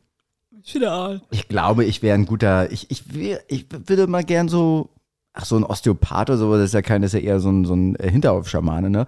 ich 1.31 1.47
glaube, 1.47 1.85
ich 1.85 2.01
wäre 2.01 2.15
ein 2.15 2.25
guter, 2.25 2.71
ich, 2.71 2.89
ich, 2.89 3.13
wär, 3.13 3.41
ich 3.47 3.67
würde 3.71 4.07
mal 4.07 4.23
gern 4.23 4.47
so, 4.49 4.89
ach 5.33 5.45
so 5.45 5.55
ein 5.55 5.63
Osteopath 5.63 6.29
oder 6.29 6.37
so, 6.37 6.53
das 6.53 6.65
ist 6.65 6.73
ja 6.73 6.81
kein, 6.81 7.01
das 7.01 7.13
ist 7.13 7.21
ja 7.21 7.25
eher 7.25 7.39
so 7.39 7.49
ein, 7.49 7.63
so 7.65 7.73
ein 7.73 7.95
äh, 7.95 8.09
Hinterhofschamane, 8.09 8.89
ne? 8.89 9.05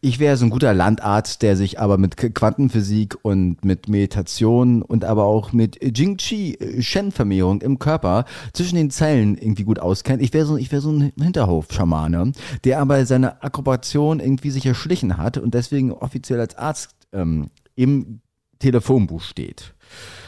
Ich 0.00 0.18
wäre 0.18 0.36
so 0.36 0.44
ein 0.44 0.50
guter 0.50 0.74
Landarzt, 0.74 1.40
der 1.40 1.56
sich 1.56 1.80
aber 1.80 1.96
mit 1.96 2.16
Quantenphysik 2.16 3.16
und 3.22 3.64
mit 3.64 3.88
Meditation 3.88 4.82
und 4.82 5.04
aber 5.04 5.24
auch 5.24 5.52
mit 5.52 5.78
Jing 5.96 6.18
Chi, 6.18 6.54
äh, 6.54 6.82
Shen-Vermehrung 6.82 7.62
im 7.62 7.78
Körper 7.78 8.26
zwischen 8.52 8.76
den 8.76 8.90
Zellen 8.90 9.38
irgendwie 9.38 9.64
gut 9.64 9.78
auskennt. 9.78 10.22
Ich 10.22 10.34
wäre 10.34 10.46
so, 10.46 10.56
ich 10.56 10.70
wäre 10.72 10.82
so 10.82 10.92
ein 10.92 11.12
Hinterhofschamane, 11.18 12.32
der 12.64 12.80
aber 12.80 13.06
seine 13.06 13.42
Akkrobation 13.42 14.20
irgendwie 14.20 14.50
sich 14.50 14.66
erschlichen 14.66 15.16
hat 15.16 15.38
und 15.38 15.54
deswegen 15.54 15.92
offiziell 15.92 16.40
als 16.40 16.56
Arzt 16.56 16.94
ähm, 17.12 17.48
im 17.74 18.20
Telefonbuch 18.58 19.22
steht. 19.22 19.74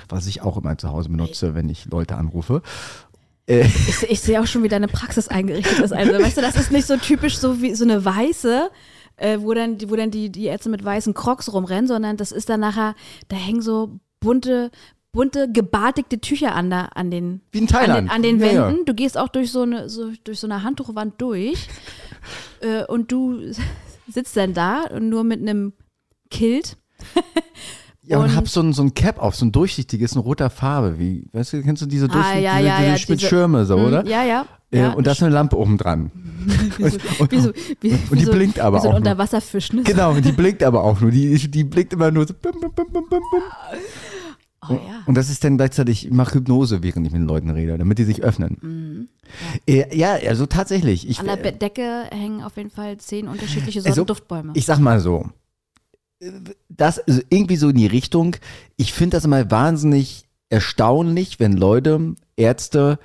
Was 0.09 0.26
ich 0.26 0.42
auch 0.42 0.57
immer 0.57 0.76
zu 0.78 0.90
Hause 0.90 1.09
benutze, 1.09 1.55
wenn 1.55 1.68
ich 1.68 1.86
Leute 1.86 2.16
anrufe. 2.16 2.62
Ich, 3.46 4.02
ich 4.09 4.20
sehe 4.20 4.40
auch 4.40 4.46
schon, 4.46 4.62
wie 4.62 4.68
deine 4.68 4.88
Praxis 4.88 5.28
eingerichtet 5.28 5.78
ist. 5.80 5.92
Also, 5.92 6.12
weißt 6.14 6.38
du, 6.38 6.40
das 6.40 6.57
ist 6.57 6.70
nicht 6.72 6.86
so 6.86 6.96
typisch 6.96 7.36
so 7.36 7.61
wie 7.61 7.74
so 7.74 7.84
eine 7.84 8.02
weiße, 8.02 8.70
äh, 9.16 9.38
wo 9.40 9.52
dann, 9.52 9.76
die- 9.76 9.90
wo 9.90 9.96
dann 9.96 10.11
die, 10.11 10.30
die 10.30 10.44
Ärzte 10.46 10.70
mit 10.70 10.82
weißen 10.82 11.12
Crocs 11.12 11.52
rumrennen, 11.52 11.86
sondern 11.86 12.16
das 12.16 12.32
ist 12.32 12.48
dann 12.48 12.61
nachher, 12.61 12.94
da 13.28 13.36
hängen 13.36 13.61
so 13.61 14.00
bunte, 14.20 14.70
bunte, 15.12 15.52
gebartigte 15.52 16.20
Tücher 16.20 16.55
an, 16.55 16.70
der, 16.70 16.96
an 16.96 17.11
den, 17.11 17.42
Wie 17.52 17.59
in 17.59 17.64
an 17.64 17.68
Thailand. 17.68 18.09
den, 18.09 18.11
an 18.11 18.22
den 18.22 18.40
Ja, 18.40 18.46
ja. 18.46 18.68
Wänden. 18.68 18.86
Du 18.86 18.94
gehst 18.94 19.18
auch 19.18 19.28
durch 19.28 19.52
so 19.52 19.61
eine, 19.62 19.90
so, 19.90 20.11
durch 20.24 20.40
so 20.40 20.46
eine 20.46 20.62
Handtuchwand 20.62 21.20
durch 21.20 21.68
äh, 22.61 22.84
und 22.86 23.12
du 23.12 23.40
sitzt 24.09 24.36
dann 24.38 24.55
da 24.55 24.84
und 24.84 25.11
nur 25.11 25.22
mit 25.22 25.40
einem 25.40 25.74
Kilt. 26.30 26.78
Ja, 28.07 28.18
und, 28.18 28.24
Und- 28.24 28.36
hab 28.36 28.48
so 28.48 28.61
ein, 28.61 28.72
so 28.72 28.82
ein 28.82 28.92
Cap 28.94 29.18
auf, 29.18 29.34
so 29.34 29.46
ein 29.46 29.52
durchsichtiges, 29.52 30.12
in 30.14 30.20
roter 30.20 30.50
Farbe. 30.50 30.98
Wie, 30.98 31.26
weißt 31.32 31.55
du, 31.55 31.62
kennst 31.62 31.80
du 31.82 31.86
diese, 31.86 32.07
durch, 32.09 32.24
Ah, 32.24 32.36
ja, 32.38 32.57
diese, 32.59 32.68
ja, 32.68 32.76
diese 32.78 32.86
ja, 32.88 32.92
mit 32.92 33.20
diese- 33.20 33.28
Schirme 33.28 33.64
so, 33.64 33.76
Hm, 33.78 33.84
oder? 33.86 34.07
Ja, 34.07 34.22
ja. 34.24 34.46
Äh, 34.70 34.78
ja. 34.80 34.92
und 34.92 35.07
da 35.07 35.12
ist 35.12 35.22
eine 35.22 35.32
Lampe 35.32 35.57
oben 35.57 35.78
dran. 35.78 36.11
und, 37.18 37.30
wie 37.32 37.40
so, 37.40 37.52
wie, 37.80 37.90
und 37.92 38.12
wie 38.12 38.16
die 38.16 38.24
so, 38.24 38.32
blinkt 38.32 38.61
aber 38.61 38.78
wie 38.78 38.82
so 38.82 38.88
ein 38.88 38.94
auch. 38.94 38.98
Unterwasserfisch, 38.98 39.72
ne? 39.72 39.82
Genau, 39.84 40.12
und 40.12 40.24
die 40.24 40.32
blinkt 40.36 40.62
aber 40.62 40.82
auch 40.84 41.00
nur. 41.00 41.11
Die, 41.11 41.36
die 41.50 41.64
blinkt 41.64 41.92
immer 41.94 42.11
nur 42.11 42.26
so. 42.26 42.34
Bim, 42.34 42.52
bim, 42.61 42.70
bim, 42.74 42.86
bim, 42.92 43.02
bim. 43.09 43.20
Oh, 44.68 44.72
ja. 44.74 45.02
Und 45.07 45.14
das 45.14 45.28
ist 45.30 45.44
dann 45.44 45.57
gleichzeitig, 45.59 46.07
ich 46.07 46.12
mache 46.12 46.34
Hypnose, 46.36 46.82
während 46.82 47.07
ich 47.07 47.12
mit 47.12 47.20
den 47.20 47.28
Leuten 47.28 47.50
rede, 47.50 47.76
damit 47.76 47.98
die 47.98 48.05
sich 48.05 48.22
öffnen. 48.22 49.09
Äh, 49.66 49.94
ja, 49.96 50.14
also 50.26 50.46
tatsächlich. 50.46 51.09
Ich, 51.09 51.20
An 51.20 51.26
der 51.26 51.36
Be- 51.36 51.52
Decke 51.52 52.05
hängen 52.11 52.42
auf 52.42 52.57
jeden 52.57 52.70
Fall 52.70 52.96
zehn 52.96 53.28
unterschiedliche 53.28 53.80
Sorten 53.82 53.90
Also, 53.92 54.05
Duftbäume. 54.05 54.52
Ich 54.55 54.64
sag 54.66 54.78
mal 54.78 55.00
so, 55.00 55.26
das 56.68 56.98
ist 56.98 57.26
irgendwie 57.30 57.56
so 57.56 57.68
in 57.68 57.76
die 57.76 57.86
Richtung, 57.86 58.36
ich 58.76 58.92
finde 58.92 59.16
das 59.16 59.24
immer 59.24 59.50
wahnsinnig 59.50 60.24
erstaunlich, 60.50 61.40
wenn 61.40 61.52
Leute, 61.54 62.14
Ärzte, 62.36 62.98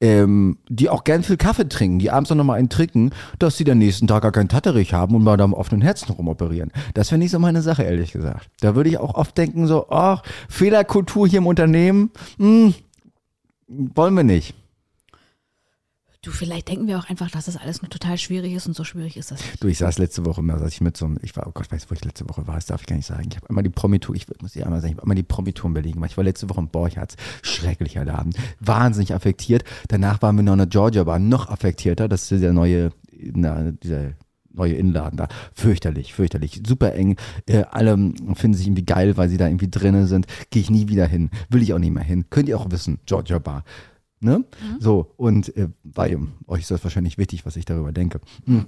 ähm, 0.00 0.58
die 0.68 0.88
auch 0.88 1.04
gern 1.04 1.22
viel 1.22 1.36
Kaffee 1.36 1.68
trinken, 1.68 2.00
die 2.00 2.10
abends 2.10 2.30
noch 2.30 2.44
mal 2.44 2.54
einen 2.54 2.68
trinken, 2.68 3.10
dass 3.38 3.56
sie 3.56 3.64
den 3.64 3.78
nächsten 3.78 4.08
Tag 4.08 4.22
gar 4.22 4.32
keinen 4.32 4.48
Tatterich 4.48 4.92
haben 4.92 5.14
und 5.14 5.22
mal 5.22 5.36
da 5.36 5.44
am 5.44 5.54
offenen 5.54 5.80
Herzen 5.80 6.12
rumoperieren. 6.12 6.72
Das 6.94 7.10
wäre 7.12 7.20
nicht 7.20 7.30
so 7.30 7.38
meine 7.38 7.62
Sache, 7.62 7.84
ehrlich 7.84 8.12
gesagt. 8.12 8.50
Da 8.60 8.74
würde 8.74 8.90
ich 8.90 8.98
auch 8.98 9.14
oft 9.14 9.38
denken 9.38 9.68
so, 9.68 9.88
ach, 9.90 10.22
Fehlerkultur 10.48 11.28
hier 11.28 11.38
im 11.38 11.46
Unternehmen, 11.46 12.10
hm, 12.36 12.74
wollen 13.68 14.14
wir 14.14 14.24
nicht. 14.24 14.54
Du, 16.22 16.30
vielleicht 16.30 16.68
denken 16.68 16.86
wir 16.86 16.98
auch 16.98 17.08
einfach, 17.08 17.30
dass 17.30 17.46
das 17.46 17.56
alles 17.56 17.82
nur 17.82 17.90
total 17.90 18.16
schwierig 18.16 18.52
ist 18.52 18.66
und 18.66 18.74
so 18.74 18.84
schwierig 18.84 19.16
ist 19.16 19.32
das 19.32 19.40
nicht. 19.40 19.62
Du, 19.62 19.66
ich 19.66 19.78
saß 19.78 19.98
letzte 19.98 20.24
Woche 20.24 20.40
mal, 20.40 20.58
saß 20.58 20.72
ich 20.72 20.80
mit 20.80 20.96
so 20.96 21.04
einem, 21.04 21.18
ich 21.22 21.36
war, 21.36 21.46
oh 21.48 21.50
Gott, 21.52 21.70
weiß, 21.70 21.90
wo 21.90 21.94
ich 21.94 22.04
letzte 22.04 22.28
Woche 22.28 22.46
war, 22.46 22.54
das 22.54 22.66
darf 22.66 22.80
ich 22.80 22.86
gar 22.86 22.96
nicht 22.96 23.06
sagen. 23.06 23.26
Ich 23.28 23.36
habe 23.36 23.48
einmal 23.48 23.64
die 23.64 23.70
Promitour, 23.70 24.14
ich 24.14 24.26
muss 24.40 24.52
dir 24.52 24.64
einmal 24.64 24.80
sagen, 24.80 24.92
ich 24.92 24.96
habe 24.96 25.02
einmal 25.02 25.16
die 25.16 25.24
Promitour 25.24 25.68
in 25.68 25.74
Berlin 25.74 25.92
gemacht. 25.94 26.12
Ich 26.12 26.16
war 26.16 26.24
letzte 26.24 26.48
Woche 26.48 26.60
im 26.60 26.68
Borchards, 26.68 27.16
schrecklicher 27.42 28.04
Laden, 28.04 28.32
wahnsinnig 28.60 29.12
affektiert. 29.14 29.64
Danach 29.88 30.22
waren 30.22 30.36
wir 30.36 30.44
noch 30.44 30.52
in 30.52 30.58
der 30.58 30.68
Georgia 30.68 31.04
Bar, 31.04 31.18
noch 31.18 31.48
affektierter, 31.48 32.08
das 32.08 32.30
ist 32.30 32.42
der 32.42 32.52
neue, 32.52 32.92
na, 33.18 33.72
dieser 33.72 34.12
neue 34.54 34.74
Innenladen 34.74 35.16
da. 35.16 35.28
Fürchterlich, 35.54 36.12
fürchterlich. 36.12 36.62
Super 36.64 36.94
eng. 36.94 37.16
Äh, 37.46 37.64
alle 37.70 37.96
finden 38.34 38.54
sich 38.54 38.66
irgendwie 38.66 38.84
geil, 38.84 39.16
weil 39.16 39.30
sie 39.30 39.38
da 39.38 39.46
irgendwie 39.46 39.70
drinnen 39.70 40.06
sind. 40.06 40.26
Gehe 40.50 40.60
ich 40.60 40.70
nie 40.70 40.88
wieder 40.88 41.06
hin. 41.06 41.30
Will 41.48 41.62
ich 41.62 41.72
auch 41.72 41.78
nicht 41.78 41.92
mehr 41.92 42.04
hin. 42.04 42.26
Könnt 42.28 42.50
ihr 42.50 42.58
auch 42.58 42.70
wissen. 42.70 42.98
Georgia 43.06 43.38
Bar. 43.38 43.64
Ne? 44.22 44.44
So, 44.78 45.12
und 45.16 45.54
äh, 45.56 45.68
bei 45.82 46.16
euch 46.46 46.60
ist 46.60 46.70
das 46.70 46.84
wahrscheinlich 46.84 47.18
wichtig, 47.18 47.44
was 47.44 47.56
ich 47.56 47.64
darüber 47.64 47.92
denke. 47.92 48.20
Hm. 48.46 48.66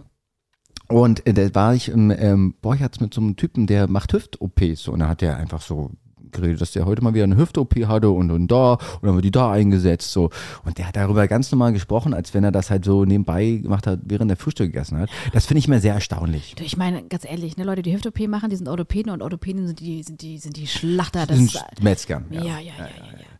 Und 0.89 1.27
äh, 1.27 1.33
da 1.33 1.55
war 1.55 1.75
ich 1.75 1.89
im 1.89 2.11
ähm, 2.11 2.55
Borchards 2.61 3.01
mit 3.01 3.15
so 3.15 3.21
einem 3.21 3.37
Typen, 3.37 3.67
der 3.67 3.89
macht 3.89 4.13
Hüft-OPs. 4.13 4.89
Und 4.89 5.01
da 5.01 5.09
hat 5.09 5.21
der 5.21 5.37
einfach 5.37 5.63
so 5.63 5.93
geredet, 6.35 6.61
dass 6.61 6.73
der 6.73 6.85
heute 6.85 7.03
mal 7.03 7.15
wieder 7.15 7.25
eine 7.25 7.37
Hüft-OP 7.37 7.75
hatte 7.87 8.11
und, 8.11 8.31
und 8.31 8.49
da 8.49 8.73
und 8.75 8.81
dann 9.03 9.11
haben 9.11 9.19
wir 9.19 9.23
die 9.23 9.31
da 9.31 9.51
eingesetzt. 9.51 10.13
So. 10.13 10.31
Und 10.65 10.79
der 10.79 10.89
hat 10.89 10.97
darüber 10.97 11.27
ganz 11.29 11.51
normal 11.51 11.73
gesprochen, 11.73 12.15
als 12.15 12.35
wenn 12.35 12.45
er 12.45 12.53
das 12.53 12.71
halt 12.71 12.85
so 12.85 13.05
nebenbei 13.05 13.61
gemacht 13.63 13.87
hat, 13.87 14.01
während 14.05 14.31
er 14.31 14.37
Frühstück 14.37 14.73
gegessen 14.73 14.99
hat. 14.99 15.11
Das 15.33 15.47
finde 15.47 15.61
ich 15.61 15.69
mir 15.69 15.81
sehr 15.81 15.95
erstaunlich. 15.95 16.55
Du, 16.57 16.65
ich 16.65 16.77
meine, 16.77 17.03
ganz 17.05 17.25
ehrlich, 17.25 17.57
ne, 17.57 17.65
Leute, 17.65 17.83
die 17.83 17.95
Hüft-OP 17.95 18.29
machen, 18.29 18.51
die 18.51 18.57
sind 18.57 18.69
Orthopäden 18.69 19.13
und 19.13 19.23
Orthopäden 19.23 19.67
sind 19.67 19.81
die, 19.81 20.03
sind 20.03 20.23
die, 20.23 20.39
sind 20.39 20.57
die 20.57 20.67
Schlachter. 20.67 21.27
Das, 21.27 21.39
sind 21.39 21.59
Metzgern. 21.83 22.27
ja, 22.31 22.43
ja, 22.43 22.59
ja, 22.59 22.59
ja, 22.61 22.87
ja. 22.87 22.89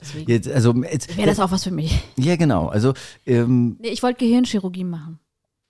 Deswegen 0.01 0.31
Jetzt, 0.31 0.49
also, 0.49 0.75
jetzt, 0.75 1.17
wäre 1.17 1.29
das 1.29 1.41
auch 1.41 1.51
was 1.51 1.65
für 1.65 1.71
mich. 1.71 2.01
ja, 2.17 2.37
genau. 2.37 2.69
Also, 2.69 2.95
ähm, 3.27 3.77
Nee, 3.81 3.89
ich 3.89 4.03
wollte 4.03 4.19
Gehirnchirurgie 4.19 4.85
machen. 4.85 5.19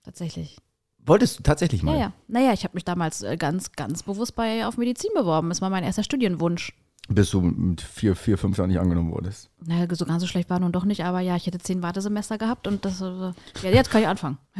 Tatsächlich. 0.03 0.57
wolltest 1.05 1.39
du 1.39 1.43
tatsächlich 1.43 1.83
mal? 1.83 1.93
Ja, 1.93 1.99
ja. 1.99 2.13
Naja, 2.27 2.53
ich 2.53 2.63
habe 2.63 2.75
mich 2.75 2.85
damals 2.85 3.23
äh, 3.23 3.37
ganz, 3.37 3.71
ganz 3.71 4.03
bewusst 4.03 4.35
bei 4.35 4.65
auf 4.67 4.77
Medizin 4.77 5.09
beworben. 5.15 5.49
Das 5.49 5.61
war 5.61 5.69
mein 5.69 5.83
erster 5.83 6.03
Studienwunsch. 6.03 6.73
Bis 7.07 7.29
du 7.29 7.41
mit 7.41 7.81
vier, 7.81 8.15
vier, 8.15 8.35
fünf 8.37 8.57
Jahren 8.57 8.69
nicht 8.69 8.79
angenommen 8.79 9.11
wurdest. 9.11 9.49
Naja, 9.63 9.85
so 9.91 10.05
ganz 10.05 10.21
so 10.21 10.27
schlecht 10.27 10.49
war 10.49 10.59
nun 10.59 10.71
doch 10.71 10.85
nicht, 10.85 11.05
aber 11.05 11.19
ja, 11.19 11.35
ich 11.35 11.45
hätte 11.45 11.59
zehn 11.59 11.83
Wartesemester 11.83 12.39
gehabt 12.39 12.67
und 12.67 12.83
das, 12.83 12.99
äh, 12.99 13.31
ja, 13.61 13.69
jetzt 13.69 13.91
kann 13.91 14.01
ich 14.01 14.07
anfangen. 14.07 14.37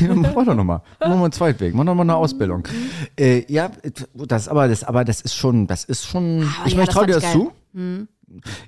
Ja, 0.00 0.14
mach 0.14 0.44
doch 0.44 0.54
nochmal. 0.54 0.82
Mach 1.00 1.08
mal 1.08 1.24
einen 1.24 1.32
Zweitweg. 1.32 1.74
Mach 1.74 1.84
doch 1.84 1.94
mal 1.94 2.02
eine 2.02 2.14
Ausbildung. 2.14 2.68
Äh, 3.18 3.44
ja, 3.52 3.72
das, 4.14 4.46
aber 4.46 4.68
das, 4.68 4.84
aber 4.84 5.04
das 5.04 5.20
ist 5.20 5.34
schon, 5.34 5.66
das 5.66 5.84
ist 5.84 6.06
schon. 6.06 6.44
Ah, 6.44 6.66
ich 6.66 6.72
ja, 6.72 6.78
meine, 6.78 6.82
ich 6.82 6.86
das 6.86 6.94
traue 6.94 7.06
dir 7.06 7.14
das 7.14 7.24
ich 7.24 7.32
zu. 7.32 7.52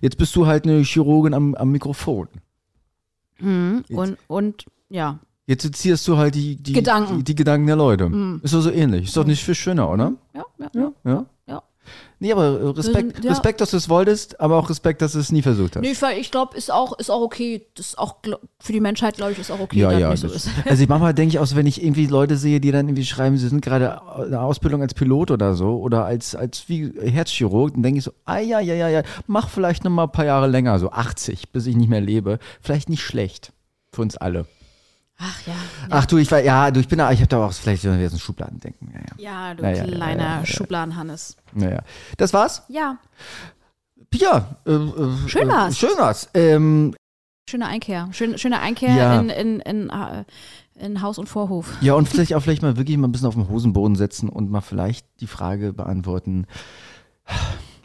Jetzt 0.01 0.17
bist 0.19 0.35
du 0.35 0.47
halt 0.47 0.65
eine 0.65 0.83
Chirurgin 0.83 1.35
am, 1.35 1.55
am 1.55 1.71
Mikrofon. 1.71 2.29
Mhm. 3.39 3.85
Und, 3.91 4.17
und 4.27 4.65
ja, 4.89 5.21
Jetzt 5.47 5.63
zitierst 5.63 6.07
du 6.07 6.17
halt 6.17 6.37
die, 6.37 6.55
die, 6.55 6.73
Gedanken. 6.75 7.19
die, 7.19 7.25
die 7.25 7.35
Gedanken 7.35 7.67
der 7.67 7.75
Leute. 7.75 8.05
Ist 8.43 8.55
doch 8.55 8.61
so 8.61 8.71
ähnlich. 8.71 9.07
Ist 9.07 9.17
doch 9.17 9.25
nicht 9.25 9.43
viel 9.43 9.57
schöner, 9.57 9.91
oder? 9.91 10.13
ja, 10.33 10.45
ja, 10.73 10.93
ja. 11.05 11.27
Nee, 12.23 12.33
aber 12.33 12.61
äh, 12.61 12.67
Respekt, 12.69 13.25
Ja. 13.25 13.31
Respekt, 13.31 13.63
dass 13.63 13.71
du 13.71 13.79
es 13.79 13.89
wolltest, 13.89 14.39
aber 14.41 14.59
auch 14.59 14.69
Respekt, 14.69 15.01
dass 15.01 15.13
du 15.13 15.19
es 15.19 15.33
nie 15.33 15.41
versucht 15.41 15.77
hast. 15.77 15.83
Nee, 15.83 15.93
ich, 15.93 16.03
ich 16.21 16.31
glaube, 16.31 16.55
ist 16.57 16.71
auch, 16.71 16.99
ist 16.99 17.11
auch 17.11 17.23
okay. 17.23 17.67
Das 17.75 17.89
ist 17.89 17.99
auch 17.99 18.17
für 18.61 18.73
die 18.75 18.81
Menschheit, 18.81 19.17
glaube 19.17 19.33
ich, 19.33 19.39
ist 19.39 19.51
auch 19.51 19.59
okay, 19.59 19.81
Ja, 19.81 19.91
ja. 19.91 20.11
nicht 20.11 20.21
so 20.21 20.29
ist. 20.29 20.49
also 20.67 20.83
ich 20.83 20.89
manchmal 20.89 21.15
denke 21.15 21.35
ich 21.35 21.39
auch 21.39 21.57
wenn 21.57 21.67
ich 21.67 21.83
irgendwie 21.83 22.07
Leute 22.07 22.37
sehe, 22.37 22.61
die 22.61 22.71
dann 22.73 22.89
irgendwie 22.89 23.07
schreiben, 23.07 23.39
sie 23.39 23.49
sind 23.49 23.63
gerade 23.63 24.01
in 24.23 24.31
der 24.31 24.43
Ausbildung 24.43 24.83
als 24.83 24.93
Pilot 24.93 25.31
oder 25.31 25.55
so 25.55 25.81
oder 25.81 26.05
als, 26.05 26.35
als 26.35 26.69
wie 26.69 26.93
Herzchirurg, 27.01 27.73
dann 27.73 27.83
denke 27.83 27.99
ich 27.99 28.05
so, 28.05 28.13
ah 28.27 28.39
ja, 28.39 28.61
ja, 28.61 28.75
ja, 28.75 28.89
ja, 28.89 29.03
mach 29.27 29.49
vielleicht 29.49 29.85
noch 29.85 29.91
mal 29.91 30.05
ein 30.05 30.13
paar 30.13 30.27
Jahre 30.27 30.47
länger, 30.47 30.79
so 30.79 30.91
80, 30.91 31.51
bis 31.53 31.67
ich 31.67 31.75
nicht 31.75 31.89
mehr 31.89 32.03
lebe. 32.03 32.39
Vielleicht 32.61 32.91
nicht 32.91 33.03
schlecht. 33.03 33.53
Für 33.93 34.03
uns 34.03 34.17
alle. 34.19 34.45
Ach 35.23 35.47
ja. 35.47 35.53
Ach 35.91 36.07
du, 36.07 36.17
ich 36.17 36.31
war, 36.33 36.41
ja, 36.41 36.71
du, 36.71 36.81
ich 36.81 36.89
bin 36.89 36.99
da, 36.99 37.13
ich 37.13 37.21
habe 37.21 37.29
da 37.29 37.45
auch 37.47 37.53
vielleicht 37.53 37.83
so 37.83 37.91
ein 37.91 38.19
Schubladendenken. 38.19 38.91
Ja, 38.95 39.01
ja. 39.01 39.49
Ja, 39.51 39.55
du 39.55 39.63
Ja, 39.63 39.71
ja, 39.71 39.77
ja, 39.77 39.85
kleiner 39.85 40.23
ja, 40.23 40.29
ja, 40.31 40.39
ja. 40.41 40.47
Schubladen-Hannes. 40.47 41.37
Naja. 41.53 41.81
Das 42.17 42.33
war's? 42.33 42.63
Ja, 42.69 42.97
Ja. 44.15 44.57
Äh, 44.67 44.71
äh, 44.73 45.29
Schön 45.29 45.49
war's. 45.49 45.79
Schön 45.79 45.97
war's. 45.99 46.29
Ähm, 46.33 46.95
schöne 47.49 47.67
Einkehr. 47.67 48.09
Schön, 48.13 48.39
schöne 48.39 48.61
Einkehr 48.61 48.95
Ja. 48.95 49.21
in, 49.21 49.29
in, 49.29 49.61
in, 49.61 49.91
äh, 49.91 50.25
in 50.79 51.03
Haus 51.03 51.19
und 51.19 51.29
Vorhof. 51.29 51.77
Ja, 51.83 51.95
und 51.95 52.09
vielleicht 52.09 52.35
auch 52.35 52.41
vielleicht 52.41 52.63
mal 52.63 52.79
wirklich 52.79 52.97
mal 52.97 53.07
ein 53.09 53.13
bisschen 53.13 53.29
auf 53.29 53.35
den 53.35 53.49
Hosenboden 53.49 53.97
setzen 53.97 54.31
und 54.31 54.51
mal 54.51 54.63
vielleicht 54.63 55.07
die 55.21 55.27
Frage 55.27 55.75
beantworten, 55.75 56.47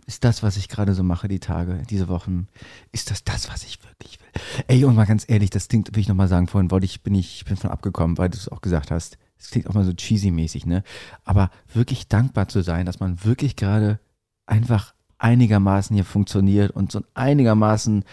ist 0.06 0.24
das, 0.24 0.44
was 0.44 0.58
ich 0.58 0.70
gerade 0.70 0.94
so 0.94 1.04
mache, 1.04 1.28
die 1.28 1.40
Tage, 1.40 1.84
diese 1.90 2.08
Wochen, 2.08 2.48
ist 2.92 3.10
das 3.10 3.24
das, 3.24 3.50
was 3.50 3.64
ich 3.64 3.80
wirklich 3.84 4.20
will? 4.20 4.42
Ey, 4.68 4.86
und 4.86 4.96
mal 4.96 5.06
ganz 5.06 5.26
ehrlich, 5.28 5.50
das 5.50 5.68
klingt, 5.68 5.96
will 5.96 6.02
ich 6.02 6.08
nochmal 6.08 6.28
sagen, 6.28 6.48
vorhin 6.48 6.72
wollte 6.72 6.86
ich, 6.86 7.02
bin 7.02 7.16
ich, 7.16 7.44
bin 7.46 7.58
von 7.58 7.72
abgekommen, 7.72 8.18
weil 8.18 8.30
du 8.30 8.38
es 8.38 8.50
auch 8.50 8.62
gesagt 8.62 8.92
hast. 8.92 9.18
Es 9.38 9.50
klingt 9.50 9.68
auch 9.68 9.74
mal 9.74 9.84
so 9.84 9.92
cheesy-mäßig, 9.92 10.66
ne? 10.66 10.84
Aber 11.24 11.50
wirklich 11.74 12.08
dankbar 12.08 12.48
zu 12.48 12.62
sein, 12.62 12.86
dass 12.86 13.00
man 13.00 13.24
wirklich 13.26 13.56
gerade 13.56 14.00
einfach 14.46 14.94
einigermaßen 15.18 15.96
hier 15.96 16.06
funktioniert 16.06 16.72
und 16.72 16.92
so 16.92 17.00
ein 17.00 17.06
einigermaßen 17.14 18.06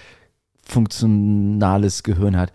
funktionales 0.63 2.03
Gehirn 2.03 2.37
hat. 2.37 2.53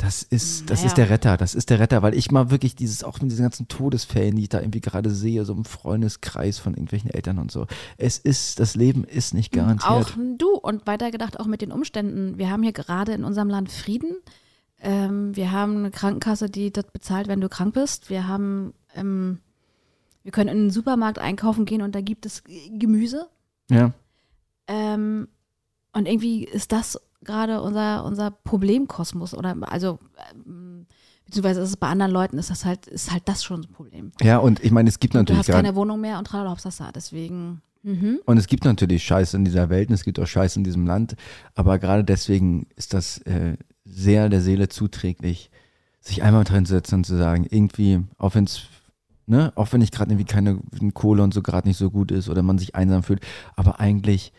Das 0.00 0.22
ist, 0.22 0.70
das 0.70 0.78
Naja. 0.78 0.86
ist 0.86 0.96
der 0.96 1.10
Retter, 1.10 1.36
das 1.36 1.56
ist 1.56 1.70
der 1.70 1.80
Retter, 1.80 2.02
weil 2.02 2.14
ich 2.14 2.30
mal 2.30 2.52
wirklich 2.52 2.76
dieses, 2.76 3.02
auch 3.02 3.20
mit 3.20 3.32
diesen 3.32 3.42
ganzen 3.42 3.66
Todesfällen, 3.66 4.36
die 4.36 4.42
ich 4.44 4.48
da 4.48 4.60
irgendwie 4.60 4.80
gerade 4.80 5.10
sehe, 5.10 5.44
so 5.44 5.52
im 5.52 5.64
Freundeskreis 5.64 6.60
von 6.60 6.74
irgendwelchen 6.74 7.10
Eltern 7.10 7.38
und 7.38 7.50
so. 7.50 7.66
Es 7.96 8.16
ist, 8.16 8.60
das 8.60 8.76
Leben 8.76 9.02
ist 9.02 9.34
nicht 9.34 9.50
garantiert. 9.52 9.90
Auch 9.90 10.10
du 10.36 10.50
und 10.56 10.86
weitergedacht 10.86 11.40
auch 11.40 11.46
mit 11.46 11.62
den 11.62 11.72
Umständen. 11.72 12.38
Wir 12.38 12.48
haben 12.48 12.62
hier 12.62 12.72
gerade 12.72 13.12
in 13.12 13.24
unserem 13.24 13.48
Land 13.48 13.72
Frieden. 13.72 14.16
Ähm, 14.80 15.34
wir 15.34 15.50
haben 15.50 15.78
eine 15.78 15.90
Krankenkasse, 15.90 16.48
die 16.48 16.70
das 16.72 16.84
bezahlt, 16.92 17.26
wenn 17.26 17.40
du 17.40 17.48
krank 17.48 17.74
bist. 17.74 18.08
Wir 18.08 18.28
haben, 18.28 18.74
ähm, 18.94 19.40
wir 20.22 20.30
können 20.30 20.48
in 20.50 20.58
den 20.58 20.70
Supermarkt 20.70 21.18
einkaufen 21.18 21.64
gehen 21.64 21.82
und 21.82 21.96
da 21.96 22.00
gibt 22.00 22.24
es 22.24 22.44
Gemüse. 22.72 23.26
ja. 23.68 23.92
Ähm, 24.68 25.26
und 25.94 26.06
irgendwie 26.06 26.44
ist 26.44 26.70
das 26.70 27.00
gerade 27.24 27.60
unser, 27.62 28.04
unser 28.04 28.30
Problemkosmos 28.30 29.34
oder 29.34 29.56
also 29.62 29.98
ähm, 30.46 30.86
beziehungsweise 31.24 31.60
ist 31.60 31.70
es 31.70 31.76
bei 31.76 31.88
anderen 31.88 32.12
Leuten 32.12 32.38
ist 32.38 32.50
das 32.50 32.64
halt 32.64 32.86
ist 32.86 33.12
halt 33.12 33.22
das 33.26 33.44
schon 33.44 33.62
ein 33.62 33.70
Problem. 33.70 34.12
ja, 34.22 34.38
und 34.38 34.62
ich 34.64 34.70
meine, 34.70 34.88
es 34.88 34.98
gibt 34.98 35.14
Du 35.14 35.18
natürlich 35.18 35.40
hast 35.40 35.46
gerade, 35.46 35.64
keine 35.64 35.76
Wohnung 35.76 36.00
mehr 36.00 36.18
und 36.18 36.26
tralala 36.26 36.56
deswegen 36.94 37.60
mhm. 37.82 38.20
und 38.24 38.38
es 38.38 38.46
gibt 38.46 38.64
natürlich 38.64 39.04
Scheiße 39.04 39.36
in 39.36 39.44
dieser 39.44 39.68
Welt 39.68 39.88
und 39.88 39.94
es 39.94 40.04
gibt 40.04 40.18
auch 40.18 40.26
Scheiße 40.26 40.58
in 40.58 40.64
diesem 40.64 40.86
Land, 40.86 41.16
aber 41.54 41.78
gerade 41.78 42.04
deswegen 42.04 42.66
ist 42.76 42.94
das 42.94 43.18
äh, 43.18 43.56
sehr 43.84 44.28
der 44.28 44.40
Seele 44.40 44.68
zuträglich, 44.68 45.50
sich 46.00 46.22
einmal 46.22 46.44
drin 46.44 46.66
zu 46.66 46.74
setzen 46.74 46.96
und 46.96 47.04
zu 47.04 47.16
sagen, 47.16 47.46
irgendwie, 47.48 48.00
auch 48.18 48.34
wenn 48.34 48.44
es 48.44 48.62
Ne, 49.30 49.52
auch 49.56 49.70
wenn 49.74 49.82
ich 49.82 49.90
gerade 49.90 50.10
irgendwie 50.10 50.24
keine 50.24 50.58
Kohle 50.94 51.22
und 51.22 51.34
so 51.34 51.42
gerade 51.42 51.68
nicht 51.68 51.76
so 51.76 51.90
gut 51.90 52.10
ist 52.10 52.30
oder 52.30 52.42
man 52.42 52.56
sich 52.56 52.74
einsam 52.74 53.02
fühlt, 53.02 53.20
aber 53.56 53.78
eigentlich, 53.78 54.32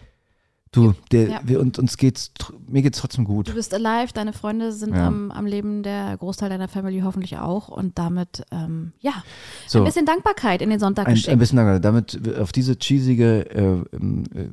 du, 0.71 0.93
der, 1.11 1.29
Ja. 1.29 1.39
wir, 1.43 1.59
und 1.59 1.79
uns 1.79 1.97
geht's, 1.97 2.31
mir 2.67 2.81
geht's 2.81 2.99
trotzdem 2.99 3.25
gut. 3.25 3.47
Du 3.47 3.53
bist 3.53 3.73
alive, 3.73 4.13
deine 4.13 4.33
Freunde 4.33 4.71
sind 4.71 4.93
Ja. 4.95 5.07
am, 5.07 5.31
am 5.31 5.45
Leben, 5.45 5.83
der 5.83 6.15
Großteil 6.17 6.49
deiner 6.49 6.67
Family 6.67 7.01
hoffentlich 7.01 7.37
auch 7.37 7.67
und 7.69 7.97
damit, 7.97 8.43
ähm, 8.51 8.93
ja, 8.99 9.23
So. 9.67 9.79
ein 9.79 9.85
bisschen 9.85 10.05
Dankbarkeit 10.05 10.61
in 10.61 10.69
den 10.69 10.79
Sonntag 10.79 11.07
Ein, 11.07 11.13
geschickt. 11.15 11.29
ein 11.29 11.39
bisschen 11.39 11.57
langer. 11.57 11.79
Damit 11.79 12.19
auf 12.39 12.51
diese 12.51 12.77
cheesige, 12.77 13.49
äh, 13.49 13.95
ähm, 13.95 14.23
äh, 14.33 14.45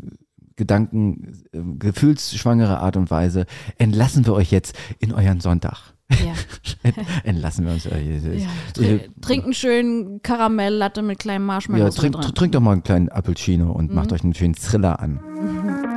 Gedanken, 0.57 1.35
äh, 1.53 1.59
gefühlsschwangere 1.79 2.79
Art 2.81 2.97
und 2.97 3.11
Weise 3.11 3.45
entlassen 3.77 4.25
wir 4.25 4.33
euch 4.33 4.51
jetzt 4.51 4.75
in 5.01 5.13
euren 5.13 5.41
Sonntag. 5.41 5.93
Ja. 6.11 6.35
Ent, 6.83 6.97
entlassen 7.25 7.65
wir 7.67 7.73
uns. 7.73 7.87
Äh, 7.87 8.01
Ja. 8.37 8.47
Tr 8.75 9.01
trink 9.21 9.45
einen 9.45 9.55
schönen 9.55 10.23
Karamelllatte 10.23 11.03
mit 11.03 11.19
kleinen 11.19 11.45
ja, 11.45 11.47
Marshmallows 11.47 11.95
trink, 11.97 12.53
doch 12.53 12.61
mal 12.61 12.73
einen 12.73 12.83
kleinen 12.83 13.09
Appuccino 13.09 13.73
und 13.73 13.93
macht 13.93 14.13
euch 14.13 14.23
einen 14.23 14.35
schönen 14.35 14.55
Thriller 14.55 15.01
an. 15.01 15.21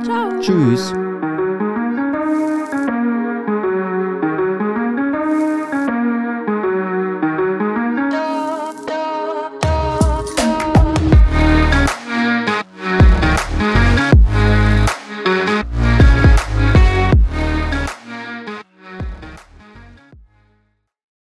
Ciao. 0.04 0.40
Tschüss. 0.40 0.92